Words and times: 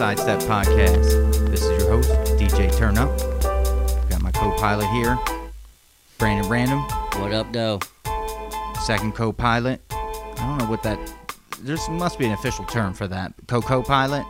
back 0.00 0.16
to 0.16 0.24
the 0.24 0.40
Sidestep 0.40 0.48
Podcast. 0.48 1.50
This 1.50 1.62
is 1.62 1.82
your 1.82 1.90
host, 1.90 2.08
DJ 2.38 2.70
Turnup. 2.72 4.08
Got 4.08 4.22
my 4.22 4.32
co 4.32 4.50
pilot 4.56 4.86
here, 4.92 5.18
Brandon 6.16 6.50
Random. 6.50 6.80
What 7.20 7.34
up, 7.34 7.52
though? 7.52 7.80
Second 8.82 9.14
co 9.14 9.30
pilot. 9.30 9.82
I 9.90 10.36
don't 10.38 10.56
know 10.56 10.64
what 10.64 10.82
that. 10.84 10.98
There 11.60 11.76
must 11.90 12.18
be 12.18 12.24
an 12.24 12.32
official 12.32 12.64
term 12.64 12.94
for 12.94 13.08
that. 13.08 13.34
Co 13.46 13.60
co 13.60 13.82
pilot. 13.82 14.24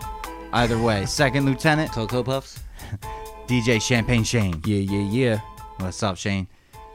Either 0.52 0.77
way, 0.77 1.06
second 1.06 1.47
lieutenant, 1.47 1.92
Cocoa 1.92 2.25
Puffs? 2.25 2.59
DJ 3.47 3.80
Champagne 3.80 4.25
Shane. 4.25 4.61
Yeah, 4.64 4.78
yeah, 4.78 5.09
yeah. 5.11 5.41
What's 5.77 6.02
up, 6.02 6.16
Shane? 6.16 6.48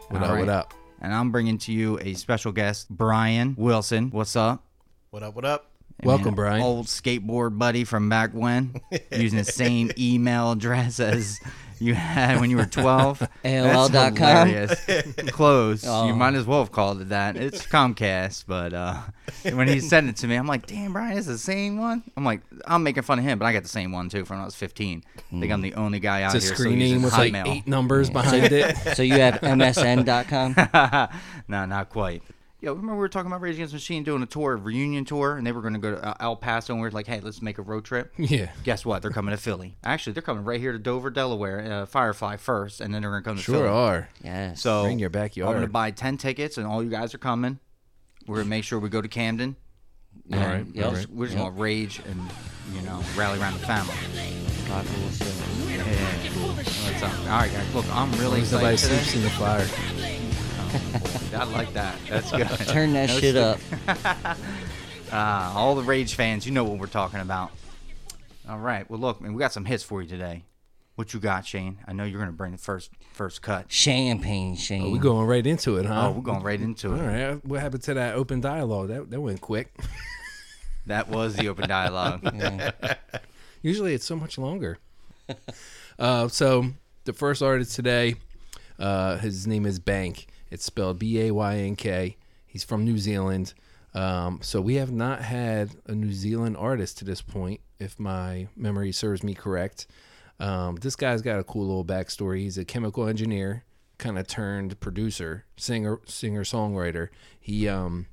What 0.09 0.21
All 0.21 0.25
up, 0.25 0.33
right. 0.33 0.39
what 0.41 0.49
up? 0.49 0.73
And 0.99 1.13
I'm 1.13 1.31
bringing 1.31 1.57
to 1.59 1.71
you 1.71 1.97
a 2.01 2.13
special 2.15 2.51
guest, 2.51 2.89
Brian 2.89 3.55
Wilson. 3.57 4.09
What's 4.09 4.35
up? 4.35 4.65
What 5.11 5.23
up? 5.23 5.33
What 5.33 5.45
up? 5.45 5.74
And 5.99 6.07
Welcome, 6.07 6.27
an 6.29 6.35
Brian. 6.35 6.61
Old 6.61 6.87
skateboard 6.87 7.57
buddy 7.57 7.83
from 7.85 8.09
back 8.09 8.31
when, 8.33 8.75
using 9.11 9.37
the 9.37 9.45
same 9.45 9.91
email 9.97 10.51
address 10.51 10.99
as 10.99 11.39
you 11.79 11.93
had 11.93 12.39
when 12.41 12.49
you 12.49 12.57
were 12.57 12.65
12. 12.65 13.19
AOL.com? 13.45 13.91
That's 13.91 14.85
hilarious. 14.85 15.31
Close. 15.31 15.85
Oh. 15.95 16.07
You 16.07 16.13
might 16.15 16.33
as 16.33 16.45
well 16.45 16.59
have 16.59 16.71
called 16.73 16.99
it 17.01 17.09
that. 17.09 17.37
It's 17.37 17.65
Comcast, 17.65 18.43
but 18.47 18.73
uh, 18.73 18.99
when 19.53 19.67
he 19.69 19.79
sent 19.79 20.09
it 20.09 20.17
to 20.17 20.27
me, 20.27 20.35
I'm 20.35 20.47
like, 20.47 20.67
damn, 20.67 20.91
Brian, 20.93 21.17
it's 21.17 21.27
the 21.27 21.37
same 21.37 21.77
one. 21.77 22.03
I'm 22.17 22.25
like, 22.25 22.41
I'm 22.67 22.83
making 22.83 23.03
fun 23.03 23.19
of 23.19 23.25
him, 23.25 23.39
but 23.39 23.45
I 23.45 23.53
got 23.53 23.63
the 23.63 23.69
same 23.69 23.91
one 23.93 24.09
too 24.09 24.25
from 24.25 24.37
when 24.37 24.41
I 24.43 24.45
was 24.45 24.55
15. 24.55 25.03
I 25.17 25.39
think 25.39 25.51
I'm 25.51 25.61
the 25.61 25.75
only 25.75 25.99
guy 25.99 26.23
out 26.23 26.35
It's 26.35 26.45
a 26.45 26.47
here. 26.49 26.55
screen 26.55 26.71
still 26.71 26.79
name 26.79 27.03
using 27.03 27.03
with 27.03 27.13
like 27.13 27.47
eight 27.47 27.67
numbers 27.67 28.09
behind 28.09 28.51
it. 28.51 28.75
So 28.95 29.03
you 29.03 29.13
have 29.13 29.35
MSN.com? 29.41 30.55
no, 31.47 31.65
not 31.65 31.89
quite. 31.89 32.21
Yo, 32.65 32.71
remember 32.73 32.93
we 32.95 32.99
were 32.99 33.07
talking 33.09 33.27
about 33.27 33.41
Rage 33.41 33.53
Against 33.57 33.73
the 33.73 33.75
Machine 33.75 34.03
doing 34.03 34.23
a 34.23 34.25
tour, 34.25 34.53
a 34.53 34.55
reunion 34.55 35.05
tour, 35.05 35.37
and 35.37 35.45
they 35.45 35.51
were 35.51 35.61
going 35.61 35.75
to 35.75 35.79
go 35.79 35.91
to 35.91 36.03
uh, 36.03 36.15
El 36.19 36.35
Paso, 36.35 36.73
and 36.73 36.81
we 36.81 36.87
were 36.87 36.91
like, 36.91 37.05
hey, 37.05 37.19
let's 37.19 37.39
make 37.39 37.59
a 37.59 37.61
road 37.61 37.85
trip. 37.85 38.11
Yeah. 38.17 38.49
Guess 38.63 38.83
what? 38.87 39.03
They're 39.03 39.11
coming 39.11 39.35
to 39.35 39.39
Philly. 39.39 39.77
Actually, 39.83 40.13
they're 40.13 40.23
coming 40.23 40.43
right 40.43 40.59
here 40.59 40.71
to 40.71 40.79
Dover, 40.79 41.11
Delaware, 41.11 41.59
uh, 41.83 41.85
Firefly 41.85 42.37
first, 42.37 42.81
and 42.81 42.91
then 42.91 43.03
they're 43.03 43.11
going 43.11 43.21
to 43.21 43.29
come 43.29 43.37
to 43.37 43.41
Sure 43.43 43.53
Philly. 43.57 43.67
Sure 43.67 43.71
are. 43.71 44.09
Yeah. 44.23 44.55
So 44.55 44.81
Bring 44.85 44.97
your 44.97 45.11
backyard. 45.11 45.49
I'm 45.49 45.53
going 45.57 45.67
to 45.67 45.71
buy 45.71 45.91
10 45.91 46.17
tickets, 46.17 46.57
and 46.57 46.65
all 46.65 46.83
you 46.83 46.89
guys 46.89 47.13
are 47.13 47.19
coming. 47.19 47.59
We're 48.25 48.37
going 48.37 48.45
to 48.47 48.49
make 48.49 48.63
sure 48.63 48.79
we 48.79 48.89
go 48.89 48.99
to 48.99 49.07
Camden. 49.07 49.57
Yeah, 50.27 50.41
All 50.43 50.47
right, 50.51 50.65
Yep. 50.73 50.85
all 50.87 50.91
right. 50.93 51.09
We're 51.11 51.25
just 51.27 51.37
Yep. 51.37 51.43
going 51.45 51.55
to 51.55 51.61
rage 51.61 52.01
and, 52.09 52.19
you 52.73 52.81
know, 52.81 52.99
rally 53.15 53.39
around 53.39 53.53
the 53.53 53.59
family. 53.67 53.93
Rock 54.71 54.85
and 54.87 54.97
roll 55.03 55.11
show. 55.11 55.25
Yeah, 55.69 56.29
cool. 56.33 56.47
What's 56.49 57.03
up? 57.03 57.11
All 57.19 57.25
right, 57.41 57.53
guys. 57.53 57.75
Look, 57.75 57.85
I'm 57.95 58.11
really 58.13 58.41
As 58.41 58.51
long 58.51 58.63
as 58.63 58.73
excited 58.73 58.73
nobody 58.73 58.77
today. 58.77 58.95
sleeps 59.03 59.15
in 59.17 59.21
the 59.21 59.29
fire. 59.29 60.14
I 61.33 61.43
like 61.51 61.73
that. 61.73 61.95
That's 62.09 62.31
good. 62.31 62.47
Turn 62.67 62.93
that 62.93 63.09
No 63.09 63.19
shit 63.19 63.35
up. 63.35 63.59
Uh, 65.11 65.53
all 65.55 65.75
the 65.75 65.83
Rage 65.83 66.15
fans, 66.15 66.45
you 66.47 66.51
know 66.51 66.63
what 66.63 66.79
we're 66.79 66.87
talking 66.87 67.19
about. 67.19 67.51
All 68.49 68.57
right. 68.57 68.89
Well, 68.89 68.99
look, 68.99 69.21
man, 69.21 69.33
we 69.33 69.39
got 69.39 69.53
some 69.53 69.63
hits 69.63 69.83
for 69.83 70.01
you 70.01 70.09
today. 70.09 70.43
What 70.95 71.13
you 71.13 71.19
got, 71.19 71.45
Shane? 71.45 71.77
I 71.87 71.93
know 71.93 72.03
you're 72.03 72.17
going 72.19 72.31
to 72.31 72.35
bring 72.35 72.51
the 72.51 72.57
first 72.57 72.89
first 73.13 73.41
cut. 73.41 73.71
Champagne 73.71 74.55
Shane. 74.55 74.87
Oh, 74.87 74.89
we 74.89 74.97
going 74.99 75.27
right 75.27 75.45
into 75.45 75.77
it, 75.77 75.85
huh? 75.85 76.07
Oh, 76.07 76.11
we're 76.11 76.21
going 76.21 76.41
right 76.41 76.59
into 76.59 76.93
it. 76.93 76.99
All 76.99 77.07
right. 77.07 77.45
What 77.45 77.59
happened 77.61 77.83
to 77.83 77.93
that 77.93 78.15
open 78.15 78.41
dialogue? 78.41 78.87
That 78.89 79.09
that 79.11 79.21
went 79.21 79.41
quick. 79.41 79.73
That 80.87 81.09
was 81.09 81.35
the 81.35 81.47
open 81.49 81.67
dialogue. 81.67 82.21
Yeah. 82.35 82.71
Usually 83.63 83.93
it's 83.95 84.05
so 84.05 84.15
much 84.15 84.37
longer. 84.37 84.77
uh, 85.97 86.27
so 86.27 86.67
the 87.05 87.13
first 87.13 87.41
artist 87.41 87.75
today, 87.75 88.15
uh, 88.77 89.17
his 89.17 89.47
name 89.47 89.65
is 89.65 89.79
Bank. 89.79 90.27
It's 90.49 90.65
spelled 90.65 90.99
B 90.99 91.21
A 91.21 91.31
Y 91.31 91.57
N 91.57 91.75
K. 91.75 92.17
He's 92.45 92.63
from 92.63 92.85
New 92.85 92.97
Zealand. 92.97 93.53
Um, 93.93 94.39
so 94.41 94.59
we 94.59 94.75
have 94.75 94.91
not 94.91 95.21
had 95.21 95.71
a 95.87 95.95
New 95.95 96.11
Zealand 96.11 96.57
artist 96.57 96.97
to 96.99 97.05
this 97.05 97.21
point, 97.21 97.61
if 97.79 97.97
my 97.99 98.47
memory 98.55 98.91
serves 98.91 99.23
me 99.23 99.33
correct. 99.33 99.87
Um, 100.39 100.75
this 100.75 100.95
guy's 100.95 101.21
got 101.21 101.39
a 101.39 101.43
cool 101.43 101.65
little 101.65 101.85
backstory. 101.85 102.39
He's 102.39 102.57
a 102.57 102.65
chemical 102.65 103.07
engineer, 103.07 103.63
kind 103.97 104.19
of 104.19 104.27
turned 104.27 104.79
producer, 104.81 105.45
singer, 105.55 106.01
singer 106.05 106.43
songwriter. 106.43 107.07
He 107.39 107.69
um, 107.69 108.07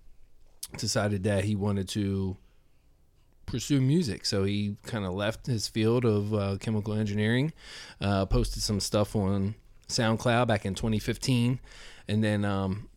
decided 0.77 1.25
that 1.25 1.45
he 1.45 1.57
wanted 1.57 1.89
to 1.91 2.37
pursue 3.47 3.81
music. 3.81 4.25
So 4.25 4.45
he 4.45 4.77
kind 4.85 5.05
of 5.05 5.13
left 5.13 5.47
his 5.47 5.69
field 5.69 6.05
of 6.05 6.33
uh, 6.33 6.57
chemical 6.61 6.95
engineering, 6.95 7.53
uh, 8.01 8.27
posted 8.27 8.63
some 8.63 8.81
stuff 8.81 9.17
on 9.17 9.57
SoundCloud 9.89 10.47
back 10.47 10.65
in 10.65 10.75
2015, 10.75 11.59
and 12.09 12.23
then 12.23 12.45
um, 12.45 12.89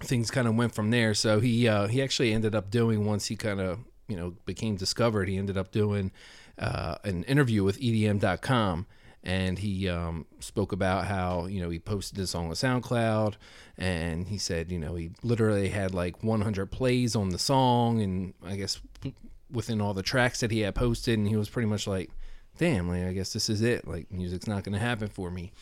things 0.00 0.30
kind 0.30 0.48
of 0.48 0.54
went 0.56 0.74
from 0.74 0.90
there. 0.90 1.14
So 1.14 1.40
he 1.40 1.68
uh, 1.68 1.88
he 1.88 2.02
actually 2.02 2.32
ended 2.32 2.54
up 2.54 2.70
doing 2.70 3.04
once 3.04 3.26
he 3.26 3.36
kind 3.36 3.60
of 3.60 3.80
you 4.08 4.16
know 4.16 4.34
became 4.44 4.76
discovered. 4.76 5.28
He 5.28 5.36
ended 5.36 5.56
up 5.56 5.72
doing 5.72 6.12
uh, 6.58 6.96
an 7.04 7.24
interview 7.24 7.64
with 7.64 7.80
EDM.com. 7.80 8.86
And 9.24 9.58
he 9.58 9.88
um, 9.88 10.24
spoke 10.38 10.70
about 10.70 11.06
how 11.06 11.46
you 11.46 11.60
know 11.60 11.68
he 11.68 11.80
posted 11.80 12.16
this 12.16 12.32
on 12.36 12.48
SoundCloud, 12.50 13.34
and 13.76 14.28
he 14.28 14.38
said 14.38 14.70
you 14.70 14.78
know 14.78 14.94
he 14.94 15.10
literally 15.24 15.68
had 15.68 15.92
like 15.92 16.22
100 16.22 16.66
plays 16.70 17.16
on 17.16 17.30
the 17.30 17.38
song, 17.38 18.00
and 18.00 18.34
I 18.44 18.54
guess 18.54 18.80
within 19.50 19.80
all 19.80 19.94
the 19.94 20.02
tracks 20.02 20.40
that 20.40 20.50
he 20.50 20.60
had 20.60 20.74
posted, 20.74 21.18
and 21.18 21.28
he 21.28 21.36
was 21.36 21.48
pretty 21.48 21.68
much 21.68 21.86
like, 21.86 22.10
"Damn, 22.58 22.88
like 22.88 23.04
I 23.04 23.12
guess 23.12 23.32
this 23.32 23.48
is 23.48 23.62
it. 23.62 23.86
Like 23.86 24.10
music's 24.10 24.46
not 24.46 24.64
gonna 24.64 24.78
happen 24.78 25.08
for 25.08 25.30
me." 25.30 25.52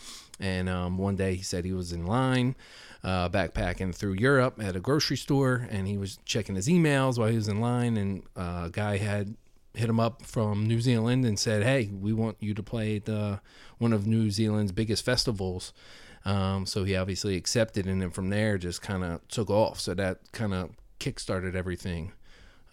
And 0.40 0.68
um, 0.68 0.98
one 0.98 1.16
day 1.16 1.34
he 1.36 1.42
said 1.42 1.64
he 1.64 1.72
was 1.72 1.92
in 1.92 2.06
line, 2.06 2.56
uh, 3.04 3.28
backpacking 3.28 3.94
through 3.94 4.14
Europe 4.14 4.60
at 4.60 4.74
a 4.74 4.80
grocery 4.80 5.16
store, 5.16 5.68
and 5.70 5.86
he 5.86 5.96
was 5.96 6.18
checking 6.24 6.56
his 6.56 6.66
emails 6.68 7.18
while 7.18 7.28
he 7.28 7.36
was 7.36 7.48
in 7.48 7.60
line, 7.60 7.96
and 7.96 8.22
uh, 8.36 8.64
a 8.66 8.70
guy 8.70 8.96
had 8.96 9.36
hit 9.74 9.88
him 9.88 9.98
up 10.00 10.22
from 10.22 10.66
New 10.66 10.80
Zealand 10.80 11.24
and 11.24 11.38
said, 11.38 11.62
"Hey, 11.62 11.90
we 11.92 12.12
want 12.12 12.36
you 12.40 12.54
to 12.54 12.62
play 12.62 12.98
the 12.98 13.40
one 13.78 13.92
of 13.92 14.06
New 14.06 14.30
Zealand's 14.30 14.72
biggest 14.72 15.04
festivals." 15.04 15.72
Um, 16.24 16.64
so 16.64 16.84
he 16.84 16.96
obviously 16.96 17.36
accepted, 17.36 17.86
and 17.86 18.00
then 18.00 18.10
from 18.10 18.30
there 18.30 18.56
just 18.58 18.82
kind 18.82 19.04
of 19.04 19.26
took 19.28 19.50
off. 19.50 19.78
So 19.78 19.94
that 19.94 20.32
kind 20.32 20.54
of 20.54 20.70
kickstarted 21.00 21.54
everything 21.54 22.12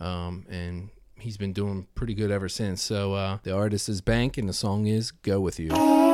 um, 0.01 0.45
and 0.49 0.89
he's 1.21 1.37
been 1.37 1.53
doing 1.53 1.87
pretty 1.95 2.13
good 2.13 2.31
ever 2.31 2.49
since. 2.49 2.81
So 2.81 3.13
uh, 3.13 3.37
the 3.43 3.55
artist 3.55 3.87
is 3.89 4.01
Baynk, 4.01 4.37
and 4.37 4.49
the 4.49 4.53
song 4.53 4.87
is 4.87 5.11
"Go 5.11 5.39
with 5.39 5.59
You." 5.59 6.10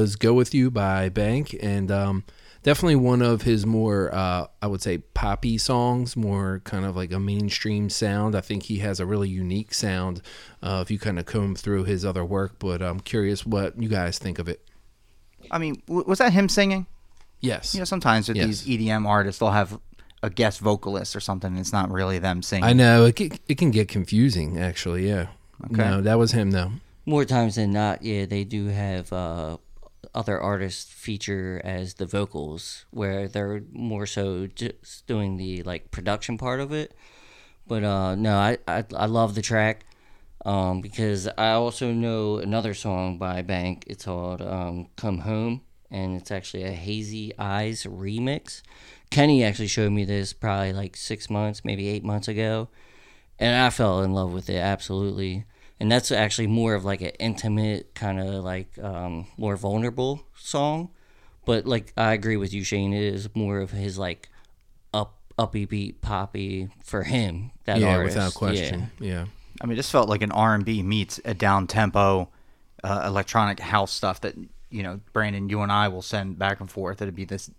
Was 0.00 0.16
"Go 0.16 0.32
with 0.34 0.54
You" 0.54 0.70
by 0.70 1.08
Baynk, 1.10 1.58
and 1.62 1.90
um, 1.90 2.24
definitely 2.62 2.96
one 2.96 3.22
of 3.22 3.42
his 3.42 3.66
more, 3.66 4.14
uh, 4.14 4.46
I 4.60 4.66
would 4.66 4.82
say, 4.82 4.98
poppy 4.98 5.58
songs. 5.58 6.16
More 6.16 6.60
kind 6.64 6.84
of 6.84 6.96
like 6.96 7.12
a 7.12 7.20
mainstream 7.20 7.90
sound. 7.90 8.34
I 8.34 8.40
think 8.40 8.64
he 8.64 8.78
has 8.78 9.00
a 9.00 9.06
really 9.06 9.28
unique 9.28 9.74
sound. 9.74 10.22
Uh, 10.62 10.80
if 10.82 10.90
you 10.90 10.98
kind 10.98 11.18
of 11.18 11.26
comb 11.26 11.54
through 11.54 11.84
his 11.84 12.04
other 12.04 12.24
work, 12.24 12.58
but 12.58 12.82
I'm 12.82 13.00
curious 13.00 13.44
what 13.46 13.80
you 13.80 13.88
guys 13.88 14.18
think 14.18 14.38
of 14.38 14.48
it. 14.48 14.66
I 15.50 15.58
mean, 15.58 15.82
was 15.86 16.18
that 16.18 16.32
him 16.32 16.48
singing? 16.48 16.86
Yes, 17.40 17.74
You 17.74 17.80
know, 17.80 17.84
sometimes 17.84 18.28
with 18.28 18.36
Yes. 18.36 18.46
these 18.62 18.66
EDM 18.78 19.04
artists, 19.04 19.40
they'll 19.40 19.50
have 19.50 19.78
a 20.22 20.30
guest 20.30 20.60
vocalist 20.60 21.16
or 21.16 21.20
something. 21.20 21.50
And 21.50 21.58
it's 21.58 21.72
not 21.72 21.90
really 21.90 22.20
them 22.20 22.40
singing. 22.42 22.62
I 22.64 22.72
know 22.72 23.04
it 23.06 23.16
can, 23.16 23.32
it 23.48 23.58
can 23.58 23.72
get 23.72 23.88
confusing. 23.88 24.58
Actually, 24.60 25.08
yeah. 25.08 25.26
Okay. 25.64 25.82
No, 25.82 26.00
that 26.00 26.18
was 26.18 26.30
him 26.30 26.52
though. 26.52 26.70
More 27.04 27.24
times 27.24 27.56
than 27.56 27.72
not, 27.72 28.02
yeah, 28.04 28.26
they 28.26 28.44
do 28.44 28.66
have 28.68 29.12
uh, 29.12 29.56
other 30.14 30.40
artists 30.40 30.92
feature 30.92 31.60
as 31.64 31.94
the 31.94 32.06
vocals, 32.06 32.84
where 32.90 33.28
they're 33.28 33.62
more 33.72 34.06
so 34.06 34.46
just 34.46 35.06
doing 35.06 35.36
the 35.36 35.62
like 35.62 35.90
production 35.90 36.38
part 36.38 36.60
of 36.60 36.72
it. 36.72 36.92
But 37.66 37.84
uh, 37.84 38.14
no, 38.14 38.36
I, 38.36 38.58
I 38.66 38.84
I 38.94 39.06
love 39.06 39.34
the 39.34 39.42
track 39.42 39.84
um, 40.44 40.80
because 40.80 41.28
I 41.38 41.50
also 41.52 41.92
know 41.92 42.38
another 42.38 42.74
song 42.74 43.18
by 43.18 43.42
Baynk. 43.42 43.84
It's 43.86 44.04
called 44.04 44.42
um, 44.42 44.88
"Come 44.96 45.18
Home," 45.18 45.62
and 45.90 46.16
it's 46.16 46.30
actually 46.30 46.64
a 46.64 46.72
Hazy 46.72 47.32
Eyes 47.38 47.84
remix. 47.84 48.62
Kenny 49.10 49.44
actually 49.44 49.68
showed 49.68 49.92
me 49.92 50.04
this 50.04 50.32
probably 50.32 50.72
like 50.72 50.96
six 50.96 51.28
months, 51.28 51.64
maybe 51.64 51.88
eight 51.88 52.04
months 52.04 52.28
ago, 52.28 52.68
and 53.38 53.54
I 53.62 53.70
fell 53.70 54.02
in 54.02 54.12
love 54.12 54.32
with 54.32 54.50
it 54.50 54.56
absolutely. 54.56 55.44
And 55.82 55.90
that's 55.90 56.12
actually 56.12 56.46
more 56.46 56.76
of 56.76 56.84
like 56.84 57.00
an 57.00 57.10
intimate 57.18 57.92
kind 57.96 58.20
of 58.20 58.44
like 58.44 58.78
um, 58.78 59.26
more 59.36 59.56
vulnerable 59.56 60.22
song, 60.36 60.90
but 61.44 61.66
like 61.66 61.92
I 61.96 62.12
agree 62.12 62.36
with 62.36 62.54
you, 62.54 62.62
Shane. 62.62 62.92
It 62.92 63.02
is 63.02 63.28
more 63.34 63.58
of 63.58 63.72
his 63.72 63.98
like 63.98 64.28
up 64.94 65.16
uppy 65.36 65.64
beat 65.64 66.00
poppy 66.00 66.68
for 66.84 67.02
him. 67.02 67.50
That 67.64 67.80
yeah, 67.80 67.96
artist. 67.96 68.14
without 68.14 68.34
question. 68.34 68.92
Yeah. 69.00 69.24
I 69.60 69.66
mean, 69.66 69.76
this 69.76 69.90
felt 69.90 70.08
like 70.08 70.22
an 70.22 70.30
R 70.30 70.54
and 70.54 70.64
B 70.64 70.84
meets 70.84 71.18
a 71.24 71.34
down 71.34 71.66
tempo 71.66 72.28
uh, 72.84 73.02
electronic 73.04 73.58
house 73.58 73.90
stuff 73.90 74.20
that 74.20 74.36
you 74.70 74.84
know, 74.84 75.00
Brandon, 75.12 75.48
you 75.48 75.62
and 75.62 75.72
I 75.72 75.88
will 75.88 76.00
send 76.00 76.38
back 76.38 76.60
and 76.60 76.70
forth. 76.70 77.02
It'd 77.02 77.16
be 77.16 77.24
this 77.24 77.50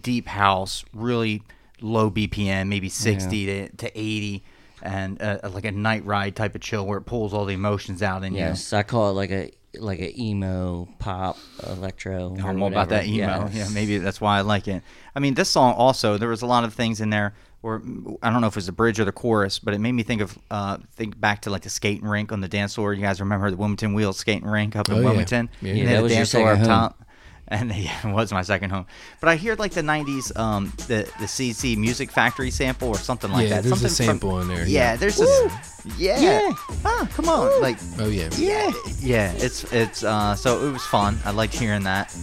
deep 0.00 0.28
house, 0.28 0.84
really 0.94 1.42
low 1.80 2.08
BPM, 2.08 2.68
maybe 2.68 2.88
sixty 2.88 3.46
to, 3.46 3.68
to 3.78 3.98
eighty, 3.98 4.44
and 4.82 5.20
uh, 5.22 5.38
like 5.52 5.64
a 5.64 5.72
night 5.72 6.04
ride 6.04 6.36
type 6.36 6.54
of 6.54 6.60
chill 6.60 6.86
where 6.86 6.98
it 6.98 7.02
pulls 7.02 7.32
all 7.34 7.44
the 7.44 7.54
emotions 7.54 8.02
out 8.02 8.24
in 8.24 8.32
you. 8.32 8.38
Yes, 8.40 8.72
I 8.72 8.82
call 8.82 9.10
it 9.10 9.12
like 9.14 9.30
a 9.30 9.50
like 9.78 10.00
a 10.00 10.18
emo 10.20 10.88
pop 10.98 11.36
electro. 11.66 12.34
you. 12.36 12.42
or 12.44 12.48
I'm 12.48 12.62
all 12.62 12.68
about 12.68 12.88
that 12.90 13.06
emo. 13.06 13.48
Yes. 13.52 13.54
Yeah, 13.54 13.68
maybe 13.74 13.98
that's 13.98 14.20
why 14.20 14.38
I 14.38 14.40
like 14.40 14.66
it. 14.68 14.82
I 15.14 15.20
mean, 15.20 15.34
this 15.34 15.48
song 15.50 15.74
also 15.74 16.16
there 16.18 16.28
was 16.28 16.42
a 16.42 16.46
lot 16.46 16.64
of 16.64 16.74
things 16.74 17.00
in 17.00 17.10
there. 17.10 17.34
Or 17.60 17.82
I 18.22 18.30
don't 18.30 18.40
know 18.40 18.46
if 18.46 18.52
it 18.52 18.56
was 18.58 18.66
the 18.66 18.72
bridge 18.72 19.00
or 19.00 19.04
the 19.04 19.10
chorus, 19.10 19.58
but 19.58 19.74
it 19.74 19.80
made 19.80 19.90
me 19.90 20.04
think 20.04 20.20
of 20.20 20.38
uh, 20.48 20.78
think 20.94 21.18
back 21.20 21.42
to 21.42 21.50
like 21.50 21.62
the 21.62 21.70
skating 21.70 22.06
rink 22.06 22.30
on 22.30 22.40
the 22.40 22.46
dance 22.46 22.76
floor. 22.76 22.94
You 22.94 23.02
guys 23.02 23.18
remember 23.18 23.50
the 23.50 23.56
Wilmington 23.56 23.94
Wheels 23.94 24.16
skating 24.16 24.46
rink 24.48 24.76
up 24.76 24.88
in 24.88 24.94
Oh. 24.98 25.02
Wilmington? 25.02 25.50
Yeah. 25.60 25.70
And 25.70 25.78
Yeah, 25.80 25.84
that 25.86 25.98
a 25.98 26.02
was 26.04 26.12
your 26.12 26.18
dance 26.20 26.30
floor 26.30 26.46
second 26.54 26.62
up 26.62 26.68
home. 26.68 26.90
top. 26.98 27.04
And 27.50 27.72
it 27.74 27.88
was 28.04 28.30
my 28.30 28.42
second 28.42 28.70
home. 28.70 28.86
But 29.20 29.30
I 29.30 29.36
hear 29.36 29.54
like 29.56 29.72
the 29.72 29.80
'90s, 29.80 30.36
um, 30.38 30.70
the 30.86 31.10
the 31.18 31.26
C+C 31.26 31.76
Music 31.76 32.10
Factory 32.10 32.50
sample 32.50 32.88
or 32.88 32.98
something 32.98 33.32
like 33.32 33.48
Yeah, 33.48 33.56
that. 33.56 33.62
there's 33.64 33.82
a 33.82 33.88
something 33.88 34.06
sample 34.06 34.40
in 34.40 34.48
there, 34.48 34.66
Yeah, 34.66 34.92
yeah. 34.92 34.96
there's 34.96 35.18
a, 35.20 35.50
Yeah. 35.96 36.20
Yeah. 36.20 36.52
Ah, 36.84 37.08
come 37.14 37.28
on, 37.30 37.62
like 37.62 37.78
Oh 37.98 38.08
yeah. 38.08 38.28
yeah, 38.36 38.70
yeah. 39.00 39.32
It's 39.36 39.64
it's 39.72 40.04
uh, 40.04 40.34
so 40.34 40.66
it 40.68 40.72
was 40.72 40.84
fun. 40.84 41.18
I 41.24 41.30
liked 41.30 41.54
hearing 41.54 41.84
that. 41.84 42.14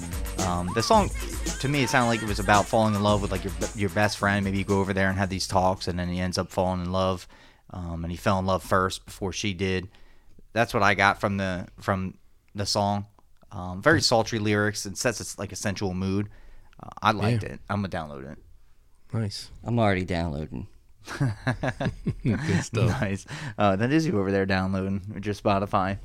Um, 0.46 0.70
the 0.76 0.84
song, 0.84 1.10
to 1.62 1.68
me, 1.68 1.82
it 1.84 1.90
sounded 1.90 2.10
like 2.10 2.22
it 2.22 2.28
was 2.28 2.40
about 2.40 2.66
falling 2.68 2.94
in 2.94 3.02
love 3.02 3.24
with 3.24 3.32
like 3.32 3.44
your 3.44 3.54
your 3.76 3.90
best 3.90 4.18
friend. 4.20 4.46
Maybe 4.46 4.60
you 4.60 4.64
go 4.64 4.80
over 4.80 4.94
there 4.94 5.10
and 5.10 5.18
have 5.18 5.30
these 5.30 5.48
talks, 5.48 5.88
and 5.88 5.98
then 5.98 6.08
he 6.08 6.20
ends 6.20 6.38
up 6.38 6.52
falling 6.52 6.82
in 6.82 6.92
love. 6.92 7.28
Um, 7.72 8.04
and 8.06 8.12
he 8.12 8.18
fell 8.18 8.38
in 8.38 8.46
love 8.46 8.62
first 8.62 9.06
before 9.06 9.34
she 9.34 9.54
did. 9.56 9.88
That's 10.54 10.72
what 10.72 10.84
I 10.84 10.94
got 10.94 11.20
from 11.20 11.38
the 11.38 11.68
from 11.82 12.14
the 12.54 12.66
song. 12.68 13.08
Um, 13.52 13.82
very 13.82 14.02
sultry 14.02 14.40
lyrics 14.40 14.86
and 14.86 14.98
sets 14.98 15.22
it's 15.22 15.38
like 15.40 15.52
a 15.52 15.56
sensual 15.56 15.94
mood. 15.94 16.30
Uh, 16.82 16.90
I 17.02 17.12
liked 17.12 17.44
Yeah. 17.44 17.50
it. 17.54 17.60
I'm 17.70 17.82
gonna 17.82 17.90
download 17.90 18.30
it. 18.32 18.38
Nice. 19.14 19.50
I'm 19.64 19.80
already 19.80 20.04
downloading. 20.04 20.68
Good 22.24 22.64
stuff. 22.64 23.02
nice. 23.02 23.26
Uh, 23.58 23.76
that 23.76 23.92
is 23.92 24.06
you 24.08 24.20
over 24.20 24.32
there 24.32 24.46
downloading 24.46 25.02
with 25.14 25.26
your 25.26 25.36
Spotify. 25.36 25.98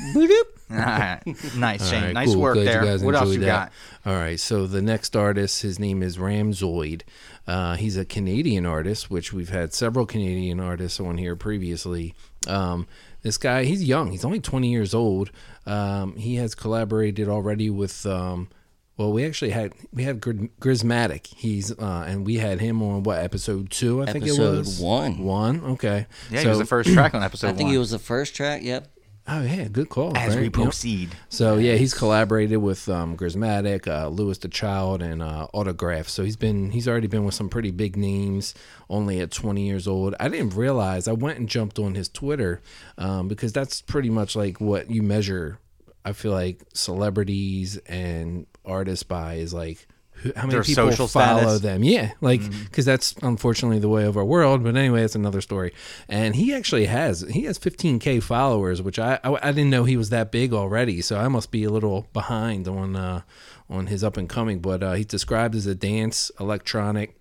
All 0.16 0.76
right. 0.76 1.20
Nice, 1.56 1.80
All 1.82 1.88
Shane. 1.90 2.02
right, 2.04 2.14
nice 2.14 2.28
cool. 2.32 2.40
work 2.42 2.54
Glad 2.54 2.66
there. 2.66 2.84
You 2.84 2.90
guys 2.90 3.02
what 3.02 3.14
else 3.14 3.32
you 3.34 3.40
that. 3.40 3.46
got? 3.46 3.72
All 4.12 4.18
right, 4.18 4.38
so 4.38 4.66
the 4.66 4.82
next 4.82 5.16
artist, 5.16 5.62
his 5.62 5.78
name 5.78 6.02
is 6.02 6.18
Ramzoid. 6.18 7.02
Uh, 7.46 7.74
he's 7.76 7.96
a 7.96 8.04
Canadian 8.04 8.64
artist, 8.66 9.10
which 9.10 9.32
we've 9.32 9.48
had 9.48 9.72
several 9.74 10.06
Canadian 10.06 10.60
artists 10.60 11.00
on 11.00 11.18
here 11.18 11.34
previously. 11.36 12.14
Um, 12.46 12.86
this 13.28 13.38
guy, 13.38 13.64
he's 13.64 13.84
young. 13.84 14.10
He's 14.10 14.24
only 14.24 14.40
20 14.40 14.70
years 14.70 14.94
old. 14.94 15.30
Um, 15.66 16.16
he 16.16 16.36
has 16.36 16.54
collaborated 16.54 17.28
already 17.28 17.68
with. 17.68 18.06
Um, 18.06 18.48
well, 18.96 19.12
we 19.12 19.24
actually 19.24 19.50
had 19.50 19.74
we 19.92 20.02
had 20.02 20.20
Gr- 20.20 20.46
Grismatic. 20.60 21.26
He's 21.26 21.70
uh, 21.70 22.04
and 22.08 22.26
we 22.26 22.36
had 22.36 22.58
him 22.60 22.82
on 22.82 23.04
what 23.04 23.18
episode 23.18 23.70
two? 23.70 24.02
I 24.02 24.06
think 24.10 24.26
it 24.26 24.38
was 24.38 24.80
one. 24.80 25.18
One, 25.18 25.62
okay. 25.64 26.06
Yeah, 26.30 26.38
so, 26.38 26.42
he 26.42 26.48
was 26.48 26.58
the 26.58 26.64
first 26.64 26.92
track 26.92 27.14
on 27.14 27.22
episode 27.22 27.48
I 27.48 27.52
think 27.52 27.68
one. 27.68 27.76
it 27.76 27.78
was 27.78 27.90
the 27.92 28.00
first 28.00 28.34
track. 28.34 28.62
Yep. 28.64 28.88
Oh 29.30 29.42
yeah, 29.42 29.68
good 29.68 29.90
call. 29.90 30.16
As 30.16 30.34
right? 30.34 30.42
we 30.42 30.48
proceed. 30.48 31.10
So 31.28 31.56
yeah, 31.56 31.74
he's 31.74 31.92
collaborated 31.92 32.58
with 32.58 32.88
um, 32.88 33.14
Grismatic, 33.14 33.86
uh, 33.86 34.08
Louis 34.08 34.38
the 34.38 34.48
Child, 34.48 35.02
and 35.02 35.22
uh, 35.22 35.48
Autograf. 35.52 36.08
So 36.08 36.24
he's 36.24 36.36
been 36.36 36.70
he's 36.70 36.88
already 36.88 37.08
been 37.08 37.24
with 37.24 37.34
some 37.34 37.50
pretty 37.50 37.70
big 37.70 37.96
names. 37.96 38.54
Only 38.88 39.20
at 39.20 39.30
20 39.30 39.66
years 39.66 39.86
old, 39.86 40.14
I 40.18 40.28
didn't 40.28 40.54
realize. 40.54 41.08
I 41.08 41.12
went 41.12 41.38
and 41.38 41.46
jumped 41.46 41.78
on 41.78 41.94
his 41.94 42.08
Twitter 42.08 42.62
um, 42.96 43.28
because 43.28 43.52
that's 43.52 43.82
pretty 43.82 44.08
much 44.08 44.34
like 44.34 44.62
what 44.62 44.90
you 44.90 45.02
measure. 45.02 45.58
I 46.06 46.12
feel 46.12 46.32
like 46.32 46.62
celebrities 46.72 47.76
and 47.86 48.46
artists 48.64 49.02
by 49.02 49.34
is 49.34 49.52
like 49.52 49.86
who, 50.22 50.32
how 50.36 50.42
many 50.42 50.54
Their 50.54 50.62
people 50.62 50.90
follow 51.06 51.40
status. 51.40 51.60
them. 51.60 51.84
Yeah, 51.84 52.12
like 52.20 52.40
because 52.64 52.84
that's 52.84 53.14
unfortunately 53.22 53.78
the 53.78 53.88
way 53.88 54.04
of 54.04 54.16
our 54.16 54.24
world. 54.24 54.64
But 54.64 54.76
anyway, 54.76 55.00
that's 55.00 55.14
another 55.14 55.40
story. 55.40 55.72
And 56.08 56.36
he 56.36 56.52
actually 56.54 56.86
has 56.86 57.20
he 57.30 57.44
has 57.44 57.58
15k 57.58 58.22
followers, 58.22 58.82
which 58.82 58.98
I 58.98 59.18
I, 59.24 59.48
I 59.48 59.52
didn't 59.52 59.70
know 59.70 59.84
he 59.84 59.96
was 59.96 60.10
that 60.10 60.30
big 60.30 60.52
already. 60.52 61.00
So 61.00 61.18
I 61.18 61.28
must 61.28 61.50
be 61.50 61.64
a 61.64 61.70
little 61.70 62.08
behind 62.12 62.68
on 62.68 62.96
uh, 62.96 63.22
on 63.70 63.86
his 63.86 64.02
up 64.02 64.16
and 64.16 64.28
coming. 64.28 64.60
But 64.60 64.82
uh, 64.82 64.94
he's 64.94 65.06
described 65.06 65.54
as 65.54 65.66
a 65.66 65.74
dance 65.74 66.30
electronic 66.40 67.16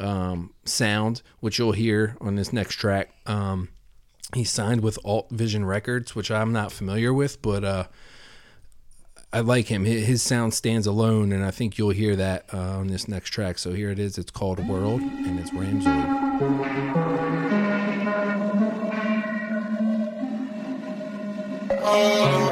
um, 0.00 0.52
sound, 0.64 1.22
which 1.40 1.58
you'll 1.58 1.72
hear 1.72 2.16
on 2.20 2.34
this 2.36 2.52
next 2.52 2.76
track. 2.76 3.10
Um, 3.26 3.68
he 4.34 4.44
signed 4.44 4.80
with 4.80 4.98
Alt 5.04 5.30
Vision 5.30 5.64
Records, 5.64 6.14
which 6.16 6.30
I'm 6.30 6.52
not 6.52 6.72
familiar 6.72 7.14
with, 7.14 7.40
but 7.40 7.64
uh, 7.64 7.84
I 9.34 9.40
like 9.40 9.66
him. 9.66 9.84
His, 9.84 10.22
sound 10.22 10.54
stands 10.54 10.86
alone, 10.86 11.32
and 11.32 11.44
I 11.44 11.50
think 11.50 11.76
you'll 11.76 11.90
hear 11.90 12.14
that 12.14 12.44
uh, 12.54 12.78
on 12.78 12.86
this 12.86 13.08
next 13.08 13.30
track. 13.30 13.58
So 13.58 13.72
here 13.72 13.90
it 13.90 13.98
is. 13.98 14.16
It's 14.16 14.30
called 14.30 14.64
World, 14.68 15.00
and 15.00 15.40
it's 15.40 15.50
Ramzoid. 15.50 15.90
All 21.82 22.44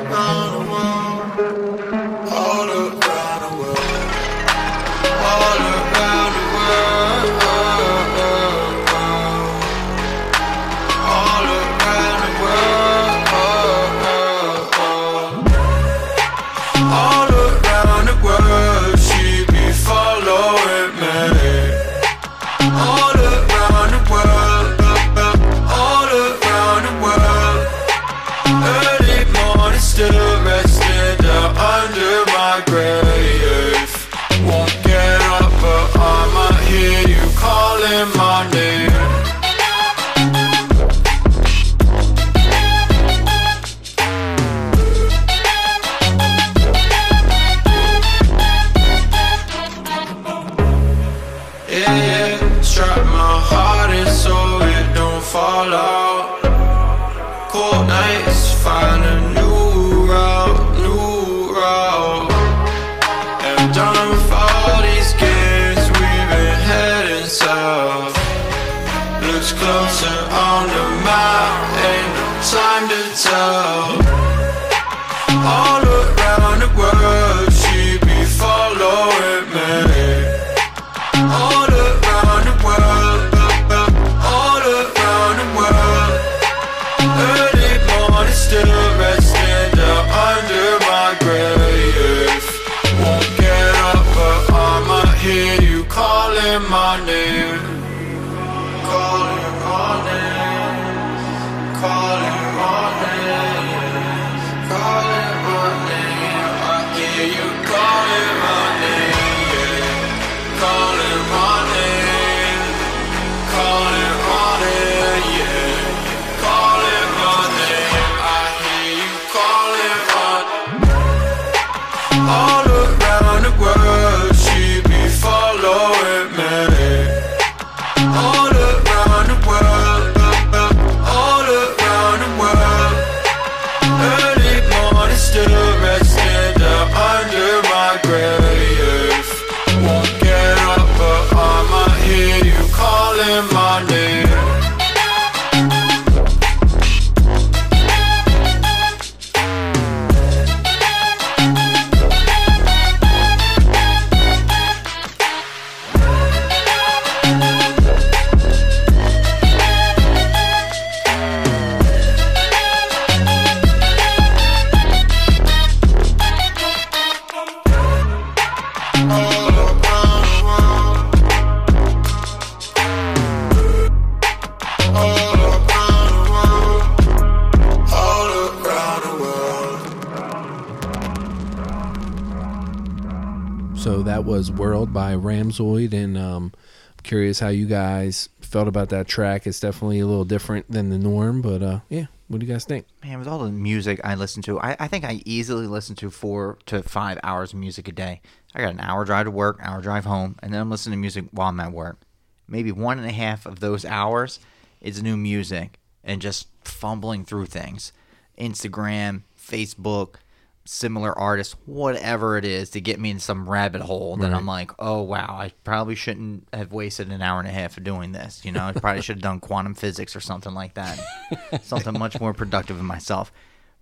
and 185.60 186.16
um, 186.18 186.52
I'm 186.54 187.02
curious 187.02 187.40
how 187.40 187.48
you 187.48 187.66
guys 187.66 188.28
felt 188.40 188.68
about 188.68 188.90
that 188.90 189.08
track. 189.08 189.46
It's 189.46 189.60
definitely 189.60 190.00
a 190.00 190.06
little 190.06 190.24
different 190.24 190.70
than 190.70 190.90
the 190.90 190.98
norm, 190.98 191.42
but 191.42 191.62
uh, 191.62 191.80
yeah, 191.88 192.06
what 192.28 192.40
do 192.40 192.46
you 192.46 192.52
guys 192.52 192.64
think? 192.64 192.86
Man, 193.02 193.18
with 193.18 193.28
all 193.28 193.40
the 193.40 193.50
music 193.50 194.00
I 194.04 194.14
listen 194.14 194.42
to, 194.42 194.58
I, 194.60 194.76
I 194.78 194.88
think 194.88 195.04
I 195.04 195.22
easily 195.24 195.66
listen 195.66 195.96
to 195.96 196.10
four 196.10 196.58
to 196.66 196.82
five 196.82 197.18
hours 197.22 197.52
of 197.52 197.58
music 197.58 197.88
a 197.88 197.92
day. 197.92 198.20
I 198.54 198.60
got 198.60 198.72
an 198.72 198.80
hour 198.80 199.04
drive 199.04 199.26
to 199.26 199.30
work, 199.30 199.58
hour 199.60 199.80
drive 199.80 200.04
home, 200.04 200.36
and 200.42 200.52
then 200.52 200.60
I'm 200.60 200.70
listening 200.70 200.98
to 200.98 201.00
music 201.00 201.26
while 201.30 201.48
I'm 201.48 201.60
at 201.60 201.72
work. 201.72 202.00
Maybe 202.48 202.72
one 202.72 202.98
and 202.98 203.06
a 203.06 203.12
half 203.12 203.46
of 203.46 203.60
those 203.60 203.84
hours 203.84 204.40
is 204.80 205.02
new 205.02 205.16
music 205.16 205.78
and 206.04 206.20
just 206.20 206.48
fumbling 206.64 207.24
through 207.24 207.46
things. 207.46 207.92
Instagram, 208.38 209.22
Facebook, 209.38 210.16
similar 210.64 211.16
artists, 211.18 211.56
whatever 211.66 212.36
it 212.36 212.44
is 212.44 212.70
to 212.70 212.80
get 212.80 213.00
me 213.00 213.10
in 213.10 213.18
some 213.18 213.48
rabbit 213.48 213.82
hole 213.82 214.16
that 214.16 214.32
I'm 214.32 214.46
like, 214.46 214.70
oh 214.78 215.02
wow, 215.02 215.36
I 215.38 215.52
probably 215.64 215.96
shouldn't 215.96 216.46
have 216.52 216.72
wasted 216.72 217.10
an 217.10 217.20
hour 217.20 217.40
and 217.40 217.48
a 217.48 217.52
half 217.52 217.76
of 217.76 217.84
doing 217.84 218.12
this. 218.12 218.44
You 218.44 218.52
know, 218.52 218.64
I 218.64 218.72
probably 218.72 219.02
should 219.02 219.16
have 219.16 219.22
done 219.22 219.40
quantum 219.40 219.74
physics 219.74 220.14
or 220.14 220.20
something 220.20 220.54
like 220.54 220.74
that. 220.74 221.00
something 221.62 221.98
much 221.98 222.20
more 222.20 222.32
productive 222.32 222.78
in 222.78 222.86
myself. 222.86 223.32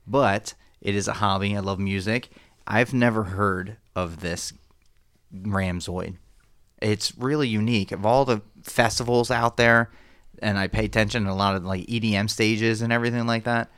But 0.06 0.54
it 0.80 0.94
is 0.94 1.06
a 1.06 1.14
hobby. 1.14 1.54
I 1.54 1.60
love 1.60 1.78
music. 1.78 2.30
I've 2.66 2.94
never 2.94 3.24
heard 3.24 3.76
of 3.94 4.20
this 4.20 4.52
Ramzoid. 5.32 6.16
It's 6.80 7.16
really 7.18 7.48
unique. 7.48 7.92
Of 7.92 8.06
all 8.06 8.24
the 8.24 8.40
festivals 8.62 9.30
out 9.30 9.56
there, 9.58 9.90
and 10.40 10.58
I 10.58 10.68
pay 10.68 10.86
attention 10.86 11.24
to 11.24 11.30
a 11.30 11.34
lot 11.34 11.56
of 11.56 11.64
like 11.64 11.86
EDM 11.86 12.30
stages 12.30 12.80
and 12.80 12.92
everything 12.92 13.26
like 13.26 13.44
that. 13.44 13.70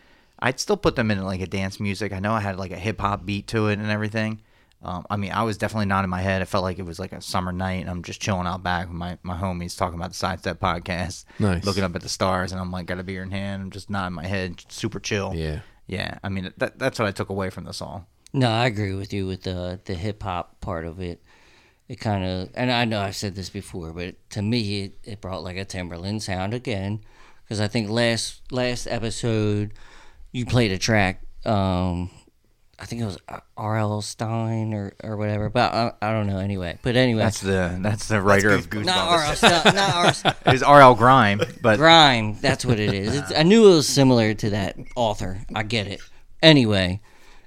I'd 0.42 0.60
still 0.60 0.76
put 0.76 0.96
them 0.96 1.10
in 1.10 1.22
like 1.24 1.40
a 1.40 1.46
dance 1.46 1.78
music. 1.80 2.12
I 2.12 2.18
know 2.18 2.32
I 2.32 2.40
had 2.40 2.58
like 2.58 2.72
a 2.72 2.76
hip 2.78 3.00
hop 3.00 3.24
beat 3.24 3.46
to 3.48 3.68
it 3.68 3.78
and 3.78 3.90
everything. 3.90 4.40
Um, 4.82 5.06
I 5.08 5.16
mean, 5.16 5.30
I 5.30 5.44
was 5.44 5.56
definitely 5.56 5.86
not 5.86 6.02
in 6.02 6.10
my 6.10 6.20
head. 6.20 6.42
I 6.42 6.44
felt 6.44 6.64
like 6.64 6.80
it 6.80 6.84
was 6.84 6.98
like 6.98 7.12
a 7.12 7.20
summer 7.22 7.52
night, 7.52 7.82
and 7.82 7.88
I'm 7.88 8.02
just 8.02 8.20
chilling 8.20 8.48
out 8.48 8.64
back 8.64 8.88
with 8.88 8.96
my, 8.96 9.16
my 9.22 9.36
homies 9.36 9.78
talking 9.78 9.96
about 9.96 10.10
the 10.10 10.16
Sidestep 10.16 10.58
podcast, 10.58 11.24
Nice. 11.38 11.64
looking 11.64 11.84
up 11.84 11.94
at 11.94 12.02
the 12.02 12.08
stars, 12.08 12.50
and 12.50 12.60
I'm 12.60 12.72
like, 12.72 12.86
got 12.86 12.98
a 12.98 13.04
beer 13.04 13.22
in 13.22 13.30
hand, 13.30 13.62
I'm 13.62 13.70
just 13.70 13.88
nodding 13.90 14.16
my 14.16 14.26
head, 14.26 14.60
super 14.68 14.98
chill. 14.98 15.34
Yeah. 15.36 15.60
yeah. 15.86 16.18
I 16.24 16.28
mean, 16.30 16.52
that, 16.56 16.80
that's 16.80 16.98
what 16.98 17.06
I 17.06 17.12
took 17.12 17.28
away 17.28 17.48
from 17.48 17.62
the 17.62 17.72
song. 17.72 18.06
No, 18.32 18.50
I 18.50 18.66
agree 18.66 18.94
with 18.94 19.12
you 19.12 19.28
with 19.28 19.42
the 19.44 19.78
the 19.84 19.94
hip 19.94 20.20
hop 20.24 20.60
part 20.60 20.84
of 20.84 20.98
it. 21.00 21.22
It 21.86 22.00
kind 22.00 22.24
of, 22.24 22.48
and 22.54 22.72
I 22.72 22.84
know 22.84 23.00
I've 23.00 23.14
said 23.14 23.36
this 23.36 23.50
before, 23.50 23.92
but 23.92 24.16
to 24.30 24.42
me, 24.42 24.82
it, 24.82 24.98
it 25.04 25.20
brought 25.20 25.44
like 25.44 25.58
a 25.58 25.64
Timbaland 25.64 26.22
sound 26.22 26.54
again. 26.54 27.02
Because 27.44 27.60
I 27.60 27.68
think 27.68 27.88
last 27.90 28.40
last 28.50 28.86
episode, 28.88 29.74
you 30.32 30.46
played 30.46 30.72
a 30.72 30.78
track. 30.78 31.22
Um, 31.44 32.10
I 32.78 32.84
think 32.84 33.00
it 33.00 33.04
was 33.04 33.18
R.L. 33.56 34.02
Stine 34.02 34.74
or, 34.74 34.92
or 35.04 35.16
whatever, 35.16 35.48
but 35.48 35.72
I, 35.72 35.92
I 36.02 36.12
don't 36.12 36.26
know 36.26 36.38
anyway. 36.38 36.78
But 36.82 36.96
anyway, 36.96 37.22
That's 37.22 37.40
the 37.40 37.78
that's 37.80 38.08
the 38.08 38.20
writer 38.20 38.50
of 38.50 38.72
not 38.72 38.84
Goosebumps. 38.84 39.08
R.L. 39.08 39.36
Stine, 39.36 39.74
not 39.74 39.94
R.L. 39.94 40.34
It 40.46 40.52
was 40.52 40.62
R.L. 40.64 40.94
Grime, 40.96 41.40
but 41.60 41.78
Grime. 41.78 42.36
That's 42.40 42.64
what 42.64 42.80
it 42.80 42.92
is. 42.92 43.16
It's, 43.16 43.32
I 43.32 43.44
knew 43.44 43.70
it 43.70 43.74
was 43.76 43.88
similar 43.88 44.34
to 44.34 44.50
that 44.50 44.76
author. 44.96 45.42
I 45.54 45.62
get 45.62 45.86
it. 45.86 46.00
Anyway, 46.42 47.00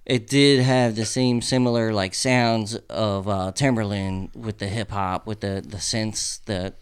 it 0.06 0.28
did 0.28 0.62
have 0.62 0.96
the 0.96 1.06
same 1.06 1.42
similar 1.42 1.92
like 1.92 2.14
sounds 2.14 2.76
of 2.90 3.28
uh, 3.28 3.52
Timbaland 3.54 4.34
with 4.36 4.60
the 4.60 4.68
hip 4.68 4.92
hop, 4.92 5.28
with 5.28 5.42
the 5.42 5.62
the 5.68 5.78
synths, 5.78 6.40
the 6.46 6.74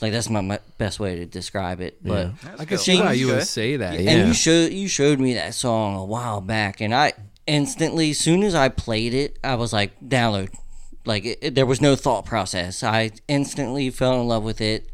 like 0.00 0.12
that's 0.12 0.30
my, 0.30 0.40
my 0.40 0.60
best 0.78 1.00
way 1.00 1.16
to 1.16 1.26
describe 1.26 1.80
it. 1.80 1.98
But 2.04 2.32
I 2.44 2.56
can 2.64 2.66
cool. 2.66 2.78
see 2.78 3.00
why 3.00 3.12
you 3.12 3.28
would 3.28 3.44
say 3.46 3.76
that. 3.76 3.98
Yeah. 3.98 4.10
and 4.12 4.28
you 4.28 4.34
showed 4.34 4.72
you 4.72 4.88
showed 4.88 5.18
me 5.20 5.34
that 5.34 5.54
song 5.54 5.96
a 5.96 6.04
while 6.04 6.40
back, 6.40 6.80
and 6.80 6.94
I 6.94 7.12
instantly, 7.46 8.10
as 8.10 8.18
soon 8.18 8.42
as 8.42 8.54
I 8.54 8.68
played 8.68 9.14
it, 9.14 9.38
I 9.42 9.54
was 9.54 9.72
like, 9.72 9.98
download. 10.00 10.54
Like 11.04 11.24
it, 11.24 11.38
it- 11.40 11.54
there 11.54 11.66
was 11.66 11.80
no 11.80 11.96
thought 11.96 12.24
process. 12.26 12.82
I 12.82 13.10
instantly 13.28 13.90
fell 13.90 14.20
in 14.20 14.28
love 14.28 14.42
with 14.44 14.60
it. 14.60 14.90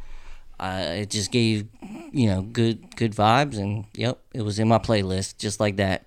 Uh, 0.61 0.85
it 0.99 1.11
just 1.11 1.33
gave 1.33 1.67
you 2.13 2.29
know 2.29 2.43
good 2.43 2.95
good 2.97 3.13
vibes, 3.13 3.59
and 3.59 3.87
yep, 3.95 4.19
it 4.33 4.43
was 4.43 4.59
in 4.59 4.69
my 4.69 4.79
playlist 4.79 5.37
just 5.39 5.59
like 5.59 5.77
that. 5.77 6.07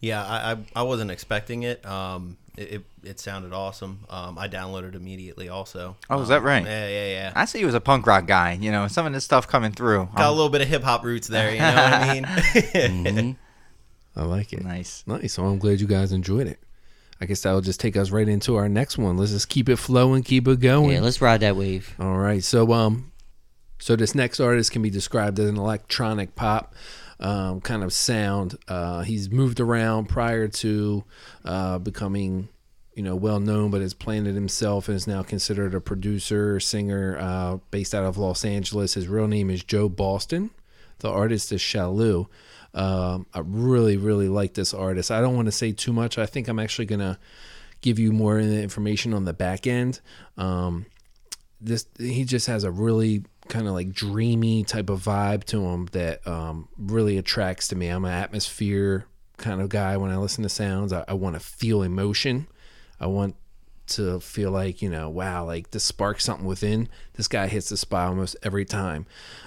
Yeah, 0.00 0.24
I, 0.24 0.52
I, 0.52 0.56
I 0.76 0.82
wasn't 0.82 1.10
expecting 1.10 1.62
it. 1.62 1.84
Um, 1.86 2.38
it, 2.56 2.72
it, 2.72 2.84
it 3.04 3.20
sounded 3.20 3.52
awesome. 3.52 4.00
Um, 4.08 4.38
I 4.38 4.48
downloaded 4.48 4.94
immediately 4.94 5.48
also. 5.48 5.96
Oh, 6.08 6.20
is 6.20 6.28
that 6.28 6.38
Um, 6.38 6.44
right? 6.44 6.64
Yeah, 6.64 6.88
yeah, 6.88 7.06
yeah. 7.06 7.32
I 7.34 7.44
see 7.44 7.58
he 7.60 7.64
was 7.64 7.74
a 7.74 7.80
punk 7.80 8.06
rock 8.06 8.26
guy. 8.26 8.52
You 8.60 8.70
know, 8.72 8.86
some 8.88 9.06
of 9.06 9.12
this 9.12 9.24
stuff 9.24 9.46
coming 9.48 9.72
through. 9.72 10.08
Got 10.16 10.26
a 10.26 10.28
Um, 10.28 10.34
little 10.36 10.50
bit 10.50 10.60
of 10.60 10.68
hip 10.68 10.82
hop 10.82 11.04
roots 11.04 11.28
there, 11.28 11.52
you 11.52 11.58
know 11.60 11.74
what 11.74 11.92
I 11.92 12.14
mean? 12.14 12.24
Mm-hmm. 12.24 13.30
I 14.20 14.24
like 14.24 14.52
it. 14.52 14.62
nice. 14.64 15.04
Nice. 15.06 15.34
So 15.34 15.44
I'm 15.44 15.58
glad 15.58 15.80
you 15.80 15.86
guys 15.86 16.12
enjoyed 16.12 16.46
it. 16.46 16.58
I 17.20 17.26
guess 17.26 17.42
that'll 17.42 17.60
just 17.60 17.80
take 17.80 17.96
us 17.96 18.10
right 18.10 18.26
into 18.28 18.56
our 18.56 18.68
next 18.68 18.96
one. 18.98 19.16
Let's 19.16 19.30
just 19.32 19.48
keep 19.48 19.68
it 19.68 19.76
flowing, 19.76 20.22
keep 20.22 20.48
it 20.48 20.58
going. 20.60 20.90
Yeah, 20.92 21.00
let's 21.00 21.20
ride 21.20 21.40
that 21.40 21.54
wave. 21.54 21.94
All 22.00 22.16
right. 22.16 22.42
So 22.42 22.72
um 22.72 23.12
so 23.78 23.94
this 23.94 24.14
next 24.14 24.40
artist 24.40 24.72
can 24.72 24.82
be 24.82 24.90
described 24.90 25.38
as 25.38 25.48
an 25.48 25.56
electronic 25.56 26.34
pop 26.34 26.74
um, 27.20 27.60
kind 27.60 27.84
of 27.84 27.92
sound. 27.92 28.56
Uh, 28.66 29.02
he's 29.02 29.30
moved 29.30 29.60
around 29.60 30.08
prior 30.08 30.48
to 30.48 31.04
uh, 31.44 31.78
becoming 31.78 32.48
you 32.94 33.02
know 33.02 33.14
well 33.14 33.40
known, 33.40 33.70
but 33.70 33.82
has 33.82 33.94
planted 33.94 34.34
himself 34.34 34.88
and 34.88 34.96
is 34.96 35.06
now 35.06 35.22
considered 35.22 35.74
a 35.74 35.80
producer, 35.80 36.58
singer 36.58 37.16
uh, 37.20 37.58
based 37.70 37.94
out 37.94 38.04
of 38.04 38.18
Los 38.18 38.44
Angeles. 38.44 38.94
His 38.94 39.06
real 39.06 39.28
name 39.28 39.50
is 39.50 39.62
Joe 39.62 39.88
Boston. 39.88 40.50
The 40.98 41.10
artist 41.10 41.52
is 41.52 41.60
Shallou. 41.60 42.26
Um, 42.72 43.26
I 43.34 43.40
really, 43.40 43.96
really 43.96 44.28
like 44.28 44.54
this 44.54 44.72
artist. 44.72 45.10
I 45.10 45.20
don't 45.20 45.34
want 45.34 45.46
to 45.46 45.52
say 45.52 45.72
too 45.72 45.92
much. 45.92 46.18
I 46.18 46.26
think 46.26 46.48
I'm 46.48 46.58
actually 46.58 46.86
gonna 46.86 47.18
give 47.80 47.98
you 47.98 48.12
more 48.12 48.38
information 48.38 49.14
on 49.14 49.24
the 49.24 49.32
back 49.32 49.66
end. 49.66 50.00
Um, 50.36 50.86
this 51.60 51.86
he 51.98 52.24
just 52.24 52.46
has 52.46 52.64
a 52.64 52.70
really 52.70 53.24
kind 53.50 53.66
of 53.66 53.74
like 53.74 53.92
dreamy 53.92 54.64
type 54.64 54.88
of 54.88 55.02
vibe 55.02 55.44
to 55.44 55.62
him 55.66 55.86
that 55.92 56.26
um, 56.26 56.68
really 56.78 57.18
attracts 57.18 57.68
to 57.68 57.76
me. 57.76 57.88
I'm 57.88 58.04
an 58.06 58.12
atmosphere 58.12 59.06
kind 59.36 59.60
of 59.60 59.68
guy 59.68 59.96
when 59.96 60.10
I 60.10 60.16
listen 60.16 60.42
to 60.44 60.48
sounds. 60.48 60.92
I, 60.92 61.04
I 61.06 61.14
want 61.14 61.34
to 61.34 61.40
feel 61.40 61.82
emotion. 61.82 62.46
I 62.98 63.06
want 63.06 63.36
to 63.88 64.20
feel 64.20 64.52
like 64.52 64.80
you 64.80 64.88
know, 64.88 65.10
wow, 65.10 65.44
like 65.44 65.72
this 65.72 65.84
sparks 65.84 66.24
something 66.24 66.46
within. 66.46 66.88
This 67.14 67.28
guy 67.28 67.48
hits 67.48 67.68
the 67.68 67.76
spot 67.76 68.08
almost 68.08 68.36
every 68.42 68.64
time. 68.64 69.06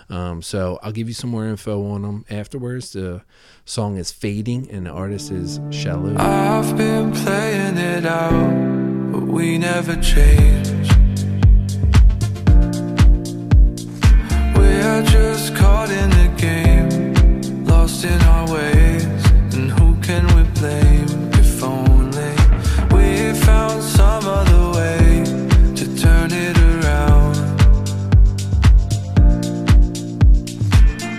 Um, 0.09 0.41
so 0.41 0.79
I'll 0.83 0.91
give 0.91 1.07
you 1.07 1.13
some 1.13 1.29
more 1.29 1.47
info 1.47 1.85
on 1.91 2.03
him 2.03 2.25
afterwards. 2.29 2.91
The 2.91 3.23
song 3.65 3.97
is 3.97 4.11
"Fading" 4.11 4.69
and 4.69 4.85
the 4.85 4.91
artist 4.91 5.31
is 5.31 5.59
Shallou. 5.59 6.19
I've 6.19 6.75
been 6.75 7.13
playing 7.13 7.77
it 7.77 8.05
out, 8.05 9.11
but 9.13 9.23
we 9.23 9.57
never 9.57 9.95
change. 10.01 11.02
Just 15.01 15.55
caught 15.55 15.89
in 15.89 16.09
the 16.09 16.29
game. 16.37 17.65
Lost 17.65 18.05
it 18.05 18.23
all 18.25 18.51
ways 18.53 19.03
and 19.55 19.71
who 19.71 19.95
can 20.01 20.25
we 20.35 20.43
blame? 20.59 21.07
But 21.31 21.63
only 21.63 22.33
we 22.93 23.33
found 23.39 23.81
some 23.81 24.25
other 24.25 24.63
way 24.77 25.23
to 25.79 25.85
turn 26.03 26.29
it 26.31 26.57
around. 26.71 27.35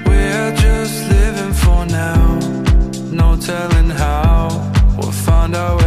We're 0.07 0.55
just 0.57 0.97
living 1.11 1.55
for 1.63 1.87
now, 1.87 2.39
no 3.11 3.37
telling 3.37 3.91
how 3.91 4.49
we'll 4.97 5.13
find 5.13 5.55
our 5.57 5.77
way 5.79 5.84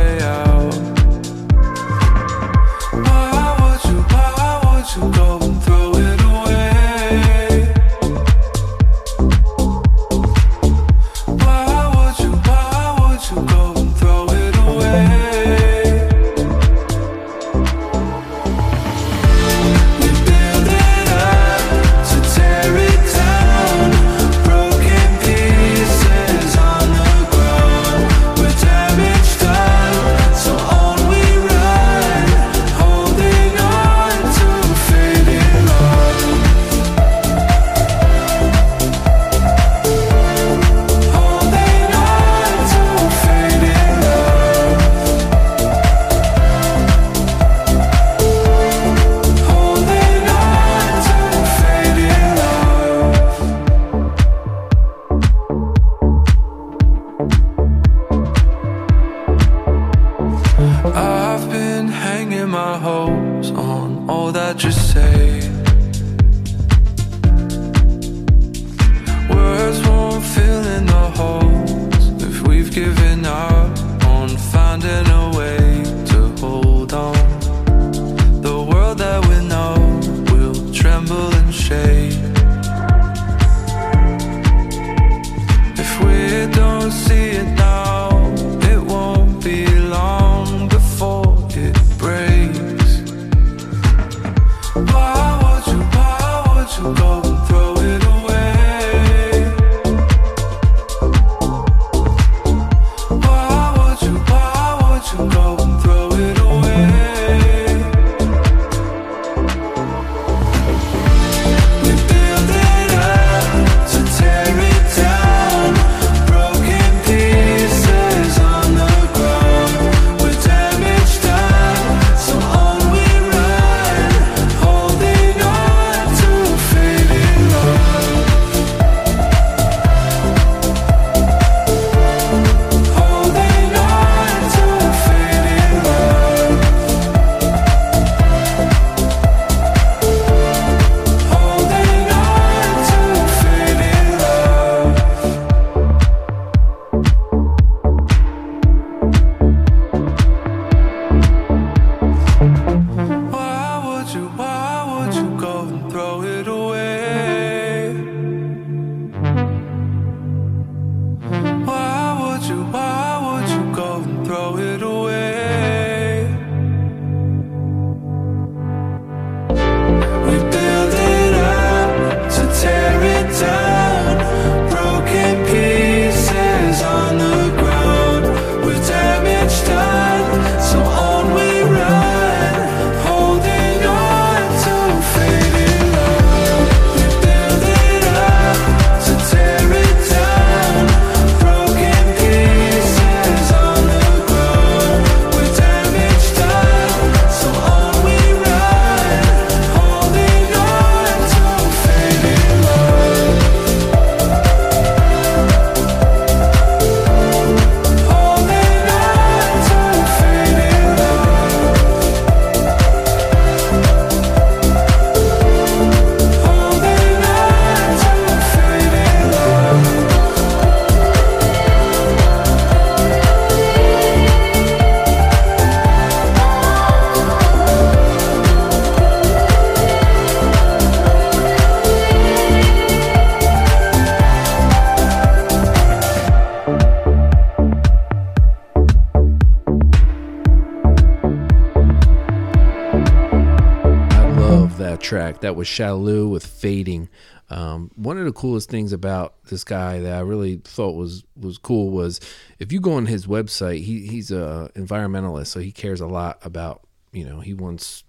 That 245.41 245.55
was 245.55 245.67
Shallou 245.67 246.29
with 246.29 246.45
Fading. 246.45 247.09
Um, 247.49 247.91
one 247.95 248.17
of 248.17 248.25
the 248.25 248.33
coolest 248.33 248.69
things 248.69 248.91
about 248.91 249.35
this 249.45 249.63
guy 249.63 249.99
that 249.99 250.13
I 250.13 250.19
really 250.19 250.57
thought 250.63 250.95
was 250.95 251.23
was 251.35 251.57
cool 251.57 251.91
was 251.91 252.19
if 252.59 252.71
you 252.71 252.81
go 252.81 252.93
on 252.93 253.05
his 253.05 253.25
website, 253.25 253.83
he 253.83 254.07
he's 254.07 254.31
a 254.31 254.69
environmentalist, 254.75 255.47
so 255.47 255.59
he 255.59 255.71
cares 255.71 256.01
a 256.01 256.07
lot 256.07 256.39
about 256.43 256.81
you 257.13 257.25
know 257.25 257.39
he 257.39 257.53
wants 257.53 258.03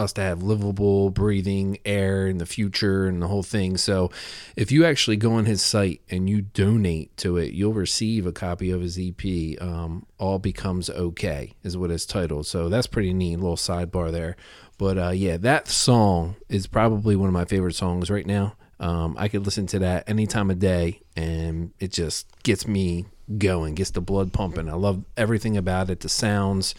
us 0.00 0.12
to 0.14 0.20
have 0.22 0.42
livable 0.42 1.10
breathing 1.10 1.78
air 1.84 2.26
in 2.26 2.38
the 2.38 2.46
future 2.46 3.06
and 3.06 3.20
the 3.20 3.28
whole 3.28 3.42
thing. 3.42 3.76
So 3.76 4.10
if 4.56 4.72
you 4.72 4.84
actually 4.84 5.18
go 5.18 5.32
on 5.32 5.44
his 5.44 5.62
site 5.62 6.00
and 6.10 6.28
you 6.28 6.40
donate 6.40 7.14
to 7.18 7.36
it, 7.36 7.52
you'll 7.52 7.74
receive 7.74 8.24
a 8.26 8.32
copy 8.32 8.70
of 8.70 8.80
his 8.80 8.98
EP. 8.98 9.60
Um, 9.60 10.06
All 10.18 10.38
Becomes 10.38 10.88
Okay 10.88 11.52
is 11.62 11.76
what 11.76 11.90
it's 11.90 12.06
titled. 12.06 12.46
So 12.46 12.68
that's 12.70 12.86
pretty 12.86 13.12
neat. 13.12 13.36
Little 13.36 13.56
sidebar 13.56 14.10
there. 14.10 14.36
But 14.80 14.96
uh, 14.96 15.10
yeah, 15.10 15.36
that 15.36 15.68
song 15.68 16.36
is 16.48 16.66
probably 16.66 17.14
one 17.14 17.28
of 17.28 17.34
my 17.34 17.44
favorite 17.44 17.74
songs 17.74 18.08
right 18.08 18.24
now. 18.24 18.54
Um, 18.80 19.14
I 19.18 19.28
could 19.28 19.44
listen 19.44 19.66
to 19.66 19.80
that 19.80 20.08
any 20.08 20.26
time 20.26 20.50
of 20.50 20.58
day, 20.58 21.02
and 21.14 21.72
it 21.78 21.92
just 21.92 22.26
gets 22.44 22.66
me 22.66 23.04
going, 23.36 23.74
gets 23.74 23.90
the 23.90 24.00
blood 24.00 24.32
pumping. 24.32 24.70
I 24.70 24.76
love 24.76 25.04
everything 25.18 25.58
about 25.58 25.90
it. 25.90 26.00
The 26.00 26.08
sounds, 26.08 26.74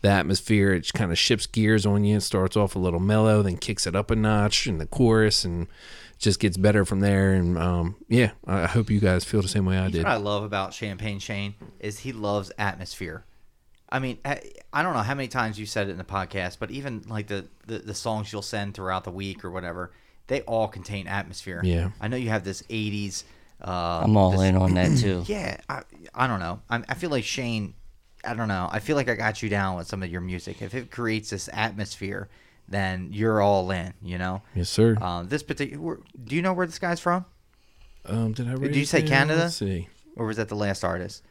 the 0.00 0.08
atmosphere. 0.08 0.72
It 0.72 0.92
kind 0.94 1.12
of 1.12 1.16
shifts 1.16 1.46
gears 1.46 1.86
on 1.86 2.02
you. 2.02 2.16
It 2.16 2.22
starts 2.22 2.56
off 2.56 2.74
a 2.74 2.80
little 2.80 2.98
mellow, 2.98 3.40
then 3.40 3.56
kicks 3.56 3.86
it 3.86 3.94
up 3.94 4.10
a 4.10 4.16
notch 4.16 4.66
in 4.66 4.78
the 4.78 4.86
chorus, 4.86 5.44
and 5.44 5.68
just 6.18 6.40
gets 6.40 6.56
better 6.56 6.84
from 6.84 6.98
there. 6.98 7.34
And 7.34 7.56
um, 7.56 7.94
yeah, 8.08 8.32
I 8.48 8.62
I 8.62 8.66
hope 8.66 8.90
you 8.90 8.98
guys 8.98 9.24
feel 9.24 9.42
the 9.42 9.46
same 9.46 9.64
way 9.64 9.78
I 9.78 9.90
did. 9.90 10.02
What 10.02 10.12
I 10.12 10.16
love 10.16 10.42
about 10.42 10.74
Champagne 10.74 11.20
Shane 11.20 11.54
is 11.78 12.00
he 12.00 12.10
loves 12.10 12.50
atmosphere. 12.58 13.24
I 13.88 13.98
mean, 13.98 14.18
I 14.24 14.40
I 14.72 14.82
don't 14.82 14.94
know 14.94 15.02
how 15.02 15.14
many 15.14 15.28
times 15.28 15.58
you 15.58 15.66
said 15.66 15.88
it 15.88 15.92
in 15.92 15.98
the 15.98 16.04
podcast, 16.04 16.58
but 16.58 16.70
even 16.70 17.02
like 17.08 17.26
the, 17.28 17.46
the, 17.66 17.78
the 17.78 17.94
songs 17.94 18.32
you'll 18.32 18.42
send 18.42 18.74
throughout 18.74 19.04
the 19.04 19.10
week 19.10 19.44
or 19.44 19.50
whatever, 19.50 19.92
they 20.26 20.40
all 20.42 20.68
contain 20.68 21.06
atmosphere. 21.06 21.60
Yeah. 21.64 21.90
I 22.00 22.08
know 22.08 22.16
you 22.16 22.30
have 22.30 22.44
this 22.44 22.62
80s. 22.62 23.24
Uh, 23.62 24.02
I'm 24.04 24.16
all 24.16 24.32
this- 24.32 24.40
in 24.42 24.56
on 24.56 24.74
that 24.74 24.96
too. 24.98 25.22
Yeah, 25.26 25.58
I, 25.68 25.82
I 26.14 26.26
don't 26.26 26.40
know. 26.40 26.60
I, 26.68 26.82
I 26.88 26.94
feel 26.94 27.10
like 27.10 27.24
Shane. 27.24 27.74
I 28.26 28.32
don't 28.34 28.48
know. 28.48 28.68
I 28.72 28.78
feel 28.78 28.96
like 28.96 29.08
I 29.10 29.14
got 29.14 29.42
you 29.42 29.48
down 29.50 29.76
with 29.76 29.86
some 29.86 30.02
of 30.02 30.10
your 30.10 30.22
music. 30.22 30.62
If 30.62 30.74
it 30.74 30.90
creates 30.90 31.28
this 31.30 31.48
atmosphere, 31.52 32.30
then 32.66 33.10
you're 33.12 33.42
all 33.42 33.70
in. 33.70 33.92
You 34.02 34.16
know. 34.18 34.42
Yes, 34.54 34.70
sir. 34.70 34.96
Um, 35.00 35.28
this 35.28 35.42
particular. 35.42 36.00
Do 36.24 36.34
you 36.34 36.40
know 36.42 36.54
where 36.54 36.66
this 36.66 36.78
guy's 36.78 37.00
from, 37.00 37.26
Um, 38.06 38.32
did 38.32 38.48
I? 38.48 38.54
write 38.54 38.74
you 38.74 38.86
say 38.86 39.00
down? 39.00 39.08
Canada? 39.08 39.40
Let's 39.42 39.56
see. 39.56 39.88
or 40.16 40.26
was 40.26 40.38
that 40.38 40.48
the 40.48 40.56
last 40.56 40.82
artist? 40.84 41.22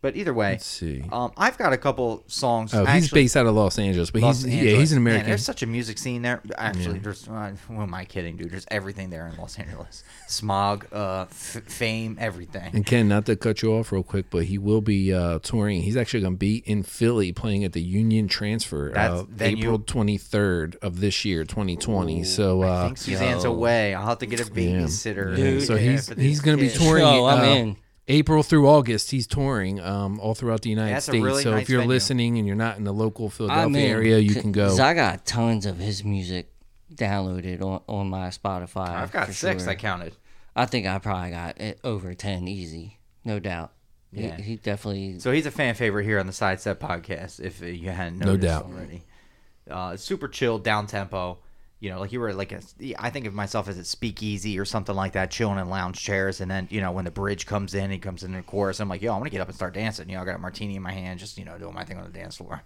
But 0.00 0.14
either 0.14 0.32
way, 0.32 0.52
Let's 0.52 0.64
see. 0.64 1.02
um, 1.10 1.32
I've 1.36 1.58
got 1.58 1.72
a 1.72 1.76
couple 1.76 2.22
songs. 2.28 2.72
Oh, 2.72 2.84
he's 2.84 3.04
actually- 3.06 3.22
based 3.22 3.36
out 3.36 3.46
of 3.46 3.56
Los 3.56 3.80
Angeles, 3.80 4.12
but 4.12 4.22
Los 4.22 4.44
he's 4.44 4.54
yeah, 4.54 4.60
Angeles. 4.60 4.78
he's 4.78 4.92
an 4.92 5.02
Man, 5.02 5.12
American. 5.14 5.30
there's 5.30 5.44
such 5.44 5.62
a 5.64 5.66
music 5.66 5.98
scene 5.98 6.22
there. 6.22 6.40
Actually, 6.56 7.00
there's. 7.00 7.26
Uh, 7.26 7.52
who 7.66 7.82
am 7.82 7.92
I 7.94 8.04
kidding, 8.04 8.36
dude? 8.36 8.52
There's 8.52 8.66
everything 8.70 9.10
there 9.10 9.26
in 9.26 9.36
Los 9.36 9.58
Angeles. 9.58 10.04
Smog, 10.28 10.86
uh, 10.92 11.22
f- 11.22 11.62
fame, 11.66 12.16
everything. 12.20 12.70
And 12.74 12.86
Ken, 12.86 13.08
not 13.08 13.26
to 13.26 13.34
cut 13.34 13.60
you 13.62 13.72
off 13.74 13.90
real 13.90 14.04
quick, 14.04 14.26
but 14.30 14.44
he 14.44 14.56
will 14.56 14.80
be 14.80 15.12
uh, 15.12 15.40
touring. 15.40 15.82
He's 15.82 15.96
actually 15.96 16.20
going 16.20 16.34
to 16.34 16.38
be 16.38 16.58
in 16.64 16.84
Philly 16.84 17.32
playing 17.32 17.64
at 17.64 17.72
the 17.72 17.82
Union 17.82 18.28
Transfer 18.28 18.92
That's 18.94 19.22
uh, 19.22 19.24
venue- 19.24 19.64
April 19.64 19.80
23rd 19.80 20.76
of 20.76 21.00
this 21.00 21.24
year, 21.24 21.42
2020. 21.44 22.22
so 22.22 22.62
I 22.62 22.68
uh, 22.68 22.84
think 22.86 22.98
Suzanne's 22.98 23.42
yo. 23.42 23.50
away. 23.52 23.94
I'll 23.94 24.06
have 24.06 24.18
to 24.18 24.26
get 24.26 24.38
a 24.40 24.44
babysitter. 24.44 25.36
yeah, 25.36 25.58
so 25.64 25.74
Yeah, 25.74 25.90
he's 25.90 26.08
for 26.08 26.20
he's 26.20 26.40
going 26.40 26.56
to 26.56 26.62
be 26.62 26.68
kids. 26.70 26.80
touring. 26.80 27.04
Oh, 27.04 27.24
I'm 27.26 27.40
uh, 27.40 27.54
in. 27.54 27.76
April 28.08 28.42
through 28.42 28.66
August, 28.68 29.10
he's 29.10 29.26
touring 29.26 29.80
um, 29.80 30.18
all 30.20 30.34
throughout 30.34 30.62
the 30.62 30.70
United 30.70 30.94
That's 30.94 31.08
a 31.08 31.10
States. 31.12 31.24
really 31.24 31.42
so 31.42 31.50
nice 31.52 31.62
if 31.62 31.68
you're 31.68 31.80
venue. 31.80 31.94
listening 31.94 32.38
and 32.38 32.46
you're 32.46 32.56
not 32.56 32.76
in 32.78 32.84
the 32.84 32.92
local 32.92 33.28
Philadelphia 33.28 33.64
I'm 33.64 33.76
area, 33.76 34.18
you 34.18 34.34
can 34.34 34.50
go. 34.52 34.68
'Cause 34.68 34.80
I 34.80 34.94
got 34.94 35.26
tons 35.26 35.66
of 35.66 35.78
his 35.78 36.02
music 36.04 36.50
downloaded 36.94 37.60
on, 37.62 37.82
on 37.86 38.08
my 38.08 38.28
Spotify. 38.28 38.88
I've 38.88 39.12
got 39.12 39.26
for 39.26 39.32
six. 39.34 39.64
sure. 39.64 39.72
I 39.72 39.74
counted. 39.74 40.16
I 40.56 40.66
think 40.66 40.86
I 40.86 40.98
probably 40.98 41.30
got 41.30 41.60
it 41.60 41.78
over 41.84 42.14
ten 42.14 42.48
easy, 42.48 42.98
no 43.24 43.38
doubt. 43.38 43.72
Yeah. 44.10 44.36
he, 44.40 44.56
definitely. 44.56 45.18
So 45.18 45.30
he's 45.32 45.44
a 45.44 45.50
fan 45.50 45.74
favorite 45.74 46.04
here 46.04 46.18
on 46.18 46.26
the 46.26 46.32
Sidestep 46.32 46.80
podcast. 46.80 47.40
If 47.40 47.62
uh, 47.62 47.66
you 47.66 47.90
hadn't 47.90 48.18
No 48.18 48.26
noticed 48.28 48.42
doubt. 48.42 48.64
already, 48.64 49.02
uh, 49.70 49.96
super 49.98 50.28
chill, 50.28 50.58
down 50.58 50.86
tempo. 50.86 51.38
You 51.80 51.90
know, 51.90 52.00
like 52.00 52.10
you 52.10 52.18
were 52.18 52.32
like 52.32 52.50
a, 52.50 52.60
I 52.98 53.10
think 53.10 53.26
of 53.26 53.34
myself 53.34 53.68
as 53.68 53.78
a 53.78 53.84
speakeasy 53.84 54.58
or 54.58 54.64
something 54.64 54.96
like 54.96 55.12
that, 55.12 55.30
chilling 55.30 55.58
in 55.58 55.70
lounge 55.70 56.02
chairs, 56.02 56.40
and 56.40 56.50
then 56.50 56.66
you 56.70 56.80
know 56.80 56.90
when 56.90 57.04
the 57.04 57.10
bridge 57.10 57.46
comes 57.46 57.74
in, 57.74 57.90
he 57.90 57.98
comes 57.98 58.24
in 58.24 58.32
the 58.32 58.42
chorus. 58.42 58.80
I'm 58.80 58.88
like, 58.88 59.00
yo, 59.00 59.12
I'm 59.12 59.20
gonna 59.20 59.30
get 59.30 59.40
up 59.40 59.48
and 59.48 59.54
start 59.54 59.74
dancing. 59.74 60.08
You 60.08 60.16
know, 60.16 60.22
I 60.22 60.24
got 60.24 60.34
a 60.34 60.38
martini 60.38 60.74
in 60.74 60.82
my 60.82 60.92
hand, 60.92 61.20
just 61.20 61.38
you 61.38 61.44
know, 61.44 61.56
doing 61.56 61.74
my 61.74 61.84
thing 61.84 61.96
on 61.96 62.04
the 62.04 62.10
dance 62.10 62.36
floor. 62.36 62.62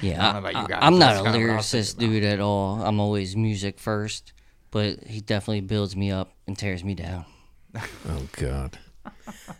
Yeah, 0.00 0.20
I 0.20 0.32
don't 0.32 0.42
know 0.42 0.48
about 0.50 0.62
you 0.62 0.68
guys, 0.68 0.78
am 0.82 0.98
not 0.98 1.16
a 1.16 1.22
kinda 1.22 1.38
what 1.38 1.50
I 1.50 1.56
was 1.56 1.66
lyricist 1.66 1.98
dude 1.98 2.24
at 2.24 2.40
all. 2.40 2.80
I'm 2.82 3.00
always 3.00 3.34
music 3.34 3.80
first, 3.80 4.32
but 4.70 5.02
he 5.04 5.20
definitely 5.20 5.62
builds 5.62 5.96
me 5.96 6.10
up 6.12 6.32
and 6.46 6.56
tears 6.56 6.84
me 6.84 6.94
down. 6.94 7.24
oh 7.74 8.28
God. 8.32 8.78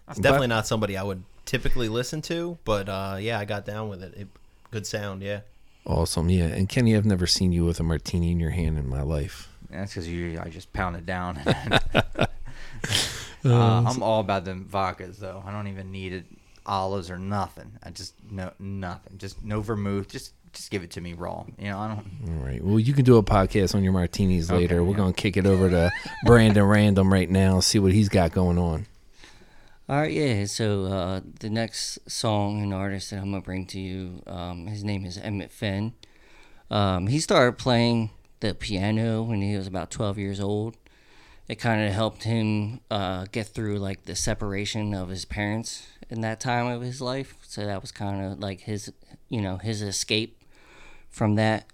It's 0.09 0.21
definitely 0.21 0.49
not 0.49 0.67
somebody 0.67 0.97
I 0.97 1.03
would 1.03 1.23
typically 1.45 1.89
listen 1.89 2.23
to, 2.23 2.59
but 2.65 2.89
uh, 2.89 3.17
yeah, 3.19 3.39
I 3.39 3.45
got 3.45 3.65
down 3.65 3.89
with 3.89 4.03
it. 4.03 4.15
it. 4.17 4.29
Good 4.71 4.87
sound, 4.87 5.23
yeah. 5.23 5.41
Awesome, 5.87 6.29
yeah. 6.29 6.47
And 6.47 6.69
Kenny, 6.69 6.97
I've 6.97 7.07
never 7.07 7.27
seen 7.27 7.53
you 7.53 7.65
with 7.65 7.79
a 7.79 7.85
martini 7.85 8.33
in 8.33 8.41
your 8.41 8.51
hand 8.51 8.77
in 8.77 8.89
my 8.89 9.03
life. 9.03 9.49
That's 9.71 9.93
because 9.93 10.09
you, 10.09 10.41
I 10.41 10.49
just 10.49 10.73
pound 10.73 10.97
it 10.97 11.07
down. 11.07 11.39
uh, 11.47 12.27
I'm 13.45 14.03
all 14.03 14.21
about 14.21 14.45
them 14.45 14.69
vodkas, 14.71 15.19
though. 15.19 15.43
I 15.47 15.53
don't 15.53 15.69
even 15.69 15.93
need 15.93 16.13
it, 16.13 16.25
olives 16.67 17.11
or 17.11 17.19
nothing. 17.19 17.73
I 17.83 17.91
just 17.91 18.15
no 18.31 18.53
nothing. 18.59 19.19
Just 19.19 19.45
no 19.45 19.61
vermouth. 19.61 20.09
Just 20.09 20.33
just 20.53 20.71
give 20.71 20.83
it 20.83 20.91
to 20.93 21.01
me 21.01 21.13
raw. 21.13 21.45
You 21.59 21.71
know, 21.71 21.79
I 21.79 21.89
don't. 21.89 22.39
All 22.41 22.45
right. 22.45 22.63
Well, 22.63 22.81
you 22.81 22.93
can 22.93 23.05
do 23.05 23.17
a 23.19 23.23
podcast 23.23 23.75
on 23.75 23.85
your 23.85 23.93
martinis 23.93 24.51
Okay, 24.51 24.61
later. 24.61 24.83
We're 24.83 24.93
yeah. 24.93 24.97
gonna 24.97 25.13
kick 25.13 25.37
it 25.37 25.47
over 25.47 25.71
to 25.71 25.93
Brandon 26.25 26.65
Random 26.65 27.13
right 27.13 27.31
now. 27.31 27.61
See 27.61 27.79
what 27.79 27.93
he's 27.93 28.09
got 28.09 28.33
going 28.33 28.59
on. 28.59 28.87
All 29.89 30.01
right, 30.01 30.13
yeah. 30.13 30.47
So 30.47 30.87
uh, 30.87 31.21
the 31.39 31.49
next 31.49 32.01
song 32.11 32.61
and 32.61 32.75
artist 32.75 33.11
that 33.11 33.19
I'm 33.19 33.31
gonna 33.31 33.41
bring 33.41 33.67
to 33.67 33.79
you, 33.79 34.21
um, 34.27 34.67
his 34.67 34.83
name 34.83 35.05
is 35.05 35.17
Emmett 35.17 35.53
Fenn. 35.53 35.93
Um, 36.73 37.07
he 37.07 37.21
started 37.21 37.57
playing 37.57 38.11
the 38.41 38.53
piano 38.53 39.23
when 39.23 39.41
he 39.41 39.57
was 39.57 39.69
about 39.69 39.93
12 39.93 40.19
years 40.19 40.41
old. 40.41 40.77
It 41.47 41.57
kind 41.57 41.87
of 41.87 41.93
helped 41.93 42.25
him 42.25 42.81
uh, 42.91 43.27
get 43.31 43.47
through 43.47 43.79
like 43.79 44.07
the 44.07 44.17
separation 44.17 44.93
of 44.93 45.09
his 45.09 45.25
parents 45.25 45.87
in 46.11 46.21
that 46.23 46.41
time 46.41 46.67
of 46.67 46.83
his 46.83 47.01
life. 47.01 47.37
So 47.43 47.65
that 47.65 47.81
was 47.81 47.93
kind 47.93 48.25
of 48.25 48.41
like 48.41 48.63
his, 48.63 48.93
you 49.29 49.41
know, 49.41 49.59
his 49.59 49.83
escape 49.83 50.43
from 51.09 51.37
that. 51.37 51.67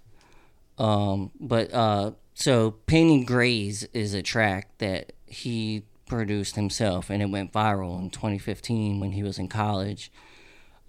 Um, 0.77 1.31
but 1.39 1.73
uh, 1.73 2.11
so 2.35 2.71
Painting 2.85 3.25
Grays 3.25 3.85
is 3.85 4.13
a 4.13 4.21
track 4.21 4.77
that 4.77 5.13
he 5.25 5.85
produced 6.05 6.55
himself, 6.55 7.09
and 7.09 7.21
it 7.21 7.29
went 7.29 7.53
viral 7.53 7.99
in 7.99 8.09
2015 8.09 8.99
when 8.99 9.11
he 9.11 9.23
was 9.23 9.39
in 9.39 9.47
college. 9.47 10.11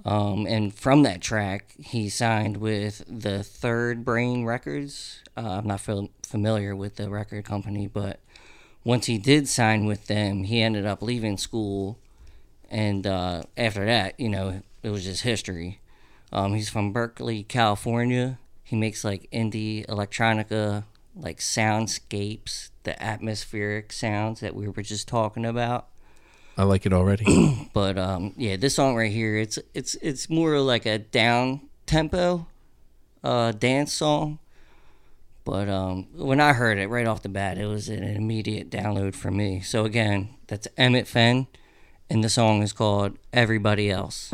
Um, 0.05 0.47
and 0.47 0.75
from 0.75 1.03
that 1.03 1.21
track, 1.21 1.75
he 1.79 2.09
signed 2.09 2.59
with 2.59 3.05
the 3.09 3.43
Third 3.43 4.05
Brain 4.05 4.45
Records. 4.45 5.23
Uh, 5.37 5.59
I'm 5.59 5.67
not 5.67 5.81
fam- 5.81 6.11
familiar 6.23 6.77
with 6.77 6.97
the 6.97 7.09
record 7.09 7.45
company, 7.45 7.87
but 7.87 8.21
once 8.85 9.07
he 9.07 9.17
did 9.17 9.49
sign 9.49 9.87
with 9.87 10.07
them, 10.07 10.45
he 10.45 10.61
ended 10.61 10.85
up 10.85 11.01
leaving 11.01 11.39
school. 11.39 11.99
And 12.71 13.07
uh, 13.07 13.45
after 13.57 13.87
that, 13.87 14.19
you 14.21 14.29
know, 14.29 14.63
it 14.83 14.91
was 14.91 15.05
just 15.05 15.23
history. 15.23 15.81
Um, 16.33 16.55
he's 16.55 16.69
from 16.69 16.93
Berkeley, 16.93 17.43
California. 17.45 18.39
He 18.63 18.77
makes 18.77 19.05
like 19.05 19.31
indie 19.31 19.87
electronica, 19.87 20.85
like 21.17 21.39
soundscapes, 21.39 22.71
the 22.83 23.01
atmospheric 23.03 23.93
sounds 23.93 24.41
that 24.41 24.55
we 24.55 24.69
were 24.69 24.83
just 24.83 25.09
talking 25.09 25.45
about. 25.45 25.89
I 26.57 26.65
like 26.65 26.87
it 26.87 26.93
already. 26.93 27.25
But 27.75 27.99
um, 27.99 28.35
yeah, 28.37 28.55
this 28.55 28.77
song 28.77 28.95
right 28.95 29.11
here, 29.11 29.37
it's 29.37 29.59
it's 29.75 29.97
it's 29.97 30.31
more 30.31 30.61
like 30.61 30.87
a 30.87 30.99
down 30.99 31.63
tempo 31.87 32.47
uh, 33.25 33.51
dance 33.51 33.93
song. 33.93 34.39
But 35.45 35.69
um, 35.69 36.07
when 36.15 36.41
I 36.41 36.53
heard 36.53 36.79
it 36.79 36.87
right 36.87 37.07
off 37.07 37.23
the 37.23 37.29
bat, 37.29 37.59
it 37.59 37.67
was 37.67 37.89
an 37.89 38.05
immediate 38.05 38.71
download 38.71 39.15
for 39.15 39.31
me. 39.31 39.61
So 39.61 39.85
again, 39.85 40.37
that's 40.47 40.69
Emmett 40.77 41.09
Fenn, 41.09 41.49
and 42.09 42.23
the 42.23 42.29
song 42.29 42.63
is 42.63 42.73
called 42.73 43.19
"Everybody 43.33 43.91
Else." 43.91 44.33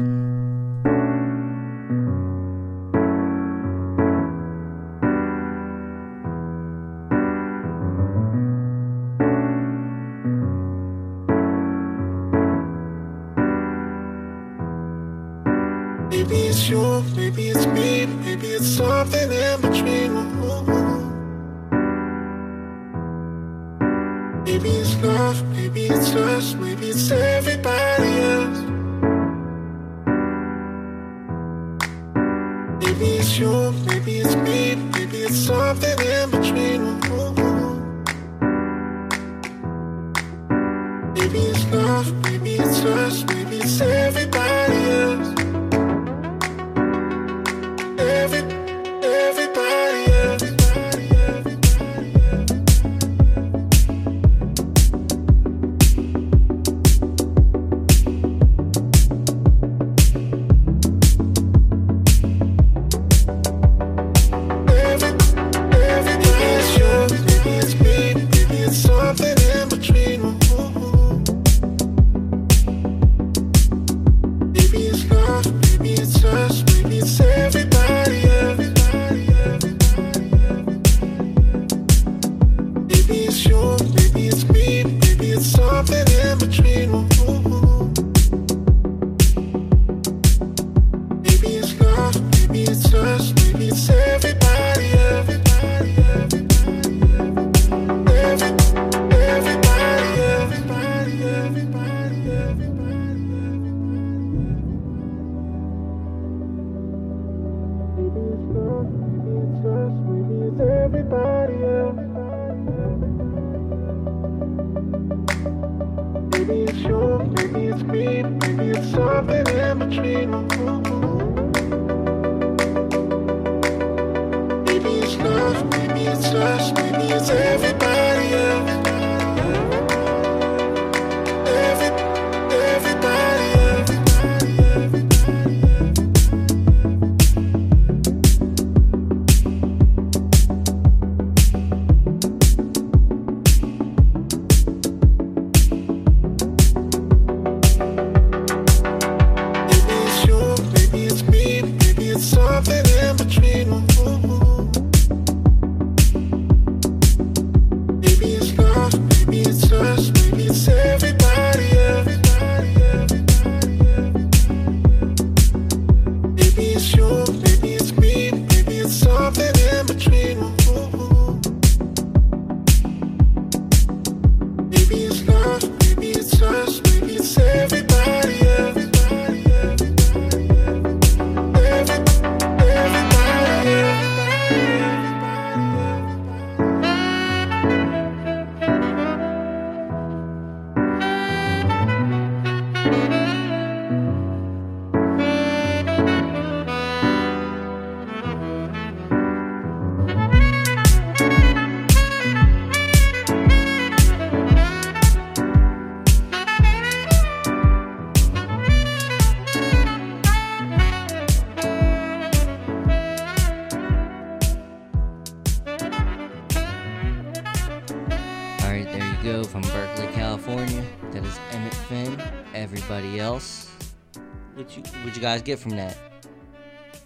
Guys 225.31 225.43
get 225.43 225.61
from 225.61 225.77
that? 225.77 225.97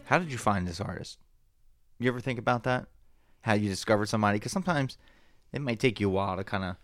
How 0.06 0.18
did 0.18 0.32
you 0.32 0.38
find 0.38 0.66
this 0.66 0.80
artist? 0.80 1.18
You 1.98 2.08
ever 2.08 2.20
think 2.20 2.38
about 2.38 2.62
that? 2.64 2.86
How 3.42 3.52
you 3.52 3.68
discovered 3.68 4.06
somebody? 4.06 4.38
Because 4.38 4.52
sometimes 4.52 4.96
it 5.52 5.60
might 5.60 5.78
take 5.78 6.00
you 6.00 6.08
a 6.08 6.10
while 6.10 6.38
to 6.38 6.42
kind 6.44 6.64
of 6.64 6.76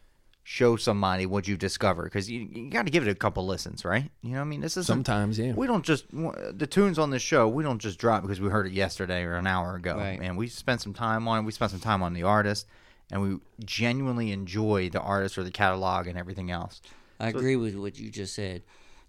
show 0.42 0.76
somebody 0.76 1.24
what 1.24 1.48
you've 1.48 1.58
discovered. 1.58 2.04
Because 2.04 2.30
you, 2.30 2.46
you 2.52 2.68
got 2.68 2.84
to 2.84 2.92
give 2.92 3.08
it 3.08 3.10
a 3.10 3.14
couple 3.14 3.46
listens, 3.46 3.86
right? 3.86 4.10
You 4.20 4.32
know, 4.32 4.36
what 4.36 4.42
I 4.42 4.44
mean, 4.48 4.60
this 4.60 4.76
is 4.76 4.86
Sometimes, 4.86 5.38
yeah. 5.38 5.54
We 5.54 5.66
don't 5.66 5.82
just 5.82 6.04
the 6.10 6.68
tunes 6.70 6.98
on 6.98 7.08
this 7.08 7.22
show. 7.22 7.48
We 7.48 7.62
don't 7.62 7.80
just 7.80 7.98
drop 7.98 8.20
because 8.20 8.38
we 8.38 8.50
heard 8.50 8.66
it 8.66 8.74
yesterday 8.74 9.22
or 9.22 9.36
an 9.36 9.46
hour 9.46 9.76
ago. 9.76 9.96
Right. 9.96 10.20
And 10.20 10.36
we 10.36 10.46
spent 10.48 10.82
some 10.82 10.92
time 10.92 11.26
on 11.26 11.38
it. 11.38 11.42
We 11.46 11.52
spent 11.52 11.70
some 11.70 11.80
time 11.80 12.02
on 12.02 12.12
the 12.12 12.24
artist, 12.24 12.66
and 13.10 13.22
we 13.22 13.38
genuinely 13.64 14.30
enjoy 14.30 14.90
the 14.90 15.00
artist 15.00 15.38
or 15.38 15.44
the 15.44 15.50
catalog 15.50 16.06
and 16.06 16.18
everything 16.18 16.50
else. 16.50 16.82
I 17.18 17.28
agree 17.28 17.56
with 17.56 17.76
what 17.76 17.98
you 17.98 18.10
just 18.10 18.34
said. 18.34 18.62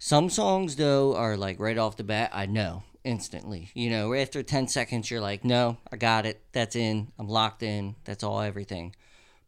Some 0.04 0.30
songs 0.30 0.74
though 0.74 1.14
are 1.14 1.36
like 1.36 1.60
right 1.60 1.78
off 1.78 1.96
the 1.96 2.02
bat, 2.02 2.30
I 2.32 2.46
know 2.46 2.82
instantly. 3.04 3.70
You 3.72 3.88
know, 3.88 4.12
after 4.14 4.42
10 4.42 4.66
seconds 4.66 5.08
you're 5.08 5.20
like, 5.20 5.44
"No, 5.44 5.76
I 5.92 5.96
got 5.96 6.26
it. 6.26 6.42
That's 6.50 6.74
in. 6.74 7.12
I'm 7.20 7.28
locked 7.28 7.62
in. 7.62 7.94
That's 8.02 8.24
all 8.24 8.40
everything." 8.40 8.96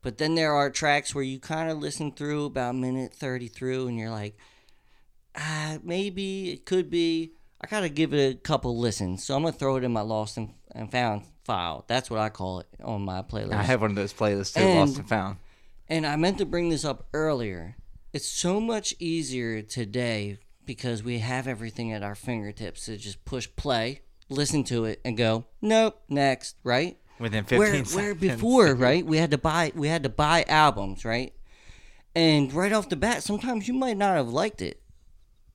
But 0.00 0.18
then 0.18 0.36
there 0.36 0.54
are 0.54 0.70
tracks 0.70 1.12
where 1.12 1.24
you 1.24 1.40
kind 1.40 1.72
of 1.72 1.78
listen 1.78 2.12
through 2.12 2.44
about 2.44 2.76
minute 2.76 3.12
30 3.12 3.48
through 3.48 3.88
and 3.88 3.98
you're 3.98 4.12
like, 4.12 4.36
"Ah, 5.34 5.78
maybe 5.82 6.52
it 6.52 6.66
could 6.66 6.88
be. 6.88 7.32
I 7.60 7.66
got 7.66 7.80
to 7.80 7.88
give 7.88 8.14
it 8.14 8.36
a 8.36 8.38
couple 8.38 8.78
listens." 8.78 9.24
So 9.24 9.34
I'm 9.34 9.42
going 9.42 9.54
to 9.54 9.58
throw 9.58 9.74
it 9.74 9.82
in 9.82 9.92
my 9.92 10.02
lost 10.02 10.36
and, 10.36 10.54
and 10.70 10.88
found 10.88 11.24
file. 11.42 11.84
That's 11.88 12.08
what 12.08 12.20
I 12.20 12.28
call 12.28 12.60
it 12.60 12.68
on 12.80 13.02
my 13.02 13.22
playlist. 13.22 13.54
I 13.54 13.64
have 13.64 13.80
one 13.80 13.90
of 13.90 13.96
those 13.96 14.14
playlists 14.14 14.54
too, 14.54 14.60
And- 14.60 14.78
Lost 14.78 14.98
and 14.98 15.08
Found. 15.08 15.38
And 15.88 16.06
I 16.06 16.14
meant 16.14 16.38
to 16.38 16.46
bring 16.46 16.68
this 16.68 16.84
up 16.84 17.08
earlier. 17.12 17.74
It's 18.12 18.28
so 18.28 18.60
much 18.60 18.94
easier 19.00 19.60
today 19.60 20.38
because 20.66 21.02
we 21.02 21.18
have 21.18 21.46
everything 21.46 21.92
at 21.92 22.02
our 22.02 22.14
fingertips 22.14 22.86
to 22.86 22.96
just 22.96 23.24
push 23.24 23.48
play, 23.56 24.00
listen 24.28 24.64
to 24.64 24.84
it, 24.84 25.00
and 25.04 25.16
go, 25.16 25.44
nope, 25.60 26.00
next, 26.08 26.56
right? 26.64 26.96
Within 27.18 27.44
15 27.44 27.58
where, 27.58 27.70
seconds. 27.70 27.94
where 27.94 28.14
before, 28.14 28.74
right? 28.74 29.04
We 29.04 29.18
had 29.18 29.30
to 29.30 29.38
buy 29.38 29.72
we 29.74 29.88
had 29.88 30.02
to 30.02 30.08
buy 30.08 30.44
albums, 30.48 31.04
right? 31.04 31.32
And 32.16 32.52
right 32.52 32.72
off 32.72 32.88
the 32.88 32.96
bat, 32.96 33.22
sometimes 33.22 33.68
you 33.68 33.74
might 33.74 33.96
not 33.96 34.16
have 34.16 34.28
liked 34.28 34.62
it. 34.62 34.80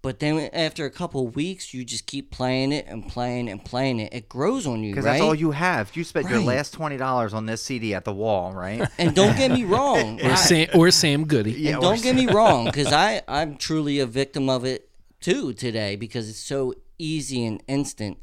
But 0.02 0.20
then 0.20 0.50
after 0.54 0.86
a 0.86 0.90
couple 0.90 1.28
weeks, 1.28 1.74
you 1.74 1.84
just 1.84 2.06
keep 2.06 2.32
playing 2.32 2.72
it 2.72 2.86
and 2.88 3.06
playing 3.06 3.50
and 3.50 3.64
playing 3.64 4.00
it. 4.00 4.14
It 4.14 4.30
grows 4.30 4.66
on 4.66 4.82
you, 4.82 4.92
Because 4.94 5.04
right? 5.04 5.12
that's 5.14 5.24
all 5.24 5.36
you 5.36 5.52
have. 5.52 5.94
You 5.94 6.06
spent 6.06 6.30
your 6.30 6.40
last 6.40 6.74
twenty 6.74 6.96
dollars 6.96 7.34
on 7.34 7.46
this 7.46 7.62
CD 7.62 7.94
at 7.94 8.06
the 8.06 8.14
wall, 8.14 8.54
right? 8.54 8.88
and 8.98 9.14
don't 9.14 9.36
get 9.36 9.52
me 9.52 9.66
wrong. 9.66 10.22
Or 10.22 10.32
I- 10.32 10.36
Sam, 10.36 10.70
or 10.74 10.90
Sam 10.92 11.26
Goody. 11.26 11.52
Yeah, 11.52 11.72
and 11.72 11.78
or 11.80 11.82
don't 11.82 12.02
get 12.02 12.16
me 12.16 12.28
wrong, 12.28 12.66
because 12.72 12.94
I 12.94 13.22
I'm 13.28 13.58
truly 13.58 14.00
a 14.00 14.06
victim 14.06 14.50
of 14.50 14.64
it 14.64 14.89
too 15.20 15.54
today 15.54 15.96
because 15.96 16.30
it's 16.30 16.40
so 16.40 16.74
easy 16.98 17.46
and 17.46 17.64
instant 17.68 18.18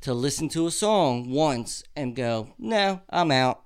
to 0.00 0.14
listen 0.14 0.48
to 0.50 0.66
a 0.66 0.70
song 0.70 1.30
once 1.30 1.82
and 1.94 2.16
go, 2.16 2.54
no, 2.58 3.00
I'm 3.10 3.30
out. 3.30 3.62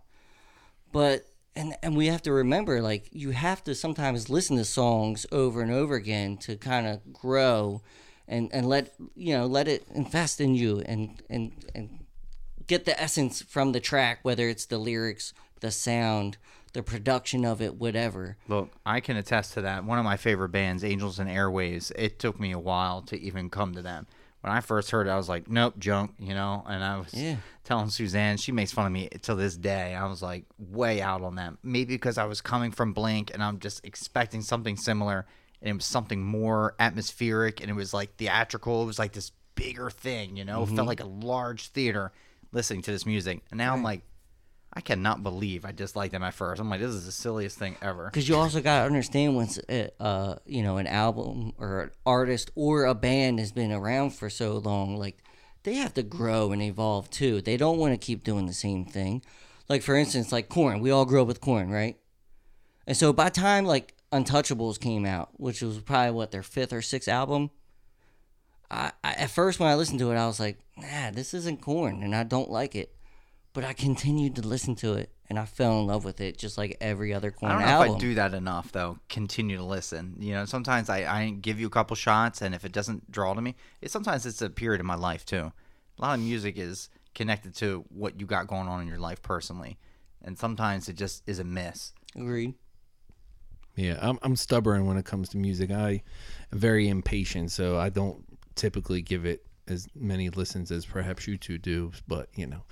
But 0.93 1.27
and 1.57 1.77
and 1.83 1.97
we 1.97 2.07
have 2.07 2.23
to 2.23 2.33
remember, 2.33 2.83
like 2.83 3.09
you 3.13 3.31
have 3.31 3.63
to 3.65 3.75
sometimes 3.75 4.29
listen 4.29 4.57
to 4.57 4.65
songs 4.65 5.27
over 5.31 5.63
and 5.63 5.71
over 5.71 5.95
again 5.95 6.37
to 6.39 6.57
kind 6.57 6.87
of 6.87 7.13
grow, 7.13 7.83
and 8.27 8.51
and 8.53 8.69
let 8.69 8.95
you 9.15 9.37
know 9.37 9.47
let 9.47 9.69
it 9.69 9.87
invest 9.95 10.41
in 10.41 10.55
you 10.55 10.83
and 10.87 11.23
and 11.31 11.53
and 11.75 12.05
get 12.67 12.85
the 12.85 13.01
essence 13.01 13.43
from 13.43 13.73
the 13.73 13.81
track, 13.81 14.21
whether 14.23 14.49
it's 14.49 14.67
the 14.67 14.79
lyrics, 14.79 15.33
the 15.61 15.71
sound, 15.71 16.39
the 16.75 16.83
production 16.83 17.45
of 17.45 17.63
it, 17.63 17.77
whatever. 17.77 18.37
Look, 18.49 18.73
I 18.85 19.01
can 19.01 19.17
attest 19.17 19.55
to 19.55 19.63
that. 19.63 19.85
One 19.85 19.99
of 19.99 20.05
my 20.05 20.17
favorite 20.17 20.51
bands, 20.51 20.85
Angels 20.85 21.19
and 21.19 21.31
Airwaves, 21.31 21.91
it 21.97 22.19
took 22.19 22.39
me 22.39 22.53
a 22.53 22.59
while 22.59 23.01
to 23.03 23.19
even 23.19 23.49
come 23.49 23.75
to 23.75 23.83
them. 23.83 24.07
When 24.41 24.53
I 24.53 24.61
first 24.61 24.91
heard 24.91 25.07
it, 25.07 25.11
I 25.11 25.17
was 25.17 25.29
like, 25.29 25.49
nope, 25.49 25.79
junk, 25.79 26.15
you 26.19 26.35
know? 26.35 26.63
And 26.69 26.85
I 26.85 26.99
was 26.99 27.15
Yeah. 27.15 27.37
telling 27.63 27.89
Suzanne, 27.89 28.37
she 28.37 28.53
makes 28.53 28.73
fun 28.73 28.85
of 28.85 28.93
me 28.93 29.09
to 29.23 29.35
this 29.35 29.57
day. 29.57 29.95
I 29.95 30.05
was 30.07 30.21
like, 30.21 30.45
way 30.59 31.01
out 31.01 31.23
on 31.23 31.37
them. 31.37 31.57
Maybe 31.63 31.95
because 31.95 32.19
I 32.19 32.25
was 32.25 32.43
coming 32.43 32.71
from 32.71 32.93
Blink 32.93 33.33
and 33.33 33.43
I'm 33.43 33.59
just 33.59 33.83
expecting 33.87 34.43
something 34.43 34.77
similar. 34.77 35.27
And 35.63 35.71
it 35.71 35.75
was 35.75 35.87
something 35.87 36.23
more 36.23 36.75
atmospheric 36.79 37.63
and 37.63 37.71
it 37.71 37.75
was 37.75 37.95
like 37.95 38.17
theatrical. 38.17 38.83
It 38.83 38.87
was 38.87 38.99
like 38.99 39.13
this 39.13 39.33
bigger 39.55 39.89
thing, 39.89 40.37
you 40.37 40.45
know? 40.45 40.65
It 40.65 40.67
felt 40.67 40.81
mm-hmm. 40.81 40.89
like 40.89 41.01
a 41.01 41.07
large 41.07 41.69
theater 41.69 42.13
listening 42.53 42.83
to 42.83 42.91
this 42.91 43.07
music. 43.07 43.41
And 43.51 43.57
now 43.57 43.73
I'm 43.73 43.83
like, 43.83 44.03
I 44.77 44.81
cannot 44.81 45.23
believe 45.23 45.65
I 45.65 45.71
disliked 45.71 46.13
them 46.13 46.25
at 46.25 46.35
first. 46.35 46.61
I'm 46.61 46.69
like, 46.69 46.81
this 46.81 46.91
is 46.91 47.07
the 47.07 47.13
silliest 47.13 47.59
thing 47.59 47.77
ever. 47.81 48.07
Because 48.07 48.29
you 48.29 48.35
also 48.35 48.61
got 48.61 48.81
to 48.81 48.87
understand 48.87 49.37
once, 49.37 49.59
uh, 49.69 49.89
uh, 50.01 50.37
you 50.47 50.63
know, 50.63 50.79
an 50.79 50.89
album 50.89 51.53
or 51.59 51.83
an 51.83 51.91
artist 52.05 52.51
or 52.57 52.85
a 52.85 52.95
band 52.95 53.39
has 53.39 53.53
been 53.53 53.71
around 53.71 54.11
for 54.11 54.29
so 54.29 54.59
long, 54.59 54.97
like 54.97 55.23
they 55.63 55.75
have 55.75 55.95
to 55.95 56.03
grow 56.03 56.51
and 56.51 56.61
evolve 56.61 57.09
too. 57.11 57.41
They 57.41 57.57
don't 57.57 57.79
want 57.79 57.93
to 57.93 58.05
keep 58.05 58.25
doing 58.25 58.47
the 58.47 58.53
same 58.53 58.85
thing. 58.85 59.23
Like 59.69 59.83
for 59.83 59.95
instance, 59.95 60.33
like 60.33 60.49
Korn. 60.49 60.81
We 60.81 60.91
all 60.91 61.05
grew 61.05 61.23
up 61.23 61.29
with 61.29 61.41
Korn, 61.41 61.71
right? 61.71 61.97
And 62.87 62.97
so 62.97 63.13
by 63.13 63.25
the 63.25 63.41
time 63.41 63.65
like 63.65 63.95
Untouchables 64.13 64.81
came 64.81 65.07
out, 65.07 65.31
which 65.41 65.63
was 65.63 65.79
probably 65.79 66.13
what 66.13 66.33
their 66.33 66.43
fifth 66.43 66.73
or 66.73 66.83
sixth 66.83 67.09
album, 67.09 67.51
I, 68.71 68.91
I 69.05 69.13
at 69.13 69.31
first 69.31 69.61
when 69.61 69.69
I 69.69 69.77
listened 69.77 70.01
to 70.01 70.11
it, 70.11 70.17
I 70.17 70.27
was 70.27 70.41
like, 70.41 70.59
nah, 70.77 71.13
this 71.13 71.33
isn't 71.33 71.61
Korn, 71.61 72.03
and 72.03 72.15
I 72.15 72.25
don't 72.25 72.51
like 72.51 72.75
it. 72.75 72.95
But 73.55 73.65
I 73.65 73.73
continued 73.73 74.35
to 74.37 74.43
listen 74.43 74.75
to 74.77 74.95
it, 74.95 75.11
and 75.31 75.39
I 75.39 75.45
fell 75.47 75.79
in 75.79 75.87
love 75.87 76.05
with 76.05 76.21
it, 76.21 76.37
just 76.37 76.59
like 76.59 76.77
every 76.81 77.15
other 77.15 77.31
Korn 77.31 77.53
I 77.53 77.55
don't 77.55 77.63
know 77.63 77.69
album. 77.69 77.89
if 77.89 77.97
I 77.97 77.99
do 78.01 78.15
that 78.17 78.35
enough 78.35 78.73
though. 78.73 78.99
Continue 79.09 79.57
to 79.57 79.65
listen. 79.65 80.17
You 80.19 80.35
know, 80.35 80.45
sometimes 80.45 80.91
I, 80.91 81.05
I 81.05 81.31
give 81.31 81.61
you 81.61 81.69
a 81.69 81.71
couple 81.71 81.95
shots, 81.97 82.43
and 82.43 82.55
if 82.55 82.65
it 82.65 82.73
doesn't 82.73 83.11
draw 83.11 83.33
to 83.33 83.41
me, 83.41 83.55
it 83.81 83.91
sometimes 83.91 84.27
it's 84.27 84.43
a 84.43 84.51
period 84.51 84.81
of 84.81 84.87
my 84.87 84.97
life 84.97 85.25
too. 85.25 85.53
A 85.99 86.03
lot 86.03 86.19
of 86.19 86.25
music 86.25 86.59
is 86.59 86.91
connected 87.15 87.55
to 87.57 87.85
what 87.91 88.21
you 88.21 88.27
got 88.27 88.49
going 88.49 88.67
on 88.67 88.83
in 88.83 88.89
your 88.89 88.99
life 88.99 89.23
personally, 89.23 89.79
and 90.23 90.37
sometimes 90.37 90.89
it 90.89 90.97
just 90.97 91.23
is 91.29 91.39
a 91.39 91.45
miss. 91.45 91.93
Agreed. 92.17 92.55
Yeah, 93.77 93.99
I'm 94.01 94.19
I'm 94.23 94.37
stubborn 94.37 94.87
when 94.87 94.97
it 94.97 95.05
comes 95.05 95.29
to 95.31 95.37
music. 95.37 95.71
I 95.71 96.03
am 96.53 96.59
very 96.59 96.89
impatient, 96.89 97.53
so 97.53 97.79
I 97.79 97.89
don't 97.89 98.25
typically 98.57 99.01
give 99.03 99.25
it 99.25 99.47
as 99.67 99.89
many 99.95 100.29
listens 100.29 100.71
as 100.71 100.85
perhaps 100.85 101.27
you 101.27 101.37
two 101.39 101.59
do. 101.59 101.93
But 102.07 102.29
you 102.35 102.47
know, 102.47 102.63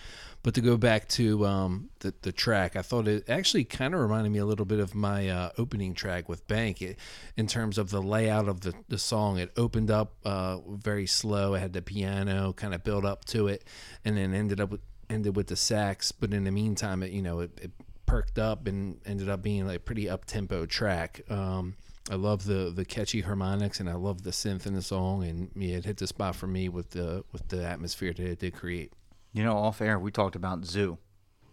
but 0.42 0.54
to 0.54 0.60
go 0.60 0.76
back 0.76 1.08
to 1.08 1.46
um, 1.46 1.90
the 2.00 2.12
the 2.22 2.32
track, 2.32 2.74
I 2.76 2.82
thought 2.82 3.06
it 3.06 3.28
actually 3.28 3.64
kind 3.64 3.94
of 3.94 4.00
reminded 4.00 4.30
me 4.30 4.38
a 4.38 4.46
little 4.46 4.64
bit 4.64 4.80
of 4.80 4.94
my 4.94 5.28
uh, 5.28 5.50
opening 5.56 5.94
track 5.94 6.28
with 6.28 6.46
Baynk, 6.48 6.82
it, 6.82 6.98
in 7.36 7.46
terms 7.46 7.78
of 7.78 7.90
the 7.90 8.02
layout 8.02 8.48
of 8.48 8.62
the 8.62 8.74
the 8.88 8.98
song. 8.98 9.38
It 9.38 9.52
opened 9.56 9.90
up 9.90 10.14
uh, 10.24 10.58
very 10.68 11.06
slow. 11.06 11.54
It 11.54 11.60
had 11.60 11.72
the 11.72 11.82
piano 11.82 12.52
kind 12.52 12.74
of 12.74 12.82
build 12.82 13.04
up 13.04 13.24
to 13.26 13.46
it, 13.46 13.64
and 14.04 14.16
then 14.16 14.34
ended 14.34 14.60
up 14.60 14.70
with 14.70 14.80
ended 15.08 15.36
with 15.36 15.46
the 15.46 15.56
sax. 15.56 16.10
But 16.10 16.34
in 16.34 16.44
the 16.44 16.52
meantime, 16.52 17.02
it 17.02 17.12
you 17.12 17.22
know 17.22 17.40
it, 17.40 17.50
it 17.62 17.70
perked 18.06 18.38
up 18.38 18.66
and 18.66 19.00
ended 19.06 19.28
up 19.28 19.42
being 19.42 19.66
like 19.66 19.76
a 19.76 19.80
pretty 19.80 20.08
up 20.08 20.24
tempo 20.24 20.66
track. 20.66 21.22
Um, 21.30 21.74
I 22.10 22.16
love 22.16 22.44
the 22.44 22.72
the 22.74 22.84
catchy 22.84 23.20
harmonics 23.20 23.78
and 23.78 23.88
I 23.88 23.94
love 23.94 24.22
the 24.22 24.32
synth 24.32 24.66
in 24.66 24.74
the 24.74 24.82
song 24.82 25.22
and 25.22 25.50
yeah, 25.54 25.76
it 25.76 25.84
hit 25.84 25.98
the 25.98 26.08
spot 26.08 26.34
for 26.34 26.48
me 26.48 26.68
with 26.68 26.90
the 26.90 27.24
with 27.30 27.46
the 27.48 27.64
atmosphere 27.64 28.12
that 28.12 28.26
it 28.26 28.40
did 28.40 28.54
create. 28.54 28.92
You 29.32 29.42
know, 29.42 29.56
off 29.56 29.80
air, 29.80 29.98
we 29.98 30.10
talked 30.10 30.36
about 30.36 30.62
ZHU. 30.62 30.98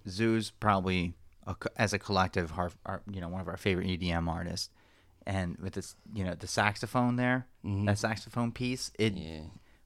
ZHU's 0.08 0.52
probably, 0.52 1.14
a, 1.48 1.56
as 1.76 1.94
a 1.94 2.00
collective, 2.00 2.52
our, 2.58 2.72
our, 2.86 3.02
you 3.10 3.22
know, 3.22 3.30
one 3.30 3.42
of 3.42 3.48
our 3.48 3.58
favorite 3.58 3.88
EDM 3.88 4.28
artists. 4.28 4.70
And 5.26 5.58
with 5.58 5.74
this, 5.74 5.96
you 6.14 6.24
know, 6.24 6.34
the 6.34 6.48
saxophone 6.48 7.16
there, 7.16 7.48
mm-hmm. 7.66 7.86
that 7.86 7.98
saxophone 7.98 8.52
piece, 8.52 8.92
it, 8.98 9.14
Yeah. 9.14 9.42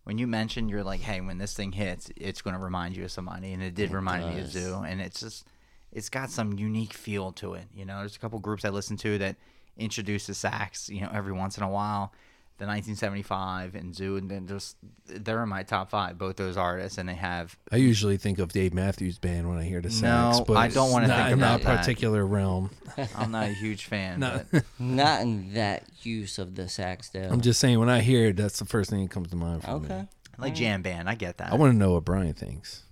when 0.06 0.18
you 0.18 0.26
mentioned, 0.26 0.70
you're 0.70 0.84
like, 0.84 1.02
hey, 1.02 1.22
when 1.22 1.38
this 1.38 1.54
thing 1.54 1.74
hits, 1.74 2.12
it's 2.16 2.42
going 2.42 2.56
to 2.56 2.62
remind 2.62 2.96
you 2.96 3.04
of 3.04 3.12
somebody. 3.12 3.54
And 3.54 3.62
it 3.62 3.76
did 3.76 3.92
remind 3.92 4.34
me 4.34 4.42
of. 4.42 4.48
ZHU. 4.48 4.90
And 4.90 5.02
it's 5.02 5.20
just, 5.20 5.46
it's 5.92 6.10
got 6.10 6.30
some 6.30 6.54
unique 6.54 6.94
feel 6.94 7.32
to 7.34 7.54
it. 7.54 7.66
You 7.74 7.86
know, 7.86 8.00
there's 8.00 8.16
a 8.16 8.20
couple 8.20 8.40
groups 8.40 8.66
I 8.66 8.70
listen 8.70 8.98
to 8.98 9.18
that 9.20 9.36
introduce 9.78 10.28
the 10.28 10.34
sax, 10.34 10.90
you 10.90 11.02
know, 11.02 11.10
every 11.14 11.34
once 11.34 11.58
in 11.58 11.64
a 11.64 11.70
while. 11.70 12.14
The 12.60 12.68
1975 12.68 13.74
and 13.76 13.94
ZHU, 13.94 14.18
and 14.20 14.30
then 14.30 14.48
just 14.48 14.78
they're 15.08 15.42
in 15.44 15.50
my 15.50 15.64
top 15.64 15.90
five, 15.90 16.18
both 16.18 16.36
those 16.38 16.56
artists, 16.56 16.98
and 17.00 17.10
they 17.10 17.16
have 17.16 17.58
I 17.72 17.78
usually 17.78 18.16
think 18.18 18.38
of 18.40 18.54
Dave 18.54 18.74
Matthews 18.74 19.18
Band 19.18 19.50
when 19.50 19.58
I 19.58 19.64
hear 19.64 19.82
the 19.82 19.90
sax, 19.90 20.38
No, 20.40 20.46
but 20.46 20.58
I 20.58 20.68
don't 20.68 20.92
wanna 20.92 21.08
think 21.08 21.28
in 21.30 21.34
about 21.40 21.62
that 21.62 21.66
that. 21.68 21.80
particular 21.80 22.26
realm. 22.26 22.70
I'm 23.18 23.32
not 23.32 23.46
a 23.46 23.54
huge 23.54 23.86
fan. 23.86 24.20
No. 24.20 24.44
but 24.52 24.64
Not 24.80 25.22
in 25.22 25.54
that 25.56 25.84
use 26.04 26.38
of 26.38 26.54
the 26.56 26.70
sax 26.70 27.10
though. 27.10 27.28
I'm 27.30 27.42
just 27.42 27.60
saying 27.60 27.80
when 27.80 27.90
I 27.90 28.02
hear 28.02 28.28
it, 28.28 28.38
that's 28.38 28.60
the 28.60 28.66
first 28.66 28.90
thing 28.92 29.02
that 29.02 29.10
comes 29.12 29.30
to 29.32 29.36
mind 29.36 29.64
for 29.64 29.80
me. 29.80 29.86
okay. 29.88 30.08
I 30.38 30.42
like 30.42 30.56
jam 30.56 30.84
band. 30.84 31.10
I 31.10 31.16
get 31.16 31.38
that. 31.40 31.52
I 31.52 31.56
want 31.56 31.74
to 31.74 31.78
know 31.78 31.94
what 31.94 32.06
Brian 32.06 32.34
thinks. 32.34 32.84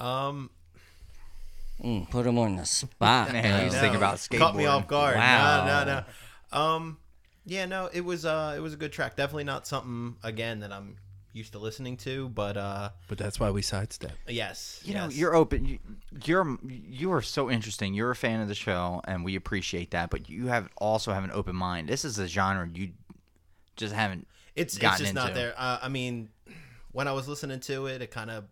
Um, 0.00 0.50
Mm, 1.82 2.10
put 2.10 2.26
him 2.26 2.38
on 2.38 2.56
the 2.56 2.66
spot. 2.66 3.32
Man, 3.32 3.64
he's 3.64 3.72
though. 3.72 3.80
thinking 3.80 3.96
about 3.96 4.16
skateboarding. 4.16 4.38
caught 4.38 4.56
me 4.56 4.66
off 4.66 4.86
guard. 4.86 5.16
Wow. 5.16 5.64
No, 5.66 5.84
no, 5.84 6.04
no. 6.52 6.58
Um, 6.58 6.98
yeah, 7.44 7.66
no, 7.66 7.88
it 7.92 8.02
was 8.02 8.24
uh, 8.24 8.54
it 8.56 8.60
was 8.60 8.74
a 8.74 8.76
good 8.76 8.92
track. 8.92 9.16
Definitely 9.16 9.44
not 9.44 9.66
something 9.66 10.16
again 10.22 10.60
that 10.60 10.72
I'm 10.72 10.96
used 11.32 11.52
to 11.52 11.58
listening 11.58 11.96
to, 11.96 12.28
but 12.28 12.56
uh, 12.56 12.90
But 13.08 13.18
that's 13.18 13.38
why 13.38 13.50
we 13.50 13.62
sidestep. 13.62 14.12
yes, 14.28 14.80
You 14.84 14.94
know, 14.94 15.08
you're 15.08 15.34
open. 15.34 15.64
You, 15.64 15.78
you're 16.24 16.58
you 16.66 17.12
are 17.12 17.22
so 17.22 17.50
interesting. 17.50 17.94
You're 17.94 18.10
a 18.10 18.16
fan 18.16 18.40
of 18.40 18.48
the 18.48 18.54
show, 18.54 19.00
and 19.06 19.24
we 19.24 19.36
appreciate 19.36 19.92
that. 19.92 20.10
But 20.10 20.28
you 20.28 20.48
have 20.48 20.68
also 20.76 21.12
have 21.12 21.24
an 21.24 21.30
open 21.32 21.54
mind. 21.56 21.88
This 21.88 22.04
is 22.04 22.18
a 22.18 22.26
genre 22.26 22.68
you 22.72 22.90
just 23.76 23.94
haven't. 23.94 24.26
it's 24.56 24.74
it's 24.74 24.82
gotten 24.82 25.04
just 25.06 25.14
not 25.14 25.34
there. 25.34 25.54
Uh, 25.56 25.78
I 25.82 25.88
mean, 25.88 26.28
when 26.92 27.06
I 27.08 27.12
was 27.12 27.28
listening 27.28 27.60
to 27.60 27.86
it, 27.86 28.02
it 28.02 28.10
kind 28.10 28.30
of 28.30 28.44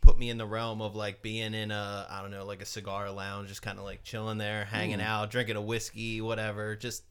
put 0.00 0.18
me 0.18 0.28
in 0.30 0.38
the 0.38 0.46
realm 0.46 0.82
of 0.82 0.94
like 0.94 1.20
being 1.22 1.54
in 1.54 1.70
a 1.70 2.06
I 2.08 2.22
don't 2.22 2.30
know 2.30 2.44
like 2.44 2.62
a 2.62 2.66
cigar 2.66 3.10
lounge, 3.10 3.48
just 3.48 3.62
kind 3.62 3.78
of 3.78 3.84
like 3.84 4.04
chilling 4.04 4.38
there, 4.38 4.64
hanging 4.64 5.00
out, 5.00 5.30
drinking 5.30 5.56
a 5.56 5.62
whiskey, 5.62 6.20
whatever. 6.20 6.76
Just 6.76 7.02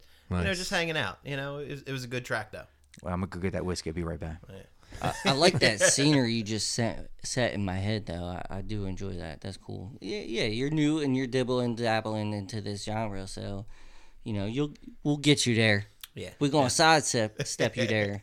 you 0.42 0.48
know, 0.48 0.54
just 0.54 0.70
hanging 0.72 0.98
out. 0.98 1.20
You 1.24 1.38
know, 1.38 1.58
it, 1.60 1.70
was- 1.70 1.82
it 1.84 1.92
was 1.92 2.04
a 2.04 2.08
good 2.08 2.26
track 2.26 2.52
though. 2.52 2.66
Well, 3.02 3.14
I'm 3.14 3.22
gonna 3.22 3.30
go 3.30 3.40
get 3.40 3.54
that 3.54 3.66
whiskey. 3.66 3.90
I'll 3.90 3.96
be 3.96 4.04
right 4.04 4.20
back. 4.20 4.38
I, 5.02 5.14
I 5.26 5.32
like 5.32 5.60
that 5.60 5.80
scenery 5.94 6.34
you 6.34 6.44
just 6.44 6.72
set 6.72 7.10
set 7.24 7.54
in 7.54 7.66
my 7.66 7.76
head 7.78 8.06
though. 8.06 8.26
I, 8.26 8.58
I 8.58 8.62
do 8.62 8.86
enjoy 8.86 9.14
that. 9.16 9.42
That's 9.42 9.58
cool. 9.58 9.92
Yeah, 10.00 10.20
yeah. 10.20 10.44
You're 10.46 10.70
new 10.70 11.00
and 11.00 11.18
you're 11.18 11.26
dibbling 11.28 11.76
dabbling 11.76 12.34
into 12.34 12.62
this 12.62 12.84
genre, 12.84 13.26
so 13.28 13.66
you 14.24 14.34
know 14.34 14.46
you'll 14.46 14.74
we'll 15.04 15.18
get 15.18 15.46
you 15.48 15.56
there. 15.56 15.86
Yeah, 16.16 16.30
We're 16.40 16.50
gonna 16.52 16.70
sidestep 16.70 17.42
step 17.48 17.76
you 17.76 17.88
there. 17.88 18.22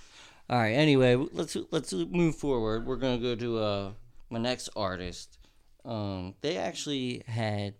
All 0.50 0.58
right. 0.58 0.72
Anyway, 0.74 1.14
let's 1.32 1.56
let's 1.70 1.92
move 1.94 2.34
forward. 2.36 2.86
We're 2.86 2.96
gonna 2.96 3.16
go 3.18 3.34
to 3.36 3.58
uh 3.58 3.92
my 4.28 4.38
next 4.38 4.68
artist. 4.76 5.38
Um, 5.86 6.34
they 6.42 6.58
actually 6.58 7.22
had 7.26 7.72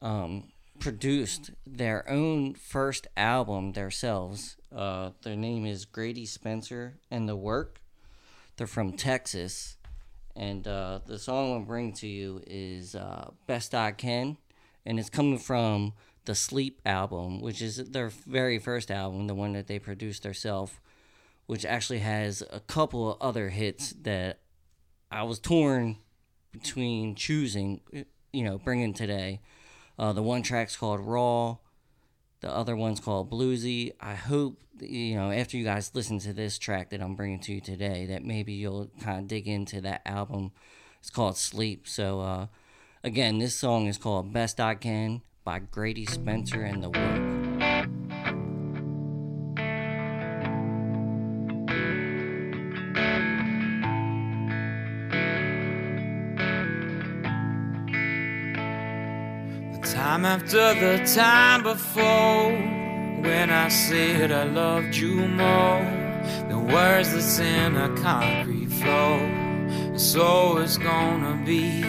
um 0.00 0.44
produced 0.84 1.50
their 1.66 2.06
own 2.10 2.52
first 2.52 3.06
album 3.16 3.72
themselves. 3.72 4.58
Uh, 4.70 5.12
their 5.22 5.34
name 5.34 5.64
is 5.64 5.86
Grady 5.86 6.26
Spencer 6.26 6.98
and 7.10 7.26
the 7.26 7.34
Work. 7.34 7.80
They're 8.58 8.66
from 8.66 8.92
Texas, 8.92 9.78
and 10.36 10.68
uh, 10.68 11.00
the 11.06 11.18
song 11.18 11.56
I'm 11.56 11.64
bringing 11.64 11.94
to 11.94 12.06
you 12.06 12.42
is 12.46 12.94
uh, 12.94 13.30
"Best 13.46 13.74
I 13.74 13.92
Can," 13.92 14.36
and 14.84 15.00
it's 15.00 15.08
coming 15.08 15.38
from 15.38 15.94
the 16.26 16.34
Sleep 16.34 16.82
album, 16.84 17.40
which 17.40 17.62
is 17.62 17.76
their 17.76 18.10
very 18.10 18.58
first 18.58 18.90
album, 18.90 19.26
the 19.26 19.34
one 19.34 19.54
that 19.54 19.68
they 19.68 19.78
produced 19.78 20.24
themselves, 20.24 20.74
which 21.46 21.64
actually 21.64 22.00
has 22.00 22.42
a 22.52 22.60
couple 22.60 23.12
of 23.12 23.22
other 23.22 23.48
hits 23.48 23.94
that 24.02 24.40
I 25.10 25.22
was 25.22 25.38
torn 25.38 25.96
between 26.52 27.14
choosing, 27.14 27.80
you 28.34 28.44
know, 28.44 28.58
bringing 28.58 28.92
today. 28.92 29.40
Uh, 29.98 30.12
the 30.12 30.22
one 30.22 30.42
track's 30.42 30.76
called 30.76 31.00
Raw. 31.00 31.58
The 32.40 32.50
other 32.50 32.76
one's 32.76 33.00
called 33.00 33.30
Bluesy. 33.30 33.92
I 34.00 34.14
hope 34.14 34.58
you 34.80 35.14
know 35.14 35.30
after 35.30 35.56
you 35.56 35.64
guys 35.64 35.92
listen 35.94 36.18
to 36.20 36.32
this 36.32 36.58
track 36.58 36.90
that 36.90 37.00
I'm 37.00 37.14
bringing 37.14 37.40
to 37.40 37.54
you 37.54 37.60
today 37.60 38.06
that 38.06 38.24
maybe 38.24 38.52
you'll 38.52 38.90
kind 39.00 39.20
of 39.20 39.28
dig 39.28 39.48
into 39.48 39.80
that 39.82 40.02
album. 40.04 40.52
It's 41.00 41.10
called 41.10 41.36
Sleep. 41.36 41.86
So 41.88 42.20
uh, 42.20 42.46
again, 43.02 43.38
this 43.38 43.56
song 43.56 43.86
is 43.86 43.98
called 43.98 44.32
Best 44.32 44.60
I 44.60 44.74
Can 44.74 45.22
by 45.44 45.58
Grady 45.58 46.06
Spencer 46.06 46.62
and 46.62 46.82
the 46.82 46.90
Work. 46.90 47.33
Time 59.84 60.24
after 60.24 60.74
the 60.74 61.04
time 61.14 61.62
before, 61.62 62.52
when 63.22 63.50
I 63.50 63.68
said 63.68 64.32
I 64.32 64.44
loved 64.44 64.96
you 64.96 65.28
more, 65.28 65.84
the 66.48 66.58
words 66.58 67.12
that's 67.12 67.38
in 67.38 67.76
a 67.76 67.94
concrete 68.00 68.72
flow, 68.72 69.96
so 69.96 70.56
it's 70.58 70.78
gonna 70.78 71.42
be. 71.44 71.82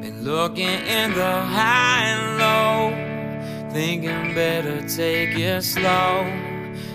Been 0.00 0.24
looking 0.24 0.66
in 0.66 1.14
the 1.14 1.40
high 1.40 2.04
and 2.14 2.38
low, 2.38 3.70
thinking 3.72 4.34
better 4.34 4.80
take 4.88 5.38
it 5.38 5.62
slow. 5.62 6.26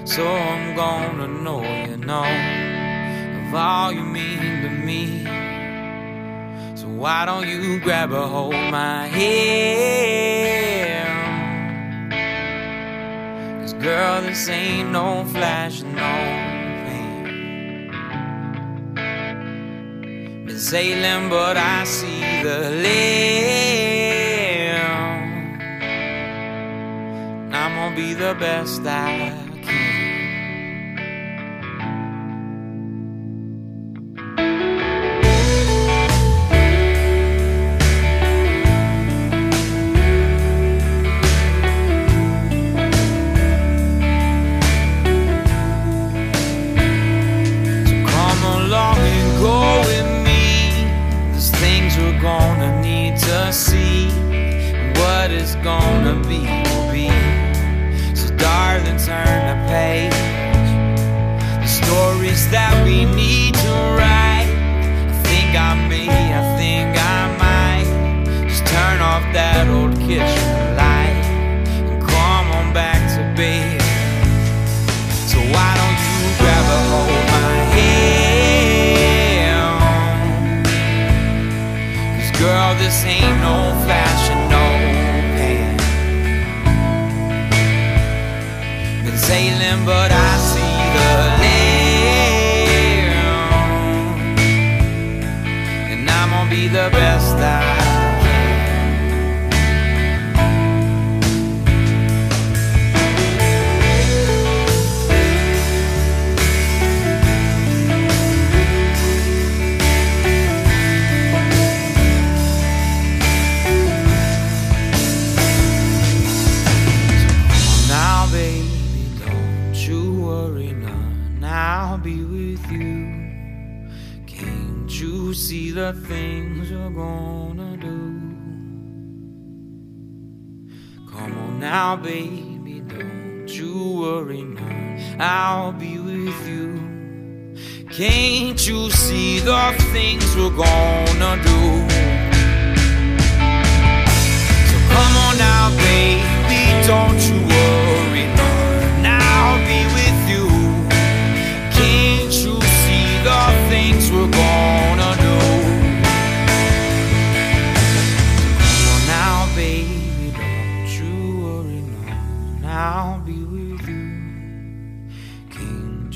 So 0.03 0.27
I'm 0.27 0.75
gonna 0.75 1.27
know 1.27 1.63
you 1.63 1.97
know 1.97 2.25
of 3.47 3.55
all 3.55 3.93
you 3.93 4.03
mean 4.03 4.54
why 7.05 7.21
don't 7.23 7.47
you 7.47 7.79
grab 7.81 8.11
a 8.11 8.25
hold 8.25 8.55
of 8.55 8.71
my 8.71 9.05
hand? 9.05 9.31
Cause 13.61 13.73
girl, 13.73 14.23
this 14.23 14.49
ain't 14.49 14.89
no 14.89 15.23
flash, 15.25 15.83
no 15.83 16.13
pan. 16.85 17.25
Been 20.47 20.57
sailing, 20.57 21.29
but 21.29 21.57
I 21.57 21.83
see 21.83 22.41
the 22.41 22.71
land. 22.85 23.21
And 27.45 27.55
I'm 27.55 27.75
gonna 27.75 27.95
be 27.95 28.15
the 28.15 28.33
best 28.33 28.81
I 28.81 29.44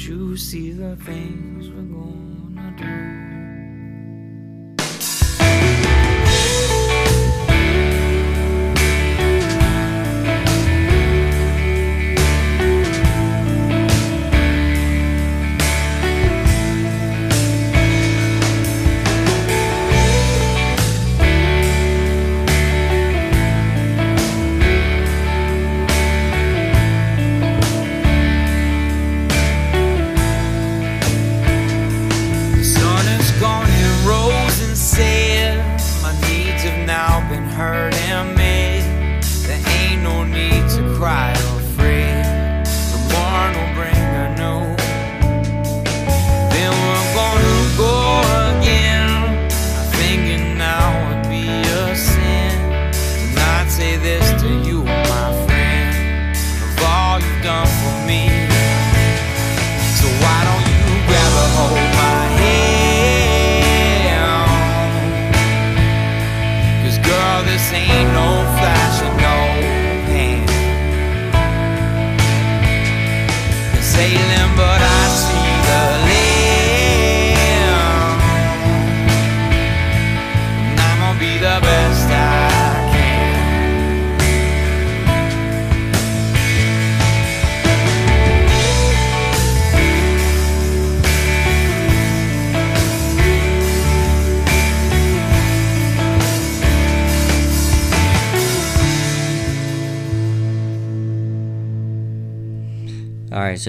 you 0.09 0.35
see 0.35 0.71
the 0.71 0.95
things 0.95 1.69
we're 1.69 1.83
gonna 1.83 2.75
do? 2.75 3.18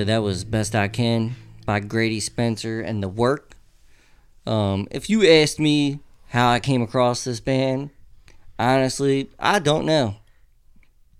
So 0.01 0.05
that 0.05 0.23
was 0.23 0.45
Best 0.45 0.75
I 0.75 0.89
Can 0.89 1.37
by 1.67 1.79
Grady 1.79 2.21
Spencer 2.21 2.81
and 2.81 3.03
The 3.03 3.09
Work. 3.09 3.53
Um, 4.47 4.89
if 4.91 5.11
you 5.11 5.29
asked 5.29 5.61
me 5.61 6.01
how 6.29 6.49
I 6.49 6.59
came 6.59 6.81
across 6.81 7.23
this 7.25 7.39
band, 7.39 7.91
honestly, 8.59 9.29
I 9.39 9.59
don't 9.59 9.85
know. 9.85 10.15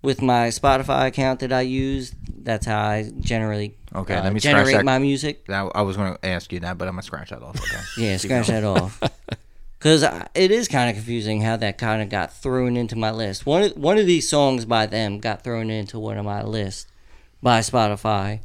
With 0.01 0.23
my 0.23 0.47
Spotify 0.47 1.05
account 1.05 1.41
that 1.41 1.53
I 1.53 1.61
use, 1.61 2.15
that's 2.35 2.65
how 2.65 2.79
I 2.79 3.11
generally 3.19 3.77
Okay, 3.93 4.15
uh, 4.15 4.23
let 4.23 4.33
me 4.33 4.39
scratch 4.39 4.55
generate 4.55 4.77
that. 4.77 4.85
my 4.85 4.97
music. 4.97 5.45
That, 5.45 5.71
I 5.75 5.83
was 5.83 5.95
going 5.95 6.15
to 6.15 6.25
ask 6.25 6.51
you 6.51 6.59
that, 6.61 6.79
but 6.79 6.87
I'm 6.87 6.95
gonna 6.95 7.03
scratch 7.03 7.29
that 7.29 7.43
off. 7.43 7.57
Okay. 7.57 7.83
Yeah, 8.03 8.17
scratch 8.17 8.47
that 8.47 8.63
off. 8.63 8.99
Because 9.77 10.03
it 10.33 10.49
is 10.51 10.67
kind 10.67 10.89
of 10.89 10.95
confusing 10.95 11.41
how 11.41 11.57
that 11.57 11.77
kind 11.79 12.01
of 12.01 12.09
got 12.09 12.33
thrown 12.33 12.77
into 12.77 12.95
my 12.95 13.09
list. 13.11 13.45
One 13.47 13.63
of, 13.63 13.77
one 13.77 13.97
of 13.99 14.05
these 14.07 14.27
songs 14.27 14.65
by 14.65 14.85
them 14.87 15.19
got 15.19 15.43
thrown 15.43 15.69
into 15.71 15.97
one 15.99 16.19
of 16.19 16.25
my 16.25 16.43
lists 16.43 16.85
by 17.41 17.59
Spotify. 17.61 18.41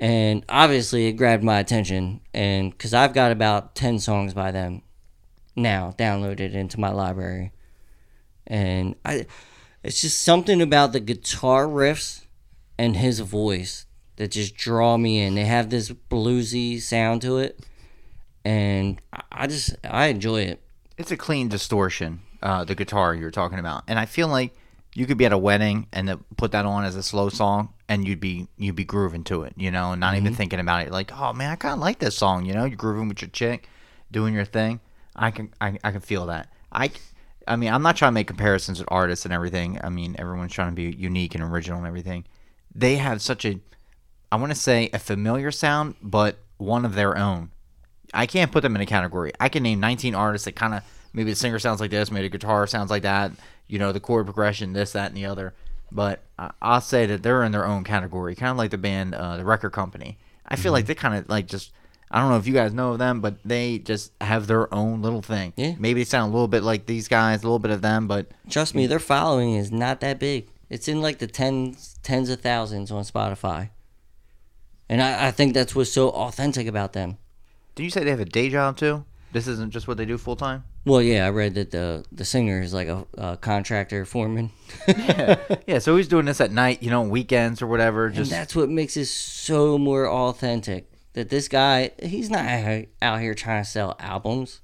And 0.00 0.44
obviously 0.48 1.06
it 1.06 1.12
grabbed 1.12 1.42
my 1.42 1.58
attention. 1.58 2.20
And 2.32 2.70
because 2.70 2.94
I've 2.94 3.12
got 3.14 3.32
about 3.32 3.74
10 3.74 3.98
songs 3.98 4.32
by 4.34 4.50
them 4.52 4.82
now 5.56 5.94
downloaded 5.98 6.52
into 6.54 6.78
my 6.78 6.90
library. 6.90 7.52
And 8.46 8.94
I, 9.04 9.26
it's 9.82 10.00
just 10.00 10.22
something 10.22 10.62
about 10.62 10.92
the 10.92 11.00
guitar 11.00 11.66
riffs 11.66 12.24
and 12.78 12.96
his 12.96 13.20
voice 13.20 13.86
that 14.16 14.30
just 14.30 14.54
draw 14.56 14.96
me 14.96 15.20
in. 15.20 15.34
They 15.34 15.44
have 15.44 15.70
this 15.70 15.90
bluesy 15.90 16.80
sound 16.80 17.22
to 17.22 17.38
it 17.38 17.58
and 18.44 19.00
I- 19.32 19.46
just 19.48 19.74
I 19.84 20.06
enjoy 20.06 20.42
it. 20.42 20.62
it's 20.96 21.10
a 21.10 21.16
clean 21.16 21.48
distortion 21.48 22.20
uh 22.40 22.62
the 22.64 22.74
guitar 22.76 23.12
you're 23.16 23.32
talking 23.32 23.58
about 23.58 23.82
and 23.88 23.98
i 23.98 24.06
feel 24.06 24.28
like 24.28 24.54
you 24.98 25.06
could 25.06 25.16
be 25.16 25.24
at 25.24 25.32
a 25.32 25.38
wedding 25.38 25.86
and 25.92 26.18
put 26.36 26.50
that 26.50 26.66
on 26.66 26.84
as 26.84 26.96
a 26.96 27.04
slow 27.04 27.28
song 27.28 27.72
and 27.88 28.06
you'd 28.06 28.18
be 28.18 28.48
you'd 28.56 28.74
be 28.74 28.84
grooving 28.84 29.22
to 29.22 29.44
it 29.44 29.52
you 29.56 29.70
know 29.70 29.92
and 29.92 30.00
not 30.00 30.14
even 30.14 30.32
mm-hmm. 30.32 30.34
thinking 30.34 30.58
about 30.58 30.84
it. 30.84 30.90
Like 30.90 31.12
oh 31.16 31.32
man 31.32 31.52
i 31.52 31.56
kind 31.56 31.74
of 31.74 31.78
like 31.78 32.00
this 32.00 32.16
song 32.16 32.44
you 32.44 32.52
know 32.52 32.64
you're 32.64 32.76
grooving 32.76 33.08
with 33.08 33.22
your 33.22 33.30
chick 33.30 33.68
doing 34.10 34.34
your 34.34 34.44
thing. 34.44 34.80
I 35.14 35.30
can 35.30 35.54
i, 35.60 35.78
I 35.84 35.92
can 35.92 36.00
feel 36.00 36.26
that. 36.26 36.52
I 36.72 36.90
i 37.46 37.54
mean 37.54 37.72
i'm 37.72 37.82
not 37.82 37.96
trying 37.96 38.10
to 38.10 38.14
make 38.14 38.26
comparisons 38.26 38.80
with 38.80 38.88
artists 38.90 39.24
and 39.24 39.32
everything. 39.32 39.78
I 39.84 39.88
mean 39.88 40.16
everyone's 40.18 40.52
trying 40.52 40.70
to 40.70 40.74
be 40.74 40.90
unique 40.96 41.36
and 41.36 41.44
original 41.44 41.78
and 41.78 41.86
everything. 41.86 42.24
They 42.74 42.96
have 42.96 43.22
such 43.22 43.44
a 43.44 43.60
i 44.32 44.36
want 44.36 44.50
to 44.50 44.58
say 44.58 44.90
a 44.92 44.98
familiar 44.98 45.52
sound 45.52 45.94
but 46.02 46.38
one 46.56 46.84
of 46.84 46.96
their 46.96 47.16
own. 47.16 47.50
I 48.12 48.26
can't 48.26 48.50
put 48.50 48.62
them 48.62 48.74
in 48.74 48.82
a 48.82 48.86
category. 48.86 49.30
I 49.38 49.48
can 49.48 49.62
name 49.62 49.78
19 49.78 50.16
artists 50.16 50.46
that 50.46 50.56
kind 50.56 50.74
of 50.74 50.82
maybe 51.12 51.30
the 51.30 51.36
singer 51.36 51.58
sounds 51.58 51.80
like 51.80 51.90
this, 51.90 52.10
maybe 52.10 52.28
the 52.28 52.38
guitar 52.38 52.66
sounds 52.66 52.90
like 52.90 53.02
that, 53.02 53.32
you 53.66 53.78
know, 53.78 53.92
the 53.92 54.00
chord 54.00 54.26
progression, 54.26 54.72
this, 54.72 54.92
that, 54.92 55.08
and 55.08 55.16
the 55.16 55.26
other. 55.26 55.54
But 55.90 56.20
I- 56.38 56.50
I'll 56.60 56.80
say 56.80 57.06
that 57.06 57.22
they're 57.22 57.42
in 57.44 57.52
their 57.52 57.66
own 57.66 57.84
category, 57.84 58.34
kind 58.34 58.50
of 58.50 58.56
like 58.58 58.70
the 58.70 58.78
band, 58.78 59.14
uh, 59.14 59.36
the 59.38 59.44
record 59.44 59.70
company. 59.70 60.18
I 60.46 60.56
feel 60.56 60.72
like 60.72 60.86
they 60.86 60.94
kind 60.94 61.14
of 61.14 61.28
like 61.28 61.46
just 61.46 61.72
I 62.10 62.20
don't 62.20 62.30
know 62.30 62.38
if 62.38 62.46
you 62.46 62.54
guys 62.54 62.72
know 62.72 62.92
of 62.92 62.98
them, 62.98 63.20
but 63.20 63.36
they 63.44 63.78
just 63.78 64.12
have 64.22 64.46
their 64.46 64.72
own 64.72 65.02
little 65.02 65.20
thing. 65.20 65.52
Yeah. 65.56 65.74
Maybe 65.78 66.00
they 66.00 66.04
sound 66.04 66.30
a 66.30 66.32
little 66.34 66.48
bit 66.48 66.62
like 66.62 66.86
these 66.86 67.06
guys, 67.06 67.42
a 67.42 67.46
little 67.46 67.58
bit 67.58 67.70
of 67.70 67.82
them, 67.82 68.08
but 68.08 68.28
Trust 68.48 68.74
me, 68.74 68.86
their 68.86 68.98
following 68.98 69.52
is 69.54 69.70
not 69.70 70.00
that 70.00 70.18
big. 70.18 70.48
It's 70.70 70.88
in 70.88 71.02
like 71.02 71.18
the 71.18 71.26
tens 71.26 71.98
tens 72.02 72.30
of 72.30 72.40
thousands 72.40 72.90
on 72.90 73.02
Spotify. 73.04 73.68
And 74.88 75.02
I, 75.02 75.28
I 75.28 75.30
think 75.30 75.52
that's 75.52 75.74
what's 75.74 75.92
so 75.92 76.08
authentic 76.10 76.66
about 76.66 76.94
them. 76.94 77.18
did 77.74 77.82
you 77.84 77.90
say 77.90 78.04
they 78.04 78.10
have 78.10 78.20
a 78.20 78.24
day 78.24 78.48
job 78.48 78.76
too? 78.78 79.04
This 79.32 79.46
isn't 79.46 79.72
just 79.72 79.86
what 79.86 79.96
they 79.98 80.06
do 80.06 80.16
full 80.16 80.36
time. 80.36 80.64
Well, 80.86 81.02
yeah, 81.02 81.26
I 81.26 81.30
read 81.30 81.54
that 81.56 81.70
the 81.70 82.04
the 82.10 82.24
singer 82.24 82.62
is 82.62 82.72
like 82.72 82.88
a, 82.88 83.06
a 83.18 83.36
contractor 83.36 84.04
foreman, 84.06 84.50
Yeah, 84.88 85.36
yeah. 85.66 85.78
so 85.80 85.96
he's 85.96 86.08
doing 86.08 86.24
this 86.24 86.40
at 86.40 86.50
night, 86.50 86.82
you 86.82 86.90
know, 86.90 87.02
weekends 87.02 87.60
or 87.60 87.66
whatever. 87.66 88.06
and 88.06 88.14
Just 88.14 88.30
that's 88.30 88.56
what 88.56 88.70
makes 88.70 88.96
it 88.96 89.06
so 89.06 89.76
more 89.78 90.08
authentic. 90.08 90.90
That 91.12 91.28
this 91.30 91.48
guy, 91.48 91.90
he's 92.02 92.30
not 92.30 92.44
out 92.46 92.84
out 93.02 93.20
here 93.20 93.34
trying 93.34 93.62
to 93.64 93.68
sell 93.68 93.96
albums. 93.98 94.60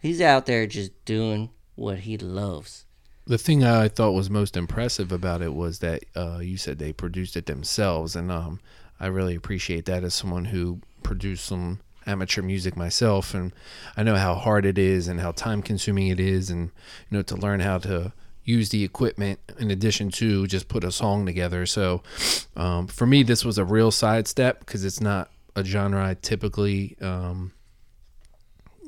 He's 0.00 0.20
out 0.20 0.46
there 0.46 0.66
just 0.66 1.04
doing 1.04 1.50
what 1.74 2.00
he 2.00 2.16
loves. 2.18 2.86
The 3.26 3.38
thing 3.38 3.62
I 3.62 3.88
thought 3.88 4.12
was 4.12 4.30
most 4.30 4.56
impressive 4.56 5.12
about 5.12 5.42
it 5.42 5.52
was 5.54 5.80
that 5.80 6.04
uh, 6.16 6.38
you 6.38 6.56
said 6.56 6.78
they 6.78 6.92
produced 6.92 7.36
it 7.36 7.46
themselves, 7.46 8.16
and 8.16 8.32
um, 8.32 8.58
I 8.98 9.06
really 9.08 9.34
appreciate 9.34 9.84
that 9.84 10.02
as 10.02 10.14
someone 10.14 10.46
who 10.46 10.80
produced 11.02 11.44
some 11.44 11.80
amateur 12.08 12.42
music 12.42 12.76
myself, 12.76 13.34
and 13.34 13.52
I 13.96 14.02
know 14.02 14.16
how 14.16 14.34
hard 14.34 14.64
it 14.66 14.78
is 14.78 15.06
and 15.06 15.20
how 15.20 15.30
time 15.32 15.62
consuming 15.62 16.08
it 16.08 16.18
is, 16.18 16.50
and 16.50 16.70
you 17.10 17.18
know 17.18 17.22
to 17.22 17.36
learn 17.36 17.60
how 17.60 17.78
to 17.78 18.12
use 18.44 18.70
the 18.70 18.82
equipment 18.82 19.38
in 19.58 19.70
addition 19.70 20.10
to 20.10 20.46
just 20.46 20.68
put 20.68 20.82
a 20.82 20.90
song 20.90 21.26
together. 21.26 21.66
So 21.66 22.02
um, 22.56 22.86
for 22.86 23.06
me, 23.06 23.22
this 23.22 23.44
was 23.44 23.58
a 23.58 23.64
real 23.64 23.90
sidestep 23.90 24.60
because 24.60 24.84
it's 24.86 25.00
not 25.00 25.30
a 25.54 25.62
genre 25.64 26.02
I 26.04 26.14
typically 26.14 26.96
um, 27.02 27.52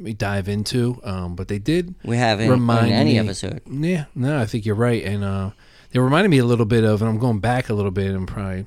we 0.00 0.14
dive 0.14 0.48
into, 0.48 0.98
um, 1.04 1.36
but 1.36 1.48
they 1.48 1.58
did 1.58 1.94
We 2.04 2.16
haven't 2.16 2.50
in 2.50 2.70
any 2.92 3.12
me- 3.12 3.18
episode. 3.18 3.60
yeah, 3.66 4.06
no, 4.14 4.40
I 4.40 4.46
think 4.46 4.64
you're 4.64 4.74
right, 4.74 5.04
and 5.04 5.22
uh, 5.22 5.50
they 5.90 5.98
reminded 6.00 6.30
me 6.30 6.38
a 6.38 6.44
little 6.46 6.64
bit 6.64 6.84
of, 6.84 7.02
and 7.02 7.10
I'm 7.10 7.18
going 7.18 7.40
back 7.40 7.68
a 7.68 7.74
little 7.74 7.90
bit, 7.90 8.12
and 8.12 8.26
probably 8.26 8.64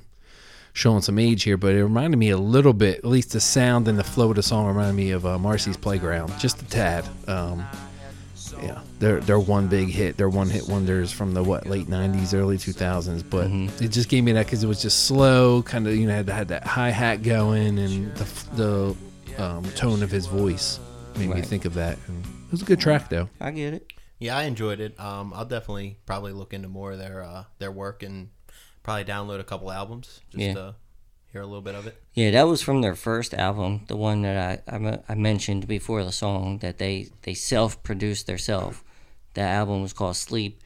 showing 0.73 1.01
some 1.01 1.19
age 1.19 1.43
here, 1.43 1.55
but 1.57 1.73
it 1.73 1.83
reminded 1.83 2.17
me 2.17 2.29
a 2.31 2.37
little 2.37 2.73
bit, 2.73 2.97
at 2.99 3.05
least 3.05 3.31
the 3.31 3.39
sound 3.39 3.87
and 3.87 3.97
the 3.97 4.03
flow 4.03 4.29
of 4.31 4.35
the 4.35 4.43
song 4.43 4.65
reminded 4.67 4.93
me 4.95 5.11
of 5.11 5.25
uh, 5.25 5.37
Marcy's 5.37 5.77
Playground, 5.77 6.33
just 6.39 6.61
a 6.61 6.65
tad. 6.65 7.05
Um, 7.27 7.65
yeah, 8.61 8.81
they're 8.99 9.19
they're 9.19 9.39
one 9.39 9.67
big 9.67 9.89
hit, 9.89 10.15
they're 10.17 10.29
one 10.29 10.49
hit 10.49 10.67
wonders 10.69 11.11
from 11.11 11.33
the 11.33 11.43
what 11.43 11.67
late 11.67 11.87
'90s, 11.87 12.33
early 12.33 12.57
2000s, 12.57 13.23
but 13.29 13.47
Mm-hmm. 13.47 13.83
it 13.83 13.89
just 13.89 14.09
gave 14.09 14.23
me 14.23 14.31
that 14.33 14.45
because 14.45 14.63
it 14.63 14.67
was 14.67 14.81
just 14.81 15.05
slow, 15.05 15.61
kind 15.63 15.85
of 15.87 15.95
you 15.95 16.07
know 16.07 16.13
had, 16.13 16.29
had 16.29 16.47
that 16.49 16.63
hi 16.65 16.89
hat 16.89 17.23
going, 17.23 17.77
and 17.77 18.15
the 18.15 18.95
the 19.35 19.43
um, 19.43 19.63
tone 19.75 20.01
of 20.03 20.09
his 20.11 20.27
voice 20.27 20.79
made 21.17 21.29
me 21.29 21.41
think 21.41 21.65
of 21.65 21.73
that. 21.73 21.97
And 22.07 22.23
it 22.23 22.51
was 22.51 22.61
a 22.61 22.65
good 22.65 22.79
track 22.79 23.09
though. 23.09 23.27
I 23.41 23.51
get 23.51 23.73
it. 23.73 23.91
Yeah, 24.19 24.37
I 24.37 24.43
enjoyed 24.43 24.79
it. 24.79 24.97
Um, 24.99 25.33
I'll 25.35 25.43
definitely 25.45 25.97
probably 26.05 26.31
look 26.31 26.53
into 26.53 26.69
more 26.69 26.93
of 26.93 26.99
their 26.99 27.21
uh, 27.23 27.43
their 27.59 27.71
work 27.71 28.03
and 28.03 28.29
probably 28.83 29.05
download 29.05 29.39
a 29.39 29.43
couple 29.43 29.71
albums 29.71 30.21
just 30.29 30.41
Yeah. 30.43 30.53
to 30.53 30.75
hear 31.31 31.41
a 31.41 31.45
little 31.45 31.61
bit 31.61 31.75
of 31.75 31.87
it. 31.87 32.01
Yeah, 32.13 32.31
that 32.31 32.43
was 32.43 32.61
from 32.61 32.81
their 32.81 32.95
first 32.95 33.33
album, 33.33 33.85
the 33.87 33.95
one 33.97 34.21
that 34.21 34.61
I 34.69 34.75
I, 34.75 34.99
I 35.09 35.15
mentioned 35.15 35.67
before 35.67 36.03
the 36.03 36.11
song 36.11 36.59
that 36.59 36.77
they 36.77 37.09
they 37.23 37.33
self 37.33 37.81
produced 37.83 38.27
themselves. 38.27 38.83
That 39.33 39.49
album 39.51 39.81
was 39.81 39.93
called 39.93 40.15
Sleep, 40.15 40.61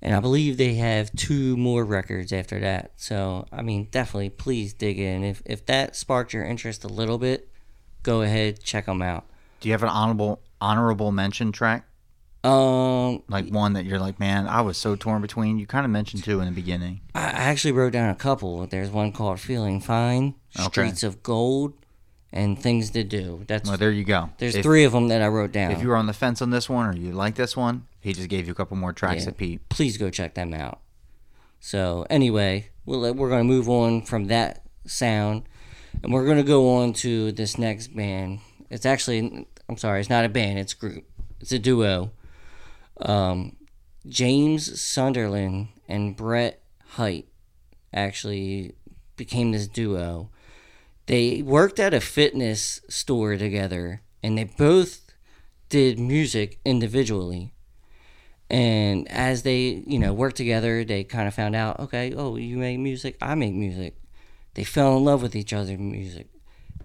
and 0.00 0.14
I 0.14 0.20
believe 0.20 0.56
they 0.56 0.74
have 0.74 1.10
two 1.16 1.56
more 1.56 1.84
records 1.84 2.32
after 2.32 2.60
that. 2.60 2.92
So 2.96 3.46
I 3.50 3.62
mean, 3.62 3.88
definitely, 3.90 4.30
please 4.30 4.72
dig 4.72 4.98
in. 5.00 5.24
If 5.24 5.42
if 5.44 5.66
that 5.66 5.96
sparked 5.96 6.32
your 6.32 6.44
interest 6.44 6.84
a 6.84 6.88
little 6.88 7.18
bit, 7.18 7.48
go 8.04 8.22
ahead 8.22 8.62
check 8.62 8.86
them 8.86 9.02
out. 9.02 9.24
do 9.60 9.68
you 9.68 9.72
have 9.72 9.82
an 9.82 9.88
honorable 9.88 10.40
honorable 10.60 11.10
mention 11.10 11.50
track? 11.50 11.86
Um, 12.44 13.22
Like 13.28 13.48
one 13.48 13.72
that 13.72 13.84
you're 13.86 13.98
like, 13.98 14.20
man, 14.20 14.46
I 14.46 14.60
was 14.60 14.76
so 14.76 14.96
torn 14.96 15.22
between. 15.22 15.58
You 15.58 15.66
kind 15.66 15.84
of 15.84 15.90
mentioned 15.90 16.24
two 16.24 16.40
in 16.40 16.46
the 16.46 16.52
beginning. 16.52 17.00
I 17.14 17.22
actually 17.22 17.72
wrote 17.72 17.92
down 17.92 18.10
a 18.10 18.14
couple. 18.14 18.66
There's 18.66 18.90
one 18.90 19.12
called 19.12 19.40
Feeling 19.40 19.80
Fine, 19.80 20.34
Okay. 20.58 20.66
Streets 20.68 21.02
of 21.02 21.22
Gold, 21.22 21.72
and 22.32 22.58
Things 22.60 22.90
to 22.90 23.02
Do. 23.04 23.44
That's 23.46 23.68
Well, 23.68 23.78
there 23.78 23.90
you 23.90 24.04
go. 24.04 24.30
there's 24.38 24.56
If- 24.56 24.62
three 24.62 24.84
of 24.84 24.92
them 24.92 25.08
that 25.08 25.22
I 25.22 25.28
wrote 25.28 25.52
down. 25.52 25.70
If 25.72 25.80
you 25.82 25.88
were 25.88 25.96
on 25.96 26.06
the 26.06 26.12
fence 26.12 26.42
on 26.42 26.50
this 26.50 26.68
one 26.68 26.86
or 26.86 26.94
you 26.96 27.12
like 27.12 27.36
this 27.36 27.56
one, 27.56 27.86
he 28.00 28.12
just 28.12 28.28
gave 28.28 28.46
you 28.46 28.52
a 28.52 28.54
couple 28.56 28.76
more 28.76 28.92
tracks 28.92 29.22
Yeah. 29.22 29.28
at 29.28 29.36
Pete. 29.38 29.68
please 29.68 29.96
go 29.96 30.10
check 30.10 30.34
them 30.34 30.52
out. 30.52 30.80
So 31.60 32.06
anyway, 32.10 32.68
we'll, 32.84 33.00
we're 33.14 33.30
going 33.30 33.40
to 33.48 33.52
move 33.54 33.70
on 33.70 34.02
from 34.02 34.26
that 34.26 34.64
sound, 34.86 35.44
and 36.02 36.12
we're 36.12 36.26
going 36.26 36.36
to 36.36 36.42
go 36.42 36.76
on 36.76 36.92
to 36.94 37.32
this 37.32 37.56
next 37.56 37.96
band. 37.96 38.40
It's 38.68 38.84
actually, 38.84 39.46
I'm 39.68 39.78
sorry, 39.78 40.00
it's 40.00 40.10
not 40.10 40.26
a 40.26 40.28
band. 40.28 40.58
It's 40.58 40.74
a 40.74 40.76
group. 40.76 41.04
It's 41.40 41.52
a 41.52 41.58
duo. 41.58 42.10
Um, 43.00 43.56
James 44.06 44.80
Sunderland 44.80 45.68
and 45.88 46.16
Brett 46.16 46.60
Hite 46.90 47.28
actually 47.92 48.74
became 49.16 49.52
this 49.52 49.66
duo. 49.66 50.30
They 51.06 51.42
worked 51.42 51.78
at 51.78 51.94
a 51.94 52.00
fitness 52.00 52.80
store 52.88 53.36
together, 53.36 54.02
and 54.22 54.38
they 54.38 54.44
both 54.44 55.12
did 55.68 55.98
music 55.98 56.58
individually. 56.64 57.52
And 58.50 59.10
as 59.10 59.42
they 59.42 59.82
you 59.86 59.98
know 59.98 60.12
worked 60.12 60.36
together 60.36 60.84
they 60.84 61.02
kind 61.02 61.26
of 61.26 61.34
found 61.34 61.56
out 61.56 61.80
okay 61.80 62.12
oh 62.14 62.36
you 62.36 62.58
make 62.58 62.78
music 62.78 63.16
i 63.20 63.34
make 63.34 63.54
music. 63.54 63.96
They 64.54 64.64
fell 64.64 64.96
in 64.96 65.04
love 65.04 65.22
with 65.22 65.34
each 65.34 65.52
other's 65.52 65.78
music. 65.78 66.28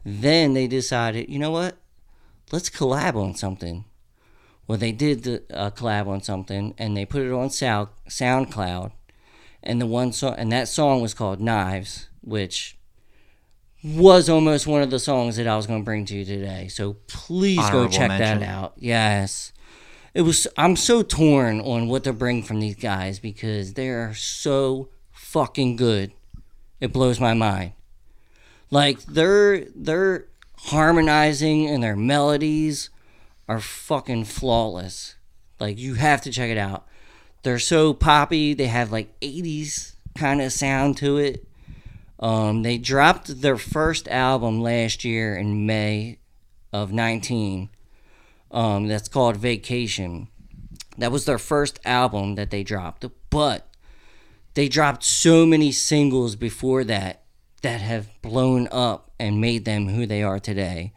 Then 0.05 0.53
they 0.53 0.67
decided 0.67 1.29
you 1.29 1.37
know 1.37 1.51
what? 1.51 1.77
Let's 2.51 2.69
collab 2.69 3.15
on 3.15 3.35
something 3.35 3.85
well 4.69 4.77
they 4.77 4.93
did 4.93 5.23
the 5.23 5.43
uh, 5.53 5.69
collab 5.71 6.07
on 6.07 6.21
something 6.21 6.73
and 6.77 6.95
they 6.95 7.05
put 7.05 7.21
it 7.23 7.31
on 7.33 7.49
sound 7.49 7.89
soundcloud 8.07 8.93
and 9.61 9.81
the 9.81 9.85
one 9.85 10.13
song 10.13 10.35
and 10.37 10.51
that 10.51 10.69
song 10.69 11.01
was 11.01 11.13
called 11.13 11.41
knives 11.41 12.07
which 12.21 12.77
was 13.83 14.29
almost 14.29 14.67
one 14.67 14.81
of 14.81 14.91
the 14.91 14.99
songs 14.99 15.35
that 15.35 15.47
i 15.47 15.57
was 15.57 15.67
going 15.67 15.81
to 15.81 15.85
bring 15.85 16.05
to 16.05 16.15
you 16.15 16.23
today 16.23 16.67
so 16.69 16.93
please 17.07 17.59
Honorable 17.59 17.85
go 17.85 17.89
check 17.89 18.09
mention. 18.09 18.39
that 18.39 18.47
out 18.47 18.73
yes 18.77 19.51
it 20.13 20.21
was 20.21 20.47
I'm 20.57 20.75
so 20.75 21.01
torn 21.01 21.61
on 21.61 21.87
what 21.87 22.03
to 22.05 22.13
bring 22.13 22.43
from 22.43 22.59
these 22.59 22.75
guys 22.75 23.19
because 23.19 23.73
they 23.73 23.89
are 23.89 24.13
so 24.13 24.89
fucking 25.11 25.75
good. 25.75 26.11
It 26.79 26.93
blows 26.93 27.19
my 27.19 27.33
mind. 27.33 27.73
Like 28.71 29.01
they're 29.03 29.65
they're 29.75 30.25
harmonizing 30.57 31.67
and 31.67 31.83
their 31.83 31.95
melodies 31.95 32.89
are 33.49 33.59
fucking 33.59 34.25
flawless. 34.25 35.15
Like 35.59 35.79
you 35.79 35.95
have 35.95 36.21
to 36.21 36.31
check 36.31 36.51
it 36.51 36.57
out. 36.57 36.87
They're 37.41 37.59
so 37.59 37.93
poppy. 37.93 38.53
They 38.53 38.67
have 38.67 38.91
like 38.91 39.19
80s 39.19 39.95
kind 40.15 40.41
of 40.41 40.53
sound 40.53 40.97
to 40.97 41.17
it. 41.17 41.45
Um, 42.19 42.61
they 42.61 42.77
dropped 42.77 43.41
their 43.41 43.57
first 43.57 44.07
album 44.07 44.61
last 44.61 45.03
year 45.03 45.35
in 45.35 45.65
May 45.65 46.19
of 46.71 46.91
19 46.93 47.69
um, 48.51 48.87
that's 48.87 49.09
called 49.09 49.37
Vacation. 49.37 50.27
That 50.97 51.11
was 51.11 51.25
their 51.25 51.37
first 51.39 51.79
album 51.85 52.35
that 52.35 52.51
they 52.51 52.63
dropped, 52.63 53.05
but 53.29 53.67
they 54.53 54.67
dropped 54.67 55.03
so 55.03 55.45
many 55.45 55.71
singles 55.71 56.35
before 56.35 56.83
that 56.83 57.23
that 57.61 57.81
have 57.81 58.09
blown 58.21 58.67
up 58.71 59.11
and 59.19 59.41
made 59.41 59.65
them 59.65 59.87
who 59.87 60.05
they 60.05 60.21
are 60.21 60.39
today. 60.39 60.93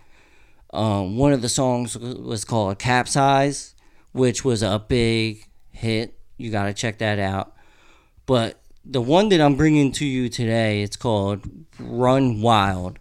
Um, 0.72 1.16
one 1.16 1.32
of 1.32 1.42
the 1.42 1.48
songs 1.48 1.96
was 1.98 2.44
called 2.44 2.78
Capsize, 2.78 3.74
which 4.12 4.44
was 4.44 4.62
a 4.62 4.78
big 4.78 5.48
hit. 5.70 6.18
You 6.36 6.50
got 6.50 6.64
to 6.64 6.74
check 6.74 6.98
that 6.98 7.18
out. 7.18 7.54
But 8.26 8.60
the 8.84 9.00
one 9.00 9.28
that 9.28 9.40
I'm 9.40 9.56
bringing 9.56 9.92
to 9.92 10.06
you 10.06 10.28
today, 10.28 10.82
it's 10.82 10.96
called 10.96 11.42
Run 11.78 12.40
Wild. 12.40 12.98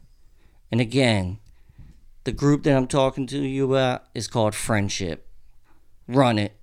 And 0.71 0.81
again, 0.81 1.39
the 2.23 2.31
group 2.31 2.63
that 2.63 2.75
I'm 2.75 2.87
talking 2.87 3.25
to 3.27 3.39
you 3.39 3.73
about 3.73 4.03
is 4.13 4.27
called 4.27 4.53
Frenship. 4.53 5.19
Run 6.07 6.37
it. 6.37 6.55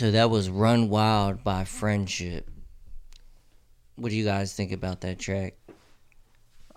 So 0.00 0.10
that 0.12 0.30
was 0.30 0.48
"Run 0.48 0.88
Wild" 0.88 1.44
by 1.44 1.64
Frenship. 1.64 2.44
What 3.96 4.08
do 4.08 4.16
you 4.16 4.24
guys 4.24 4.54
think 4.54 4.72
about 4.72 5.02
that 5.02 5.18
track? 5.18 5.56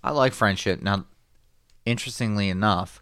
I 0.04 0.12
like 0.12 0.34
Frenship. 0.34 0.82
Now, 0.82 1.06
interestingly 1.86 2.50
enough, 2.50 3.02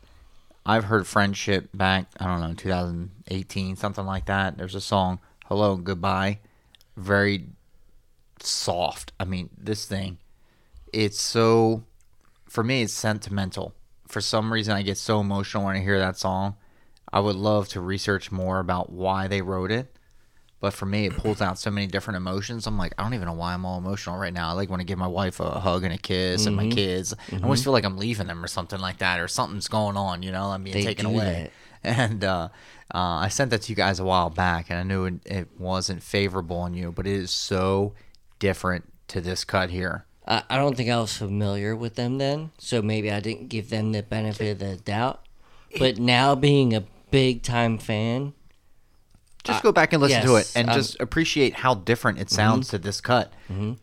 I've 0.63 0.83
heard 0.83 1.05
Frenship 1.05 1.69
back, 1.73 2.05
I 2.19 2.27
don't 2.27 2.39
know, 2.39 2.53
2018, 2.53 3.75
something 3.77 4.05
like 4.05 4.27
that. 4.27 4.59
There's 4.59 4.75
a 4.75 4.79
song, 4.79 5.17
Hello 5.47 5.75
Goodbye. 5.75 6.37
Very 6.95 7.47
soft. 8.43 9.13
I 9.19 9.25
mean, 9.25 9.49
this 9.57 9.85
thing, 9.85 10.19
it's 10.93 11.19
so, 11.19 11.83
for 12.47 12.63
me, 12.63 12.83
it's 12.83 12.93
sentimental. 12.93 13.73
For 14.07 14.21
some 14.21 14.53
reason, 14.53 14.75
I 14.75 14.83
get 14.83 14.99
so 14.99 15.19
emotional 15.19 15.65
when 15.65 15.77
I 15.77 15.79
hear 15.79 15.97
that 15.97 16.15
song. 16.15 16.57
I 17.11 17.21
would 17.21 17.35
love 17.35 17.69
to 17.69 17.81
research 17.81 18.31
more 18.31 18.59
about 18.59 18.91
why 18.91 19.27
they 19.27 19.41
wrote 19.41 19.71
it. 19.71 19.97
But 20.61 20.73
for 20.73 20.85
me, 20.85 21.07
it 21.07 21.17
pulls 21.17 21.41
out 21.41 21.57
so 21.57 21.71
many 21.71 21.87
different 21.87 22.17
emotions. 22.17 22.67
I'm 22.67 22.77
like, 22.77 22.93
I 22.97 23.03
don't 23.03 23.15
even 23.15 23.25
know 23.25 23.33
why 23.33 23.53
I'm 23.53 23.65
all 23.65 23.79
emotional 23.79 24.17
right 24.17 24.31
now. 24.31 24.49
I 24.49 24.51
like 24.53 24.69
when 24.69 24.79
I 24.79 24.83
give 24.83 24.99
my 24.99 25.07
wife 25.07 25.39
a 25.39 25.59
hug 25.59 25.83
and 25.83 25.91
a 25.91 25.97
kiss 25.97 26.45
and 26.45 26.55
my 26.55 26.69
kids. 26.69 27.15
I 27.31 27.41
always 27.43 27.63
feel 27.63 27.73
like 27.73 27.83
I'm 27.83 27.97
leaving 27.97 28.27
them 28.27 28.43
or 28.43 28.47
something 28.47 28.79
like 28.79 28.99
that, 28.99 29.19
or 29.19 29.27
something's 29.27 29.67
going 29.67 29.97
on. 29.97 30.21
You 30.21 30.31
know, 30.31 30.45
I'm 30.51 30.63
being 30.63 30.75
They 30.75 30.83
taken 30.83 31.05
away. 31.07 31.51
And 31.83 32.23
uh, 32.23 32.49
uh, 32.93 32.97
I 32.97 33.29
sent 33.29 33.49
that 33.49 33.63
to 33.63 33.71
you 33.71 33.75
guys 33.75 33.99
a 33.99 34.03
while 34.03 34.29
back, 34.29 34.69
and 34.69 34.77
I 34.77 34.83
knew 34.83 35.05
it, 35.05 35.15
it 35.25 35.47
wasn't 35.57 36.03
favorable 36.03 36.57
on 36.57 36.75
you, 36.75 36.91
but 36.91 37.07
it 37.07 37.13
is 37.13 37.31
so 37.31 37.93
different 38.37 38.83
to 39.07 39.19
this 39.19 39.43
cut 39.43 39.71
here. 39.71 40.05
I, 40.27 40.43
I 40.47 40.57
don't 40.57 40.77
think 40.77 40.91
I 40.91 40.99
was 41.01 41.17
familiar 41.17 41.75
with 41.75 41.95
them 41.95 42.19
then, 42.19 42.51
so 42.59 42.83
maybe 42.83 43.11
I 43.11 43.19
didn't 43.19 43.47
give 43.47 43.71
them 43.71 43.93
the 43.93 44.03
benefit 44.03 44.51
of 44.51 44.59
the 44.59 44.75
doubt. 44.77 45.25
But 45.79 45.97
now 45.97 46.35
being 46.35 46.75
a 46.75 46.83
big 47.09 47.41
time 47.41 47.79
fan, 47.79 48.33
Just 49.43 49.63
go 49.63 49.71
back 49.71 49.91
and 49.93 50.01
listen 50.01 50.21
to 50.23 50.35
it 50.35 50.51
and 50.55 50.69
I'm- 50.69 50.77
just 50.79 50.99
appreciate 50.99 51.55
how 51.55 51.73
different 51.73 52.19
it 52.19 52.29
sounds 52.29 52.67
to 52.69 52.77
this 52.77 53.01
cut, 53.01 53.33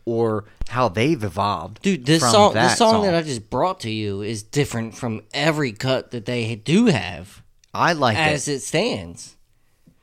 or 0.05 0.45
how 0.69 0.87
they've 0.89 1.21
evolved. 1.23 1.81
dude, 1.81 2.05
this 2.05 2.21
song, 2.21 2.53
that 2.53 2.69
this 2.69 2.77
song, 2.77 3.03
that 3.03 3.13
I 3.15 3.21
just 3.21 3.49
brought 3.49 3.79
to 3.81 3.89
you 3.89 4.21
is 4.21 4.43
different 4.43 4.95
from 4.95 5.21
every 5.33 5.71
cut 5.73 6.11
that 6.11 6.25
they 6.25 6.55
do 6.55 6.85
have 6.87 7.41
I 7.73 7.93
like 7.93 8.17
it. 8.17 8.21
as 8.21 8.47
it. 8.47 8.53
it 8.53 8.61
stands. 8.61 9.35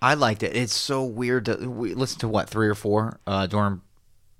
I 0.02 0.14
liked 0.14 0.42
it. 0.42 0.54
It's 0.54 0.74
so 0.74 1.04
weird 1.04 1.46
to 1.46 1.68
we 1.70 1.94
listen 1.94 2.18
to 2.20 2.28
what 2.28 2.50
three 2.50 2.68
or 2.68 2.74
four 2.74 3.18
uh, 3.26 3.46
during 3.46 3.80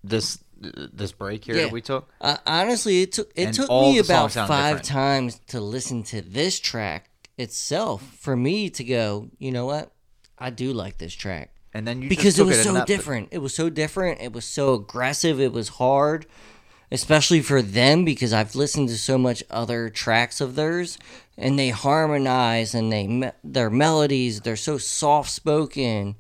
this 0.05 0.39
this 0.61 1.13
break 1.13 1.45
here 1.45 1.55
Yeah. 1.57 1.63
that 1.65 1.73
we 1.73 1.81
took. 1.81 2.09
Uh, 2.21 2.37
honestly, 2.47 3.03
it 3.03 3.13
took 3.13 3.31
it 3.35 3.45
And 3.47 3.55
took 3.55 3.71
me 3.71 3.99
about 3.99 4.33
five 4.33 4.49
different. 4.79 4.85
times 4.85 5.41
to 5.49 5.61
listen 5.61 6.03
to 6.05 6.21
this 6.23 6.61
track 6.61 7.11
itself 7.39 8.03
for 8.19 8.37
me 8.37 8.69
to 8.71 8.85
go. 8.85 9.29
You 9.39 9.51
know 9.53 9.67
what? 9.67 9.93
I 10.39 10.51
do 10.51 10.73
like 10.73 10.99
this 10.99 11.15
track. 11.15 11.51
and 11.73 11.87
then 11.87 12.03
you 12.03 12.09
because 12.09 12.39
it 12.39 12.45
was 12.47 12.59
it 12.59 12.65
so 12.65 12.85
different. 12.85 13.29
It 13.31 13.39
was 13.39 13.55
so 13.55 13.69
different. 13.71 14.21
It 14.21 14.33
was 14.33 14.45
so 14.45 14.75
aggressive. 14.75 15.41
It 15.41 15.53
was 15.53 15.69
hard, 15.69 16.27
especially 16.91 17.41
for 17.43 17.63
them 17.63 18.05
because 18.05 18.33
I've 18.33 18.55
listened 18.55 18.89
to 18.89 18.99
so 18.99 19.19
much 19.19 19.43
other 19.51 19.89
tracks 19.91 20.41
of 20.41 20.55
theirs, 20.55 20.99
and 21.37 21.59
they 21.59 21.71
harmonize 21.71 22.75
and 22.75 22.93
they 22.93 23.33
their 23.43 23.71
melodies. 23.71 24.41
They're 24.41 24.57
so 24.57 24.79
soft 24.79 25.31
spoken, 25.31 26.17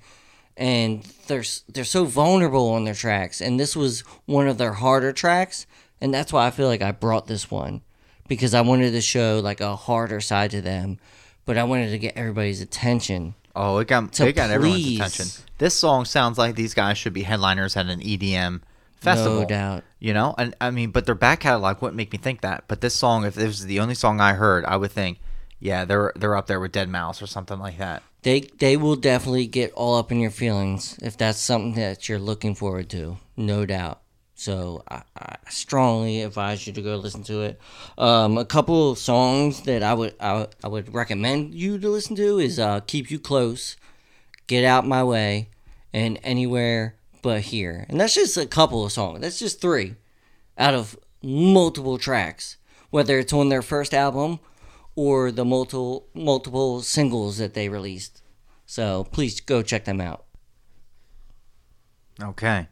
and 0.56 1.04
they're 1.26 1.44
they're 1.68 1.84
so 1.84 2.04
vulnerable 2.04 2.70
on 2.70 2.84
their 2.84 2.94
tracks. 2.94 3.40
And 3.40 3.58
this 3.60 3.76
was 3.76 4.00
one 4.26 4.48
of 4.48 4.58
their 4.58 4.74
harder 4.74 5.12
tracks, 5.12 5.66
and 6.00 6.12
that's 6.12 6.32
why 6.32 6.46
I 6.46 6.50
feel 6.50 6.68
like 6.68 6.82
I 6.82 6.92
brought 6.92 7.26
this 7.26 7.50
one 7.50 7.82
because 8.28 8.54
I 8.54 8.60
wanted 8.60 8.90
to 8.90 9.00
show 9.00 9.40
like 9.42 9.60
a 9.60 9.76
harder 9.76 10.20
side 10.20 10.50
to 10.50 10.60
them, 10.60 10.98
but 11.44 11.56
I 11.56 11.64
wanted 11.64 11.90
to 11.90 11.98
get 11.98 12.16
everybody's 12.16 12.60
attention. 12.60 13.34
Oh, 13.58 13.78
it 13.78 13.88
got 13.88 14.20
it 14.20 14.34
got 14.34 14.50
everyone's 14.50 14.82
please. 14.82 15.00
attention. 15.00 15.44
This 15.56 15.74
song 15.74 16.04
sounds 16.04 16.36
like 16.36 16.54
these 16.54 16.74
guys 16.74 16.98
should 16.98 17.14
be 17.14 17.22
headliners 17.22 17.74
at 17.74 17.86
an 17.86 18.00
EDM 18.00 18.60
festival. 19.00 19.40
No 19.40 19.46
doubt. 19.46 19.84
You 19.98 20.12
know, 20.12 20.34
and 20.36 20.54
I 20.60 20.70
mean, 20.70 20.90
but 20.90 21.06
their 21.06 21.14
back 21.14 21.40
catalog 21.40 21.80
wouldn't 21.80 21.96
make 21.96 22.12
me 22.12 22.18
think 22.18 22.42
that. 22.42 22.64
But 22.68 22.82
this 22.82 22.94
song, 22.94 23.24
if 23.24 23.34
this 23.34 23.46
was 23.46 23.64
the 23.64 23.80
only 23.80 23.94
song 23.94 24.20
I 24.20 24.34
heard, 24.34 24.66
I 24.66 24.76
would 24.76 24.92
think, 24.92 25.18
yeah, 25.58 25.86
they're 25.86 26.12
they're 26.14 26.36
up 26.36 26.48
there 26.48 26.60
with 26.60 26.72
Deadmau5 26.72 27.22
or 27.22 27.26
something 27.26 27.58
like 27.58 27.78
that. 27.78 28.02
They 28.22 28.40
they 28.58 28.76
will 28.76 28.96
definitely 28.96 29.46
get 29.46 29.72
all 29.72 29.96
up 29.96 30.12
in 30.12 30.20
your 30.20 30.30
feelings 30.30 30.98
if 31.00 31.16
that's 31.16 31.38
something 31.38 31.74
that 31.74 32.10
you're 32.10 32.18
looking 32.18 32.54
forward 32.54 32.90
to, 32.90 33.16
no 33.38 33.64
doubt. 33.64 34.02
So 34.38 34.84
I, 34.88 35.02
I 35.18 35.36
strongly 35.48 36.20
advise 36.20 36.66
you 36.66 36.72
to 36.74 36.82
go 36.82 36.96
listen 36.96 37.22
to 37.24 37.40
it. 37.40 37.58
Um, 37.96 38.36
a 38.36 38.44
couple 38.44 38.90
of 38.90 38.98
songs 38.98 39.62
that 39.62 39.82
I 39.82 39.94
would 39.94 40.14
I, 40.20 40.46
I 40.62 40.68
would 40.68 40.94
recommend 40.94 41.54
you 41.54 41.78
to 41.78 41.88
listen 41.88 42.14
to 42.16 42.38
is 42.38 42.58
uh, 42.58 42.80
"Keep 42.80 43.10
You 43.10 43.18
Close," 43.18 43.76
"Get 44.46 44.62
Out 44.62 44.86
My 44.86 45.02
Way," 45.02 45.48
and 45.92 46.20
"Anywhere 46.22 46.96
But 47.22 47.40
Here." 47.40 47.86
And 47.88 47.98
that's 47.98 48.14
just 48.14 48.36
a 48.36 48.46
couple 48.46 48.84
of 48.84 48.92
songs. 48.92 49.20
That's 49.22 49.38
just 49.38 49.62
three 49.62 49.96
out 50.58 50.74
of 50.74 50.98
multiple 51.22 51.96
tracks, 51.96 52.58
whether 52.90 53.18
it's 53.18 53.32
on 53.32 53.48
their 53.48 53.62
first 53.62 53.94
album 53.94 54.38
or 54.94 55.32
the 55.32 55.46
multiple 55.46 56.08
multiple 56.12 56.82
singles 56.82 57.38
that 57.38 57.54
they 57.54 57.70
released. 57.70 58.22
So 58.66 59.04
please 59.04 59.40
go 59.40 59.62
check 59.62 59.86
them 59.86 60.00
out. 60.00 60.26
Okay. 62.22 62.68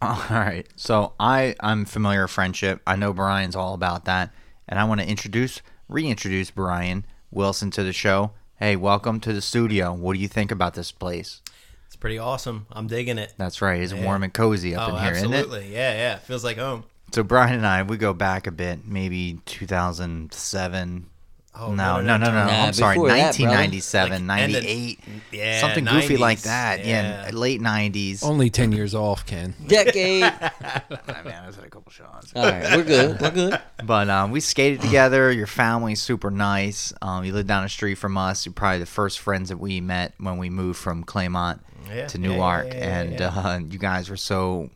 All 0.02 0.22
right. 0.30 0.66
So 0.76 1.12
I 1.20 1.54
I'm 1.60 1.84
familiar 1.84 2.22
with 2.22 2.30
Frenship. 2.30 2.80
I 2.86 2.96
know 2.96 3.12
Brian's 3.12 3.54
all 3.56 3.74
about 3.74 4.06
that, 4.06 4.32
and 4.66 4.78
I 4.78 4.84
want 4.84 5.00
to 5.00 5.06
introduce 5.06 5.60
reintroduce 5.88 6.50
Brian 6.50 7.04
Wilson 7.30 7.70
to 7.72 7.82
the 7.82 7.92
show. 7.92 8.30
Hey, 8.56 8.76
welcome 8.76 9.20
to 9.20 9.32
the 9.32 9.42
studio. 9.42 9.92
What 9.92 10.14
do 10.14 10.20
you 10.20 10.28
think 10.28 10.50
about 10.50 10.74
this 10.74 10.90
place? 10.92 11.42
It's 11.86 11.96
pretty 11.96 12.18
awesome. 12.18 12.66
I'm 12.72 12.86
digging 12.86 13.18
it. 13.18 13.34
That's 13.36 13.60
right. 13.60 13.82
It's 13.82 13.92
warm 13.92 14.22
and 14.22 14.32
cozy 14.32 14.74
up 14.74 14.88
Oh, 14.90 14.96
in 14.96 15.02
here, 15.02 15.12
isn't 15.12 15.32
it? 15.32 15.36
absolutely. 15.36 15.72
Yeah, 15.74 15.92
yeah. 15.94 16.16
Feels 16.18 16.44
like 16.44 16.56
home. 16.56 16.84
So 17.12 17.22
Brian 17.22 17.54
and 17.56 17.66
I, 17.66 17.82
we 17.82 17.96
go 17.96 18.14
back 18.14 18.46
a 18.46 18.52
bit, 18.52 18.86
maybe 18.86 19.40
2007. 19.46 21.06
Oh, 21.52 21.72
no, 21.74 22.00
no, 22.00 22.16
no, 22.16 22.26
no. 22.26 22.32
Nah, 22.32 22.46
I'm 22.66 22.72
sorry, 22.72 22.94
before 22.94 23.08
that, 23.08 23.36
brother. 23.36 23.56
1997, 23.56 24.26
Like, 24.28 24.40
end 24.42 24.54
of- 24.54 24.62
98, 24.62 25.00
yeah, 25.32 25.60
something 25.60 25.84
goofy 25.84 26.16
like 26.16 26.40
that. 26.42 26.84
Yeah, 26.86 27.26
yeah. 27.26 27.30
late 27.32 27.60
90s. 27.60 28.22
Only 28.22 28.50
ten 28.50 28.70
years 28.72 28.94
off, 28.94 29.26
Ken. 29.26 29.54
Decade. 29.66 30.22
All 30.22 30.30
I 30.32 31.22
mean, 31.24 31.34
I 31.34 31.46
was 31.46 31.58
at 31.58 31.64
a 31.64 31.68
couple 31.68 31.90
shots. 31.92 32.32
right, 32.34 32.76
we're 32.76 32.84
good. 32.84 33.20
We're 33.20 33.30
good. 33.30 33.60
But 33.84 34.08
um, 34.10 34.30
we 34.30 34.40
skated 34.40 34.80
together. 34.82 35.32
Your 35.32 35.46
family's 35.48 36.00
super 36.00 36.30
nice. 36.30 36.92
Um, 37.02 37.24
you 37.24 37.32
live 37.32 37.46
down 37.46 37.62
the 37.64 37.68
street 37.68 37.96
from 37.96 38.16
us. 38.16 38.46
You're 38.46 38.52
probably 38.52 38.78
the 38.78 38.86
first 38.86 39.18
friends 39.18 39.48
that 39.48 39.56
we 39.58 39.80
met 39.80 40.12
when 40.18 40.36
we 40.38 40.50
moved 40.50 40.78
from 40.78 41.02
Claymont 41.04 41.60
Yeah, 41.88 42.06
to 42.06 42.18
yeah, 42.18 42.28
yeah, 42.28 42.34
Newark, 42.36 42.66
yeah, 42.68 42.74
yeah, 42.74 43.00
and 43.00 43.20
yeah. 43.20 43.26
Uh, 43.28 43.58
you 43.68 43.78
guys 43.78 44.08
were 44.10 44.16
so, 44.18 44.70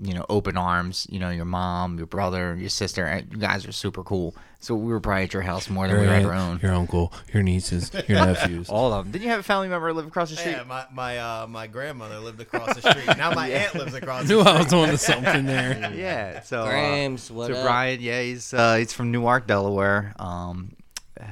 you 0.00 0.12
know, 0.14 0.24
open 0.28 0.56
arms. 0.56 1.06
You 1.10 1.18
know, 1.18 1.30
your 1.30 1.44
mom, 1.44 1.96
your 1.98 2.06
brother, 2.06 2.54
your 2.56 2.68
sister. 2.68 3.06
uh, 3.06 3.22
You 3.30 3.38
guys 3.38 3.66
are 3.66 3.72
super 3.72 4.02
cool. 4.04 4.34
So 4.58 4.74
we 4.74 4.90
were 4.90 5.00
probably 5.00 5.24
at 5.24 5.32
your 5.32 5.42
house 5.42 5.68
more 5.70 5.86
than 5.86 5.96
Your, 5.96 6.04
we 6.04 6.08
were 6.08 6.14
at 6.14 6.24
our 6.24 6.32
own. 6.34 6.58
your 6.62 6.72
uncle, 6.72 7.12
your 7.32 7.42
nieces, 7.42 7.92
your 8.08 8.18
nephews. 8.26 8.68
All 8.68 8.92
of 8.92 9.04
them. 9.04 9.12
Didn't 9.12 9.24
you 9.24 9.30
have 9.30 9.40
a 9.40 9.44
family 9.44 9.68
member 9.68 9.92
live 9.92 10.06
across 10.06 10.30
the 10.30 10.36
street? 10.36 10.52
Yeah, 10.52 10.64
my 10.64 10.86
my 10.92 11.18
uh, 11.18 11.46
my 11.46 11.66
grandmother 11.66 12.18
lived 12.18 12.40
across 12.40 12.74
the 12.74 12.90
street. 12.90 13.16
Now 13.16 13.30
my 13.32 13.48
aunt 13.50 13.74
lives 13.74 13.94
across 13.94 14.22
I 14.22 14.24
the 14.26 14.34
knew 14.34 14.40
street. 14.40 14.54
I 14.54 14.58
was 14.62 14.72
on 14.72 14.88
to 14.88 14.98
something 14.98 15.44
there. 15.46 15.92
Yeah. 15.94 16.40
So 16.40 16.62
uh, 16.62 16.68
Grams, 16.68 17.30
what 17.30 17.48
so 17.48 17.54
up? 17.54 17.64
Brian, 17.64 18.00
yeah, 18.00 18.22
he's 18.22 18.52
uh, 18.52 18.76
he's 18.76 18.92
from 18.92 19.12
Newark, 19.12 19.46
Delaware. 19.46 20.14
Um, 20.18 20.74
uh, 21.20 21.26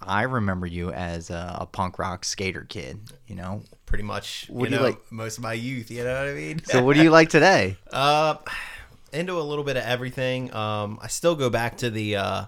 I 0.00 0.22
remember 0.22 0.66
you 0.66 0.90
as 0.90 1.30
a, 1.30 1.58
a 1.60 1.66
punk 1.66 1.98
rock 1.98 2.24
skater 2.24 2.64
kid. 2.68 2.98
You 3.28 3.36
know. 3.36 3.62
Pretty 3.88 4.04
much, 4.04 4.44
What 4.50 4.64
you 4.64 4.68
do 4.68 4.74
you 4.74 4.80
know, 4.82 4.86
like- 4.88 5.10
most 5.10 5.38
of 5.38 5.42
my 5.42 5.54
youth. 5.54 5.90
You 5.90 6.04
know 6.04 6.12
what 6.12 6.28
I 6.28 6.34
mean? 6.34 6.62
So 6.64 6.84
what 6.84 6.94
do 6.94 7.02
you 7.02 7.10
like 7.10 7.30
today? 7.30 7.76
Uh, 7.90 8.36
into 9.14 9.32
a 9.38 9.40
little 9.40 9.64
bit 9.64 9.78
of 9.78 9.84
everything. 9.84 10.52
Um, 10.54 10.98
I 11.00 11.06
still 11.08 11.34
go 11.34 11.48
back 11.48 11.78
to 11.78 11.88
the, 11.88 12.16
uh, 12.16 12.44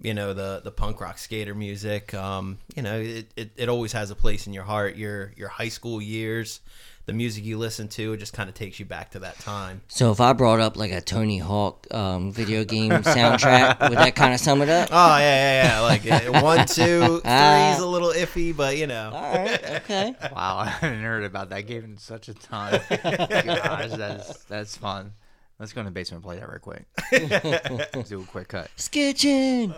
you 0.00 0.14
know, 0.14 0.32
the 0.32 0.60
the 0.62 0.70
punk 0.70 1.00
rock 1.00 1.18
skater 1.18 1.56
music. 1.56 2.14
Um, 2.14 2.58
you 2.76 2.82
know, 2.82 3.00
it, 3.00 3.26
it, 3.34 3.50
it 3.56 3.68
always 3.68 3.92
has 3.94 4.12
a 4.12 4.14
place 4.14 4.46
in 4.46 4.52
your 4.52 4.62
heart. 4.62 4.94
Your 4.94 5.32
your 5.36 5.48
high 5.48 5.70
school 5.70 6.00
years, 6.00 6.60
the 7.06 7.12
music 7.12 7.44
you 7.44 7.58
listen 7.58 7.88
to, 7.88 8.14
it 8.14 8.16
just 8.18 8.32
kind 8.32 8.48
of 8.48 8.54
takes 8.54 8.80
you 8.80 8.86
back 8.86 9.10
to 9.10 9.18
that 9.20 9.38
time. 9.38 9.82
So 9.88 10.10
if 10.10 10.20
I 10.20 10.32
brought 10.32 10.60
up 10.60 10.76
like 10.76 10.90
a 10.90 11.00
Tony 11.00 11.38
Hawk 11.38 11.86
um, 11.92 12.32
video 12.32 12.64
game 12.64 12.90
soundtrack, 12.90 13.88
would 13.90 13.98
that 13.98 14.14
kind 14.14 14.32
of 14.32 14.40
sum 14.40 14.62
it 14.62 14.68
up? 14.68 14.88
Oh 14.90 15.18
yeah, 15.18 15.62
yeah, 15.62 15.64
yeah. 15.64 15.80
Like 15.80 16.10
uh, 16.10 16.40
one, 16.42 16.66
two, 16.66 17.20
three's 17.20 17.78
a 17.78 17.86
little 17.86 18.10
iffy, 18.10 18.56
but 18.56 18.78
you 18.78 18.86
know. 18.86 19.10
All 19.12 19.34
right. 19.34 19.70
Okay. 19.70 20.14
Wow, 20.34 20.58
I 20.58 20.66
hadn't 20.66 21.02
heard 21.02 21.24
about 21.24 21.50
that. 21.50 21.66
Gave 21.66 21.84
him 21.84 21.98
such 21.98 22.28
a 22.28 22.34
time. 22.34 22.80
Gosh, 22.90 23.90
that's 23.90 24.44
that's 24.44 24.76
fun. 24.76 25.12
Let's 25.58 25.72
go 25.72 25.80
in 25.80 25.84
the 25.84 25.92
basement 25.92 26.24
and 26.24 26.24
play 26.24 26.38
that 26.40 26.48
real 26.48 26.58
quick. 26.58 26.84
Let's 27.94 28.08
do 28.08 28.20
a 28.20 28.24
quick 28.24 28.48
cut. 28.48 28.70
Skitchin. 28.76 29.74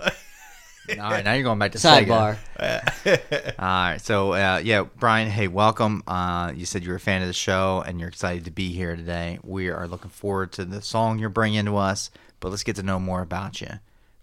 All 1.01 1.11
right, 1.11 1.25
now 1.25 1.33
you're 1.33 1.43
going 1.43 1.59
back 1.59 1.73
to 1.73 1.79
Sega. 1.79 2.37
Sidebar. 2.59 3.55
All 3.59 3.67
right, 3.67 4.01
so 4.01 4.33
uh, 4.33 4.61
yeah, 4.63 4.85
Brian, 4.99 5.29
hey, 5.29 5.49
welcome. 5.49 6.03
Uh, 6.07 6.53
you 6.55 6.65
said 6.65 6.85
you're 6.85 6.97
a 6.97 7.01
fan 7.01 7.23
of 7.23 7.29
the 7.29 7.35
show 7.35 7.83
and 7.87 7.99
you're 7.99 8.09
excited 8.09 8.45
to 8.45 8.51
be 8.51 8.73
here 8.73 8.95
today. 8.95 9.39
We 9.43 9.69
are 9.71 9.89
looking 9.89 10.11
forward 10.11 10.53
to 10.53 10.65
the 10.65 10.83
song 10.83 11.19
you're 11.19 11.29
bringing 11.29 11.65
to 11.65 11.77
us, 11.77 12.11
but 12.41 12.51
let's 12.51 12.63
get 12.63 12.77
to 12.77 12.83
know 12.83 13.01
more 13.01 13.23
about 13.23 13.61
you. 13.61 13.71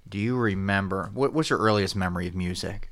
Do 0.08 0.18
you 0.18 0.38
remember 0.38 1.10
what, 1.14 1.34
what's 1.34 1.50
your 1.50 1.60
earliest 1.60 1.96
memory 1.96 2.28
of 2.28 2.36
music? 2.36 2.90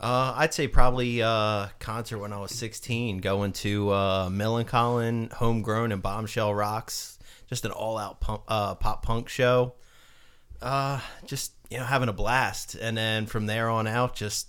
Uh, 0.00 0.34
I'd 0.36 0.52
say 0.52 0.68
probably 0.68 1.22
uh, 1.22 1.68
concert 1.78 2.18
when 2.18 2.32
I 2.32 2.38
was 2.38 2.52
16, 2.52 3.18
going 3.18 3.52
to 3.52 3.90
uh, 3.90 4.28
Millencolin, 4.28 5.32
Homegrown, 5.32 5.92
and 5.92 6.02
Bombshell 6.02 6.54
Rocks. 6.54 7.18
Just 7.48 7.64
an 7.64 7.70
all-out 7.70 8.20
punk, 8.20 8.42
uh, 8.48 8.74
pop 8.74 9.04
punk 9.04 9.28
show. 9.28 9.74
Uh, 10.60 11.00
just 11.24 11.52
you 11.70 11.78
know, 11.78 11.84
having 11.84 12.08
a 12.08 12.12
blast, 12.12 12.74
and 12.74 12.96
then 12.96 13.26
from 13.26 13.46
there 13.46 13.68
on 13.70 13.86
out, 13.86 14.14
just 14.14 14.48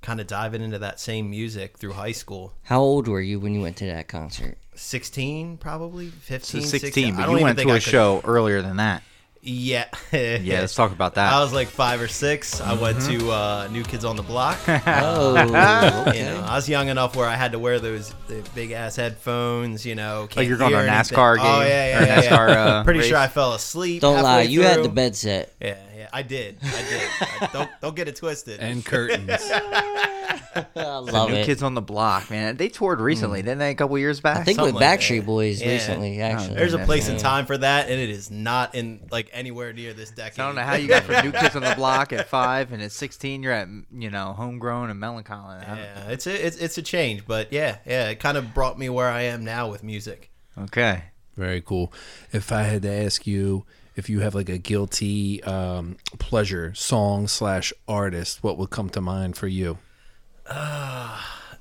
kind 0.00 0.20
of 0.20 0.26
diving 0.26 0.62
into 0.62 0.78
that 0.80 0.98
same 0.98 1.30
music 1.30 1.78
through 1.78 1.92
high 1.92 2.12
school. 2.12 2.52
How 2.64 2.80
old 2.80 3.06
were 3.08 3.20
you 3.20 3.38
when 3.40 3.54
you 3.54 3.60
went 3.62 3.76
to 3.78 3.86
that 3.86 4.08
concert? 4.08 4.58
16, 4.74 5.58
probably 5.58 6.06
So 6.08 6.12
15, 6.22 6.60
16, 6.62 6.80
16. 6.80 7.04
I 7.14 7.16
but 7.16 7.22
don't 7.22 7.30
you 7.30 7.36
even 7.36 7.44
went 7.44 7.56
think 7.58 7.68
to 7.68 7.74
I 7.74 7.76
a 7.76 7.80
could- 7.80 7.90
show 7.90 8.20
earlier 8.24 8.62
than 8.62 8.76
that. 8.78 9.02
Yeah, 9.44 9.86
Yeah, 10.12 10.60
let's 10.60 10.74
talk 10.76 10.92
about 10.92 11.16
that. 11.16 11.32
I 11.32 11.40
was 11.42 11.52
like 11.52 11.66
five 11.66 12.00
or 12.00 12.06
six. 12.06 12.60
I 12.60 12.74
went 12.74 13.00
to 13.02 13.28
uh, 13.32 13.68
New 13.72 13.82
Kids 13.82 14.04
on 14.04 14.14
the 14.14 14.22
Block. 14.22 14.56
Oh, 14.68 15.34
You 16.14 16.22
know, 16.24 16.44
I 16.46 16.54
was 16.54 16.68
young 16.68 16.86
enough 16.88 17.16
where 17.16 17.26
I 17.28 17.34
had 17.34 17.50
to 17.50 17.58
wear 17.58 17.80
those 17.80 18.14
the 18.28 18.48
big 18.54 18.70
ass 18.70 18.94
headphones. 18.94 19.84
You 19.84 19.96
know, 19.96 20.26
can't 20.28 20.36
Like 20.36 20.48
you're 20.48 20.58
going 20.58 20.70
to 20.70 20.78
hear 20.78 20.86
a 20.86 20.90
anything. 20.92 21.18
NASCAR 21.18 21.38
Oh 21.40 21.42
game 21.42 21.68
yeah, 21.68 21.88
yeah, 21.88 21.98
or 21.98 22.06
yeah, 22.06 22.20
NASCAR, 22.22 22.48
yeah. 22.50 22.64
uh, 22.66 22.84
Pretty 22.84 23.00
race? 23.00 23.08
sure 23.08 23.18
I 23.18 23.26
fell 23.26 23.54
asleep. 23.54 24.00
don't 24.00 24.22
lie. 24.22 24.42
You 24.42 24.62
had 24.62 24.84
the 24.84 24.88
bed 24.88 25.16
set. 25.16 25.52
Yeah, 25.60 25.76
yeah, 26.02 26.08
I 26.12 26.22
did. 26.22 26.58
I 26.62 26.82
did. 26.82 27.02
I, 27.20 27.50
don't 27.52 27.70
don't 27.80 27.96
get 27.96 28.08
it 28.08 28.16
twisted. 28.16 28.60
And 28.60 28.84
curtains. 28.84 29.30
I 30.54 30.66
The 30.74 31.00
love 31.00 31.30
New 31.30 31.36
it. 31.36 31.46
Kids 31.46 31.62
on 31.62 31.74
the 31.74 31.80
Block, 31.82 32.30
man. 32.30 32.56
They 32.56 32.68
toured 32.68 33.00
recently, 33.00 33.40
hmm. 33.40 33.46
didn't 33.46 33.58
they? 33.58 33.70
A 33.70 33.74
couple 33.74 33.98
years 33.98 34.20
back. 34.20 34.38
I 34.38 34.44
think 34.44 34.56
something 34.56 34.74
with 34.74 34.82
like 34.82 35.00
Backstreet 35.00 35.20
that. 35.20 35.26
Boys 35.26 35.62
Yeah. 35.62 35.72
recently, 35.72 36.20
oh, 36.20 36.24
actually. 36.26 36.56
There's 36.56 36.74
a 36.74 36.78
place 36.80 37.06
yeah. 37.06 37.12
and 37.12 37.20
time 37.20 37.46
for 37.46 37.56
that, 37.58 37.88
and 37.88 37.98
it 38.00 38.10
is 38.10 38.30
not 38.30 38.74
in 38.74 39.06
like 39.10 39.30
anywhere 39.32 39.72
near 39.72 39.92
this 39.92 40.10
decade. 40.10 40.40
I 40.40 40.46
don't 40.46 40.56
know 40.56 40.62
how 40.62 40.74
you 40.74 40.88
got 40.88 41.04
from 41.04 41.24
New 41.24 41.32
Kids 41.32 41.56
on 41.56 41.62
the 41.62 41.74
Block 41.74 42.12
at 42.12 42.28
five, 42.28 42.72
and 42.72 42.82
at 42.82 42.92
16 42.92 43.42
you're 43.42 43.52
at 43.52 43.68
you 43.92 44.10
know 44.10 44.32
homegrown 44.32 44.90
and 44.90 45.00
Millencolin. 45.00 45.62
I 45.62 45.64
don't- 45.66 45.78
Yeah, 45.78 46.08
it's 46.08 46.26
a 46.26 46.46
it's, 46.46 46.56
it's 46.56 46.78
a 46.78 46.82
change, 46.82 47.26
but 47.26 47.52
yeah, 47.52 47.78
yeah, 47.86 48.10
it 48.10 48.20
kind 48.20 48.36
of 48.36 48.52
brought 48.52 48.78
me 48.78 48.88
where 48.88 49.08
I 49.08 49.22
am 49.22 49.44
now 49.44 49.70
with 49.70 49.82
music. 49.82 50.30
Okay. 50.58 51.04
Very 51.36 51.62
cool. 51.62 51.92
If 52.32 52.52
I 52.52 52.62
had 52.64 52.82
to 52.82 52.90
ask 52.92 53.26
you 53.26 53.64
if 53.96 54.08
you 54.10 54.20
have 54.20 54.34
like 54.34 54.48
a 54.48 54.58
guilty 54.58 55.42
um, 55.44 55.96
pleasure 56.18 56.72
song 56.74 57.28
slash 57.28 57.72
artist, 57.86 58.42
what 58.42 58.58
would 58.58 58.70
come 58.70 58.88
to 58.90 59.00
mind 59.00 59.36
for 59.36 59.46
you? 59.48 59.78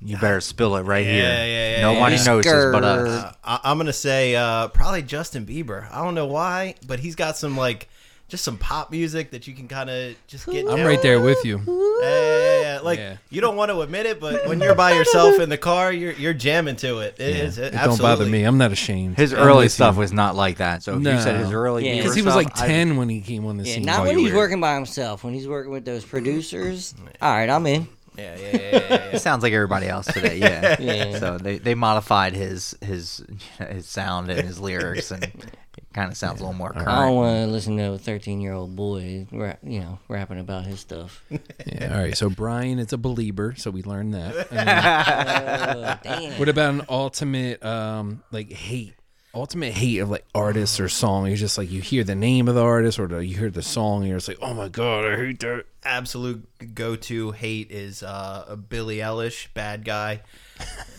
You 0.03 0.17
better 0.17 0.41
spill 0.41 0.75
it 0.77 0.81
right 0.81 1.05
Yeah, 1.05 1.11
here. 1.11 1.21
yeah, 1.23 1.71
yeah, 1.75 1.81
Nobody 1.81 2.15
yeah. 2.15 2.23
knows 2.23 2.43
this 2.43 2.71
but 2.71 2.83
us. 2.83 3.35
I, 3.43 3.59
I'm 3.65 3.77
gonna 3.77 3.93
say 3.93 4.35
uh, 4.35 4.69
probably 4.69 5.03
Justin 5.03 5.45
Bieber. 5.45 5.87
I 5.91 6.03
don't 6.03 6.15
know 6.15 6.25
why, 6.25 6.73
but 6.87 6.99
he's 6.99 7.13
got 7.15 7.37
some 7.37 7.55
like 7.55 7.87
just 8.31 8.43
some 8.45 8.57
pop 8.57 8.89
music 8.91 9.29
that 9.31 9.45
you 9.45 9.53
can 9.53 9.67
kind 9.67 9.89
of 9.89 10.15
just 10.25 10.45
get. 10.47 10.65
I'm 10.67 10.77
down 10.77 10.87
right 10.87 11.01
there 11.01 11.19
with 11.21 11.43
you. 11.45 11.57
Yeah, 11.67 11.73
yeah, 12.01 12.07
yeah, 12.07 12.61
yeah. 12.75 12.79
like 12.81 12.97
Yeah. 12.97 13.17
you 13.29 13.41
don't 13.41 13.57
want 13.57 13.69
to 13.71 13.81
admit 13.81 14.05
it, 14.05 14.19
but 14.21 14.47
when 14.47 14.59
you're 14.61 14.73
by 14.73 14.93
yourself 14.93 15.37
in 15.39 15.49
the 15.49 15.57
car, 15.57 15.91
you're 15.91 16.13
you're 16.13 16.33
jamming 16.33 16.77
to 16.77 16.99
it. 16.99 17.15
It 17.19 17.35
is 17.35 17.57
it, 17.57 17.73
It 17.73 17.77
don't 17.77 17.99
bother 18.01 18.25
me. 18.25 18.43
I'm 18.43 18.57
not 18.57 18.71
ashamed. 18.71 19.17
His 19.17 19.33
I'm 19.33 19.39
early 19.39 19.67
stuff 19.69 19.95
you. 19.95 19.99
was 19.99 20.13
not 20.13 20.35
like 20.35 20.57
that. 20.57 20.81
So 20.81 20.93
if 20.97 21.03
you 21.03 21.19
said 21.19 21.35
his 21.41 21.49
No. 21.51 21.55
early 21.57 21.85
Yeah. 21.87 21.97
Because 21.97 22.15
he 22.15 22.21
was 22.21 22.33
stuff, 22.33 22.45
like 22.45 22.59
I- 22.61 22.67
10 22.67 22.95
when 22.97 23.09
he 23.09 23.19
came 23.21 23.45
on 23.45 23.57
the 23.57 23.65
Yeah, 23.65 23.73
scene. 23.75 23.83
not 23.83 24.05
when 24.05 24.17
he's 24.17 24.25
weird. 24.27 24.37
working 24.37 24.61
by 24.61 24.73
himself. 24.75 25.23
When 25.25 25.33
he's 25.33 25.47
working 25.47 25.71
with 25.73 25.83
those 25.85 26.05
producers, 26.05 26.95
all 27.21 27.31
right, 27.33 27.49
I'm 27.49 27.67
in. 27.67 27.87
Yeah, 28.17 28.35
yeah, 28.37 28.45
yeah, 28.45 28.51
yeah, 28.53 28.69
yeah. 28.89 28.95
It 29.15 29.19
sounds 29.21 29.41
like 29.43 29.53
everybody 29.53 29.87
else 29.87 30.05
today. 30.07 30.37
Yeah. 30.37 30.75
Yeah. 30.79 31.19
So 31.19 31.37
they, 31.37 31.57
they 31.59 31.75
modified 31.75 32.33
his 32.33 32.75
his 32.81 33.23
his 33.69 33.87
sound 33.87 34.29
and 34.31 34.41
his 34.47 34.59
lyrics, 34.59 35.11
and 35.11 35.23
it 35.23 35.33
kind 35.93 36.09
of 36.11 36.17
sounds 36.17 36.39
a 36.39 36.43
little 36.43 36.57
more 36.57 36.71
I 36.75 37.05
don't 37.05 37.15
want 37.15 37.45
to 37.47 37.51
listen 37.51 37.77
to 37.77 37.93
a 37.93 37.97
13 37.97 38.39
year 38.41 38.53
old 38.53 38.75
boy, 38.75 39.27
ra- 39.31 39.55
you 39.63 39.79
know, 39.81 39.99
rapping 40.07 40.39
about 40.39 40.65
his 40.65 40.79
stuff. 40.79 41.23
Yeah, 41.65 41.93
all 41.93 42.01
right. 42.01 42.17
So 42.17 42.29
Brian 42.29 42.79
is 42.79 42.91
a 42.93 42.97
believer, 42.97 43.53
so 43.57 43.71
we 43.71 43.83
learned 43.83 44.13
that. 44.13 44.47
And 44.51 45.77
Oh, 45.77 45.97
damn. 46.03 46.39
what 46.39 46.49
about 46.49 46.73
an 46.73 46.81
ultimate 46.89 47.63
um 47.63 48.23
like 48.31 48.51
hate? 48.51 48.95
Ultimate 49.33 49.71
hate 49.73 49.99
of 49.99 50.09
like 50.09 50.25
artists 50.35 50.79
or 50.79 50.89
song. 50.89 51.27
You're 51.27 51.37
just 51.37 51.57
like 51.57 51.71
you 51.71 51.81
hear 51.81 52.03
the 52.03 52.15
name 52.15 52.49
of 52.49 52.55
the 52.55 52.63
artist 52.63 52.99
or 52.99 53.07
the, 53.07 53.19
you 53.25 53.37
hear 53.37 53.49
the 53.49 53.61
song 53.61 54.01
and 54.01 54.09
you're 54.09 54.17
just 54.17 54.27
like, 54.27 54.39
oh 54.41 54.53
my 54.53 54.67
god, 54.67 55.05
I 55.05 55.15
hate 55.15 55.39
that. 55.39 55.63
absolute 55.85 56.75
go-to 56.75 57.31
hate 57.31 57.71
is 57.71 58.03
uh, 58.03 58.57
Billie 58.67 58.97
Eilish, 58.97 59.47
bad 59.53 59.85
guy. 59.85 60.21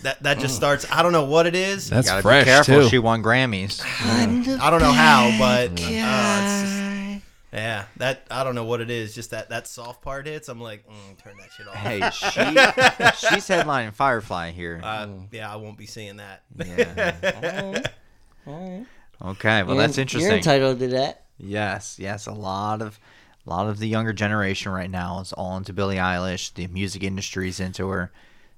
That 0.03 0.23
that 0.25 0.39
just 0.41 0.57
starts. 0.57 0.85
I 0.91 1.03
don't 1.03 1.13
know 1.13 1.25
what 1.25 1.47
it 1.47 1.55
is. 1.55 1.89
That's 1.89 2.09
Gotta 2.09 2.23
fresh 2.23 2.43
be 2.45 2.51
careful. 2.51 2.83
too. 2.83 2.89
She 2.89 2.99
won 2.99 3.23
Grammys. 3.23 3.81
I 3.85 4.69
don't 4.71 4.81
know 4.81 4.91
how, 4.93 5.35
but 5.39 5.71
uh, 5.71 5.73
it's 5.73 5.81
just- 5.81 6.83
yeah, 7.53 7.85
that 7.99 8.27
I 8.31 8.45
don't 8.45 8.55
know 8.55 8.65
what 8.65 8.81
it 8.81 8.91
is. 8.91 9.15
Just 9.15 9.31
that 9.31 9.51
that 9.51 9.67
soft 9.69 10.01
part 10.03 10.27
hits. 10.27 10.49
I'm 10.49 10.61
like, 10.61 10.85
mm, 10.89 11.19
turn 11.23 11.35
that 11.39 11.53
shit 11.53 11.69
off. 11.69 11.75
Hey, 11.75 12.01
she 12.11 13.29
she's 13.29 13.47
headlining 13.47 13.93
Firefly 13.93 14.53
here. 14.53 14.81
Uh, 14.83 15.07
yeah, 15.31 15.53
I 15.53 15.57
won't 15.57 15.77
be 15.77 15.87
seeing 15.87 16.17
that. 16.17 16.43
Yeah. 16.57 17.83
Alright. 18.47 18.87
Okay. 19.25 19.63
Well, 19.63 19.77
You're- 19.77 19.87
that's 19.87 19.97
You're 19.97 20.03
interesting. 20.03 20.33
entitled 20.39 20.81
to 20.81 20.89
that. 20.89 21.27
Yes, 21.39 21.97
yes, 22.01 22.27
a 22.27 22.33
lot 22.33 22.83
of 22.83 22.99
a 23.47 23.51
lot 23.51 23.69
of 23.69 23.79
the 23.79 23.87
younger 23.87 24.13
generation 24.13 24.73
right 24.73 24.91
now 24.91 25.21
is 25.21 25.33
all 25.33 25.57
into 25.57 25.73
Billie 25.73 25.97
Eilish. 25.97 26.53
The 26.55 26.67
music 26.67 27.05
industry's 27.05 27.61
into 27.61 27.89
her. 27.89 28.11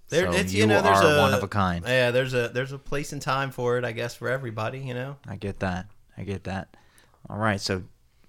There, 0.08 0.30
so 0.30 0.38
it's 0.38 0.52
you, 0.52 0.60
you, 0.60 0.66
know, 0.66 0.82
there's 0.82 1.00
are 1.00 1.16
a 1.16 1.20
one 1.20 1.34
of 1.34 1.42
a 1.42 1.48
kind. 1.48 1.84
Yeah, 1.86 2.10
there's 2.10 2.34
a 2.34 2.48
there's 2.48 2.72
a 2.72 2.78
place 2.78 3.12
and 3.12 3.22
time 3.22 3.50
for 3.50 3.78
it, 3.78 3.84
I 3.84 3.92
guess, 3.92 4.14
for 4.14 4.28
everybody. 4.28 4.80
You 4.80 4.94
know. 4.94 5.16
I 5.26 5.36
get 5.36 5.60
that. 5.60 5.86
I 6.16 6.24
get 6.24 6.44
that. 6.44 6.76
All 7.28 7.38
right, 7.38 7.60
so 7.60 7.82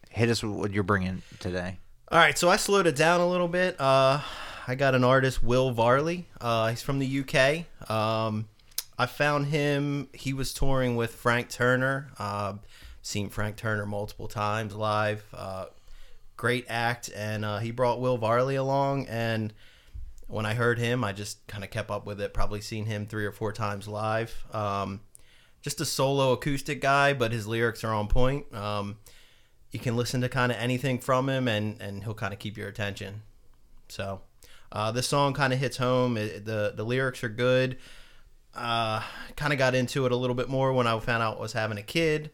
hit 0.10 0.30
us 0.30 0.42
with 0.42 0.54
what 0.54 0.72
you're 0.72 0.84
bringing 0.84 1.22
today. 1.40 1.80
All 2.12 2.18
right, 2.18 2.38
so 2.38 2.50
I 2.50 2.56
slowed 2.56 2.88
it 2.88 2.96
down 2.96 3.20
a 3.20 3.28
little 3.28 3.48
bit. 3.50 3.80
Uh, 3.80 4.22
I 4.68 4.76
got 4.76 4.96
an 4.96 5.04
artist, 5.04 5.44
Will 5.44 5.72
Varley. 5.72 6.28
Uh, 6.40 6.70
he's 6.70 6.82
from 6.82 7.00
the 7.00 7.20
UK. 7.20 7.90
Um, 7.90 8.48
I 8.98 9.06
found 9.06 9.48
him. 9.48 10.08
He 10.14 10.34
was 10.34 10.54
touring 10.54 10.96
with 10.96 11.14
Frank 11.14 11.50
Turner. 11.50 12.12
Uh, 12.18 12.54
seen 13.02 13.30
Frank 13.30 13.58
Turner 13.58 13.86
multiple 13.86 14.28
times 14.28 14.74
live. 14.74 15.26
Uh, 15.34 15.66
great 16.38 16.66
act, 16.70 17.10
and 17.14 17.44
uh, 17.44 17.58
he 17.58 17.72
brought 17.72 18.00
Will 18.00 18.18
Varley 18.18 18.56
along. 18.56 19.08
And 19.08 19.54
when 20.28 20.46
I 20.46 20.54
heard 20.54 20.80
him, 20.80 21.04
I 21.04 21.14
just 21.14 21.46
kind 21.48 21.64
of 21.64 21.70
kept 21.70 21.92
up 21.92 22.06
with 22.06 22.20
it. 22.20 22.34
Probably 22.34 22.62
seen 22.62 22.86
him 22.86 23.06
three 23.06 23.26
or 23.26 23.32
four 23.32 23.52
times 23.52 23.88
live. 23.88 24.46
Um, 24.52 25.02
just 25.62 25.82
a 25.82 25.86
solo 25.86 26.34
acoustic 26.34 26.82
guy, 26.82 27.14
but 27.14 27.32
his 27.32 27.48
lyrics 27.48 27.84
are 27.84 27.94
on 27.94 28.08
point. 28.08 28.54
Um, 28.54 28.98
you 29.72 29.80
can 29.80 29.96
listen 29.98 30.22
to 30.22 30.30
kind 30.30 30.52
of 30.52 30.58
anything 30.58 31.00
from 31.00 31.30
him, 31.30 31.48
and 31.48 31.82
and 31.82 32.04
he'll 32.04 32.14
kind 32.14 32.34
of 32.34 32.40
keep 32.40 32.58
your 32.58 32.68
attention. 32.68 33.24
So, 33.90 34.22
uh, 34.72 34.92
this 34.92 35.08
song 35.08 35.34
kind 35.34 35.54
of 35.54 35.60
hits 35.60 35.78
home. 35.78 36.18
It, 36.18 36.46
the 36.46 36.74
The 36.76 36.84
lyrics 36.84 37.24
are 37.24 37.30
good. 37.30 37.78
Uh, 38.56 39.02
kind 39.36 39.52
of 39.52 39.60
got 39.60 39.76
into 39.76 40.06
it 40.06 40.12
a 40.12 40.16
little 40.16 40.36
bit 40.36 40.48
more 40.48 40.72
when 40.72 40.88
I 40.88 40.98
found 41.00 41.22
out 41.22 41.38
I 41.38 41.42
was 41.42 41.54
having 41.54 41.78
a 41.78 41.84
kid, 41.84 42.32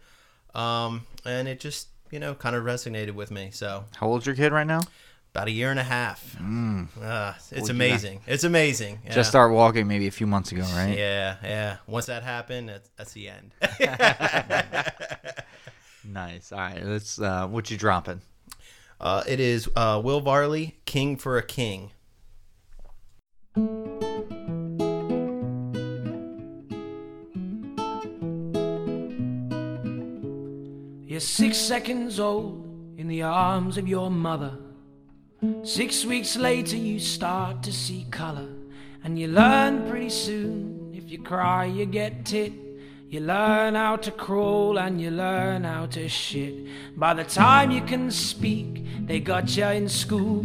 um, 0.53 1.07
and 1.25 1.47
it 1.47 1.59
just 1.59 1.87
you 2.11 2.19
know 2.19 2.35
kind 2.35 2.55
of 2.55 2.63
resonated 2.63 3.15
with 3.15 3.31
me. 3.31 3.49
So 3.51 3.85
How 3.95 4.07
old's 4.07 4.25
your 4.25 4.35
kid 4.35 4.51
right 4.51 4.67
now? 4.67 4.81
About 5.33 5.47
a 5.47 5.51
year 5.51 5.71
and 5.71 5.79
a 5.79 5.83
half. 5.83 6.35
Mm. 6.39 6.87
Uh, 7.01 7.33
it's 7.35 7.51
Well, 7.51 7.65
you 7.65 7.71
amazing. 7.71 8.21
It's 8.27 8.43
amazing. 8.43 8.99
Yeah. 9.05 9.13
Just 9.13 9.29
start 9.29 9.51
walking 9.53 9.87
maybe 9.87 10.07
a 10.07 10.11
few 10.11 10.27
months 10.27 10.51
ago, 10.51 10.63
right? 10.75 10.97
Yeah, 10.97 11.37
yeah. 11.43 11.77
Once 11.87 12.05
that 12.07 12.23
happened, 12.23 12.69
that's, 12.69 12.89
that's 12.97 13.13
the 13.13 13.29
end. 13.29 13.53
Nice. 16.03 16.51
All 16.51 16.59
right, 16.59 16.83
let's. 16.83 17.19
Uh, 17.21 17.47
what 17.47 17.69
you 17.69 17.77
dropping? 17.77 18.21
uh, 18.99 19.23
it 19.27 19.39
is 19.39 19.69
uh, 19.75 20.01
Will 20.03 20.19
Varley, 20.19 20.79
King 20.85 21.15
for 21.15 21.37
a 21.37 21.43
King. 21.43 21.91
You're 31.07 31.19
six 31.19 31.57
seconds 31.57 32.19
old 32.19 32.65
in 32.97 33.07
the 33.07 33.23
arms 33.23 33.77
of 33.77 33.87
your 33.87 34.09
mother. 34.09 34.57
Six 35.63 36.05
weeks 36.05 36.35
later, 36.35 36.75
you 36.75 36.99
start 36.99 37.63
to 37.63 37.73
see 37.73 38.05
color. 38.11 38.49
And 39.03 39.17
you 39.17 39.27
learn 39.27 39.89
pretty 39.89 40.11
soon 40.11 40.91
if 40.93 41.09
you 41.09 41.17
cry, 41.17 41.65
you 41.65 41.87
get 41.87 42.25
tit. 42.25 42.53
You 43.09 43.21
learn 43.21 43.73
how 43.73 43.95
to 43.97 44.11
crawl 44.11 44.77
and 44.77 45.01
you 45.01 45.09
learn 45.09 45.63
how 45.63 45.87
to 45.87 46.07
shit. 46.07 46.53
By 46.95 47.15
the 47.15 47.23
time 47.23 47.71
you 47.71 47.81
can 47.81 48.11
speak, 48.11 48.85
they 49.07 49.19
got 49.19 49.57
you 49.57 49.65
in 49.65 49.89
school. 49.89 50.43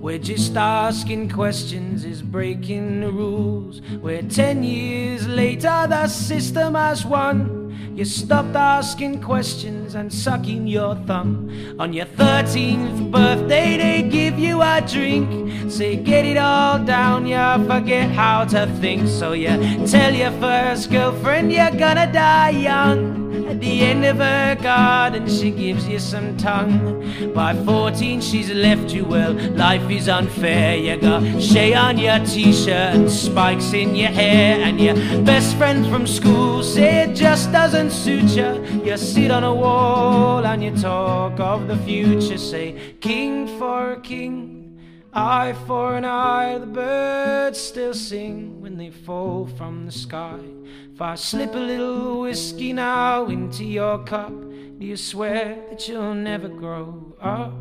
Where 0.00 0.18
just 0.18 0.56
asking 0.56 1.30
questions 1.30 2.04
is 2.04 2.20
breaking 2.20 3.00
the 3.00 3.12
rules. 3.12 3.80
Where 4.00 4.22
ten 4.22 4.64
years 4.64 5.28
later, 5.28 5.86
the 5.88 6.08
system 6.08 6.74
has 6.74 7.06
won. 7.06 7.63
You 7.94 8.04
stopped 8.04 8.56
asking 8.56 9.22
questions 9.22 9.94
and 9.94 10.12
sucking 10.12 10.66
your 10.66 10.96
thumb. 11.06 11.76
On 11.78 11.92
your 11.92 12.06
13th 12.06 13.12
birthday, 13.12 13.76
they 13.76 14.02
give 14.02 14.36
you 14.36 14.62
a 14.62 14.80
drink. 14.80 15.70
Say, 15.70 15.94
get 15.94 16.24
it 16.24 16.36
all 16.36 16.80
down, 16.84 17.24
you 17.24 17.38
forget 17.68 18.10
how 18.10 18.46
to 18.46 18.66
think. 18.80 19.06
So 19.06 19.32
you 19.32 19.86
tell 19.86 20.12
your 20.12 20.32
first 20.40 20.90
girlfriend 20.90 21.52
you're 21.52 21.70
gonna 21.70 22.12
die 22.12 22.50
young. 22.50 23.24
At 23.48 23.60
the 23.60 23.82
end 23.82 24.04
of 24.04 24.16
her 24.16 24.56
garden, 24.56 25.28
she 25.28 25.50
gives 25.50 25.86
you 25.86 25.98
some 25.98 26.36
tongue. 26.36 27.32
By 27.34 27.54
14, 27.54 28.20
she's 28.20 28.50
left 28.50 28.90
you 28.90 29.04
well. 29.04 29.32
Life 29.32 29.88
is 29.90 30.08
unfair. 30.08 30.76
You 30.76 30.96
got 30.96 31.22
Che 31.40 31.74
on 31.74 31.98
your 31.98 32.18
t 32.24 32.52
shirt 32.52 32.94
and 32.96 33.10
spikes 33.10 33.72
in 33.72 33.94
your 33.94 34.10
hair. 34.10 34.60
And 34.60 34.80
your 34.80 34.94
best 35.24 35.56
friend 35.56 35.86
from 35.86 36.06
school 36.06 36.62
say 36.62 37.02
it 37.04 37.14
just 37.14 37.52
doesn't 37.52 37.83
suit 37.90 38.30
you. 38.36 38.82
You 38.84 38.96
sit 38.96 39.30
on 39.30 39.44
a 39.44 39.54
wall 39.54 40.44
and 40.44 40.62
you 40.62 40.76
talk 40.76 41.38
of 41.40 41.66
the 41.66 41.76
future. 41.78 42.38
Say, 42.38 42.94
King 43.00 43.58
for 43.58 43.92
a 43.92 44.00
king. 44.00 44.54
Eye 45.16 45.54
for 45.66 45.96
an 45.96 46.04
eye, 46.04 46.58
the 46.58 46.66
birds 46.66 47.60
still 47.60 47.94
sing 47.94 48.60
when 48.60 48.76
they 48.76 48.90
fall 48.90 49.46
from 49.56 49.86
the 49.86 49.92
sky. 49.92 50.40
If 50.92 51.00
I 51.00 51.14
slip 51.14 51.54
a 51.54 51.58
little 51.58 52.22
whiskey 52.22 52.72
now 52.72 53.26
into 53.26 53.64
your 53.64 54.02
cup, 54.02 54.32
do 54.32 54.84
you 54.84 54.96
swear 54.96 55.56
that 55.70 55.88
you'll 55.88 56.14
never 56.14 56.48
grow 56.48 57.14
up? 57.20 57.54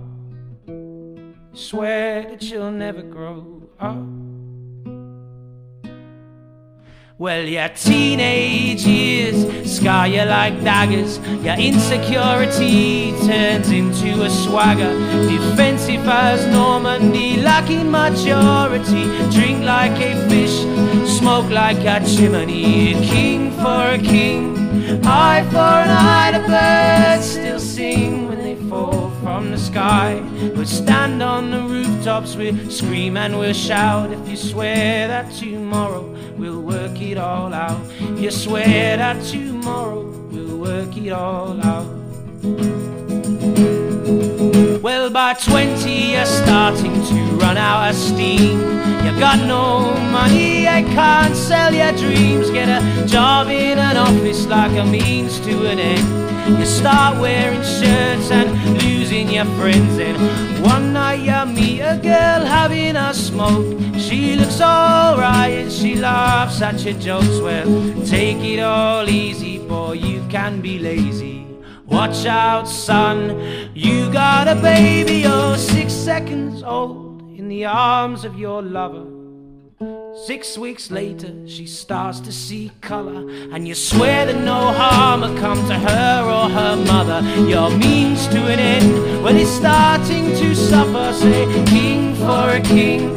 Swear 1.54 2.24
that 2.24 2.42
you'll 2.42 2.72
never 2.72 3.04
grow 3.04 3.70
up? 3.80 4.23
Well, 7.24 7.46
your 7.46 7.70
teenage 7.70 8.86
years 8.86 9.72
scar 9.78 10.10
you 10.10 10.26
like 10.26 10.62
daggers. 10.62 11.20
Your 11.42 11.56
insecurity 11.56 13.14
turns 13.26 13.72
into 13.72 14.24
a 14.24 14.30
swagger. 14.30 14.94
Defensive 15.30 16.06
as 16.06 16.46
Normandy, 16.48 17.38
lacking 17.38 17.90
maturity. 17.90 19.06
Drink 19.32 19.64
like 19.64 19.98
a 20.02 20.28
fish, 20.28 20.66
smoke 21.18 21.50
like 21.50 21.86
a 21.86 22.06
chimney. 22.06 22.96
King 22.96 23.52
for 23.52 23.94
a 23.94 24.00
king, 24.00 25.02
eye 25.06 25.48
for 25.50 25.76
an 25.86 25.92
eye. 25.92 26.32
The 26.38 26.46
birds 26.46 27.26
still 27.26 27.60
sing 27.62 28.28
when 28.28 28.40
they 28.40 28.56
fall 28.68 29.12
sky. 29.74 30.22
We'll 30.56 30.66
stand 30.66 31.24
on 31.24 31.50
the 31.50 31.62
rooftops, 31.62 32.36
we'll 32.36 32.70
scream 32.70 33.18
and 33.18 33.40
we'll 33.40 33.54
shout. 33.54 34.12
If 34.12 34.30
you 34.30 34.38
swear 34.38 35.08
that 35.08 35.34
tomorrow 35.34 36.04
we'll 36.38 36.62
work 36.62 37.02
it 37.02 37.18
all 37.18 37.52
out. 37.52 37.82
If 38.00 38.20
you 38.20 38.32
swear 38.32 38.98
that 38.98 39.24
tomorrow 39.26 40.06
we'll 40.32 40.60
work 40.60 40.96
it 40.96 41.12
all 41.12 41.60
out. 41.66 43.03
Well, 44.84 45.10
by 45.10 45.34
20, 45.36 46.12
you're 46.12 46.26
starting 46.26 46.92
to 46.92 47.16
run 47.38 47.56
out 47.56 47.90
of 47.90 47.96
steam. 47.96 48.60
You 49.06 49.18
got 49.18 49.40
no 49.48 49.94
money, 50.12 50.68
I 50.68 50.82
can't 50.82 51.34
sell 51.38 51.74
your 51.74 51.94
dreams. 51.94 52.50
Get 52.50 52.68
a 52.68 53.08
job 53.08 53.48
in 53.48 53.80
an 53.80 53.96
office 53.96 54.46
like 54.46 54.78
a 54.78 54.84
means 54.84 55.40
to 55.40 55.68
an 55.68 55.80
end. 55.80 56.60
You 56.60 56.66
start 56.66 57.18
wearing 57.22 57.62
shirts 57.62 58.30
and 58.30 58.84
losing 58.84 59.30
your 59.30 59.46
friends. 59.56 59.98
And 60.00 60.18
one 60.62 60.92
night 60.92 61.22
you 61.22 61.54
meet 61.54 61.80
a 61.80 61.98
girl 62.04 62.46
having 62.46 62.98
a 62.98 63.14
smoke. 63.14 63.80
She 63.98 64.36
looks 64.36 64.60
alright 64.60 65.54
and 65.60 65.72
she 65.72 65.96
laughs 65.96 66.62
at 66.62 66.84
your 66.84 67.00
jokes. 67.00 67.40
Well, 67.40 68.04
take 68.06 68.44
it 68.44 68.60
all 68.60 69.08
easy, 69.08 69.60
boy, 69.60 69.94
you 69.94 70.26
can 70.28 70.60
be 70.60 70.78
lazy. 70.78 71.33
Watch 71.94 72.26
out, 72.26 72.68
son, 72.68 73.72
you 73.76 74.12
got 74.12 74.48
a 74.48 74.56
baby, 74.56 75.18
you're 75.18 75.58
six 75.58 75.94
seconds 75.94 76.64
old 76.64 77.22
in 77.38 77.48
the 77.48 77.66
arms 77.66 78.26
of 78.26 78.38
your 78.38 78.64
lover. 78.64 79.06
Six 80.26 80.58
weeks 80.58 80.89
later, 80.89 81.32
she 81.48 81.68
starts 81.68 82.20
to 82.22 82.32
see 82.32 82.72
color, 82.82 83.30
and 83.52 83.68
you 83.68 83.76
swear 83.76 84.26
that 84.26 84.44
no 84.44 84.72
harm 84.72 85.22
will 85.22 85.38
come 85.38 85.58
to 85.68 85.76
her 85.76 86.24
or 86.24 86.50
her 86.50 86.76
mother. 86.76 87.22
Your 87.48 87.70
means 87.70 88.28
to 88.28 88.39
an 88.48 88.60
end, 88.60 89.24
well, 89.24 89.36
it's 89.36 89.52
starting 89.52 90.30
to 90.41 90.56
suffer. 90.56 91.14
Say, 91.14 91.46
king 91.66 92.16
for 92.16 92.50
a 92.50 92.62
king, 92.62 93.12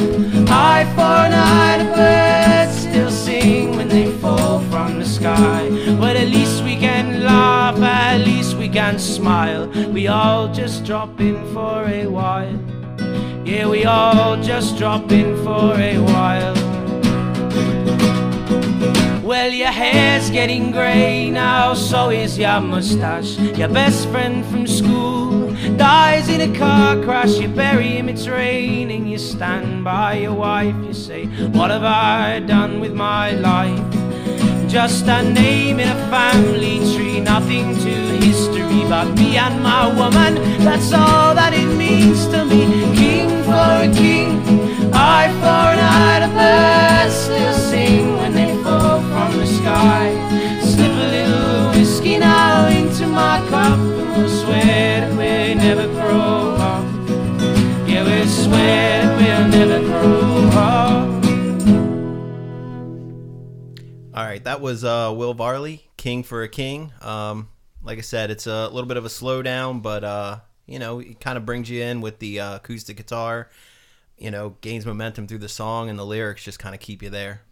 eye 0.49 0.85
for 0.95 1.17
an 1.27 1.33
eye. 1.33 1.79
The 1.83 1.91
birds 1.97 2.79
still 2.81 3.11
sing 3.11 3.77
when 3.77 3.89
they 3.89 4.11
fall 4.19 4.61
from 4.71 4.99
the 4.99 5.07
sky. 5.07 5.69
But 5.99 6.17
at 6.17 6.29
least 6.29 6.65
we 6.65 6.77
can 6.77 7.23
laugh, 7.23 7.77
at 7.79 8.19
least 8.19 8.56
can 8.77 8.99
smile. 8.99 9.67
We 9.91 10.07
all 10.07 10.53
just 10.53 10.85
drop 10.85 11.19
in 11.19 11.37
for 11.55 11.87
a 11.87 12.07
while. 12.09 12.61
Yeah, 13.43 13.69
we 13.69 13.87
all 13.87 14.37
just 14.43 14.77
drop 14.77 15.11
in 15.11 15.35
for 15.45 15.73
a 15.81 15.97
while. 15.97 16.55
Well, 19.23 19.51
your 19.51 19.73
hair's 19.73 20.29
getting 20.29 20.73
grey 20.73 21.31
now, 21.31 21.73
so 21.73 22.11
is 22.11 22.37
your 22.37 22.61
mustache. 22.61 23.39
Your 23.57 23.69
best 23.69 24.11
friend 24.11 24.45
from 24.45 24.67
school 24.67 25.55
dies 25.79 26.29
in 26.29 26.43
a 26.43 26.59
car 26.59 27.03
crash. 27.03 27.39
You 27.39 27.49
bury 27.49 27.97
him, 27.97 28.11
it's 28.11 28.29
raining. 28.29 29.07
You 29.07 29.17
stand 29.17 29.85
by 29.85 30.19
your 30.19 30.35
wife, 30.35 30.77
you 30.85 30.93
say, 30.93 31.25
What 31.57 31.71
have 31.71 31.85
I 31.85 32.41
done 32.41 32.81
with 32.81 32.93
my 32.93 33.31
life? 33.31 34.06
Just 34.77 35.07
a 35.07 35.23
name 35.23 35.81
in 35.81 35.89
a 35.89 35.95
family 36.11 36.81
tree, 36.95 37.19
nothing 37.19 37.75
to 37.77 37.93
history 38.27 38.85
but 38.87 39.07
me 39.15 39.39
and 39.39 39.63
my 39.63 39.87
woman. 39.89 40.35
That's 40.67 40.93
all 40.93 41.35
that 41.35 41.55
it 41.55 41.67
means 41.79 42.27
to 42.27 42.45
me. 42.45 42.67
King 42.95 43.31
for 43.45 43.69
a 43.87 43.91
king, 43.91 44.29
eye 44.93 45.33
for 45.41 45.65
an 45.73 45.81
eye. 45.81 46.21
The 46.25 46.31
birds 46.37 47.15
still 47.15 47.55
sing 47.55 48.17
when 48.19 48.35
they 48.35 48.53
fall 48.63 49.01
from 49.01 49.39
the 49.39 49.47
sky. 49.47 50.13
Slip 50.61 50.93
a 50.93 51.09
little 51.17 51.71
whiskey 51.71 52.19
now 52.19 52.67
into 52.69 53.07
my 53.07 53.39
cup, 53.49 53.79
and 53.79 54.11
we'll 54.15 54.29
swear 54.29 55.01
that 55.01 55.17
we'll 55.17 55.57
never 55.57 55.89
grow 55.89 56.55
up. 56.61 56.85
Yeah, 57.89 58.05
we'll 58.05 58.29
swear 58.29 59.07
that 59.07 59.17
we'll 59.17 59.49
never 59.49 59.81
grow 59.87 60.21
up. 60.21 60.26
All 64.17 64.25
right, 64.25 64.43
that 64.45 64.61
was 64.63 64.83
uh, 64.83 65.13
Will 65.15 65.35
Varley, 65.35 65.89
King 65.99 66.23
for 66.23 66.43
a 66.43 66.49
King. 66.49 66.93
Um, 67.03 67.49
like 67.83 67.99
I 67.99 68.03
said, 68.03 68.31
it's 68.31 68.47
a 68.47 68.69
little 68.69 68.87
bit 68.89 68.97
of 68.97 69.05
a 69.05 69.09
slowdown, 69.09 69.83
but 69.83 70.03
uh, 70.05 70.39
you 70.67 70.79
know, 70.79 71.01
it 71.01 71.21
kind 71.21 71.37
of 71.37 71.45
brings 71.45 71.69
you 71.69 71.83
in 71.83 72.01
with 72.01 72.19
the 72.19 72.41
uh, 72.41 72.57
acoustic 72.57 72.97
guitar. 72.97 73.51
You 74.17 74.31
know, 74.31 74.57
gains 74.63 74.87
momentum 74.87 75.27
through 75.29 75.39
the 75.39 75.49
song, 75.51 75.91
and 75.91 75.99
the 75.99 76.07
lyrics 76.07 76.43
just 76.43 76.59
kind 76.59 76.75
of 76.75 76.81
keep 76.81 77.03
you 77.03 77.11
there. 77.11 77.43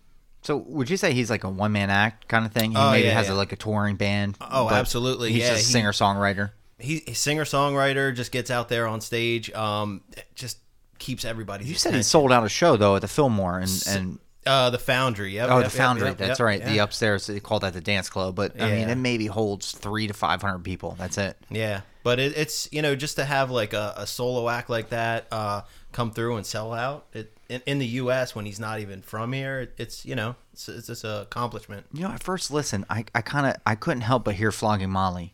So 0.40 0.56
would 0.56 0.88
you 0.88 0.96
say 0.96 1.12
he's 1.12 1.28
like 1.28 1.44
a 1.44 1.48
one 1.50 1.72
man 1.72 1.90
act 1.90 2.28
kind 2.28 2.46
of 2.46 2.52
thing? 2.52 2.70
He 2.70 2.76
Oh, 2.78 2.90
maybe 2.92 3.06
yeah, 3.08 3.12
has 3.14 3.28
yeah. 3.28 3.34
a, 3.34 3.36
like 3.36 3.52
a 3.52 3.56
touring 3.56 3.96
band. 3.96 4.36
Oh, 4.40 4.70
absolutely, 4.70 5.32
He's 5.32 5.42
yeah, 5.42 5.50
just 5.54 5.66
he- 5.66 5.72
singer 5.72 5.92
songwriter. 5.92 6.52
He, 6.78 7.00
singer 7.14 7.44
songwriter, 7.44 8.14
just 8.14 8.32
gets 8.32 8.50
out 8.50 8.68
there 8.68 8.86
on 8.88 9.00
stage, 9.00 9.50
um, 9.52 10.00
just 10.34 10.58
keeps 10.98 11.24
everybody. 11.24 11.64
You 11.66 11.74
said 11.74 11.94
he 11.94 12.02
sold 12.02 12.32
out 12.32 12.44
a 12.44 12.48
show 12.48 12.76
though 12.76 12.96
at 12.96 13.02
the 13.02 13.08
Fillmore 13.08 13.58
and 13.58 13.84
and 13.88 14.18
uh, 14.46 14.70
the 14.70 14.78
Foundry. 14.78 15.34
Yep, 15.34 15.48
oh 15.50 15.58
yep, 15.58 15.70
the 15.70 15.76
Foundry. 15.76 16.08
yep, 16.08 16.18
That's 16.18 16.40
right. 16.40 16.64
The 16.64 16.78
upstairs 16.78 17.26
they 17.26 17.40
call 17.40 17.60
that 17.60 17.72
the 17.72 17.80
dance 17.80 18.08
club, 18.08 18.34
but 18.34 18.60
I 18.60 18.70
mean 18.70 18.88
it 18.88 18.96
maybe 18.96 19.26
holds 19.26 19.72
three 19.72 20.06
to 20.06 20.14
five 20.14 20.42
hundred 20.42 20.64
people. 20.64 20.96
That's 20.98 21.18
it. 21.18 21.36
Yeah, 21.50 21.82
but 22.02 22.18
it, 22.18 22.36
it's 22.36 22.68
you 22.72 22.82
know 22.82 22.94
just 22.94 23.16
to 23.16 23.24
have 23.24 23.50
like 23.50 23.72
a, 23.72 23.94
a 23.96 24.06
solo 24.06 24.48
act 24.48 24.70
like 24.70 24.90
that 24.90 25.26
uh, 25.30 25.62
come 25.92 26.10
through 26.10 26.36
and 26.36 26.46
sell 26.46 26.72
out 26.72 27.06
it, 27.12 27.36
in, 27.48 27.62
in 27.66 27.78
the 27.78 27.86
U.S. 27.86 28.34
when 28.34 28.46
he's 28.46 28.60
not 28.60 28.80
even 28.80 29.02
from 29.02 29.32
here, 29.32 29.60
it, 29.60 29.74
it's 29.78 30.04
you 30.04 30.14
know 30.14 30.36
it's, 30.52 30.68
it's 30.68 30.86
just 30.86 31.04
an 31.04 31.22
accomplishment. 31.22 31.86
You 31.92 32.02
know, 32.02 32.10
at 32.10 32.22
first 32.22 32.50
listen, 32.50 32.84
I, 32.88 33.04
I 33.14 33.20
kind 33.20 33.46
of 33.46 33.56
I 33.66 33.74
couldn't 33.74 34.02
help 34.02 34.24
but 34.24 34.34
hear 34.34 34.52
flogging 34.52 34.90
Molly. 34.90 35.33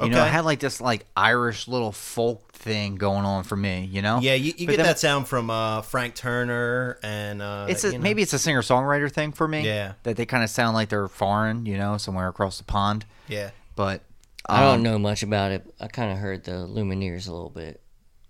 You 0.00 0.08
know, 0.08 0.18
Okay. 0.18 0.28
it 0.28 0.32
had 0.32 0.44
like 0.44 0.60
this 0.60 0.80
like 0.80 1.06
Irish 1.16 1.68
little 1.68 1.92
folk 1.92 2.52
thing 2.52 2.96
going 2.96 3.24
on 3.24 3.44
for 3.44 3.54
me. 3.56 3.88
You 3.90 4.02
know. 4.02 4.18
Yeah, 4.20 4.34
you, 4.34 4.52
you 4.56 4.66
get 4.66 4.76
then- 4.78 4.86
that 4.86 4.98
sound 4.98 5.28
from 5.28 5.50
uh, 5.50 5.82
Frank 5.82 6.14
Turner 6.16 6.98
and 7.02 7.40
uh, 7.40 7.66
It's 7.68 7.84
a, 7.84 7.88
you 7.92 7.98
know. 7.98 8.02
maybe 8.02 8.22
it's 8.22 8.32
a 8.32 8.38
singer 8.38 8.62
songwriter 8.62 9.10
thing 9.10 9.32
for 9.32 9.46
me. 9.46 9.64
Yeah. 9.64 9.92
That 10.02 10.16
they 10.16 10.26
kind 10.26 10.42
of 10.42 10.50
sound 10.50 10.74
like 10.74 10.88
they're 10.88 11.06
foreign. 11.08 11.64
You 11.66 11.78
know, 11.78 11.96
somewhere 11.98 12.28
across 12.28 12.58
the 12.58 12.64
pond. 12.64 13.04
yeah. 13.28 13.50
But 13.76 14.02
I 14.48 14.60
don't 14.60 14.76
um, 14.76 14.82
know 14.82 14.98
much 14.98 15.22
about 15.22 15.52
it. 15.52 15.64
I 15.80 15.86
kind 15.88 16.12
of 16.12 16.18
heard 16.18 16.44
the 16.44 16.52
Lumineers 16.52 17.28
a 17.28 17.32
little 17.32 17.50
bit, 17.50 17.80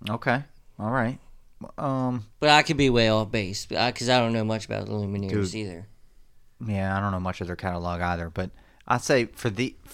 Okay. 0.09 0.43
All 0.79 0.91
right. 0.91 1.19
Um. 1.79 2.27
but 2.41 2.51
I 2.51 2.63
could 2.63 2.77
be 2.77 2.91
way 2.91 3.09
off 3.09 3.31
base 3.31 3.65
because 3.67 4.09
I 4.09 4.19
don't 4.21 4.33
know 4.35 4.45
much 4.45 4.67
about 4.67 4.87
the 4.87 4.93
Lumineers 4.93 5.31
Dude. 5.53 5.55
either. 5.55 5.87
Yeah, 6.67 6.97
I 6.97 7.01
don't 7.01 7.11
know 7.13 7.21
much 7.21 7.41
of 7.41 7.47
their 7.47 7.57
catalog 7.57 8.01
either, 8.01 8.29
but 8.31 8.51
I'd 8.87 9.01
say 9.03 9.27
for 9.27 9.51
the 9.51 9.75
I- 9.87 9.91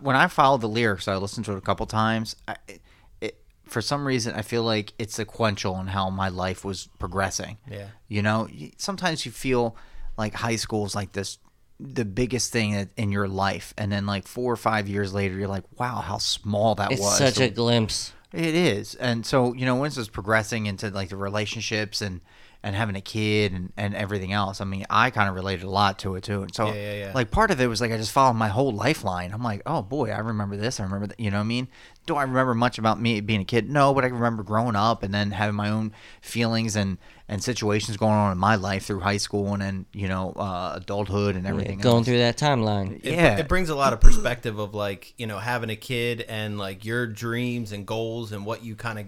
when 0.00 0.16
I 0.16 0.26
follow 0.28 0.58
the 0.58 0.68
lyrics, 0.68 1.08
I 1.08 1.16
listened 1.16 1.46
to 1.46 1.52
it 1.52 1.58
a 1.58 1.62
couple 1.62 1.86
times. 1.86 2.36
I, 2.46 2.56
it, 2.68 2.80
it, 3.20 3.40
for 3.66 3.80
some 3.82 4.06
reason, 4.06 4.34
I 4.34 4.42
feel 4.42 4.62
like 4.62 4.92
it's 4.98 5.14
sequential 5.14 5.78
in 5.80 5.86
how 5.88 6.10
my 6.10 6.28
life 6.28 6.64
was 6.64 6.88
progressing. 6.98 7.58
Yeah. 7.70 7.88
you 8.08 8.22
know, 8.22 8.48
sometimes 8.76 9.24
you 9.26 9.32
feel 9.32 9.76
like 10.16 10.34
high 10.34 10.56
school 10.56 10.84
is 10.86 10.94
like 10.94 11.12
this 11.12 11.38
the 11.80 12.04
biggest 12.04 12.52
thing 12.52 12.88
in 12.96 13.12
your 13.12 13.28
life, 13.28 13.72
and 13.78 13.92
then 13.92 14.04
like 14.04 14.26
four 14.26 14.52
or 14.52 14.56
five 14.56 14.88
years 14.88 15.14
later, 15.14 15.36
you're 15.38 15.46
like, 15.46 15.62
wow, 15.78 16.00
how 16.00 16.18
small 16.18 16.74
that 16.74 16.90
It's 16.90 17.00
was. 17.00 17.18
such 17.18 17.34
So- 17.34 17.44
a 17.44 17.50
glimpse. 17.50 18.12
it 18.32 18.54
is, 18.56 18.96
and 18.96 19.24
so 19.24 19.52
you 19.54 19.64
know, 19.64 19.76
once 19.76 19.96
it's 19.96 20.08
progressing 20.08 20.66
into 20.66 20.90
like 20.90 21.08
the 21.10 21.16
relationships 21.16 22.02
and 22.02 22.20
and 22.62 22.74
having 22.74 22.96
a 22.96 23.00
kid 23.00 23.52
and, 23.52 23.72
and 23.76 23.94
everything 23.94 24.32
else. 24.32 24.60
I 24.60 24.64
mean, 24.64 24.84
I 24.90 25.10
kind 25.10 25.28
of 25.28 25.34
related 25.36 25.64
a 25.64 25.70
lot 25.70 26.00
to 26.00 26.16
it 26.16 26.24
too, 26.24 26.42
and 26.42 26.54
so 26.54 26.66
Yeah, 26.66 26.74
yeah, 26.74 26.92
yeah. 26.94 27.12
like 27.14 27.30
part 27.30 27.50
of 27.52 27.60
it 27.60 27.66
was 27.68 27.80
like 27.80 27.92
I 27.92 27.96
just 27.96 28.10
followed 28.12 28.34
my 28.34 28.48
whole 28.48 28.72
lifeline. 28.72 29.32
I'm 29.32 29.42
like, 29.44 29.62
oh 29.64 29.80
boy, 29.82 30.10
I 30.10 30.18
remember 30.18 30.56
this. 30.56 30.80
I 30.80 30.82
remember 30.84 31.06
that. 31.06 31.20
You 31.20 31.30
know 31.30 31.36
what 31.38 31.42
I 31.44 31.46
mean? 31.46 31.68
Do 32.06 32.16
I 32.16 32.22
remember 32.22 32.54
much 32.54 32.78
about 32.78 33.00
me 33.00 33.20
being 33.20 33.40
a 33.42 33.44
kid? 33.44 33.70
No, 33.70 33.94
but 33.94 34.02
I 34.04 34.08
remember 34.08 34.42
growing 34.42 34.74
up 34.76 35.02
and 35.02 35.12
then 35.14 35.30
having 35.30 35.54
my 35.54 35.68
own 35.70 35.92
feelings 36.20 36.74
and 36.76 36.98
and 37.30 37.44
situations 37.44 37.98
going 37.98 38.14
on 38.14 38.32
in 38.32 38.38
my 38.38 38.54
life 38.54 38.86
through 38.86 39.00
high 39.00 39.18
school 39.18 39.52
and 39.52 39.60
then 39.60 39.86
you 39.92 40.08
know 40.08 40.32
uh, 40.32 40.72
adulthood 40.76 41.36
and 41.36 41.46
everything. 41.46 41.78
Going 41.78 41.98
else. 41.98 42.06
through 42.06 42.18
that 42.18 42.38
timeline. 42.38 43.00
it, 43.04 43.12
Yeah. 43.12 43.36
it 43.38 43.46
brings 43.48 43.68
a 43.68 43.74
lot 43.76 43.92
of 43.92 44.00
perspective 44.00 44.58
of 44.58 44.74
like 44.74 45.14
you 45.16 45.26
know 45.26 45.38
having 45.38 45.70
a 45.70 45.76
kid 45.76 46.22
and 46.22 46.58
like 46.58 46.84
your 46.84 47.06
dreams 47.06 47.70
and 47.72 47.86
goals 47.86 48.32
and 48.32 48.44
what 48.46 48.64
you 48.64 48.74
kind 48.74 48.98
of 48.98 49.06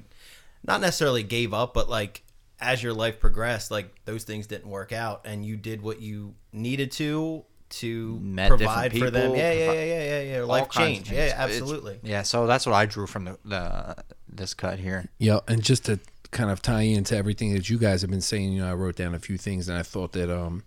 not 0.62 0.80
necessarily 0.82 1.22
gave 1.22 1.54
up 1.54 1.72
but 1.74 1.88
like 1.88 2.22
as 2.60 2.82
your 2.82 2.92
life 2.92 3.18
progressed 3.20 3.70
like 3.70 3.92
those 4.04 4.24
things 4.24 4.46
didn't 4.46 4.68
work 4.68 4.92
out 4.92 5.22
and 5.24 5.44
you 5.44 5.56
did 5.56 5.80
what 5.82 6.00
you 6.00 6.34
needed 6.52 6.90
to 6.92 7.44
to 7.70 8.18
Met 8.20 8.48
provide 8.48 8.92
different 8.92 9.14
for 9.14 9.20
them 9.20 9.34
yeah 9.36 9.52
yeah 9.52 9.64
provi- 9.66 9.78
yeah 9.78 9.84
yeah 9.84 10.02
yeah, 10.22 10.32
yeah. 10.32 10.40
all 10.40 10.46
life 10.48 10.68
kinds 10.68 10.76
of 10.76 10.82
change 10.82 11.06
things. 11.08 11.16
yeah 11.16 11.24
It's- 11.26 11.38
absolutely 11.38 11.98
Yeah, 12.02 12.22
so 12.22 12.46
that's 12.46 12.66
what 12.66 12.74
I 12.74 12.86
drew 12.86 13.06
from 13.06 13.24
the, 13.26 13.38
the 13.44 13.96
this 14.28 14.54
cut 14.54 14.78
here. 14.78 15.06
Yeah, 15.18 15.40
and 15.48 15.62
just 15.62 15.84
to 15.86 16.00
kind 16.32 16.50
of 16.50 16.62
tie 16.62 16.82
into 16.82 17.16
everything 17.16 17.52
that 17.54 17.68
you 17.70 17.78
guys 17.78 18.02
have 18.02 18.10
been 18.10 18.20
saying, 18.20 18.52
you 18.52 18.60
know, 18.62 18.70
I 18.70 18.74
wrote 18.74 18.94
down 18.96 19.14
a 19.14 19.18
few 19.18 19.36
things, 19.36 19.68
and 19.68 19.76
I 19.76 19.82
thought 19.82 20.12
that 20.12 20.30
um, 20.30 20.62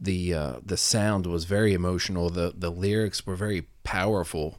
the 0.00 0.32
uh, 0.34 0.52
the 0.64 0.76
sound 0.76 1.26
was 1.26 1.44
very 1.44 1.74
emotional. 1.74 2.30
The 2.30 2.52
the 2.56 2.70
lyrics 2.70 3.26
were 3.26 3.36
very 3.36 3.66
powerful, 3.84 4.58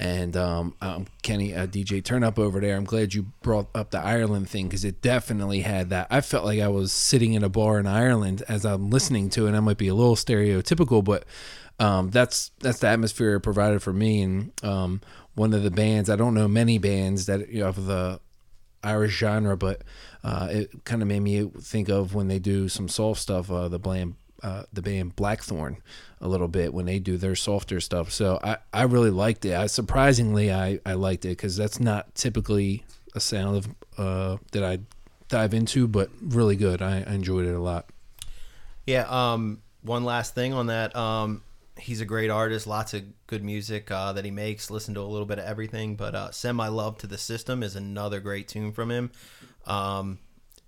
and 0.00 0.34
um, 0.34 0.74
um, 0.80 1.06
Kenny 1.20 1.54
uh, 1.54 1.66
DJ 1.66 2.02
turn 2.02 2.24
up 2.24 2.38
over 2.38 2.58
there. 2.58 2.74
I'm 2.74 2.84
glad 2.84 3.12
you 3.12 3.26
brought 3.42 3.68
up 3.74 3.90
the 3.90 4.00
Ireland 4.00 4.48
thing 4.48 4.66
because 4.66 4.82
it 4.82 5.02
definitely 5.02 5.60
had 5.60 5.90
that. 5.90 6.06
I 6.10 6.22
felt 6.22 6.46
like 6.46 6.58
I 6.58 6.68
was 6.68 6.90
sitting 6.90 7.34
in 7.34 7.44
a 7.44 7.50
bar 7.50 7.78
in 7.78 7.86
Ireland 7.86 8.42
as 8.48 8.64
I'm 8.64 8.88
listening 8.88 9.28
to 9.30 9.46
it. 9.46 9.52
I 9.54 9.60
might 9.60 9.76
be 9.76 9.88
a 9.88 9.94
little 9.94 10.16
stereotypical, 10.16 11.04
but 11.04 11.24
um, 11.78 12.08
that's 12.08 12.50
that's 12.60 12.78
the 12.78 12.88
atmosphere 12.88 13.36
it 13.36 13.40
provided 13.40 13.82
for 13.82 13.92
me. 13.92 14.22
And 14.22 14.52
um, 14.64 15.02
one 15.34 15.52
of 15.52 15.62
the 15.62 15.70
bands, 15.70 16.08
I 16.08 16.16
don't 16.16 16.32
know 16.32 16.48
many 16.48 16.78
bands 16.78 17.26
that 17.26 17.50
you 17.50 17.60
know, 17.60 17.68
of 17.68 17.84
the 17.84 18.20
Irish 18.82 19.18
genre, 19.18 19.54
but 19.58 19.82
uh, 20.24 20.48
it 20.50 20.84
kind 20.84 21.02
of 21.02 21.08
made 21.08 21.20
me 21.20 21.44
think 21.60 21.90
of 21.90 22.14
when 22.14 22.28
they 22.28 22.38
do 22.38 22.70
some 22.70 22.88
soft 22.88 23.20
stuff. 23.20 23.50
Uh, 23.50 23.68
the 23.68 23.78
band, 23.78 24.14
uh, 24.42 24.62
the 24.72 24.80
band 24.80 25.14
Blackthorn, 25.14 25.76
a 26.20 26.28
little 26.28 26.48
bit 26.48 26.74
when 26.74 26.84
they 26.86 26.98
do 26.98 27.16
their 27.16 27.34
softer 27.34 27.80
stuff. 27.80 28.10
So 28.10 28.38
I, 28.42 28.58
I 28.72 28.82
really 28.82 29.10
liked 29.10 29.44
it. 29.44 29.54
I 29.54 29.66
surprisingly 29.66 30.52
I, 30.52 30.78
I 30.84 30.92
liked 30.94 31.24
it 31.24 31.30
because 31.30 31.56
that's 31.56 31.80
not 31.80 32.14
typically 32.14 32.84
a 33.14 33.20
sound 33.20 33.56
of 33.56 33.68
uh, 33.96 34.36
that 34.52 34.62
I 34.62 34.80
dive 35.28 35.54
into, 35.54 35.88
but 35.88 36.10
really 36.20 36.56
good. 36.56 36.82
I, 36.82 37.04
I 37.06 37.14
enjoyed 37.14 37.46
it 37.46 37.54
a 37.54 37.60
lot. 37.60 37.86
Yeah. 38.86 39.06
Um. 39.08 39.62
One 39.82 40.04
last 40.04 40.34
thing 40.34 40.52
on 40.52 40.66
that. 40.66 40.94
Um. 40.94 41.42
He's 41.78 42.02
a 42.02 42.04
great 42.04 42.28
artist. 42.28 42.66
Lots 42.66 42.92
of 42.92 43.04
good 43.26 43.42
music 43.42 43.90
uh, 43.90 44.12
that 44.12 44.26
he 44.26 44.30
makes. 44.30 44.70
Listen 44.70 44.92
to 44.94 45.00
a 45.00 45.02
little 45.02 45.24
bit 45.24 45.38
of 45.38 45.46
everything. 45.46 45.96
But 45.96 46.14
uh, 46.14 46.30
"Send 46.30 46.56
My 46.56 46.68
Love 46.68 46.98
to 46.98 47.06
the 47.06 47.16
System" 47.16 47.62
is 47.62 47.76
another 47.76 48.20
great 48.20 48.48
tune 48.48 48.72
from 48.72 48.90
him. 48.90 49.10
Um, 49.66 50.18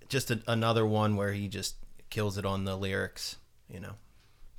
just 0.08 0.30
a, 0.30 0.40
another 0.46 0.86
one 0.86 1.16
where 1.16 1.32
he 1.32 1.48
just 1.48 1.76
kills 2.08 2.38
it 2.38 2.46
on 2.46 2.64
the 2.64 2.76
lyrics. 2.76 3.36
You 3.68 3.80
know. 3.80 3.92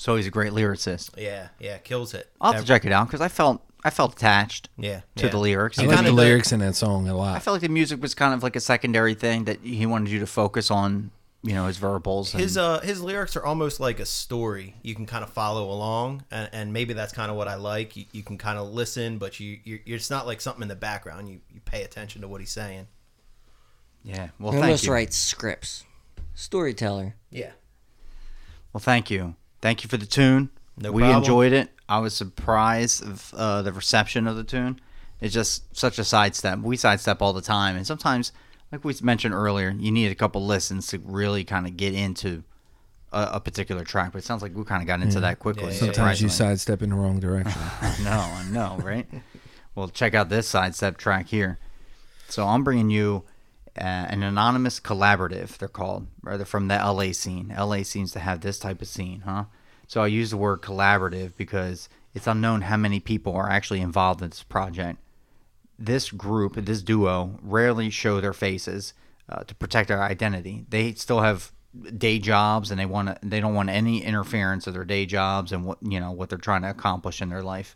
So 0.03 0.17
he's 0.17 0.27
a 0.27 0.31
great 0.31 0.51
lyricist. 0.51 1.11
Yeah, 1.17 1.47
yeah, 1.61 1.77
kills 1.77 2.13
it. 2.13 2.29
I'll 2.41 2.51
have 2.51 2.59
to 2.59 2.63
Ev- 2.63 2.67
check 2.67 2.83
it 2.85 2.91
out 2.91 3.07
because 3.07 3.21
I 3.21 3.29
felt 3.29 3.61
I 3.85 3.89
felt 3.89 4.11
attached. 4.11 4.67
Yeah, 4.77 4.99
to 5.15 5.25
yeah. 5.27 5.31
the 5.31 5.37
lyrics. 5.37 5.79
I 5.79 5.83
He 5.83 5.87
like 5.87 5.95
kinda 5.95 6.11
the 6.11 6.15
did- 6.17 6.21
lyrics 6.23 6.51
in 6.51 6.59
that 6.59 6.75
song 6.75 7.07
a 7.07 7.11
I 7.11 7.17
lot. 7.17 7.35
I 7.37 7.39
felt 7.39 7.53
like 7.55 7.61
the 7.61 7.69
music 7.69 8.01
was 8.01 8.13
kind 8.13 8.33
of 8.33 8.43
like 8.43 8.57
a 8.57 8.59
secondary 8.59 9.13
thing 9.13 9.45
that 9.45 9.61
he 9.61 9.85
wanted 9.85 10.09
you 10.09 10.19
to 10.19 10.27
focus 10.27 10.69
on. 10.69 11.11
You 11.41 11.53
know, 11.53 11.67
his 11.67 11.77
verbals. 11.77 12.33
And, 12.33 12.41
His 12.43 12.57
uh 12.57 12.79
his 12.81 13.01
lyrics 13.01 13.37
are 13.37 13.45
almost 13.45 13.79
like 13.79 14.01
a 14.01 14.05
story. 14.05 14.75
You 14.81 14.93
can 14.93 15.05
kind 15.05 15.23
of 15.23 15.29
follow 15.29 15.69
along, 15.71 16.23
and, 16.31 16.49
and 16.51 16.73
maybe 16.73 16.93
that's 16.93 17.13
kind 17.13 17.29
of 17.31 17.37
what 17.37 17.47
I 17.47 17.55
like. 17.55 17.95
You, 17.95 18.03
you 18.13 18.23
can 18.23 18.37
kind 18.37 18.57
of 18.59 18.69
listen, 18.73 19.17
but 19.19 19.39
you 19.41 19.57
you're, 19.63 19.79
you're, 19.85 19.95
it's 19.97 20.09
not 20.09 20.25
like 20.25 20.41
something 20.41 20.61
in 20.63 20.67
the 20.69 20.75
background. 20.75 21.29
You 21.29 21.39
you 21.53 21.61
pay 21.63 21.83
attention 21.83 22.21
to 22.23 22.27
what 22.27 22.41
he's 22.41 22.51
saying. 22.51 22.87
yeah. 24.03 24.29
Well, 24.39 24.51
He 24.51 24.57
thank 24.57 24.65
almost 24.65 24.85
you. 24.85 24.91
writes 24.93 25.17
scripts. 25.17 25.83
Storyteller. 26.33 27.15
Yeah. 27.29 27.51
Well, 28.73 28.79
thank 28.81 29.09
you. 29.11 29.35
Thank 29.63 29.81
you 29.81 29.87
for 29.87 29.95
the 29.95 30.05
tune. 30.05 30.49
No 30.75 30.91
we 30.91 31.03
problem. 31.03 31.19
enjoyed 31.19 31.53
it. 31.53 31.69
I 31.87 31.99
was 31.99 32.13
surprised 32.13 33.01
of 33.01 33.33
uh, 33.33 33.61
the 33.61 33.71
reception 33.71 34.27
of 34.27 34.35
the 34.35 34.43
tune. 34.43 34.81
It's 35.21 35.33
just 35.33 35.73
such 35.73 35.97
a 35.97 36.03
sidestep. 36.03 36.59
We 36.59 36.75
sidestep 36.75 37.21
all 37.21 37.31
the 37.31 37.41
time, 37.41 37.77
and 37.77 37.87
sometimes, 37.87 38.33
like 38.73 38.83
we 38.83 38.93
mentioned 39.01 39.33
earlier, 39.33 39.69
you 39.69 39.89
need 39.89 40.11
a 40.11 40.15
couple 40.15 40.45
listens 40.45 40.87
to 40.87 40.99
really 40.99 41.45
kind 41.45 41.65
of 41.65 41.77
get 41.77 41.93
into 41.93 42.43
a, 43.13 43.29
a 43.35 43.39
particular 43.39 43.85
track. 43.85 44.11
But 44.11 44.17
it 44.17 44.25
sounds 44.25 44.41
like 44.41 44.53
we 44.53 44.65
kind 44.65 44.81
of 44.81 44.87
got 44.87 45.01
into 45.01 45.21
that 45.21 45.39
quickly. 45.39 45.67
Yeah, 45.67 45.71
yeah, 45.71 45.79
Sometimes 45.79 46.21
you 46.21 46.27
sidestep 46.27 46.81
in 46.81 46.89
the 46.89 46.97
wrong 46.97 47.21
direction. 47.21 47.61
No, 48.03 48.11
I 48.11 48.45
know, 48.51 48.77
right? 48.83 49.07
well, 49.75 49.87
check 49.87 50.13
out 50.13 50.27
this 50.27 50.45
sidestep 50.45 50.97
track 50.97 51.27
here. 51.27 51.57
So 52.27 52.45
I'm 52.45 52.65
bringing 52.65 52.89
you 52.89 53.23
uh, 53.77 53.81
an 54.09 54.23
anonymous 54.23 54.79
collaborative. 54.79 55.57
They're 55.57 55.67
called, 55.67 56.07
rather 56.21 56.45
from 56.45 56.67
the 56.67 56.75
LA 56.75 57.11
scene. 57.11 57.53
LA 57.57 57.83
seems 57.83 58.11
to 58.11 58.19
have 58.19 58.41
this 58.41 58.59
type 58.59 58.81
of 58.81 58.87
scene, 58.87 59.21
huh? 59.21 59.45
So 59.87 60.01
I 60.01 60.07
use 60.07 60.29
the 60.29 60.37
word 60.37 60.61
collaborative 60.61 61.35
because 61.37 61.89
it's 62.13 62.27
unknown 62.27 62.61
how 62.61 62.77
many 62.77 62.99
people 62.99 63.35
are 63.35 63.49
actually 63.49 63.81
involved 63.81 64.21
in 64.21 64.29
this 64.29 64.43
project. 64.43 64.99
This 65.77 66.11
group, 66.11 66.55
this 66.55 66.83
duo, 66.83 67.39
rarely 67.41 67.89
show 67.89 68.21
their 68.21 68.33
faces 68.33 68.93
uh, 69.27 69.43
to 69.43 69.55
protect 69.55 69.87
their 69.87 70.03
identity. 70.03 70.65
They 70.69 70.93
still 70.93 71.21
have 71.21 71.51
day 71.97 72.19
jobs, 72.19 72.69
and 72.69 72.79
they 72.79 72.85
want 72.85 73.09
to. 73.09 73.17
They 73.27 73.39
don't 73.39 73.55
want 73.55 73.69
any 73.69 74.03
interference 74.03 74.67
of 74.67 74.73
their 74.73 74.85
day 74.85 75.05
jobs 75.05 75.51
and 75.51 75.65
what 75.65 75.79
you 75.81 75.99
know 75.99 76.11
what 76.11 76.29
they're 76.29 76.37
trying 76.37 76.61
to 76.61 76.69
accomplish 76.69 77.21
in 77.21 77.29
their 77.29 77.41
life. 77.41 77.75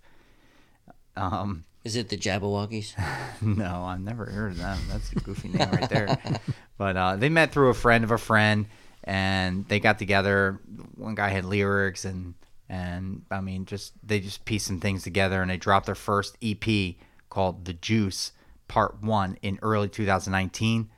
Um, 1.16 1.66
Is 1.84 1.96
it 1.96 2.10
the 2.10 2.18
Jabberwockies? 2.18 2.94
no, 3.42 3.84
I've 3.84 4.02
never 4.02 4.26
heard 4.26 4.54
of 4.54 4.58
them. 4.58 4.80
That's 4.90 5.12
a 5.12 5.16
goofy 5.16 5.50
name 5.50 5.70
right 5.72 5.90
there. 5.90 6.18
But 6.78 6.96
uh, 6.96 7.16
they 7.16 7.30
met 7.30 7.52
through 7.52 7.70
a 7.70 7.74
friend 7.74 8.04
of 8.04 8.12
a 8.12 8.20
friend, 8.20 8.68
and 9.04 9.68
they 9.68 9.80
got 9.80 9.98
together. 9.98 10.60
One 10.94 11.16
guy 11.16 11.30
had 11.30 11.44
lyrics, 11.44 12.06
and 12.06 12.36
and 12.70 13.24
I 13.32 13.42
mean, 13.42 13.66
just 13.66 13.94
they 14.06 14.20
just 14.20 14.46
pieced 14.46 14.68
some 14.68 14.80
things 14.80 15.02
together, 15.02 15.42
and 15.42 15.50
they 15.50 15.58
dropped 15.58 15.88
their 15.88 15.96
first 15.96 16.38
EP 16.40 16.94
called 17.32 17.66
"The 17.66 17.74
Juice" 17.74 18.32
Part 18.68 19.02
One 19.02 19.40
in 19.42 19.58
early 19.64 19.90
2019. 19.90 20.92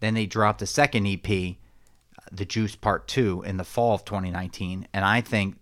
Then 0.00 0.14
they 0.14 0.26
dropped 0.26 0.62
a 0.62 0.66
second 0.66 1.06
EP, 1.06 1.56
The 2.32 2.44
Juice 2.44 2.76
Part 2.76 3.08
2 3.08 3.42
in 3.46 3.56
the 3.56 3.64
fall 3.64 3.94
of 3.94 4.04
2019. 4.04 4.88
And 4.92 5.04
I 5.04 5.20
think 5.20 5.56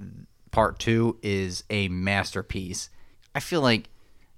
Part 0.51 0.78
2 0.78 1.18
is 1.22 1.64
a 1.70 1.88
masterpiece. 1.88 2.90
I 3.34 3.40
feel 3.40 3.60
like, 3.60 3.88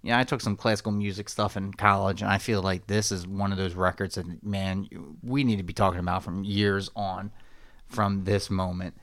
you 0.06 0.12
know, 0.12 0.18
I 0.20 0.22
took 0.22 0.40
some 0.40 0.54
classical 0.54 0.92
music 0.92 1.28
stuff 1.28 1.56
in 1.56 1.72
college, 1.72 2.22
and 2.22 2.30
I 2.30 2.38
feel 2.38 2.62
like 2.62 2.86
this 2.86 3.10
is 3.10 3.26
one 3.26 3.50
of 3.50 3.58
those 3.58 3.74
records 3.74 4.14
that, 4.14 4.40
man, 4.40 4.88
we 5.20 5.42
need 5.42 5.56
to 5.56 5.64
be 5.64 5.72
talking 5.72 5.98
about 5.98 6.22
from 6.22 6.44
years 6.44 6.88
on 6.94 7.32
from 7.88 8.22
this 8.22 8.48
moment. 8.48 8.94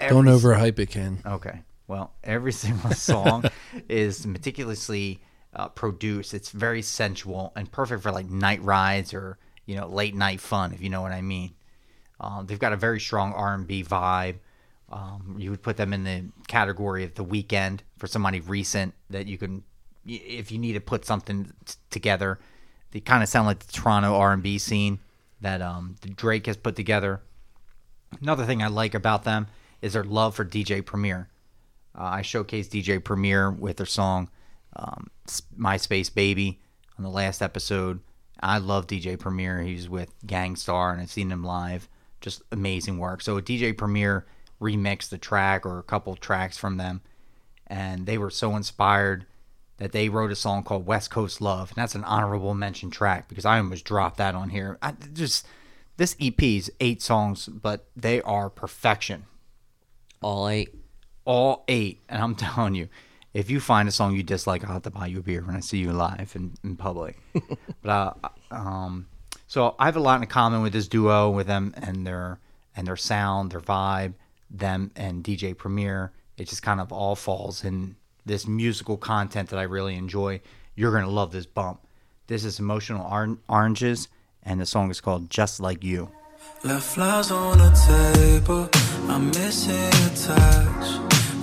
Don't 0.00 0.26
Every 0.26 0.54
overhype 0.54 0.78
it, 0.78 0.88
Ken. 0.88 1.18
Okay. 1.26 1.60
Well, 1.86 2.14
every 2.24 2.52
single 2.64 2.92
song 2.92 3.44
is 3.90 4.26
meticulously 4.26 5.20
uh, 5.52 5.68
produced. 5.68 6.32
It's 6.32 6.48
very 6.48 6.80
sensual 6.80 7.52
and 7.54 7.70
perfect 7.70 8.02
for 8.02 8.10
like 8.10 8.30
night 8.30 8.62
rides 8.62 9.12
or 9.12 9.36
you 9.66 9.76
know 9.76 9.86
late 9.86 10.14
night 10.14 10.40
fun, 10.40 10.72
if 10.72 10.80
you 10.80 10.88
know 10.88 11.02
what 11.02 11.12
I 11.12 11.20
mean. 11.20 11.52
Um, 12.20 12.46
they've 12.46 12.58
got 12.58 12.72
a 12.72 12.76
very 12.76 13.00
strong 13.00 13.34
R 13.34 13.52
and 13.52 13.66
B 13.66 13.84
vibe. 13.84 14.36
Um, 14.90 15.36
you 15.38 15.50
would 15.50 15.62
put 15.62 15.76
them 15.76 15.92
in 15.92 16.04
the 16.04 16.24
category 16.46 17.04
of 17.04 17.14
the 17.16 17.24
Weeknd 17.24 17.80
for 17.98 18.06
somebody 18.06 18.40
recent 18.40 18.94
that 19.10 19.26
you 19.26 19.36
can, 19.36 19.62
if 20.06 20.50
you 20.50 20.58
need 20.58 20.74
to 20.74 20.80
put 20.80 21.04
something 21.04 21.52
t- 21.64 21.74
together. 21.90 22.38
They 22.90 23.00
kind 23.00 23.22
of 23.22 23.28
sound 23.28 23.46
like 23.46 23.58
the 23.58 23.72
Toronto 23.72 24.14
R 24.14 24.32
and 24.32 24.42
B 24.42 24.58
scene 24.58 24.98
that 25.40 25.60
um, 25.60 25.96
Drake 26.16 26.46
has 26.46 26.56
put 26.56 26.76
together. 26.76 27.20
Another 28.20 28.44
thing 28.44 28.62
I 28.62 28.68
like 28.68 28.94
about 28.94 29.24
them 29.24 29.48
is 29.82 29.92
their 29.92 30.04
love 30.04 30.34
for 30.34 30.44
DJ 30.44 30.84
Premier. 30.84 31.28
Uh, 31.96 32.04
I 32.04 32.22
showcased 32.22 32.70
DJ 32.70 33.02
Premier 33.02 33.50
with 33.50 33.76
their 33.76 33.86
song 33.86 34.30
um, 34.76 35.08
"MySpace 35.58 36.12
Baby" 36.12 36.60
on 36.96 37.04
the 37.04 37.10
last 37.10 37.42
episode. 37.42 38.00
I 38.40 38.58
love 38.58 38.86
DJ 38.86 39.18
Premier. 39.18 39.60
He's 39.60 39.88
with 39.88 40.14
Gang 40.26 40.56
Starr, 40.56 40.92
and 40.92 41.00
I've 41.00 41.10
seen 41.10 41.30
him 41.30 41.44
live. 41.44 41.88
Just 42.20 42.42
amazing 42.52 42.98
work. 42.98 43.20
So 43.20 43.40
DJ 43.40 43.76
Premier 43.76 44.26
remixed 44.60 45.08
the 45.08 45.18
track 45.18 45.66
or 45.66 45.78
a 45.78 45.84
couple 45.84 46.14
tracks 46.16 46.56
from 46.56 46.76
them, 46.76 47.02
and 47.66 48.06
they 48.06 48.18
were 48.18 48.30
so 48.30 48.56
inspired 48.56 49.26
that 49.78 49.92
they 49.92 50.08
wrote 50.08 50.30
a 50.30 50.36
song 50.36 50.62
called 50.62 50.86
West 50.86 51.10
Coast 51.10 51.40
Love, 51.40 51.70
and 51.70 51.76
that's 51.76 51.94
an 51.94 52.04
honorable 52.04 52.54
mention 52.54 52.90
track 52.90 53.28
because 53.28 53.44
I 53.44 53.58
almost 53.58 53.84
dropped 53.84 54.18
that 54.18 54.34
on 54.34 54.50
here. 54.50 54.78
I 54.82 54.92
just 55.12 55.46
this 55.96 56.16
EP 56.20 56.40
is 56.42 56.70
eight 56.80 57.02
songs, 57.02 57.46
but 57.46 57.86
they 57.96 58.20
are 58.22 58.50
perfection 58.50 59.24
All 60.20 60.48
eight. 60.48 60.74
all 61.24 61.64
eight, 61.68 62.00
and 62.08 62.22
I'm 62.22 62.34
telling 62.36 62.74
you, 62.74 62.88
if 63.34 63.50
you 63.50 63.60
find 63.60 63.88
a 63.88 63.92
song 63.92 64.14
you 64.14 64.22
dislike, 64.22 64.64
I'll 64.64 64.74
have 64.74 64.82
to 64.82 64.90
buy 64.90 65.06
you 65.06 65.18
a 65.18 65.22
beer 65.22 65.42
when 65.44 65.56
I 65.56 65.60
see 65.60 65.78
you 65.78 65.92
live 65.92 66.32
in, 66.34 66.54
in 66.64 66.76
public. 66.76 67.18
but 67.82 68.16
uh, 68.22 68.28
um, 68.50 69.06
so 69.46 69.74
I 69.78 69.86
have 69.86 69.96
a 69.96 70.00
lot 70.00 70.20
in 70.20 70.26
common 70.28 70.62
with 70.62 70.72
this 70.72 70.88
duo, 70.88 71.30
with 71.30 71.46
them 71.46 71.74
and 71.76 72.06
their 72.06 72.40
and 72.76 72.86
their 72.86 72.96
sound, 72.96 73.50
their 73.52 73.60
vibe, 73.60 74.14
them 74.50 74.90
and 74.96 75.22
DJ 75.24 75.56
Premier. 75.56 76.12
It 76.36 76.48
just 76.48 76.62
kind 76.62 76.80
of 76.80 76.92
all 76.92 77.16
falls 77.16 77.64
in 77.64 77.96
this 78.28 78.46
musical 78.46 78.96
content 78.96 79.48
that 79.50 79.58
I 79.58 79.62
really 79.64 79.96
enjoy. 79.96 80.40
You're 80.76 80.92
gonna 80.92 81.08
love 81.10 81.32
this 81.32 81.46
bump. 81.46 81.80
This 82.28 82.44
is 82.44 82.60
emotional 82.60 83.06
Or- 83.10 83.38
oranges, 83.48 84.08
and 84.42 84.60
the 84.60 84.66
song 84.66 84.90
is 84.90 85.00
called 85.00 85.30
"Just 85.30 85.58
Like 85.60 85.82
You." 85.82 86.10
Left 86.62 86.84
flowers 86.94 87.30
on 87.30 87.58
the 87.58 87.70
table. 87.88 88.68
I'm 89.08 89.26
missing 89.30 89.90
your 90.00 90.14
touch. 90.28 90.86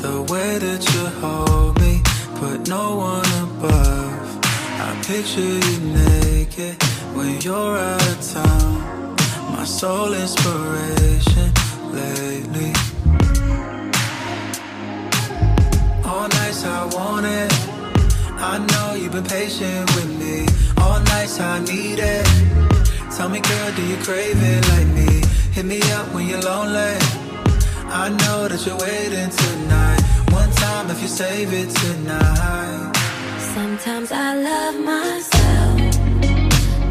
The 0.02 0.22
way 0.32 0.60
that 0.60 0.82
you 0.94 1.06
hold 1.22 1.80
me, 1.82 2.02
put 2.36 2.68
no 2.68 2.96
one 2.96 3.32
above. 3.48 4.40
I 4.88 4.96
picture 5.08 5.42
you 5.42 5.78
naked 5.80 6.76
when 7.16 7.42
you're 7.42 7.78
out 7.78 8.08
of 8.14 8.22
town. 8.34 9.16
My 9.56 9.66
sole 9.66 10.14
inspiration 10.14 11.52
lately. 11.92 12.74
All 16.26 16.32
nights 16.32 16.66
I 16.66 16.86
want 16.86 17.28
it. 17.28 17.54
I 18.52 18.58
know 18.58 18.96
you've 18.96 19.12
been 19.12 19.24
patient 19.26 19.86
with 19.96 20.10
me. 20.20 20.48
All 20.82 21.00
nights 21.14 21.40
I 21.40 21.60
need 21.60 22.00
it. 22.00 22.26
Tell 23.16 23.30
me, 23.30 23.42
girl, 23.42 23.72
do 23.76 23.84
you 23.86 23.98
crave 23.98 24.36
it 24.36 24.68
like 24.70 24.88
me? 24.88 25.22
Hit 25.52 25.66
me 25.66 25.80
up 25.92 26.12
when 26.16 26.28
you're 26.28 26.42
lonely. 26.42 26.98
I 28.02 28.10
know 28.10 28.48
that 28.48 28.60
you're 28.66 28.82
waiting 28.88 29.30
tonight. 29.30 30.02
One 30.32 30.50
time 30.54 30.90
if 30.90 31.00
you 31.00 31.10
save 31.10 31.54
it 31.54 31.70
tonight. 31.70 32.94
Sometimes 33.54 34.12
I 34.12 34.34
love 34.50 34.78
myself, 34.84 35.78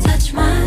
touch 0.04 0.32
myself, 0.32 0.63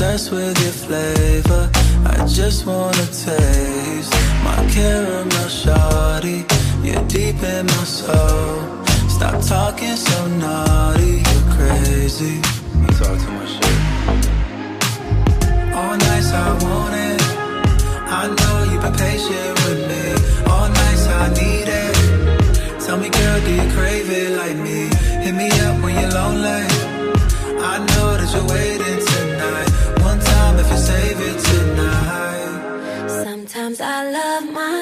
Obsessed 0.00 0.32
with 0.32 0.58
your 0.62 0.72
flavor, 0.72 1.70
I 2.06 2.26
just 2.26 2.64
wanna 2.64 3.04
taste 3.12 4.14
my 4.42 4.56
caramel 4.72 5.50
shawty. 5.60 6.40
You're 6.82 7.04
deep 7.06 7.42
in 7.42 7.66
my 7.66 7.84
soul, 7.84 8.64
Stop 9.10 9.44
talking 9.44 9.96
so 9.96 10.26
naughty, 10.26 11.20
you're 11.20 11.48
crazy. 11.52 12.40
You 12.80 12.86
talk 12.96 13.20
too 13.20 13.32
much 13.36 13.52
shit. 13.56 13.80
All 15.76 15.94
nights 16.08 16.32
I 16.32 16.48
want 16.64 16.94
it. 16.94 17.20
I 18.20 18.22
know 18.38 18.72
you've 18.72 18.80
been 18.80 18.96
patient 18.96 19.52
with 19.64 19.80
me. 19.90 20.04
All 20.50 20.68
nights 20.80 21.06
I 21.08 21.28
need 21.40 21.68
it. 21.84 21.94
Tell 22.80 22.96
me, 22.96 23.10
girl, 23.10 23.40
do 23.44 23.52
you 23.52 23.68
crave 23.76 24.08
it 24.08 24.30
like 24.38 24.56
me? 24.56 24.88
Hit 25.24 25.34
me 25.34 25.50
up 25.66 25.76
when 25.82 25.92
you're 26.00 26.14
lonely. 26.20 26.64
I 27.72 27.76
know 27.90 28.16
that 28.16 28.30
you're 28.34 28.48
waiting 28.48 28.99
I 33.78 34.10
love 34.10 34.50
myself, 34.50 34.79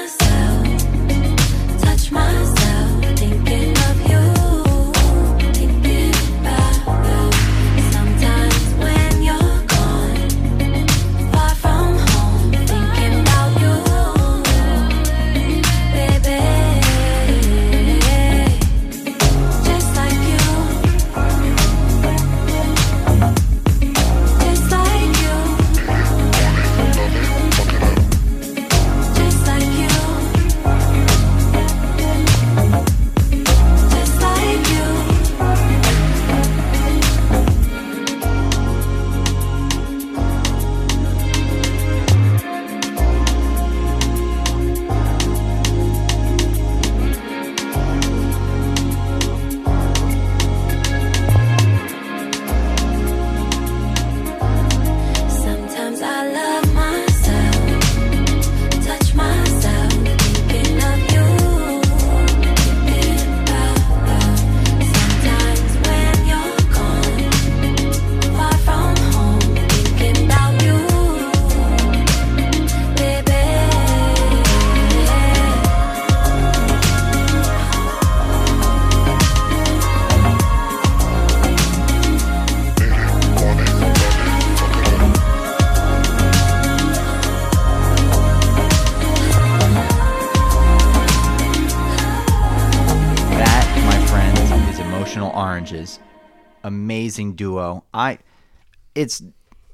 it's 98.98 99.22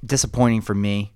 disappointing 0.04 0.60
for 0.60 0.74
me 0.74 1.14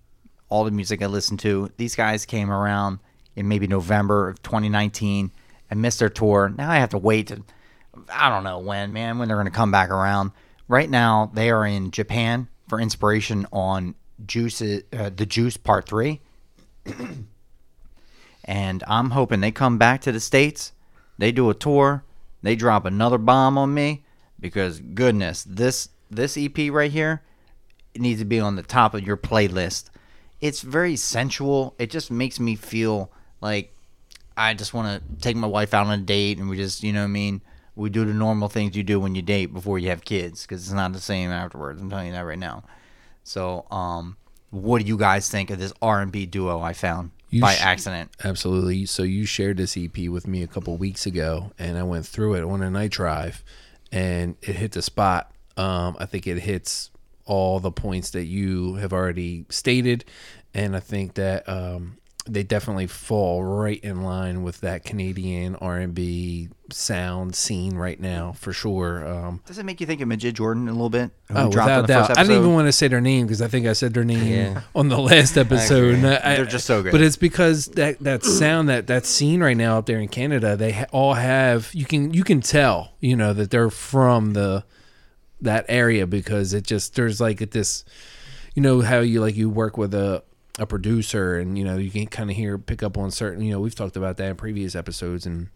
all 0.49 0.65
the 0.65 0.71
music 0.71 1.03
I 1.03 1.07
listened 1.07 1.41
to. 1.41 1.71
These 1.77 1.95
guys 1.95 2.25
came 2.25 2.51
around 2.51 3.01
in 3.37 3.49
maybe 3.49 3.67
November 3.67 4.31
of 4.31 4.43
2019 4.43 5.31
and 5.71 5.83
missed 5.83 5.99
their 5.99 6.09
tour. 6.09 6.49
Now 6.57 6.71
I 6.71 6.77
have 6.77 6.91
to 6.91 6.99
wait 6.99 7.27
to 7.27 7.45
I 8.11 8.31
don't 8.31 8.45
know 8.45 8.61
when, 8.61 8.93
man, 8.93 9.19
when 9.19 9.29
they're 9.29 9.37
going 9.37 9.47
to 9.47 9.53
come 9.53 9.73
back 9.73 9.91
around. 9.91 10.31
Right 10.69 10.89
now 10.89 11.31
they 11.35 11.51
are 11.51 11.67
in 11.67 11.91
Japan 11.91 12.49
for 12.67 12.81
inspiration 12.81 13.47
on 13.53 13.95
Juice 14.25 14.63
uh, 14.63 15.11
the 15.15 15.27
Juice 15.27 15.59
Part 15.59 15.87
3. 15.87 16.21
and 18.45 18.85
I'm 18.87 19.11
hoping 19.11 19.41
they 19.41 19.51
come 19.51 19.77
back 19.77 20.01
to 20.03 20.13
the 20.13 20.21
states, 20.21 20.73
they 21.19 21.31
do 21.31 21.51
a 21.51 21.55
tour, 21.55 22.05
they 22.43 22.57
drop 22.57 22.87
another 22.87 23.19
bomb 23.19 23.59
on 23.59 23.75
me 23.75 24.07
because 24.41 24.81
goodness, 24.81 25.45
this 25.45 25.91
this 26.11 26.39
EP 26.39 26.57
right 26.71 26.91
here 26.91 27.23
it 27.99 28.03
needs 28.03 28.21
to 28.21 28.25
be 28.25 28.39
on 28.39 28.55
the 28.55 28.63
top 28.63 28.95
of 28.95 29.05
your 29.05 29.17
playlist. 29.17 29.91
It's 30.41 30.61
very 30.61 30.95
sensual. 30.95 31.75
It 31.81 31.91
just 31.91 32.13
makes 32.13 32.39
me 32.39 32.55
feel 32.55 33.11
like 33.41 33.75
I 34.37 34.55
just 34.55 34.73
want 34.73 35.03
to 35.03 35.21
take 35.21 35.35
my 35.35 35.49
wife 35.49 35.75
out 35.75 35.89
on 35.89 35.99
a 35.99 36.03
date 36.03 36.39
and 36.39 36.49
we 36.49 36.57
just, 36.57 36.85
you 36.85 36.93
know 36.93 37.01
what 37.01 37.07
I 37.07 37.09
mean? 37.09 37.41
We 37.75 37.91
do 37.91 38.05
the 38.05 38.15
normal 38.15 38.49
things 38.49 38.77
you 38.77 38.85
do 38.85 39.01
when 39.01 39.17
you 39.17 39.23
date 39.23 39.47
before 39.47 39.81
you 39.81 39.89
have 39.89 40.05
kids 40.05 40.43
because 40.43 40.63
it's 40.63 40.73
not 40.73 40.93
the 40.93 41.01
same 41.01 41.33
afterwards. 41.33 41.81
I'm 41.81 41.91
telling 41.91 42.07
you 42.07 42.13
that 42.13 42.21
right 42.21 42.39
now. 42.39 42.63
So, 43.25 43.67
um, 43.73 44.17
what 44.51 44.81
do 44.81 44.87
you 44.87 44.97
guys 44.97 45.29
think 45.29 45.51
of 45.51 45.59
this 45.59 45.73
R&B 45.83 46.27
duo 46.27 46.61
I 46.61 46.75
found 46.75 47.11
You 47.31 47.41
by 47.41 47.55
sh- 47.55 47.63
accident? 47.63 48.13
Absolutely. 48.23 48.87
So 48.87 49.03
you 49.03 49.27
shared 49.27 49.57
this 49.57 49.77
EP 49.77 50.09
with 50.09 50.29
me 50.29 50.45
a 50.45 50.47
couple 50.47 50.77
weeks 50.77 51.05
ago, 51.05 51.51
and 51.59 51.77
I 51.77 51.83
went 51.83 52.07
through 52.07 52.35
it 52.35 52.45
on 52.45 52.63
a 52.63 52.71
night 52.71 52.93
drive, 52.93 53.43
and 53.91 54.37
it 54.41 54.55
hit 54.55 54.71
the 54.71 54.83
spot. 54.83 55.33
Um, 55.57 55.97
I 55.99 56.07
think 56.07 56.29
it 56.29 56.39
hits 56.39 56.91
all 57.29 57.61
the 57.61 57.71
points 57.71 58.11
that 58.11 58.25
you 58.25 58.75
have 58.77 58.93
already 58.93 59.45
stated, 59.51 60.05
and 60.55 60.75
I 60.75 60.81
think 60.81 61.15
that 61.15 61.49
um, 61.49 61.99
they 62.27 62.43
definitely 62.43 62.87
fall 62.87 63.43
right 63.45 63.81
in 63.83 64.03
line 64.03 64.43
with 64.43 64.61
that 64.63 64.85
Canadian 64.85 65.55
R 65.57 65.77
and 65.79 65.95
B 65.95 66.49
sound 66.71 67.35
scene 67.35 67.75
right 67.77 67.99
now 67.99 68.33
for 68.33 68.53
sure. 68.53 69.07
Um, 69.07 69.41
Does 69.47 69.57
it 69.57 69.65
make 69.65 69.81
you 69.81 69.87
think 69.87 70.03
of 70.03 70.09
Majid 70.09 70.35
Jordan 70.37 70.69
a 70.69 70.73
little 70.73 70.91
bit? 70.91 71.11
Oh, 71.31 71.49
without 71.49 71.81
in 71.81 71.87
the 71.87 71.95
first 71.95 72.09
doubt. 72.09 72.19
I 72.19 72.23
didn't 72.25 72.39
even 72.39 72.53
want 72.53 72.69
to 72.69 72.73
say 72.73 72.89
their 72.89 73.01
name 73.01 73.27
because 73.27 73.41
I 73.41 73.49
think 73.49 73.67
I 73.67 73.73
said 73.73 73.95
their 73.95 74.05
name 74.05 74.27
Yeah. 74.27 74.61
on 74.75 74.89
the 74.89 74.99
last 74.99 75.37
episode. 75.45 76.05
I- 76.05 76.37
They're 76.37 76.45
just 76.45 76.67
so 76.67 76.83
good. 76.83 76.93
But 76.93 77.01
it's 77.01 77.17
because 77.17 77.67
that 77.77 77.99
that 78.01 78.25
sound 78.25 78.69
that 78.69 78.87
that 78.89 79.07
scene 79.07 79.43
right 79.43 79.57
now 79.57 79.79
up 79.79 79.87
there 79.87 80.01
in 80.01 80.09
Canada, 80.09 80.55
they 80.57 80.73
ha- 80.73 80.87
all 80.93 81.15
have 81.15 81.71
you 81.73 81.87
can 81.87 82.13
you 82.13 82.25
can 82.25 82.41
tell 82.43 82.93
you 83.01 83.17
know 83.17 83.33
that 83.33 83.51
they're 83.51 83.71
from 83.71 84.33
the 84.35 84.65
that 85.41 85.65
area 85.69 86.07
because 86.07 86.53
it 86.53 86.65
just 86.65 86.95
there's 86.95 87.21
like 87.21 87.41
at 87.41 87.53
this 87.53 87.85
you 88.55 88.63
know 88.63 88.81
how 88.81 89.01
you 89.01 89.21
like 89.21 89.37
you 89.37 89.49
work 89.49 89.77
with 89.77 89.95
a 89.95 90.23
a 90.59 90.67
producer 90.67 91.39
and 91.39 91.57
you 91.57 91.65
know 91.65 91.77
you 91.77 91.91
can 91.91 92.07
kind 92.07 92.31
of 92.31 92.37
hear 92.37 92.59
pick 92.59 92.83
up 92.83 92.99
on 92.99 93.11
certain 93.11 93.43
you 93.43 93.53
know 93.53 93.61
we've 93.61 93.75
talked 93.75 93.97
about 93.97 94.17
that 94.17 94.31
in 94.31 94.37
previous 94.37 94.75
episodes 94.75 95.25
and 95.27 95.49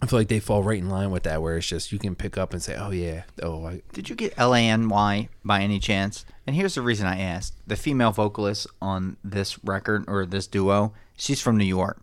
I 0.00 0.06
feel 0.06 0.18
like 0.18 0.26
they 0.26 0.40
fall 0.40 0.64
right 0.64 0.78
in 0.78 0.90
line 0.90 1.12
with 1.12 1.22
that 1.22 1.40
where 1.40 1.56
it's 1.56 1.68
just 1.68 1.92
you 1.92 1.98
can 2.00 2.16
pick 2.16 2.36
up 2.36 2.52
and 2.52 2.60
say 2.60 2.74
oh 2.76 2.90
yeah 2.90 3.22
oh 3.40 3.64
I, 3.64 3.82
Did 3.92 4.08
you 4.08 4.16
get 4.16 4.34
L 4.36 4.52
A 4.52 4.60
N 4.60 4.88
Y 4.88 5.28
by 5.44 5.60
any 5.60 5.78
chance? 5.78 6.24
And 6.44 6.56
here's 6.56 6.74
the 6.74 6.82
reason 6.82 7.06
I 7.06 7.20
asked: 7.20 7.54
the 7.68 7.76
female 7.76 8.10
vocalist 8.10 8.66
on 8.80 9.16
this 9.22 9.62
record 9.62 10.04
or 10.08 10.26
this 10.26 10.48
duo, 10.48 10.92
she's 11.16 11.40
from 11.40 11.56
New 11.56 11.64
York, 11.64 12.02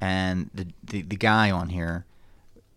and 0.00 0.50
the 0.54 0.68
the, 0.84 1.02
the 1.02 1.16
guy 1.16 1.50
on 1.50 1.70
here 1.70 2.06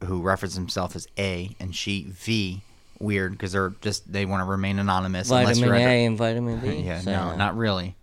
who 0.05 0.21
references 0.21 0.57
himself 0.57 0.95
as 0.95 1.07
A 1.19 1.55
and 1.59 1.75
she 1.75 2.07
V. 2.09 2.63
Weird 2.99 3.33
because 3.33 3.51
they're 3.51 3.73
just 3.81 4.11
they 4.11 4.25
want 4.25 4.41
to 4.41 4.45
remain 4.45 4.79
anonymous. 4.79 5.29
unless 5.29 5.57
Vitamin 5.57 5.67
you're 5.67 5.75
A 5.89 6.05
and 6.05 6.17
vitamin 6.17 6.59
B. 6.59 6.75
yeah, 6.85 7.01
so- 7.01 7.11
no, 7.11 7.35
not 7.35 7.57
really. 7.57 7.95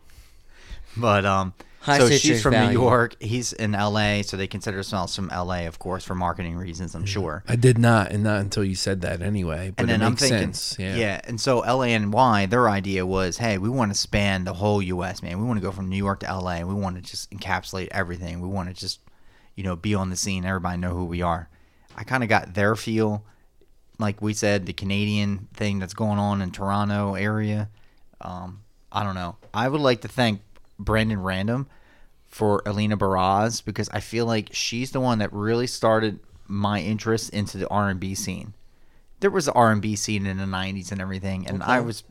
But 0.96 1.24
um, 1.24 1.54
High 1.80 1.98
so 1.98 2.10
she's 2.10 2.42
from 2.42 2.52
value. 2.52 2.78
New 2.78 2.84
York. 2.84 3.16
He's 3.20 3.52
in 3.52 3.74
L.A., 3.74 4.22
so 4.22 4.36
they 4.36 4.46
consider 4.46 4.76
themselves 4.76 5.16
from 5.16 5.30
L.A. 5.30 5.66
Of 5.66 5.78
course, 5.78 6.04
for 6.04 6.14
marketing 6.14 6.56
reasons. 6.56 6.94
I'm 6.94 7.06
sure. 7.06 7.42
I 7.48 7.56
did 7.56 7.76
not, 7.78 8.12
and 8.12 8.22
not 8.22 8.40
until 8.40 8.62
you 8.62 8.74
said 8.74 9.00
that 9.00 9.20
anyway. 9.22 9.72
But 9.74 9.84
and 9.84 9.88
then 9.90 10.02
it 10.02 10.04
I'm 10.04 10.12
makes 10.12 10.22
thinking, 10.22 10.52
sense. 10.52 10.76
yeah. 10.78 10.94
Yeah. 10.94 11.20
And 11.24 11.40
so 11.40 11.62
L.A. 11.62 11.88
and 11.94 12.12
Y, 12.12 12.46
their 12.46 12.68
idea 12.68 13.04
was, 13.06 13.38
hey, 13.38 13.58
we 13.58 13.68
want 13.68 13.90
to 13.90 13.98
span 13.98 14.44
the 14.44 14.52
whole 14.52 14.80
U.S. 14.82 15.22
Man, 15.22 15.40
we 15.40 15.44
want 15.46 15.58
to 15.58 15.62
go 15.62 15.72
from 15.72 15.88
New 15.88 15.96
York 15.96 16.20
to 16.20 16.28
L.A. 16.28 16.62
We 16.64 16.74
want 16.74 16.96
to 16.96 17.02
just 17.02 17.30
encapsulate 17.32 17.88
everything. 17.90 18.40
We 18.40 18.48
want 18.48 18.68
to 18.68 18.74
just, 18.74 19.00
you 19.56 19.64
know, 19.64 19.74
be 19.74 19.94
on 19.94 20.10
the 20.10 20.16
scene. 20.16 20.44
Everybody 20.44 20.76
know 20.78 20.90
who 20.94 21.06
we 21.06 21.22
are. 21.22 21.48
I 21.96 22.04
kind 22.04 22.22
of 22.22 22.28
got 22.28 22.54
their 22.54 22.76
feel, 22.76 23.24
like 24.02 24.20
we 24.20 24.34
said, 24.34 24.66
the 24.66 24.74
Canadian 24.74 25.48
thing 25.54 25.78
that's 25.78 25.94
going 25.94 26.18
on 26.18 26.42
in 26.42 26.50
Toronto 26.50 27.14
area. 27.14 27.70
Um, 28.20 28.62
I 28.90 29.02
don't 29.02 29.14
know. 29.14 29.36
I 29.54 29.68
would 29.68 29.80
like 29.80 30.02
to 30.02 30.08
thank 30.08 30.42
Brandon 30.78 31.22
Random 31.22 31.66
for 32.28 32.62
Alina 32.66 32.96
Baraz 32.96 33.64
because 33.64 33.88
I 33.90 34.00
feel 34.00 34.26
like 34.26 34.50
she's 34.52 34.90
the 34.90 35.00
one 35.00 35.18
that 35.18 35.32
really 35.32 35.66
started 35.66 36.20
my 36.46 36.80
interest 36.80 37.30
into 37.30 37.56
the 37.56 37.68
R&B 37.68 38.14
scene. 38.14 38.54
There 39.20 39.30
was 39.30 39.48
an 39.48 39.54
R&B 39.56 39.96
scene 39.96 40.26
in 40.26 40.36
the 40.36 40.44
90s 40.44 40.92
and 40.92 41.00
everything 41.00 41.46
and 41.46 41.62
I 41.62 41.80
was 41.80 42.04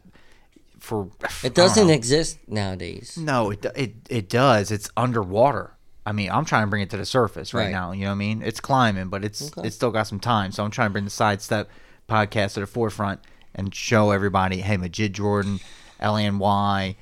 for 0.80 1.10
It 1.44 1.54
doesn't 1.54 1.90
exist 1.90 2.40
nowadays. 2.48 3.18
No, 3.18 3.52
it, 3.52 3.66
it 3.76 3.96
it 4.10 4.30
does. 4.30 4.72
It's 4.72 4.90
underwater. 4.98 5.76
I 6.06 6.12
mean, 6.14 6.32
I'm 6.32 6.46
trying 6.46 6.64
to 6.64 6.68
bring 6.68 6.82
it 6.82 6.90
to 6.92 6.98
the 6.98 7.06
surface 7.06 7.54
right, 7.54 7.66
Right. 7.66 7.72
now. 7.72 7.92
You 7.92 8.02
know 8.02 8.08
what 8.08 8.12
I 8.14 8.16
mean? 8.16 8.42
It's 8.42 8.60
climbing, 8.60 9.10
but 9.10 9.24
it's 9.24 9.52
Okay. 9.56 9.68
it's 9.68 9.76
still 9.76 9.92
got 9.92 10.04
some 10.08 10.20
time. 10.20 10.52
So 10.52 10.64
I'm 10.64 10.72
trying 10.72 10.88
to 10.90 10.94
bring 10.94 11.04
the 11.06 11.12
sidestep 11.12 11.70
podcast 12.10 12.56
to 12.56 12.62
the 12.62 12.68
forefront 12.68 13.20
and 13.54 13.74
show 13.76 14.12
everybody, 14.12 14.62
hey, 14.62 14.78
Majid 14.78 15.14
Jordan, 15.14 15.60
LNY, 16.02 16.96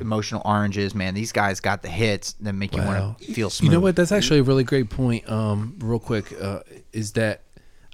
Emotional 0.00 0.42
Oranges, 0.44 0.94
man, 0.94 1.14
these 1.14 1.32
guys 1.32 1.60
got 1.60 1.82
the 1.82 1.88
hits 1.88 2.32
that 2.40 2.52
make 2.52 2.74
you 2.74 2.82
want 2.82 3.18
to 3.18 3.32
feel 3.32 3.50
smooth. 3.50 3.70
You 3.70 3.76
know 3.76 3.80
what? 3.80 3.96
That's 3.96 4.12
actually 4.12 4.40
a 4.40 4.42
really 4.42 4.64
great 4.64 4.90
point. 4.90 5.30
Um, 5.30 5.76
real 5.78 5.98
quick, 6.00 6.34
uh, 6.40 6.60
is 6.92 7.12
that 7.12 7.42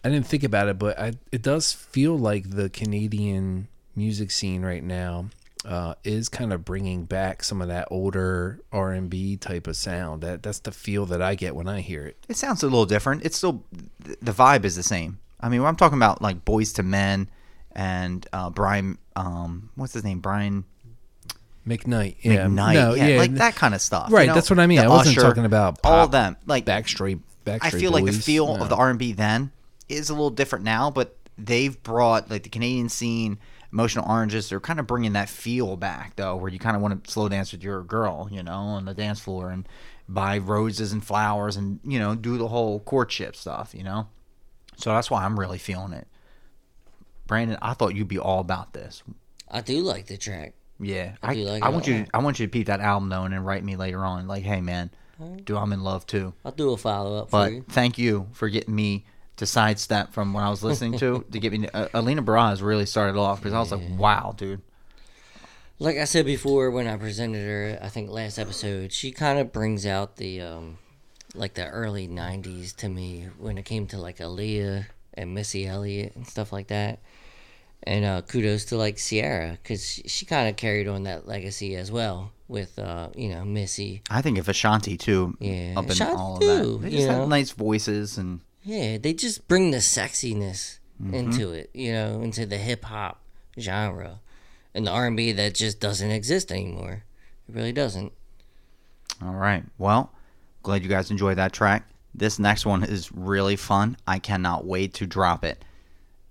I 0.04 0.08
didn't 0.08 0.26
think 0.26 0.44
about 0.44 0.68
it, 0.68 0.78
but 0.78 0.98
I, 0.98 1.12
it 1.32 1.42
does 1.42 1.72
feel 1.72 2.16
like 2.18 2.48
the 2.50 2.70
Canadian 2.70 3.68
music 3.94 4.30
scene 4.30 4.62
right 4.62 4.82
now 4.84 5.26
uh, 5.66 5.94
is 6.04 6.28
kind 6.28 6.52
of 6.52 6.64
bringing 6.64 7.04
back 7.04 7.42
some 7.42 7.60
of 7.60 7.68
that 7.68 7.88
older 7.90 8.60
R 8.72 8.92
and 8.92 9.10
B 9.10 9.36
type 9.36 9.66
of 9.66 9.76
sound. 9.76 10.22
That 10.22 10.42
that's 10.42 10.60
the 10.60 10.70
feel 10.70 11.06
that 11.06 11.20
I 11.20 11.34
get 11.34 11.56
when 11.56 11.68
I 11.68 11.80
hear 11.80 12.06
it. 12.06 12.16
It 12.28 12.36
sounds 12.36 12.62
a 12.62 12.66
little 12.66 12.86
different. 12.86 13.24
It's 13.24 13.36
still 13.36 13.64
the 13.98 14.32
vibe 14.32 14.64
is 14.64 14.76
the 14.76 14.82
same. 14.82 15.18
I 15.40 15.48
mean, 15.48 15.60
when 15.60 15.68
I'm 15.68 15.76
talking 15.76 15.98
about 15.98 16.22
like 16.22 16.44
Boyz 16.44 16.78
II 16.78 16.84
Men 16.84 17.28
and 17.72 18.26
uh, 18.32 18.50
Brian, 18.50 18.96
um, 19.16 19.70
what's 19.74 19.92
his 19.92 20.04
name, 20.04 20.20
Brian 20.20 20.64
McKnight, 21.66 22.16
yeah, 22.22 22.46
McKnight, 22.46 22.74
no, 22.74 22.94
yeah, 22.94 23.06
yeah, 23.08 23.18
like 23.18 23.34
that 23.34 23.56
kind 23.56 23.74
of 23.74 23.80
stuff. 23.80 24.12
Right, 24.12 24.22
you 24.22 24.26
know? 24.28 24.34
that's 24.34 24.48
what 24.48 24.60
I 24.60 24.66
mean. 24.66 24.78
The 24.78 24.84
I 24.84 24.88
wasn't 24.88 25.18
Usher, 25.18 25.26
talking 25.26 25.44
about 25.44 25.80
all 25.84 25.92
pop, 25.92 26.04
of 26.04 26.10
them. 26.12 26.36
Like 26.46 26.64
Backstreet, 26.64 27.20
Backstreet 27.44 27.58
I 27.62 27.70
feel 27.70 27.90
like 27.90 28.04
the 28.04 28.12
feel 28.12 28.56
No. 28.56 28.62
of 28.62 28.68
the 28.68 28.76
R&B 28.76 29.12
then 29.12 29.50
is 29.88 30.10
a 30.10 30.14
little 30.14 30.30
different 30.30 30.64
now, 30.64 30.92
but 30.92 31.16
they've 31.36 31.80
brought 31.82 32.30
like 32.30 32.44
the 32.44 32.48
Canadian 32.48 32.88
scene, 32.88 33.38
Emotional 33.76 34.06
Oranges. 34.10 34.48
They're 34.48 34.58
kind 34.58 34.80
of 34.80 34.86
bringing 34.86 35.12
that 35.12 35.28
feel 35.28 35.76
back 35.76 36.16
though, 36.16 36.34
where 36.36 36.50
you 36.50 36.58
kind 36.58 36.76
of 36.76 36.80
want 36.82 37.04
to 37.04 37.10
slow 37.10 37.28
dance 37.28 37.52
with 37.52 37.62
your 37.62 37.82
girl, 37.82 38.26
you 38.32 38.42
know, 38.42 38.52
on 38.54 38.86
the 38.86 38.94
dance 38.94 39.20
floor 39.20 39.50
and 39.50 39.68
buy 40.08 40.38
roses 40.38 40.92
and 40.92 41.04
flowers 41.04 41.56
and 41.56 41.78
you 41.84 41.98
know 41.98 42.14
do 42.14 42.38
the 42.38 42.48
whole 42.48 42.80
courtship 42.80 43.36
stuff, 43.36 43.74
you 43.74 43.84
know. 43.84 44.08
So 44.76 44.90
that's 44.94 45.10
why 45.10 45.24
I'm 45.26 45.38
really 45.38 45.58
feeling 45.58 45.92
it. 45.92 46.06
Brandon, 47.26 47.58
I 47.60 47.74
thought 47.74 47.94
you'd 47.94 48.08
be 48.08 48.18
all 48.18 48.40
about 48.40 48.72
this. 48.72 49.02
I 49.50 49.60
do 49.60 49.80
like 49.82 50.06
the 50.06 50.16
track. 50.16 50.54
Yeah, 50.80 51.16
I 51.22 51.30
I, 51.30 51.34
do 51.34 51.42
like 51.42 51.62
I 51.62 51.68
it 51.68 51.72
want 51.72 51.86
you. 51.86 51.94
lot. 51.98 52.08
I 52.14 52.18
want 52.18 52.40
you 52.40 52.46
to 52.46 52.50
peep 52.50 52.68
that 52.68 52.80
album 52.80 53.10
though, 53.10 53.24
and 53.24 53.34
then 53.34 53.42
write 53.44 53.62
me 53.64 53.76
later 53.76 54.04
on, 54.04 54.26
like, 54.26 54.42
"Hey, 54.44 54.60
man, 54.62 54.90
do 55.44 55.56
I'm 55.58 55.72
in 55.72 55.82
love 55.82 56.06
too." 56.06 56.32
I'll 56.46 56.52
do 56.52 56.72
a 56.72 56.76
follow 56.78 57.18
up 57.20 57.26
for 57.28 57.32
But 57.32 57.52
you. 57.52 57.64
thank 57.68 57.98
you 57.98 58.28
for 58.32 58.48
getting 58.48 58.74
me 58.74 59.04
to 59.36 59.46
sidestep 59.46 60.12
from 60.12 60.32
what 60.32 60.44
I 60.44 60.50
was 60.50 60.62
listening 60.62 60.98
to 60.98 61.24
to 61.30 61.38
get 61.38 61.52
me. 61.52 61.68
Uh, 61.72 61.88
Alina 61.94 62.22
Baraz 62.22 62.62
really 62.62 62.86
started 62.86 63.18
off 63.18 63.40
because 63.40 63.52
I 63.52 63.58
was 63.58 63.72
like, 63.72 63.98
"Wow, 63.98 64.34
dude." 64.36 64.62
Like 65.78 65.98
I 65.98 66.04
said 66.04 66.24
before, 66.24 66.70
when 66.70 66.86
I 66.86 66.96
presented 66.96 67.46
her, 67.46 67.78
I 67.82 67.88
think 67.88 68.10
last 68.10 68.38
episode, 68.38 68.92
she 68.92 69.12
kind 69.12 69.38
of 69.38 69.52
brings 69.52 69.84
out 69.84 70.16
the 70.16 70.40
um, 70.40 70.78
like 71.34 71.54
the 71.54 71.66
early 71.68 72.08
'90s 72.08 72.74
to 72.76 72.88
me 72.88 73.28
when 73.38 73.58
it 73.58 73.64
came 73.64 73.86
to 73.88 73.98
like 73.98 74.18
Aaliyah 74.18 74.86
and 75.14 75.34
Missy 75.34 75.66
Elliott 75.66 76.16
and 76.16 76.26
stuff 76.26 76.52
like 76.52 76.68
that. 76.68 77.00
And 77.82 78.04
uh, 78.04 78.22
kudos 78.22 78.64
to 78.66 78.76
like 78.76 78.96
Ciara 78.96 79.58
because 79.62 79.88
she, 79.88 80.02
she 80.08 80.26
kind 80.26 80.48
of 80.48 80.56
carried 80.56 80.88
on 80.88 81.04
that 81.04 81.28
legacy 81.28 81.76
as 81.76 81.92
well 81.92 82.32
with 82.48 82.78
uh, 82.78 83.10
you 83.14 83.28
know 83.28 83.44
Missy. 83.44 84.02
I 84.08 84.22
think 84.22 84.38
of 84.38 84.48
Ashanti 84.48 84.96
too. 84.96 85.36
Yeah, 85.40 85.74
up 85.76 85.84
in 85.84 85.90
Ashanti 85.90 86.16
all 86.16 86.34
of 86.36 86.40
too, 86.40 86.46
that. 86.46 86.82
They 86.82 86.90
you 86.90 86.96
just 86.96 87.08
have 87.08 87.18
know? 87.18 87.26
nice 87.26 87.50
voices 87.50 88.16
and 88.16 88.40
Yeah, 88.66 88.98
they 88.98 89.14
just 89.14 89.46
bring 89.48 89.70
the 89.70 89.78
sexiness 89.78 90.78
Mm-hmm. 91.02 91.12
into 91.14 91.50
it, 91.52 91.68
you 91.74 91.92
know, 91.92 92.22
into 92.22 92.46
the 92.46 92.56
hip 92.56 92.86
hop 92.86 93.20
genre, 93.60 94.20
and 94.74 94.86
the 94.86 94.90
R 94.90 95.06
and 95.06 95.14
B 95.14 95.30
that 95.32 95.54
just 95.54 95.78
doesn't 95.78 96.10
exist 96.10 96.50
anymore. 96.50 97.02
It 97.46 97.54
really 97.54 97.72
doesn't. 97.72 98.12
All 99.22 99.34
right. 99.34 99.62
Well, 99.76 100.10
glad 100.62 100.82
you 100.82 100.88
guys 100.88 101.10
enjoyed 101.10 101.36
that 101.36 101.52
track. 101.52 101.86
This 102.14 102.38
next 102.38 102.64
one 102.64 102.82
is 102.82 103.12
really 103.12 103.56
fun. 103.56 103.98
I 104.06 104.18
cannot 104.18 104.64
wait 104.64 104.94
to 104.94 105.06
drop 105.06 105.44
it. 105.44 105.62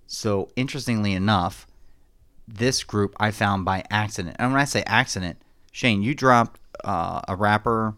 So, 0.07 0.49
interestingly 0.55 1.13
enough, 1.13 1.67
this 2.47 2.83
group 2.83 3.15
I 3.19 3.29
found 3.29 3.65
by 3.65 3.83
accident. 3.91 4.35
And 4.39 4.51
when 4.51 4.59
I 4.59 4.65
say 4.65 4.81
accident, 4.87 5.37
Shane, 5.71 6.01
you 6.01 6.15
dropped 6.15 6.59
uh, 6.83 7.21
a 7.27 7.35
rapper 7.35 7.93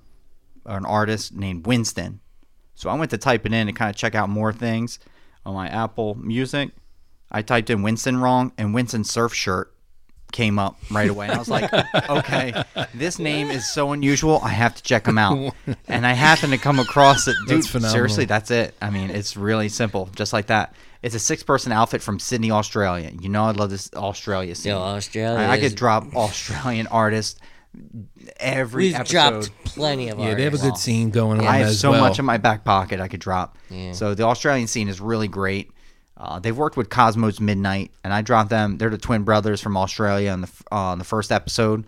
or 0.65 0.76
an 0.76 0.85
artist 0.85 1.34
named 1.34 1.65
Winston. 1.65 2.19
So 2.77 2.91
I 2.91 2.93
went 2.93 3.09
to 3.09 3.17
type 3.17 3.43
it 3.47 3.53
in 3.53 3.65
to 3.65 3.73
kind 3.73 3.89
of 3.89 3.95
check 3.95 4.13
out 4.13 4.29
more 4.29 4.53
things 4.53 4.99
on 5.43 5.55
my 5.55 5.67
Apple 5.67 6.13
Music. 6.15 6.69
I 7.31 7.41
typed 7.41 7.71
in 7.71 7.81
Winston 7.81 8.17
wrong, 8.17 8.51
and 8.55 8.71
Winston 8.71 9.03
Surf 9.03 9.33
Shirt 9.33 9.73
came 10.31 10.59
up 10.59 10.77
right 10.91 11.09
away. 11.09 11.25
And 11.25 11.35
I 11.35 11.39
was 11.39 11.49
like, 11.49 11.73
okay, 12.09 12.63
this 12.93 13.17
name 13.17 13.49
is 13.49 13.67
so 13.67 13.93
unusual. 13.93 14.39
I 14.43 14.49
have 14.49 14.75
to 14.75 14.83
check 14.83 15.07
him 15.07 15.17
out. 15.17 15.55
And 15.87 16.05
I 16.05 16.13
happened 16.13 16.53
to 16.53 16.59
come 16.59 16.79
across 16.79 17.27
it. 17.27 17.35
Dude, 17.47 17.57
That's 17.57 17.67
phenomenal. 17.67 17.93
seriously, 17.93 18.25
that's 18.25 18.51
it. 18.51 18.75
I 18.79 18.91
mean, 18.91 19.09
it's 19.09 19.35
really 19.35 19.69
simple, 19.69 20.09
just 20.15 20.31
like 20.31 20.47
that. 20.47 20.75
It's 21.01 21.15
a 21.15 21.19
six 21.19 21.41
person 21.41 21.71
outfit 21.71 22.03
from 22.03 22.19
Sydney, 22.19 22.51
Australia. 22.51 23.11
You 23.19 23.29
know, 23.29 23.45
I 23.45 23.51
love 23.51 23.71
this 23.71 23.89
Australia 23.95 24.53
scene. 24.53 24.73
Yo, 24.73 24.77
Australia 24.79 25.39
I, 25.39 25.53
I 25.53 25.59
could 25.59 25.73
drop 25.75 26.15
Australian 26.15 26.85
artists 26.87 27.39
every 28.39 28.85
We've 28.85 28.95
episode. 28.95 29.11
dropped 29.11 29.51
plenty 29.65 30.09
of 30.09 30.19
Yeah, 30.19 30.33
they 30.35 30.43
have 30.43 30.53
a 30.53 30.57
artists. 30.57 30.65
good 30.65 30.77
scene 30.77 31.09
going 31.11 31.39
on 31.39 31.47
I 31.47 31.57
have 31.59 31.67
as 31.69 31.79
so 31.79 31.91
well. 31.91 32.01
much 32.01 32.19
in 32.19 32.25
my 32.25 32.37
back 32.37 32.63
pocket 32.63 32.99
I 32.99 33.07
could 33.07 33.19
drop. 33.19 33.57
Yeah. 33.69 33.91
So 33.93 34.13
the 34.13 34.23
Australian 34.23 34.67
scene 34.67 34.87
is 34.89 34.99
really 35.01 35.27
great. 35.27 35.71
Uh, 36.15 36.39
they've 36.39 36.57
worked 36.57 36.77
with 36.77 36.89
Cosmos 36.89 37.39
Midnight, 37.39 37.91
and 38.03 38.11
I 38.11 38.21
dropped 38.23 38.49
them. 38.49 38.77
They're 38.79 38.89
the 38.89 38.97
twin 38.97 39.23
brothers 39.23 39.61
from 39.61 39.77
Australia 39.77 40.31
on 40.31 40.41
the 40.41 40.49
uh, 40.71 40.75
on 40.75 40.97
the 40.97 41.03
first 41.05 41.31
episode. 41.31 41.85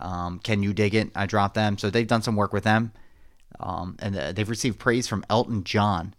Um, 0.00 0.38
Can 0.40 0.62
you 0.62 0.72
dig 0.72 0.94
it? 0.94 1.10
I 1.14 1.26
dropped 1.26 1.54
them, 1.54 1.78
so 1.78 1.88
they've 1.90 2.06
done 2.06 2.22
some 2.22 2.34
work 2.34 2.52
with 2.52 2.64
them, 2.64 2.92
um, 3.60 3.96
and 4.00 4.16
uh, 4.16 4.32
they've 4.32 4.48
received 4.48 4.78
praise 4.80 5.06
from 5.06 5.24
Elton 5.30 5.62
John. 5.62 6.14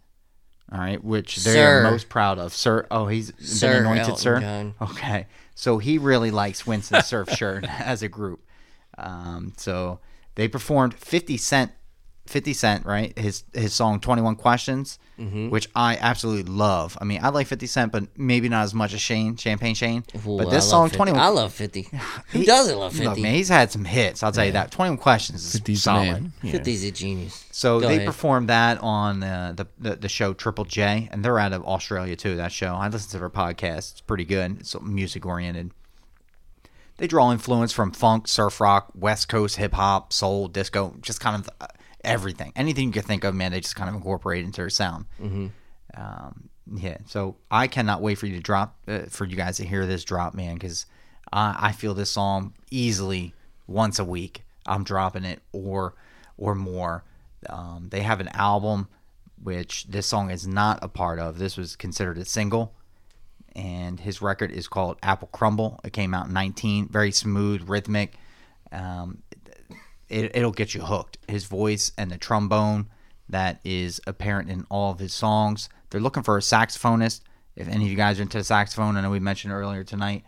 All 0.70 0.78
right, 0.78 1.02
which 1.04 1.36
they're 1.44 1.82
Sir. 1.84 1.90
most 1.90 2.08
proud 2.08 2.38
of. 2.38 2.54
Sir, 2.54 2.86
oh, 2.90 3.06
he's 3.08 3.32
Sir 3.38 3.72
been 3.74 3.82
anointed, 3.82 4.02
Elton 4.04 4.16
sir. 4.16 4.40
John. 4.40 4.74
Okay, 4.80 5.26
so 5.54 5.76
he 5.76 5.98
really 5.98 6.30
likes 6.30 6.66
Winston 6.66 7.02
Surf 7.02 7.28
Shirt 7.36 7.64
as 7.68 8.02
a 8.02 8.08
group. 8.08 8.40
Um, 8.98 9.52
so 9.56 10.00
they 10.34 10.48
performed 10.48 10.94
50 10.94 11.36
Cent, 11.36 11.72
50 12.26 12.52
Cent, 12.52 12.86
right? 12.86 13.16
His 13.18 13.44
his 13.52 13.72
song 13.72 14.00
21 14.00 14.36
Questions, 14.36 14.98
Mm-hmm. 15.20 15.50
which 15.50 15.68
I 15.76 15.98
absolutely 16.00 16.50
love. 16.50 16.98
I 17.00 17.04
mean, 17.04 17.20
I 17.22 17.28
like 17.28 17.46
50 17.46 17.66
Cent, 17.66 17.92
but 17.92 18.04
maybe 18.18 18.48
not 18.48 18.64
as 18.64 18.74
much 18.74 18.92
as 18.92 19.00
Shane, 19.00 19.36
Champagne 19.36 19.74
Shane. 19.74 20.04
Ooh, 20.26 20.36
but 20.38 20.50
this 20.50 20.68
song 20.68 20.86
50. 20.88 20.96
21 20.96 21.20
I 21.20 21.28
love 21.28 21.52
50. 21.52 21.88
Who 22.32 22.44
doesn't 22.44 22.76
love 22.76 22.92
50? 22.92 23.06
Look, 23.06 23.18
man, 23.18 23.34
he's 23.34 23.48
had 23.48 23.70
some 23.70 23.84
hits. 23.84 24.22
I'll 24.24 24.32
tell 24.32 24.46
you 24.46 24.52
that. 24.52 24.72
21 24.72 24.96
Questions 24.98 25.44
is 25.54 25.60
50's 25.60 25.82
solid. 25.82 26.06
man. 26.06 26.32
Yeah. 26.42 26.52
50's 26.54 26.82
a 26.84 26.90
genius. 26.90 27.44
So 27.52 27.78
Go 27.78 27.86
they 27.88 27.96
ahead. 27.96 28.06
performed 28.06 28.48
that 28.48 28.78
on 28.82 29.22
uh, 29.22 29.52
the, 29.54 29.66
the 29.78 29.96
the 29.96 30.08
show 30.08 30.32
Triple 30.32 30.64
J, 30.64 31.08
and 31.12 31.24
they're 31.24 31.38
out 31.38 31.52
of 31.52 31.62
Australia 31.64 32.16
too. 32.16 32.36
That 32.36 32.50
show, 32.50 32.74
I 32.74 32.88
listen 32.88 33.10
to 33.12 33.18
their 33.18 33.30
podcast. 33.30 33.92
It's 33.92 34.00
pretty 34.00 34.24
good. 34.24 34.60
It's 34.60 34.74
music 34.80 35.24
oriented. 35.24 35.70
They 36.98 37.06
draw 37.06 37.32
influence 37.32 37.72
from 37.72 37.92
funk, 37.92 38.28
surf 38.28 38.60
rock, 38.60 38.90
West 38.94 39.28
Coast 39.28 39.56
hip 39.56 39.72
hop, 39.72 40.12
soul, 40.12 40.48
disco, 40.48 40.96
just 41.00 41.20
kind 41.20 41.36
of 41.36 41.50
uh, 41.60 41.66
everything. 42.04 42.52
Anything 42.54 42.88
you 42.88 42.92
could 42.92 43.04
think 43.04 43.24
of, 43.24 43.34
man, 43.34 43.52
they 43.52 43.60
just 43.60 43.76
kind 43.76 43.88
of 43.88 43.94
incorporate 43.94 44.44
into 44.44 44.60
their 44.60 44.70
sound. 44.70 45.06
Mm-hmm. 45.20 45.46
Um, 45.94 46.48
yeah, 46.74 46.98
so 47.06 47.36
I 47.50 47.66
cannot 47.66 48.02
wait 48.02 48.16
for 48.16 48.26
you 48.26 48.36
to 48.36 48.42
drop, 48.42 48.76
uh, 48.86 49.00
for 49.08 49.24
you 49.24 49.36
guys 49.36 49.56
to 49.56 49.66
hear 49.66 49.86
this 49.86 50.04
drop, 50.04 50.34
man, 50.34 50.54
because 50.54 50.86
I, 51.32 51.56
I 51.58 51.72
feel 51.72 51.94
this 51.94 52.10
song 52.10 52.54
easily 52.70 53.34
once 53.66 53.98
a 53.98 54.04
week. 54.04 54.44
I'm 54.66 54.84
dropping 54.84 55.24
it 55.24 55.40
or 55.52 55.94
or 56.36 56.54
more. 56.54 57.04
Um, 57.48 57.88
they 57.90 58.00
have 58.00 58.20
an 58.20 58.28
album 58.28 58.88
which 59.42 59.86
this 59.88 60.06
song 60.06 60.30
is 60.30 60.46
not 60.46 60.78
a 60.82 60.88
part 60.88 61.18
of. 61.18 61.38
This 61.38 61.56
was 61.56 61.74
considered 61.74 62.18
a 62.18 62.24
single, 62.24 62.74
and 63.54 64.00
his 64.00 64.22
record 64.22 64.50
is 64.50 64.68
called 64.68 64.98
Apple 65.02 65.28
Crumble. 65.28 65.80
It 65.84 65.92
came 65.92 66.14
out 66.14 66.26
in 66.26 66.32
19, 66.32 66.88
very 66.88 67.12
smooth, 67.12 67.68
rhythmic. 67.68 68.14
Um, 68.70 69.22
it, 70.08 70.36
it'll 70.36 70.52
get 70.52 70.74
you 70.74 70.82
hooked. 70.82 71.18
His 71.28 71.44
voice 71.44 71.92
and 71.96 72.10
the 72.10 72.18
trombone 72.18 72.88
that 73.28 73.60
is 73.64 74.00
apparent 74.06 74.50
in 74.50 74.66
all 74.70 74.92
of 74.92 74.98
his 74.98 75.14
songs. 75.14 75.68
They're 75.90 76.00
looking 76.00 76.22
for 76.22 76.36
a 76.36 76.40
saxophonist. 76.40 77.20
If 77.56 77.68
any 77.68 77.84
of 77.84 77.90
you 77.90 77.96
guys 77.96 78.18
are 78.18 78.22
into 78.22 78.42
saxophone, 78.44 78.96
I 78.96 79.02
know 79.02 79.10
we 79.10 79.20
mentioned 79.20 79.52
earlier 79.52 79.84
tonight, 79.84 80.24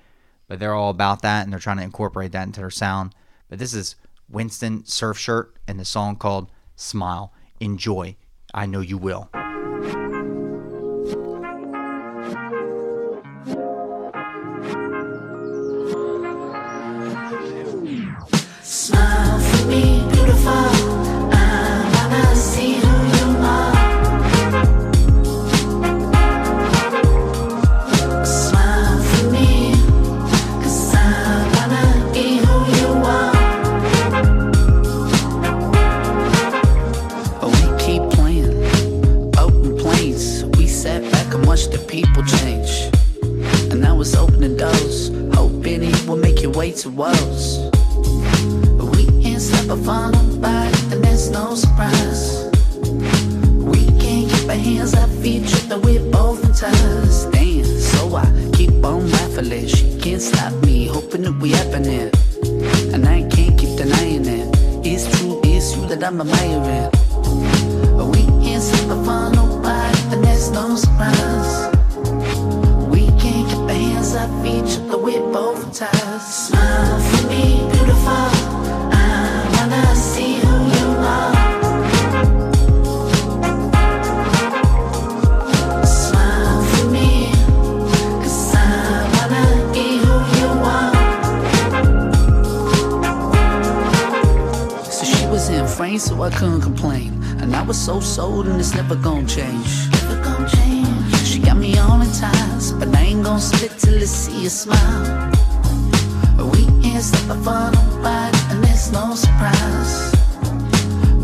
but 0.49 0.59
they're 0.59 0.75
all 0.75 0.91
about 0.91 1.23
that 1.23 1.45
and 1.45 1.53
they're 1.53 1.61
trying 1.61 1.79
to 1.79 1.83
incorporate 1.83 2.33
that 2.33 2.45
into 2.45 2.61
their 2.61 2.71
sound. 2.71 3.15
But 3.49 3.59
this 3.59 3.75
is 3.75 3.97
Winston 4.29 4.85
Surf 4.87 5.19
Shirt 5.19 5.57
and 5.67 5.79
the 5.79 5.85
song 5.85 6.17
called 6.17 6.51
Smile. 6.77 7.33
Enjoy. 7.61 8.17
I 8.53 8.67
know 8.67 8.81
you 8.81 8.99
will. 8.99 9.31
Way 46.65 46.73
to 46.73 47.03
us. 47.03 47.59
We 48.97 49.05
can't 49.23 49.43
stop 49.43 49.69
a 49.69 49.77
fun 49.85 50.12
nobody, 50.12 50.78
and 50.93 51.05
there's 51.05 51.28
no 51.31 51.55
surprise. 51.55 52.51
We 53.73 53.85
can't 54.03 54.31
keep 54.32 54.49
our 54.49 54.55
hands, 54.55 54.95
our 54.95 55.09
feet 55.20 55.47
tripping 55.47 55.82
with 55.82 56.11
both 56.11 56.41
ties. 56.59 57.27
Damn, 57.27 57.65
so 57.65 58.16
I 58.16 58.24
keep 58.55 58.73
on 58.82 59.11
raffling. 59.11 59.66
She 59.69 59.99
can't 60.01 60.23
stop 60.23 60.55
me, 60.65 60.86
hoping 60.86 61.23
that 61.23 61.36
we 61.43 61.51
happening. 61.51 62.11
And 62.95 63.07
I 63.07 63.28
can't 63.28 63.59
keep 63.61 63.77
denying 63.77 64.24
it. 64.24 64.49
It's 64.86 65.05
true, 65.19 65.43
it's 65.45 65.77
you 65.77 65.86
that 65.89 66.03
I'm 66.03 66.19
admiring. 66.23 66.91
We 68.12 68.23
can't 68.43 68.62
stop 68.62 68.89
a 68.97 69.05
fun 69.05 69.32
nobody, 69.32 69.99
and 70.12 70.24
there's 70.24 70.51
no 70.51 70.77
surprise. 70.77 71.53
We 72.89 73.03
can't 73.23 73.47
keep 73.51 73.65
our 73.73 73.81
hands, 73.86 74.15
our 74.15 74.31
feet 74.43 74.65
tripping 74.73 75.03
with 75.03 75.24
both 75.35 75.61
ties. 75.78 76.44
I 96.25 96.31
couldn't 96.31 96.63
complain. 96.63 97.23
And 97.41 97.55
I 97.55 97.63
was 97.63 97.79
so 97.79 98.01
sold, 98.01 98.47
and 98.47 98.59
it's 98.59 98.75
never 98.75 98.97
gonna 98.97 99.27
change. 99.27 99.91
Never 99.93 100.25
gonna 100.25 100.49
change. 100.49 101.17
She 101.19 101.39
got 101.39 101.59
me 101.59 101.77
on 101.77 102.01
in 102.01 102.11
ties, 102.13 102.73
but 102.73 102.89
I 102.97 103.03
ain't 103.03 103.23
gonna 103.23 103.41
split 103.41 103.73
till 103.79 103.97
I 103.97 104.07
see 104.07 104.45
you 104.45 104.49
smile. 104.49 105.31
We 106.39 106.65
can't 106.83 107.05
stop 107.05 107.29
the 107.29 107.35
fun 107.45 107.75
nobody, 107.75 108.39
and 108.51 108.65
there's 108.65 108.91
no 108.91 109.15
surprise. 109.15 110.15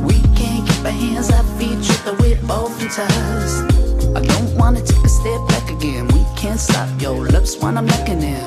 We 0.04 0.20
can't 0.36 0.68
keep 0.68 0.84
our 0.84 0.90
hands, 0.90 1.30
our 1.30 1.44
feet 1.56 1.82
tripping 1.82 2.18
with 2.20 2.46
both 2.46 2.76
ties. 2.94 3.62
I 4.14 4.20
don't 4.20 4.54
wanna 4.58 4.82
take 4.82 5.02
a 5.02 5.08
step 5.08 5.40
back 5.48 5.70
again. 5.70 6.08
We 6.08 6.22
can't 6.36 6.60
stop 6.60 6.88
your 7.00 7.24
lips 7.26 7.56
when 7.56 7.78
I'm 7.78 7.86
looking 7.86 8.20
in. 8.20 8.44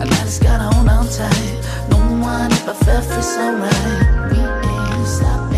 And 0.00 0.10
I 0.10 0.20
just 0.26 0.42
gotta 0.42 0.64
hold 0.64 0.88
on 0.88 1.06
tight. 1.06 1.58
No 1.90 1.98
one 2.18 2.50
ever 2.52 2.74
felt 2.74 3.04
free 3.04 3.22
so 3.22 3.54
right. 3.54 4.32
We 4.32 4.38
ain't 4.40 5.06
stopping 5.06 5.51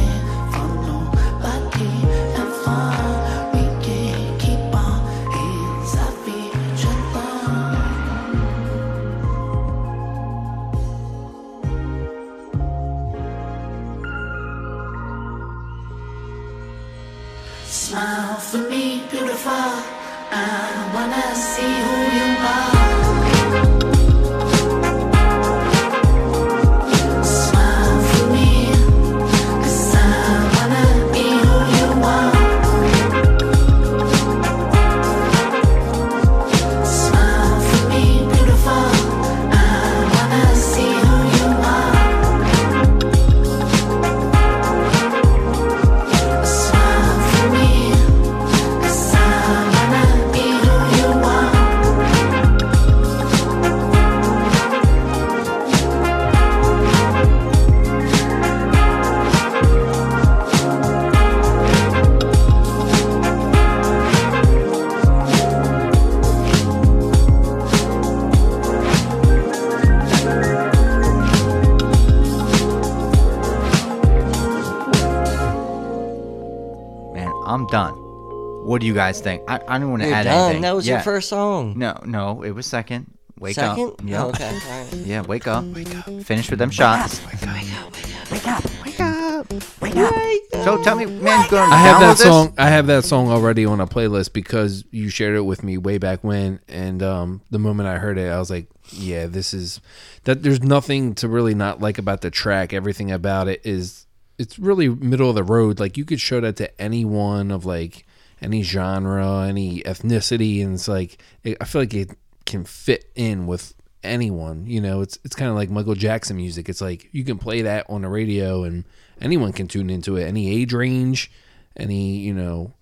you 78.94 79.00
guys 79.00 79.20
think? 79.20 79.42
I, 79.48 79.60
I 79.66 79.78
don't 79.78 79.90
want 79.90 80.02
to 80.02 80.08
You're 80.08 80.16
add 80.16 80.22
done? 80.24 80.44
anything. 80.44 80.62
That 80.62 80.74
was 80.76 80.86
your 80.86 80.98
Yeah. 80.98 81.02
first 81.02 81.28
song? 81.28 81.76
No, 81.76 81.98
no, 82.06 82.42
it 82.42 82.52
was 82.52 82.64
second. 82.66 83.06
Wake 83.40 83.56
Second? 83.56 83.88
up. 83.88 84.00
Yeah. 84.04 84.24
Oh, 84.24 84.28
okay, 84.28 84.46
alright. 84.70 84.92
Yeah, 84.94 85.22
wake 85.22 85.48
up. 85.48 85.64
Wake 85.64 85.92
up. 85.96 86.04
Finish 86.22 86.48
with 86.50 86.60
them 86.60 86.70
shots. 86.70 87.20
Wake 87.26 87.42
up. 87.42 87.54
Wake 87.56 87.72
up. 87.74 88.30
Wake 88.30 88.46
up. 88.48 88.74
Wake 88.84 89.00
up. 89.00 89.82
Wake 89.82 89.96
up. 89.96 90.64
So 90.64 90.82
tell 90.84 90.94
me, 90.96 91.06
man, 91.06 91.50
going 91.50 91.70
I 91.70 91.76
have 91.76 92.00
that 92.00 92.16
this? 92.16 92.22
song. 92.22 92.54
I 92.56 92.68
have 92.68 92.86
that 92.86 93.04
song 93.04 93.28
already 93.30 93.66
on 93.66 93.80
a 93.80 93.88
playlist 93.88 94.32
because 94.32 94.84
you 94.92 95.08
shared 95.08 95.34
it 95.36 95.40
with 95.42 95.64
me 95.64 95.76
way 95.78 95.98
back 95.98 96.22
when, 96.22 96.60
and 96.68 97.02
um, 97.02 97.40
the 97.50 97.58
moment 97.58 97.88
I 97.88 97.98
heard 97.98 98.18
it, 98.18 98.30
I 98.30 98.38
was 98.38 98.50
like, 98.50 98.68
"Yeah, 98.90 99.26
this 99.26 99.52
is 99.52 99.80
that." 100.22 100.42
There's 100.44 100.62
nothing 100.62 101.14
to 101.16 101.28
really 101.28 101.54
not 101.54 101.80
like 101.80 101.98
about 101.98 102.20
the 102.20 102.30
track. 102.30 102.72
Everything 102.72 103.10
about 103.10 103.48
it 103.48 103.60
is 103.64 104.06
it's 104.38 104.58
really 104.60 104.88
middle 104.88 105.28
of 105.28 105.34
the 105.34 105.42
road. 105.42 105.80
Like 105.80 105.96
you 105.98 106.04
could 106.04 106.20
show 106.20 106.40
that 106.40 106.56
to 106.56 106.80
anyone 106.80 107.50
of 107.50 107.66
like 107.66 108.06
any 108.40 108.62
genre, 108.62 109.46
any 109.46 109.82
ethnicity, 109.82 110.62
and 110.64 110.74
it's 110.74 110.88
like 110.88 111.18
it, 111.42 111.56
I 111.60 111.64
feel 111.64 111.82
like 111.82 111.94
it 111.94 112.10
can 112.46 112.64
fit 112.64 113.10
in 113.14 113.46
with 113.46 113.74
anyone. 114.02 114.66
You 114.66 114.80
know, 114.80 115.00
it's 115.00 115.18
it's 115.24 115.36
kind 115.36 115.50
of 115.50 115.56
like 115.56 115.70
Michael 115.70 115.94
Jackson 115.94 116.36
music. 116.36 116.68
It's 116.68 116.80
like 116.80 117.08
you 117.12 117.24
can 117.24 117.38
play 117.38 117.62
that 117.62 117.86
on 117.88 118.02
the 118.02 118.08
radio 118.08 118.64
and 118.64 118.84
anyone 119.20 119.52
can 119.52 119.68
tune 119.68 119.90
into 119.90 120.16
it. 120.16 120.24
Any 120.24 120.50
age 120.50 120.72
range, 120.72 121.30
any 121.76 122.16
you 122.18 122.34
know, 122.34 122.74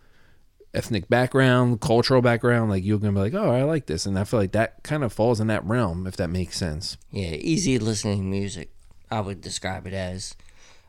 ethnic 0.75 1.09
background, 1.09 1.81
cultural 1.81 2.23
background. 2.23 2.71
Like 2.71 2.85
you're 2.85 2.99
gonna 2.99 3.13
be 3.13 3.21
like, 3.21 3.35
oh, 3.35 3.51
I 3.51 3.63
like 3.63 3.87
this, 3.87 4.07
and 4.07 4.19
I 4.19 4.25
feel 4.25 4.41
like 4.41 4.53
that 4.53 4.83
kind 4.83 5.05
of 5.05 5.13
falls 5.13 5.41
in 5.41 5.47
that 5.49 5.65
realm, 5.65 6.07
if 6.07 6.17
that 6.17 6.31
makes 6.31 6.57
sense. 6.57 6.97
Yeah, 7.11 7.31
easy 7.31 7.79
listening 7.79 8.31
music. 8.31 8.71
I 9.11 9.21
would 9.21 9.41
describe 9.41 9.87
it 9.87 9.95
as. 9.95 10.35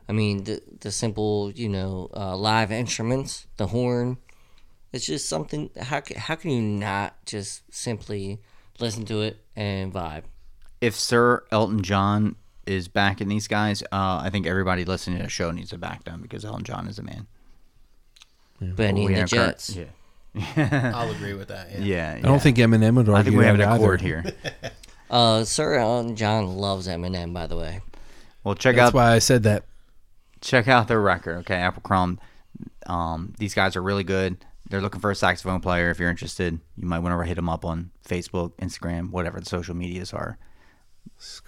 I 0.08 0.12
mean, 0.12 0.44
the 0.44 0.62
the 0.82 0.92
simple, 0.92 1.52
you 1.52 1.70
know, 1.70 2.10
uh, 2.16 2.36
live 2.36 2.72
instruments, 2.72 3.48
the 3.58 3.68
horn. 3.68 4.18
It's 4.94 5.06
just 5.06 5.28
something. 5.28 5.70
How 5.80 6.02
how 6.16 6.36
can 6.36 6.52
you 6.52 6.62
not 6.62 7.16
just 7.26 7.64
simply 7.74 8.40
listen 8.80 9.06
to 9.06 9.22
it 9.22 9.38
and 9.56 9.92
vibe? 9.94 10.24
If 10.82 10.96
Sir 10.96 11.44
Elton 11.52 11.82
John 11.82 12.36
is 12.66 12.88
backing 12.88 13.28
these 13.28 13.48
guys, 13.48 13.82
uh, 13.92 14.22
I 14.24 14.30
think 14.32 14.46
everybody 14.48 14.86
listening 14.86 15.18
to 15.18 15.24
the 15.24 15.30
show 15.30 15.52
needs 15.52 15.72
to 15.72 15.78
back 15.78 16.04
them 16.04 16.22
because 16.22 16.46
Elton 16.46 16.64
John 16.64 16.88
is 16.88 17.00
a 17.00 17.04
man. 17.04 17.28
Benny 18.62 19.06
We 19.08 19.16
and 19.16 19.16
the 19.16 19.20
have 19.22 19.30
Kurt- 19.32 19.58
Jets. 19.58 19.76
Yeah. 19.76 20.92
I'll 20.96 21.12
agree 21.12 21.34
with 21.34 21.50
that. 21.50 21.72
Yeah. 21.72 21.80
Yeah. 21.80 22.16
I 22.18 22.22
don't 22.22 22.42
think 22.42 22.58
Eminem 22.58 22.96
would 22.96 23.10
I 23.10 23.24
think 23.24 23.36
we 23.36 23.46
have 23.46 23.56
an 23.56 23.62
that 23.62 23.76
accord 23.76 24.02
here. 24.02 24.24
Uh, 25.10 25.44
Sir 25.44 25.76
Elton 25.76 26.16
John 26.16 26.56
loves 26.58 26.88
Eminem, 26.88 27.34
by 27.36 27.46
the 27.46 27.56
way. 27.56 27.82
Well, 28.44 28.56
check 28.56 28.78
That's 28.78 28.88
out 28.88 28.94
why 28.96 29.12
I 29.12 29.20
said 29.20 29.44
that. 29.44 29.64
check 30.42 30.68
out 30.68 30.88
their 30.88 31.00
record. 31.00 31.38
Okay, 31.40 31.54
Apple 31.54 31.84
Crumble. 31.84 32.24
Um, 32.88 33.34
these 33.38 33.54
guys 33.54 33.76
are 33.76 33.84
really 33.84 34.04
good. 34.04 34.44
They're 34.70 34.82
looking 34.82 35.02
for 35.02 35.12
a 35.12 35.16
saxophone 35.16 35.60
player. 35.60 35.90
If 35.92 36.00
you're 36.00 36.10
interested, 36.10 36.60
you 36.78 36.88
might 36.88 37.00
want 37.00 37.20
to 37.20 37.28
hit 37.28 37.36
them 37.36 37.50
up 37.50 37.66
on 37.66 37.92
Facebook, 38.08 38.54
Instagram, 38.54 39.12
whatever 39.12 39.40
the 39.40 39.46
social 39.46 39.76
medias 39.76 40.14
are. 40.14 40.38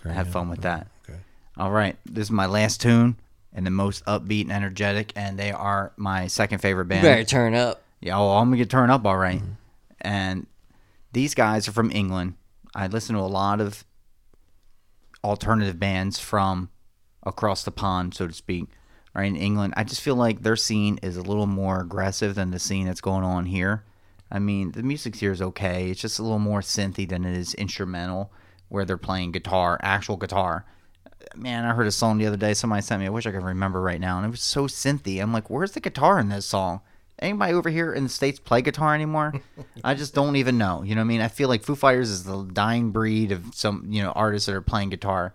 Have 0.04 0.30
fun 0.30 0.50
with 0.50 0.62
that. 0.62 0.88
Okay. 1.10 1.20
All 1.58 1.72
right, 1.72 1.96
this 2.06 2.28
is 2.28 2.32
my 2.32 2.46
last 2.46 2.82
tune 2.82 3.18
and 3.54 3.66
the 3.66 3.72
most 3.72 4.04
upbeat 4.06 4.42
and 4.42 4.52
energetic, 4.52 5.14
and 5.16 5.40
they 5.40 5.52
are 5.52 5.94
my 5.96 6.28
second 6.28 6.60
favorite 6.60 6.86
You 6.86 6.90
band. 6.90 7.04
better 7.04 7.24
turn 7.24 7.56
up. 7.56 7.82
Yeah, 8.02 8.18
oh, 8.20 8.32
I'm 8.38 8.48
gonna 8.50 8.58
get 8.58 8.70
turned 8.70 8.92
up 8.92 9.06
all 9.06 9.18
right. 9.18 9.40
Mm-hmm. 9.40 9.52
And 10.02 10.48
these 11.14 11.34
guys 11.34 11.68
are 11.68 11.72
from 11.72 11.90
England. 11.92 12.36
I 12.76 12.88
listen 12.88 13.16
to 13.16 13.22
a 13.22 13.24
lot 13.24 13.62
of 13.62 13.86
alternative 15.24 15.80
bands 15.80 16.20
from 16.20 16.70
across 17.24 17.64
the 17.64 17.72
pond, 17.72 18.14
so 18.14 18.28
to 18.28 18.34
speak. 18.34 18.68
Right 19.16 19.28
in 19.28 19.38
England, 19.38 19.74
I 19.78 19.86
just 19.86 20.02
feel 20.02 20.16
like 20.16 20.42
their 20.44 20.58
scene 20.58 21.00
is 21.02 21.16
a 21.16 21.22
little 21.22 21.48
more 21.48 21.80
aggressive 21.80 22.36
than 22.36 22.52
the 22.52 22.60
scene 22.60 22.86
that's 22.86 23.02
going 23.02 23.24
on 23.24 23.46
here. 23.46 23.84
I 24.30 24.40
mean, 24.40 24.74
the 24.74 24.84
music 24.84 25.16
here 25.16 25.32
is 25.32 25.42
okay. 25.42 25.90
It's 25.90 26.02
just 26.02 26.20
a 26.20 26.24
little 26.24 26.40
more 26.40 26.60
synthy 26.60 27.08
than 27.08 27.24
it 27.24 27.38
is 27.38 27.54
instrumental, 27.54 28.32
where 28.68 28.84
they're 28.84 28.98
playing 28.98 29.32
guitar, 29.32 29.80
actual 29.82 30.18
guitar. 30.18 30.66
Man, 31.34 31.64
I 31.64 31.74
heard 31.74 31.88
a 31.88 31.92
song 31.92 32.18
the 32.18 32.26
other 32.26 32.36
day. 32.36 32.54
Somebody 32.54 32.82
sent 32.82 33.00
me. 33.00 33.08
I 33.08 33.10
wish 33.10 33.26
I 33.26 33.32
could 33.32 33.44
remember 33.44 33.82
right 33.82 34.02
now, 34.02 34.18
and 34.18 34.26
it 34.26 34.32
was 34.32 34.42
so 34.42 34.68
synthy. 34.68 35.22
I'm 35.22 35.32
like, 35.32 35.50
where's 35.50 35.72
the 35.72 35.80
guitar 35.80 36.20
in 36.20 36.30
this 36.30 36.46
song? 36.46 36.82
anybody 37.20 37.54
over 37.54 37.70
here 37.70 37.94
in 37.94 38.04
the 38.04 38.10
states 38.10 38.40
play 38.40 38.62
guitar 38.62 38.94
anymore? 38.94 39.34
I 39.84 39.94
just 39.94 40.14
don't 40.14 40.36
even 40.36 40.58
know. 40.58 40.84
You 40.84 40.96
know 40.96 41.02
what 41.02 41.06
I 41.06 41.08
mean? 41.08 41.22
I 41.22 41.28
feel 41.28 41.50
like 41.50 41.64
Foo 41.64 41.76
Fighters 41.76 42.10
is 42.10 42.24
the 42.24 42.44
dying 42.44 42.92
breed 42.92 43.32
of 43.32 43.54
some 43.54 43.86
you 43.90 44.02
know 44.02 44.12
artists 44.12 44.48
that 44.48 44.56
are 44.56 44.62
playing 44.62 44.90
guitar. 44.90 45.34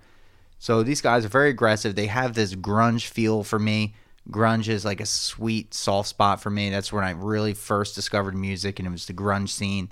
So 0.61 0.83
these 0.83 1.01
guys 1.01 1.25
are 1.25 1.29
very 1.29 1.49
aggressive. 1.49 1.95
They 1.97 2.07
have 2.07 2.35
this 2.35 2.55
grunge 2.55 3.07
feel 3.07 3.43
for 3.43 3.59
me. 3.59 3.95
Grunge 4.31 4.69
is 4.69 4.85
like 4.85 5.01
a 5.01 5.07
sweet 5.07 5.73
soft 5.73 6.11
spot 6.11 6.43
for 6.43 6.51
me. 6.51 6.69
That's 6.69 6.93
when 6.93 7.03
I 7.03 7.13
really 7.13 7.55
first 7.55 7.95
discovered 7.95 8.37
music, 8.37 8.79
and 8.79 8.87
it 8.87 8.91
was 8.91 9.07
the 9.07 9.15
grunge 9.15 9.49
scene. 9.49 9.91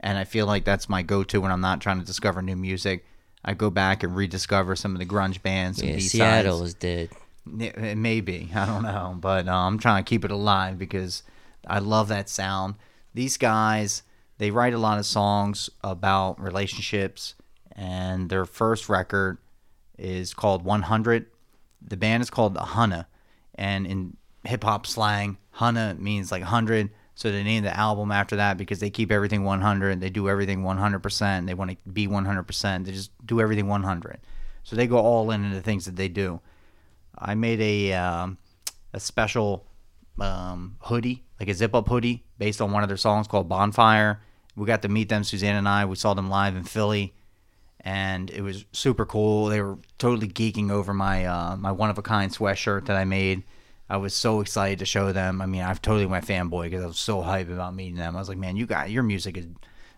And 0.00 0.18
I 0.18 0.24
feel 0.24 0.44
like 0.46 0.64
that's 0.64 0.86
my 0.88 1.00
go-to 1.00 1.40
when 1.40 1.50
I'm 1.50 1.62
not 1.62 1.80
trying 1.80 1.98
to 1.98 2.04
discover 2.04 2.42
new 2.42 2.56
music. 2.56 3.06
I 3.42 3.54
go 3.54 3.70
back 3.70 4.02
and 4.02 4.14
rediscover 4.14 4.76
some 4.76 4.92
of 4.92 4.98
the 4.98 5.06
grunge 5.06 5.40
bands. 5.40 5.78
some 5.78 5.88
Yeah, 5.88 5.94
B-sides. 5.94 6.12
Seattle 6.12 6.62
is 6.62 6.74
dead. 6.74 7.08
It 7.58 7.74
it 7.76 7.96
may 7.96 8.20
be. 8.20 8.50
I 8.54 8.66
don't 8.66 8.82
know. 8.82 9.16
But 9.18 9.48
uh, 9.48 9.56
I'm 9.56 9.78
trying 9.78 10.04
to 10.04 10.08
keep 10.08 10.26
it 10.26 10.30
alive 10.30 10.78
because 10.78 11.22
I 11.66 11.78
love 11.78 12.08
that 12.08 12.28
sound. 12.28 12.74
These 13.14 13.38
guys, 13.38 14.02
they 14.36 14.50
write 14.50 14.74
a 14.74 14.78
lot 14.78 14.98
of 14.98 15.06
songs 15.06 15.70
about 15.82 16.38
relationships, 16.38 17.34
and 17.74 18.28
their 18.28 18.44
first 18.44 18.90
record 18.90 19.38
is 20.02 20.34
called 20.34 20.64
100. 20.64 21.26
The 21.86 21.96
band 21.96 22.22
is 22.22 22.30
called 22.30 22.54
Hunna, 22.56 23.06
and 23.54 23.86
in 23.86 24.16
hip 24.44 24.64
hop 24.64 24.86
slang, 24.86 25.38
Hunna 25.56 25.98
means 25.98 26.30
like 26.30 26.42
100. 26.42 26.90
So 27.14 27.30
they 27.30 27.42
named 27.42 27.66
the 27.66 27.76
album 27.76 28.10
after 28.10 28.36
that 28.36 28.56
because 28.56 28.80
they 28.80 28.90
keep 28.90 29.12
everything 29.12 29.44
100. 29.44 30.00
They 30.00 30.08
do 30.10 30.28
everything 30.28 30.62
100%. 30.62 31.46
They 31.46 31.54
want 31.54 31.70
to 31.70 31.76
be 31.90 32.08
100%. 32.08 32.84
They 32.84 32.92
just 32.92 33.10
do 33.26 33.40
everything 33.40 33.68
100. 33.68 34.18
So 34.64 34.76
they 34.76 34.86
go 34.86 34.98
all 34.98 35.30
in 35.30 35.44
into 35.44 35.60
things 35.60 35.84
that 35.84 35.96
they 35.96 36.08
do. 36.08 36.40
I 37.18 37.34
made 37.34 37.60
a 37.60 37.92
um, 37.92 38.38
a 38.92 39.00
special 39.00 39.66
um, 40.20 40.76
hoodie, 40.80 41.24
like 41.38 41.48
a 41.48 41.54
zip 41.54 41.74
up 41.74 41.88
hoodie, 41.88 42.24
based 42.38 42.60
on 42.60 42.72
one 42.72 42.82
of 42.82 42.88
their 42.88 42.96
songs 42.96 43.26
called 43.26 43.48
Bonfire. 43.48 44.20
We 44.56 44.66
got 44.66 44.82
to 44.82 44.88
meet 44.88 45.08
them, 45.08 45.24
Suzanne 45.24 45.56
and 45.56 45.68
I. 45.68 45.84
We 45.84 45.96
saw 45.96 46.14
them 46.14 46.28
live 46.28 46.56
in 46.56 46.64
Philly, 46.64 47.14
and 47.82 48.30
it 48.30 48.42
was 48.42 48.64
super 48.72 49.04
cool. 49.04 49.46
They 49.46 49.60
were 49.60 49.78
totally 49.98 50.28
geeking 50.28 50.70
over 50.70 50.94
my 50.94 51.26
uh, 51.26 51.56
my 51.56 51.72
one 51.72 51.90
of 51.90 51.98
a 51.98 52.02
kind 52.02 52.30
sweatshirt 52.30 52.86
that 52.86 52.96
I 52.96 53.04
made. 53.04 53.42
I 53.88 53.96
was 53.96 54.14
so 54.14 54.40
excited 54.40 54.78
to 54.78 54.86
show 54.86 55.12
them. 55.12 55.42
I 55.42 55.46
mean, 55.46 55.62
I've 55.62 55.82
totally 55.82 56.06
went 56.06 56.26
fanboy 56.26 56.64
because 56.64 56.82
I 56.82 56.86
was 56.86 56.98
so 56.98 57.20
hyped 57.20 57.52
about 57.52 57.74
meeting 57.74 57.96
them. 57.96 58.16
I 58.16 58.18
was 58.18 58.28
like, 58.28 58.38
man, 58.38 58.56
you 58.56 58.64
got 58.66 58.90
your 58.90 59.02
music 59.02 59.36
is 59.36 59.46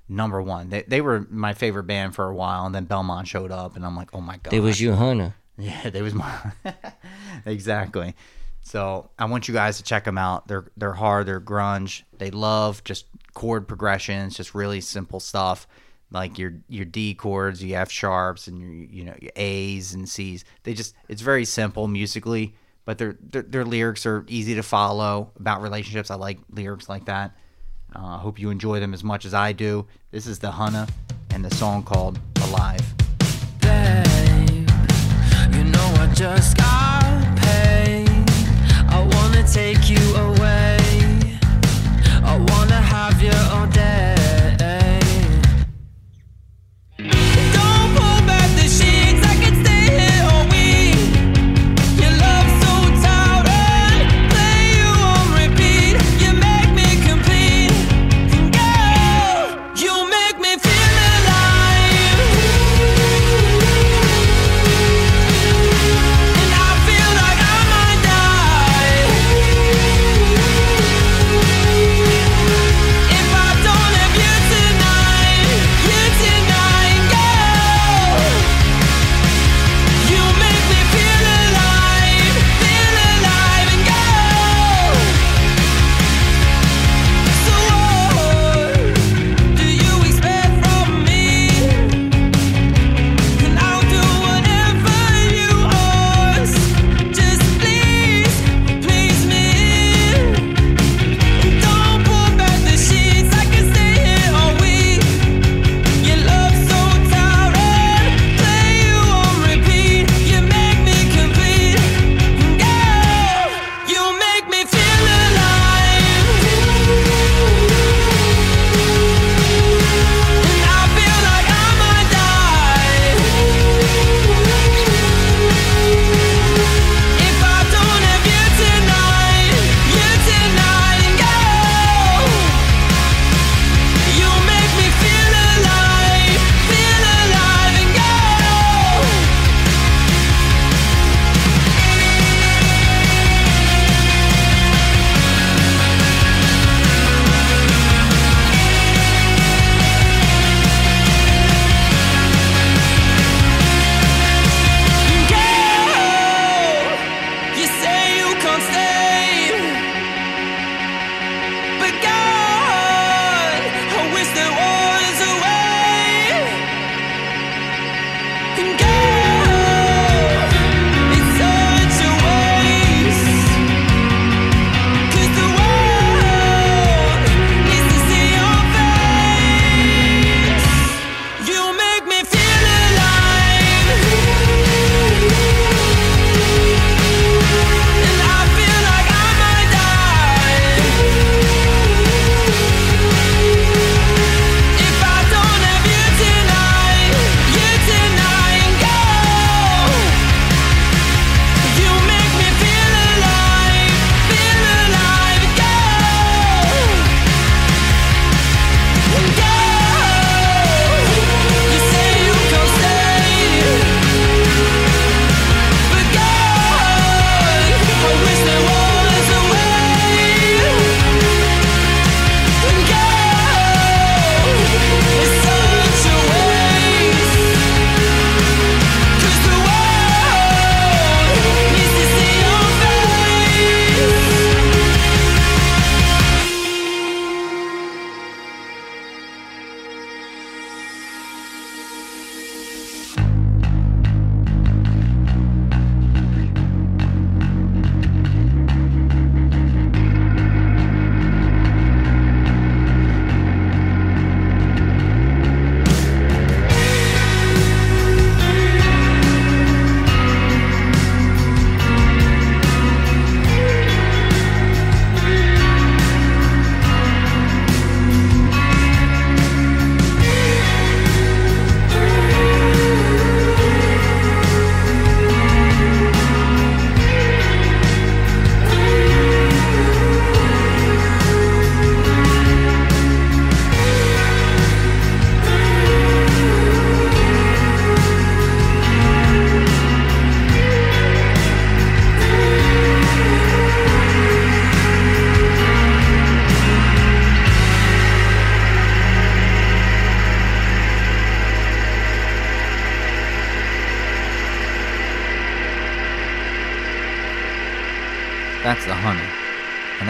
number 0.08 0.42
one. 0.42 0.70
They, 0.70 0.82
they 0.82 1.00
were 1.00 1.26
my 1.30 1.54
favorite 1.54 1.84
band 1.84 2.14
for 2.14 2.28
a 2.28 2.34
while, 2.34 2.66
and 2.66 2.74
then 2.74 2.84
Belmont 2.84 3.28
showed 3.28 3.52
up, 3.52 3.76
and 3.76 3.84
I'm 3.84 3.96
like, 3.96 4.10
oh 4.12 4.20
my 4.20 4.38
god, 4.38 4.50
They 4.50 4.60
was 4.60 4.80
you, 4.80 4.94
Hunter. 4.94 5.34
yeah, 5.58 5.90
they 5.90 6.02
was 6.02 6.14
my 6.14 6.34
exactly. 7.46 8.14
So 8.62 9.10
I 9.18 9.26
want 9.26 9.46
you 9.46 9.54
guys 9.54 9.76
to 9.76 9.82
check 9.82 10.04
them 10.04 10.16
out. 10.16 10.48
They're 10.48 10.64
they're 10.76 10.94
hard. 10.94 11.26
They're 11.26 11.40
grunge. 11.40 12.02
They 12.16 12.30
love 12.30 12.82
just 12.82 13.04
chord 13.34 13.68
progressions, 13.68 14.36
just 14.36 14.54
really 14.54 14.80
simple 14.80 15.20
stuff 15.20 15.66
like 16.14 16.38
your 16.38 16.54
your 16.68 16.84
D 16.84 17.14
chords, 17.14 17.62
your 17.62 17.80
F 17.80 17.90
sharps, 17.90 18.46
and 18.46 18.60
your 18.60 18.70
you 18.70 19.04
know 19.04 19.14
your 19.20 19.32
A's 19.36 19.92
and 19.92 20.08
C's. 20.08 20.44
They 20.62 20.72
just 20.72 20.94
it's 21.08 21.20
very 21.20 21.44
simple 21.44 21.88
musically, 21.88 22.54
but 22.84 22.96
their 22.98 23.16
their, 23.20 23.42
their 23.42 23.64
lyrics 23.64 24.06
are 24.06 24.24
easy 24.28 24.54
to 24.54 24.62
follow 24.62 25.32
about 25.38 25.60
relationships. 25.60 26.10
I 26.10 26.14
like 26.14 26.38
lyrics 26.50 26.88
like 26.88 27.06
that. 27.06 27.36
Uh, 27.94 28.16
I 28.16 28.18
hope 28.18 28.38
you 28.38 28.50
enjoy 28.50 28.80
them 28.80 28.94
as 28.94 29.04
much 29.04 29.24
as 29.24 29.34
I 29.34 29.52
do. 29.52 29.86
This 30.12 30.26
is 30.26 30.38
the 30.38 30.50
Hunna 30.52 30.88
and 31.30 31.44
the 31.44 31.54
song 31.54 31.82
called 31.82 32.18
Alive. 32.44 32.80
babe. 33.60 34.70
You 35.52 35.64
know 35.64 35.94
I 35.98 36.10
just 36.14 36.56
got 36.56 37.36
paid. 37.38 38.08
I 38.88 39.00
wanna 39.14 39.46
take 39.46 39.90
you 39.90 40.14
away. 40.16 40.78
I 42.24 42.36
wanna 42.50 42.80
have 42.80 43.20
you 43.22 43.32
all 43.52 43.66
day. 43.66 44.13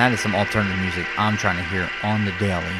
That 0.05 0.13
is 0.13 0.21
some 0.21 0.35
alternative 0.35 0.79
music 0.81 1.07
I'm 1.19 1.35
trying 1.39 1.57
to 1.57 1.63
hear 1.71 1.89
on 2.03 2.27
the 2.27 2.33
daily. 2.33 2.77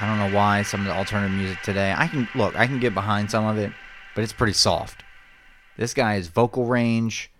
I 0.00 0.06
don't 0.06 0.18
know 0.18 0.34
why 0.34 0.62
some 0.62 0.80
of 0.80 0.86
the 0.86 0.94
alternative 0.94 1.36
music 1.36 1.60
today. 1.62 1.94
I 1.94 2.06
can 2.06 2.26
look, 2.34 2.56
I 2.56 2.66
can 2.66 2.80
get 2.80 2.94
behind 2.94 3.30
some 3.30 3.44
of 3.44 3.58
it, 3.58 3.70
but 4.14 4.24
it's 4.24 4.32
pretty 4.32 4.54
soft. 4.54 5.04
This 5.76 5.92
guy 5.92 6.14
is 6.14 6.28
vocal 6.28 6.64
range. 6.64 7.30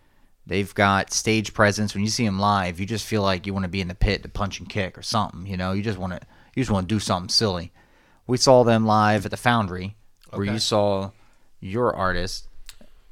They've 0.47 0.75
got 0.75 1.11
stage 1.11 1.55
presence. 1.55 1.95
When 1.95 2.05
you 2.05 2.11
see 2.11 2.27
him 2.27 2.39
live, 2.39 2.79
you 2.79 2.85
just 2.85 3.07
feel 3.07 3.23
like 3.23 3.47
you 3.47 3.55
want 3.55 3.65
to 3.65 3.71
be 3.71 3.81
in 3.81 3.89
the 3.89 3.95
pit 3.95 4.23
to 4.25 4.29
punch 4.29 4.59
and 4.61 4.69
kick 4.69 4.99
or 4.99 5.03
something. 5.03 5.47
You 5.47 5.57
know, 5.57 5.73
you 5.73 5.83
just 5.83 5.99
want 5.99 6.13
to 6.13 6.21
you 6.55 6.61
just 6.63 6.71
want 6.71 6.87
to 6.87 6.95
do 6.95 7.01
something 7.01 7.31
silly. 7.31 7.73
We 8.27 8.37
saw 8.37 8.63
them 8.63 8.85
live 8.85 9.25
at 9.25 9.31
the 9.31 9.39
Foundry, 9.39 9.97
where 10.35 10.45
you 10.45 10.59
saw 10.59 11.13
your 11.61 11.97
artist 11.97 12.47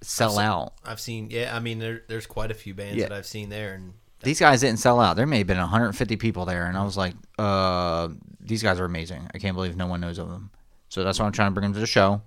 sell 0.03 0.39
I've- 0.39 0.47
out. 0.47 0.73
I've 0.85 1.01
seen, 1.01 1.29
yeah. 1.31 1.57
I 1.57 1.59
mean, 1.61 1.79
there, 1.79 2.03
there's 2.07 2.27
quite 2.27 2.51
a 2.51 2.55
few 2.55 2.75
bands 2.75 2.97
Yeah. 2.99 3.09
that 3.09 3.17
I've 3.17 3.25
seen 3.27 3.49
there, 3.49 3.73
and 3.73 3.95
These 4.23 4.39
guys 4.41 4.61
didn't 4.61 4.79
sell 4.79 5.01
out. 5.01 5.17
There 5.17 5.27
may 5.27 5.39
have 5.39 5.47
been 5.47 5.59
150 5.59 6.17
people 6.17 6.45
there, 6.45 6.67
and 6.67 6.77
I 6.77 6.85
was 6.85 6.97
like, 6.97 7.15
uh, 7.39 8.09
these 8.41 8.63
guys 8.63 8.79
are 8.79 8.85
amazing. 8.85 9.29
I 9.35 9.39
can't 9.39 9.55
believe 9.57 9.77
no 9.77 9.87
one 9.87 10.01
knows 10.01 10.19
of 10.19 10.29
them. 10.29 10.51
So 10.89 11.03
that's 11.03 11.19
why 11.19 11.27
I'm 11.27 11.33
trying 11.33 11.49
to 11.51 11.55
bring 11.55 11.65
them 11.65 11.75
to 11.75 11.81
the 11.81 11.87
show, 11.87 12.23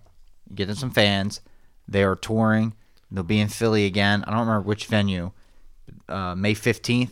get 0.53 0.65
them 0.67 0.75
some 0.75 0.91
fans. 0.91 1.41
They 1.87 2.03
are 2.03 2.15
touring. 2.15 2.73
They'll 3.11 3.23
be 3.23 3.39
in 3.39 3.47
Philly 3.47 3.85
again. 3.85 4.23
I 4.25 4.31
don't 4.31 4.39
remember 4.41 4.61
which 4.67 4.87
venue. 4.87 5.31
Uh, 6.09 6.33
May 6.35 6.53
15th, 6.55 7.11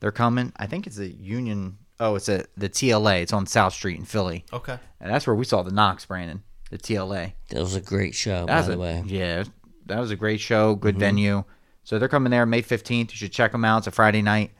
they're 0.00 0.12
coming. 0.12 0.52
I 0.56 0.66
think 0.66 0.86
it's 0.86 0.98
a 0.98 1.08
Union. 1.08 1.76
Oh, 2.00 2.14
it's 2.14 2.28
a 2.28 2.44
the 2.56 2.68
TLA. 2.68 3.20
It's 3.22 3.32
on 3.32 3.46
South 3.46 3.72
Street 3.74 3.98
in 3.98 4.04
Philly. 4.04 4.44
Okay. 4.52 4.78
And 5.00 5.12
that's 5.12 5.26
where 5.26 5.34
we 5.36 5.44
saw 5.44 5.62
the 5.62 5.72
Knocks, 5.72 6.06
Brandon. 6.06 6.42
The 6.70 6.78
TLA. 6.78 7.32
That 7.50 7.58
was 7.60 7.74
a 7.74 7.80
great 7.80 8.14
show, 8.14 8.46
That 8.46 8.48
by 8.48 8.56
was 8.58 8.66
the 8.68 8.74
a- 8.74 8.78
way. 8.78 9.02
Yeah, 9.06 9.44
that 9.86 9.98
was 9.98 10.10
a 10.10 10.16
great 10.16 10.40
show. 10.40 10.74
Good 10.76 10.96
Mhm. 10.96 11.00
venue. 11.00 11.44
So 11.84 11.98
they're 11.98 12.08
coming 12.08 12.30
there 12.30 12.46
May 12.46 12.62
15th. 12.62 13.10
You 13.10 13.16
should 13.16 13.32
check 13.32 13.52
them 13.52 13.64
out. 13.64 13.78
It's 13.78 13.86
a 13.88 13.90
Friday 13.90 14.22
night. 14.22 14.52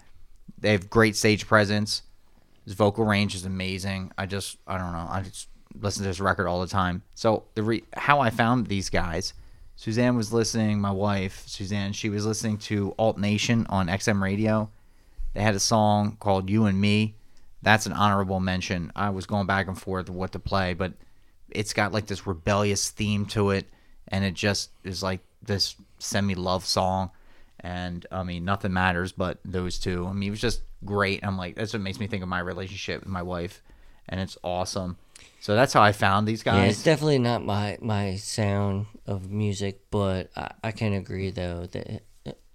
They 0.59 0.73
have 0.73 0.90
great 0.90 1.16
stage 1.16 1.47
presence. 1.47 2.03
His 2.65 2.74
vocal 2.74 3.05
range 3.05 3.35
is 3.35 3.44
amazing. 3.44 4.12
I 4.16 4.27
just, 4.27 4.59
I 4.66 4.78
don't 4.78 4.93
know. 4.93 5.07
I 5.09 5.23
just 5.23 5.49
listen 5.81 6.03
to 6.03 6.09
his 6.09 6.20
record 6.20 6.47
all 6.47 6.61
the 6.61 6.66
time. 6.66 7.03
So 7.15 7.44
the 7.55 7.62
re- 7.62 7.85
how 7.94 8.20
I 8.20 8.31
found 8.31 8.66
these 8.66 8.90
guys, 8.90 9.35
Suzanne 9.77 10.16
was 10.16 10.32
listening. 10.32 10.81
My 10.81 10.90
wife, 10.90 11.44
Suzanne, 11.47 11.93
she 11.93 12.09
was 12.09 12.27
listening 12.27 12.59
to 12.59 12.94
Alt 12.99 13.19
Nation 13.19 13.66
on 13.69 13.89
XM 13.89 14.23
Radio. 14.23 14.70
They 15.35 15.40
had 15.40 15.55
a 15.55 15.61
song 15.61 16.16
called 16.20 16.51
"You 16.51 16.66
and 16.66 16.81
Me." 16.81 17.15
That's 17.62 17.86
an 17.86 17.93
honorable 17.93 18.40
mention. 18.40 18.93
I 18.94 19.11
was 19.11 19.27
going 19.27 19.47
back 19.47 19.69
and 19.69 19.81
forth 19.81 20.11
what 20.11 20.32
to 20.32 20.39
play, 20.39 20.74
but 20.74 20.93
it's 21.49 21.73
got 21.73 21.93
like 21.93 22.07
this 22.07 22.27
rebellious 22.27 22.90
theme 22.90 23.24
to 23.27 23.51
it, 23.51 23.66
and 24.09 24.24
it 24.24 24.35
just 24.35 24.70
is 24.85 25.03
like 25.03 25.20
this 25.43 25.77
semi 25.98 26.35
love 26.35 26.64
song. 26.64 27.10
And 27.60 28.05
I 28.10 28.23
mean, 28.24 28.44
nothing 28.44 28.73
matters 28.73 29.12
but 29.12 29.39
those 29.44 29.78
two. 29.78 30.06
I 30.06 30.12
mean, 30.12 30.28
it 30.28 30.31
was 30.31 30.40
just 30.40 30.62
great. 30.85 31.24
I'm 31.24 31.36
like, 31.36 31.55
that's 31.55 31.73
what 31.73 31.82
makes 31.82 32.01
me 32.01 32.06
think 32.09 32.23
of 32.23 32.28
my 32.28 32.40
relationship 32.40 33.01
with 33.01 33.09
my 33.09 33.23
wife, 33.23 33.62
and 34.09 34.20
it's 34.20 34.36
awesome. 34.43 34.97
So 35.40 35.55
that's 35.55 35.73
how 35.73 35.82
I 35.82 35.93
found 35.93 36.27
these 36.27 36.44
Yeah, 36.44 36.64
it's 36.64 36.78
guys. 36.78 36.85
definitely 36.85 37.19
not 37.20 37.44
my 37.44 37.78
my 37.81 38.16
sound 38.16 38.86
of 39.06 39.31
music, 39.31 39.81
but 39.90 40.31
I, 40.36 40.52
I 40.64 40.70
can 40.73 40.93
agree 40.93 41.31
though 41.31 41.66
that 41.66 42.02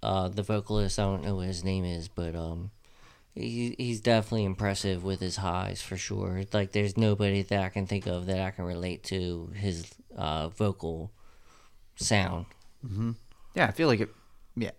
uh, 0.02 0.28
the 0.28 0.42
vocalist 0.42 0.98
I 0.98 1.04
don't 1.04 1.24
know 1.24 1.36
what 1.36 1.46
his 1.46 1.64
name 1.64 1.84
is, 1.84 2.08
but 2.08 2.34
um, 2.36 2.70
he 3.34 3.74
he's 3.78 4.00
definitely 4.00 4.44
impressive 4.44 5.04
with 5.04 5.20
his 5.20 5.36
highs 5.36 5.80
for 5.80 5.96
sure. 5.96 6.42
Like 6.52 6.72
there's 6.72 6.96
nobody 6.96 7.42
that 7.42 7.62
I 7.62 7.68
can 7.70 7.86
think 7.86 8.06
of 8.06 8.26
that 8.26 8.40
I 8.40 8.50
can 8.50 8.64
relate 8.64 9.04
to 9.04 9.52
his 9.54 9.90
uh, 10.16 10.48
vocal 10.48 11.12
sound. 11.96 12.46
Hmm 12.86 13.12
Yeah, 13.54 13.66
I 13.66 13.70
feel 13.70 13.88
like 13.88 14.00
it. 14.00 14.10
Yeah, 14.56 14.70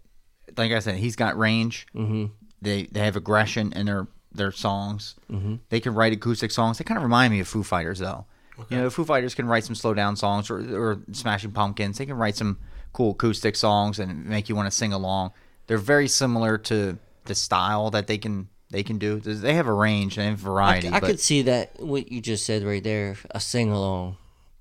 like 0.58 0.72
I 0.72 0.80
said, 0.80 0.96
he's 0.96 1.16
got 1.16 1.38
range. 1.38 1.88
Mm-hmm. 1.96 2.26
They 2.62 2.84
they 2.92 3.02
have 3.02 3.16
aggression 3.16 3.74
in 3.74 3.86
their 3.86 4.08
their 4.32 4.52
songs. 4.52 5.16
Mhm. 5.32 5.60
They 5.70 5.80
can 5.80 5.94
write 5.94 6.14
acoustic 6.14 6.52
songs. 6.52 6.78
They 6.78 6.84
kind 6.84 6.98
of 6.98 7.04
remind 7.04 7.34
me 7.34 7.40
of 7.40 7.48
Foo 7.48 7.64
Fighters, 7.64 8.00
though. 8.00 8.26
Okay. 8.60 8.76
You 8.76 8.82
know, 8.82 8.90
Foo 8.90 9.06
Fighters 9.06 9.34
can 9.34 9.48
write 9.48 9.64
some 9.64 9.76
slow 9.76 9.94
down 9.94 10.16
songs, 10.16 10.50
or 10.50 10.60
or 10.76 11.00
Smashing 11.14 11.52
Pumpkins. 11.52 11.98
They 11.98 12.06
can 12.06 12.18
write 12.18 12.36
some 12.36 12.58
cool 12.94 13.12
acoustic 13.12 13.56
songs 13.56 14.00
and 14.00 14.26
make 14.26 14.50
you 14.50 14.56
want 14.56 14.68
to 14.70 14.76
sing 14.76 14.94
along. 14.94 15.32
They're 15.68 15.78
very 15.78 16.08
similar 16.08 16.58
to 16.58 16.98
the 17.26 17.36
style 17.36 17.90
that 17.92 18.08
they 18.08 18.18
can 18.18 18.50
they 18.70 18.84
can 18.84 18.98
do. 19.00 19.20
They 19.20 19.54
have 19.56 19.68
a 19.68 19.74
range 19.74 20.18
and 20.18 20.38
variety. 20.38 20.90
I, 20.90 21.00
but 21.00 21.08
could 21.08 21.20
see 21.20 21.44
that 21.44 21.80
what 21.80 22.12
you 22.12 22.22
just 22.22 22.46
said 22.46 22.64
right 22.64 22.84
there, 22.84 23.16
a 23.32 23.40
sing 23.40 23.72
along 23.72 24.18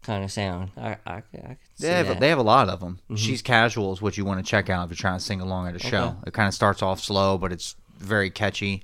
kind 0.08 0.24
of 0.24 0.32
sound. 0.32 0.70
I 0.76 0.96
I, 1.06 1.14
I 1.16 1.20
could 1.20 1.58
see 1.76 1.86
They 1.86 1.92
have, 1.92 2.06
that. 2.08 2.20
they 2.20 2.28
have 2.30 2.38
a 2.38 2.42
lot 2.42 2.68
of 2.68 2.80
them. 2.80 2.98
Mhm. 3.10 3.18
She's 3.18 3.42
Casual 3.42 3.92
is 3.92 4.00
what 4.02 4.16
you 4.16 4.24
want 4.24 4.44
to 4.44 4.50
check 4.50 4.68
out 4.70 4.84
if 4.84 4.90
you're 4.90 4.96
trying 4.96 5.18
to 5.18 5.24
sing 5.24 5.40
along 5.40 5.68
at 5.68 5.76
a 5.76 5.78
show. 5.78 6.16
It 6.26 6.32
kind 6.32 6.48
of 6.48 6.54
starts 6.54 6.82
off 6.82 6.98
slow, 7.00 7.36
but 7.38 7.52
it's 7.52 7.76
very 7.98 8.30
catchy. 8.30 8.82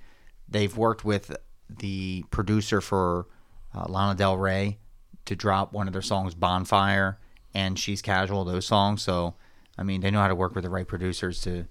They've 0.48 0.76
worked 0.76 1.04
with 1.04 1.34
the 1.68 2.24
producer 2.30 2.80
for 2.80 3.26
uh, 3.74 3.86
Lana 3.88 4.14
Del 4.16 4.36
Rey 4.36 4.78
to 5.24 5.34
drop 5.34 5.72
one 5.72 5.86
of 5.86 5.92
their 5.94 6.02
songs, 6.02 6.34
Bonfire, 6.34 7.18
and 7.54 7.78
She's 7.78 8.02
Casual, 8.02 8.44
those 8.44 8.66
songs. 8.66 9.02
So, 9.02 9.34
I 9.78 9.82
mean, 9.82 10.02
they 10.02 10.10
know 10.10 10.20
how 10.20 10.28
to 10.28 10.34
work 10.34 10.54
with 10.54 10.64
the 10.64 10.70
right 10.70 10.86
producers 10.86 11.40
to, 11.42 11.66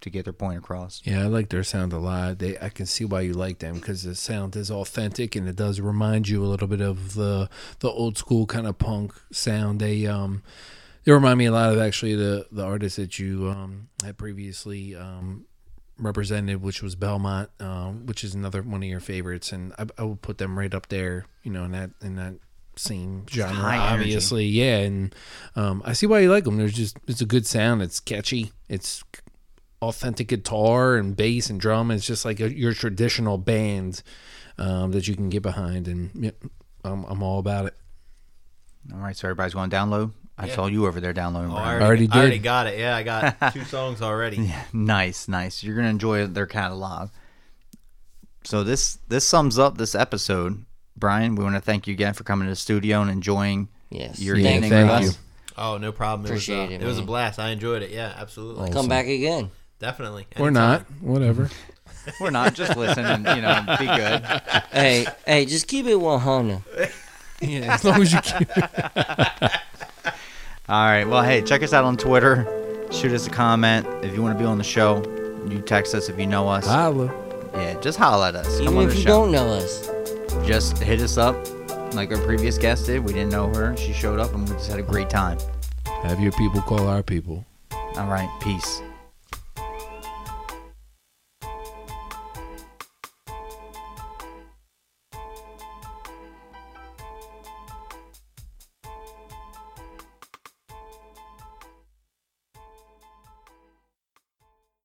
to 0.00 0.10
get 0.10 0.24
their 0.24 0.32
point 0.32 0.58
across. 0.58 1.02
Yeah, 1.04 1.22
I 1.22 1.26
like 1.26 1.48
their 1.48 1.64
sound 1.64 1.92
a 1.92 1.98
lot. 1.98 2.38
They, 2.38 2.58
I 2.58 2.68
can 2.68 2.86
see 2.86 3.04
why 3.04 3.22
you 3.22 3.32
like 3.32 3.58
them 3.58 3.74
because 3.74 4.02
the 4.02 4.14
sound 4.14 4.56
is 4.56 4.70
authentic 4.70 5.36
and 5.36 5.48
it 5.48 5.56
does 5.56 5.80
remind 5.80 6.28
you 6.28 6.44
a 6.44 6.46
little 6.46 6.68
bit 6.68 6.80
of 6.80 7.14
the 7.14 7.48
the 7.80 7.90
old 7.90 8.18
school 8.18 8.46
kind 8.46 8.66
of 8.66 8.78
punk 8.78 9.12
sound. 9.32 9.80
They 9.80 10.06
um 10.06 10.42
they 11.04 11.12
remind 11.12 11.38
me 11.38 11.46
a 11.46 11.52
lot 11.52 11.72
of 11.72 11.78
actually 11.78 12.14
the 12.14 12.46
the 12.50 12.64
artists 12.64 12.96
that 12.96 13.18
you 13.18 13.48
um 13.48 13.88
had 14.04 14.18
previously 14.18 14.94
um 14.94 15.46
represented, 15.98 16.62
which 16.62 16.82
was 16.82 16.94
Belmont, 16.94 17.50
um, 17.60 18.06
which 18.06 18.24
is 18.24 18.34
another 18.34 18.62
one 18.62 18.82
of 18.82 18.88
your 18.88 19.00
favorites, 19.00 19.52
and 19.52 19.72
I, 19.78 19.86
I 19.98 20.04
would 20.04 20.22
put 20.22 20.38
them 20.38 20.58
right 20.58 20.72
up 20.72 20.88
there, 20.88 21.26
you 21.42 21.50
know, 21.50 21.64
in 21.64 21.72
that 21.72 21.90
in 22.00 22.16
that 22.16 22.34
same 22.76 23.26
genre, 23.28 23.76
obviously, 23.76 24.46
yeah. 24.46 24.78
And 24.78 25.14
um, 25.56 25.82
I 25.84 25.92
see 25.92 26.06
why 26.06 26.20
you 26.20 26.30
like 26.30 26.44
them. 26.44 26.56
There's 26.56 26.72
just 26.72 26.96
it's 27.06 27.20
a 27.20 27.26
good 27.26 27.46
sound. 27.46 27.82
It's 27.82 28.00
catchy. 28.00 28.52
It's 28.68 29.02
authentic 29.82 30.28
guitar 30.28 30.96
and 30.96 31.16
bass 31.16 31.50
and 31.50 31.60
drum. 31.60 31.90
It's 31.90 32.06
just 32.06 32.24
like 32.24 32.40
a, 32.40 32.52
your 32.52 32.72
traditional 32.74 33.38
band 33.38 34.02
um, 34.58 34.92
that 34.92 35.06
you 35.08 35.14
can 35.14 35.28
get 35.28 35.42
behind, 35.42 35.86
and 35.88 36.10
yeah, 36.14 36.30
I'm, 36.84 37.04
I'm 37.04 37.22
all 37.22 37.38
about 37.38 37.66
it. 37.66 37.74
All 38.92 38.98
right, 38.98 39.16
so 39.16 39.28
everybody's 39.28 39.54
going 39.54 39.70
to 39.70 39.76
download. 39.76 40.12
I 40.36 40.46
Yeah. 40.46 40.54
saw 40.54 40.66
you 40.66 40.86
over 40.86 41.00
there 41.00 41.12
downloading. 41.12 41.50
Oh, 41.50 41.54
Brian. 41.54 41.82
I 41.82 41.84
already, 41.84 42.04
Already 42.06 42.08
I 42.12 42.18
already 42.20 42.38
got 42.38 42.66
it. 42.68 42.78
Yeah, 42.78 42.96
I 42.96 43.02
got 43.02 43.52
two 43.52 43.64
songs 43.64 44.00
already. 44.02 44.36
Yeah, 44.38 44.62
nice, 44.72 45.26
nice. 45.28 45.62
You're 45.64 45.74
gonna 45.76 45.88
enjoy 45.88 46.26
their 46.26 46.46
catalog. 46.46 47.10
So 48.44 48.62
this 48.64 48.98
this 49.08 49.26
sums 49.26 49.58
up 49.58 49.78
this 49.78 49.94
episode. 49.94 50.64
Brian, 50.96 51.34
we 51.34 51.44
want 51.44 51.54
to 51.56 51.60
thank 51.60 51.86
you 51.86 51.92
again 51.92 52.14
for 52.14 52.24
coming 52.24 52.46
to 52.46 52.50
the 52.52 52.56
studio 52.56 53.02
and 53.02 53.10
enjoying 53.10 53.68
Yes. 53.90 54.20
your 54.20 54.36
Yeah, 54.36 54.54
evening 54.54 54.70
thank 54.70 54.90
with 54.90 55.02
you. 55.02 55.08
us. 55.10 55.18
Oh, 55.56 55.76
no 55.78 55.92
problem. 55.92 56.26
It 56.26 56.34
was, 56.34 56.48
uh, 56.48 56.52
Appreciate 56.52 56.80
it, 56.80 56.82
it 56.82 56.86
was 56.86 56.98
a 56.98 57.02
blast. 57.02 57.38
I 57.38 57.50
enjoyed 57.50 57.82
it. 57.82 57.90
Yeah, 57.90 58.12
absolutely. 58.16 58.70
Come 58.70 58.88
back 58.88 59.06
again. 59.06 59.50
Definitely. 59.78 60.26
We're 60.38 60.50
not, 60.50 60.82
whatever. 61.00 61.50
We're 62.20 62.30
not 62.30 62.54
just 62.54 62.76
listen 62.76 63.04
and 63.04 63.24
you 63.26 63.42
know 63.42 63.64
be 63.78 63.86
good. 63.86 64.24
hey, 64.72 65.06
hey, 65.26 65.44
just 65.44 65.68
keep 65.68 65.86
it 65.86 65.96
100. 65.96 66.62
yeah, 67.42 67.74
as 67.74 67.84
long 67.84 68.00
as 68.02 68.12
you 68.12 68.20
keep. 68.20 68.48
All 70.68 70.86
right. 70.86 71.04
Well, 71.04 71.22
hey, 71.22 71.42
check 71.42 71.62
us 71.62 71.72
out 71.72 71.84
on 71.84 71.96
Twitter. 71.96 72.46
Shoot 72.90 73.12
us 73.12 73.26
a 73.26 73.30
comment 73.30 73.86
if 74.04 74.14
you 74.14 74.22
want 74.22 74.36
to 74.36 74.42
be 74.42 74.46
on 74.46 74.58
the 74.58 74.64
show. 74.64 75.02
You 75.48 75.60
text 75.60 75.94
us 75.94 76.08
if 76.08 76.18
you 76.18 76.26
know 76.26 76.48
us. 76.48 76.66
Holla. 76.66 77.06
Yeah, 77.54 77.78
just 77.80 77.98
holla 77.98 78.28
at 78.28 78.34
us. 78.36 78.58
Come 78.58 78.68
Even 78.68 78.76
on 78.78 78.84
if 78.84 78.90
the 78.90 78.96
you 78.96 79.02
show. 79.02 79.08
don't 79.08 79.32
know 79.32 79.48
us. 79.48 79.88
Just 80.46 80.78
hit 80.78 81.00
us 81.00 81.16
up, 81.18 81.36
like 81.94 82.10
our 82.12 82.18
previous 82.24 82.58
guest 82.58 82.86
did. 82.86 83.04
We 83.04 83.12
didn't 83.12 83.30
know 83.30 83.48
her. 83.54 83.76
She 83.76 83.92
showed 83.92 84.18
up, 84.20 84.34
and 84.34 84.48
we 84.48 84.54
just 84.54 84.70
had 84.70 84.78
a 84.78 84.82
great 84.82 85.08
time. 85.10 85.38
Have 86.02 86.20
your 86.20 86.32
people 86.32 86.60
call 86.62 86.86
our 86.88 87.02
people. 87.02 87.44
All 87.72 88.06
right. 88.06 88.28
Peace. 88.40 88.82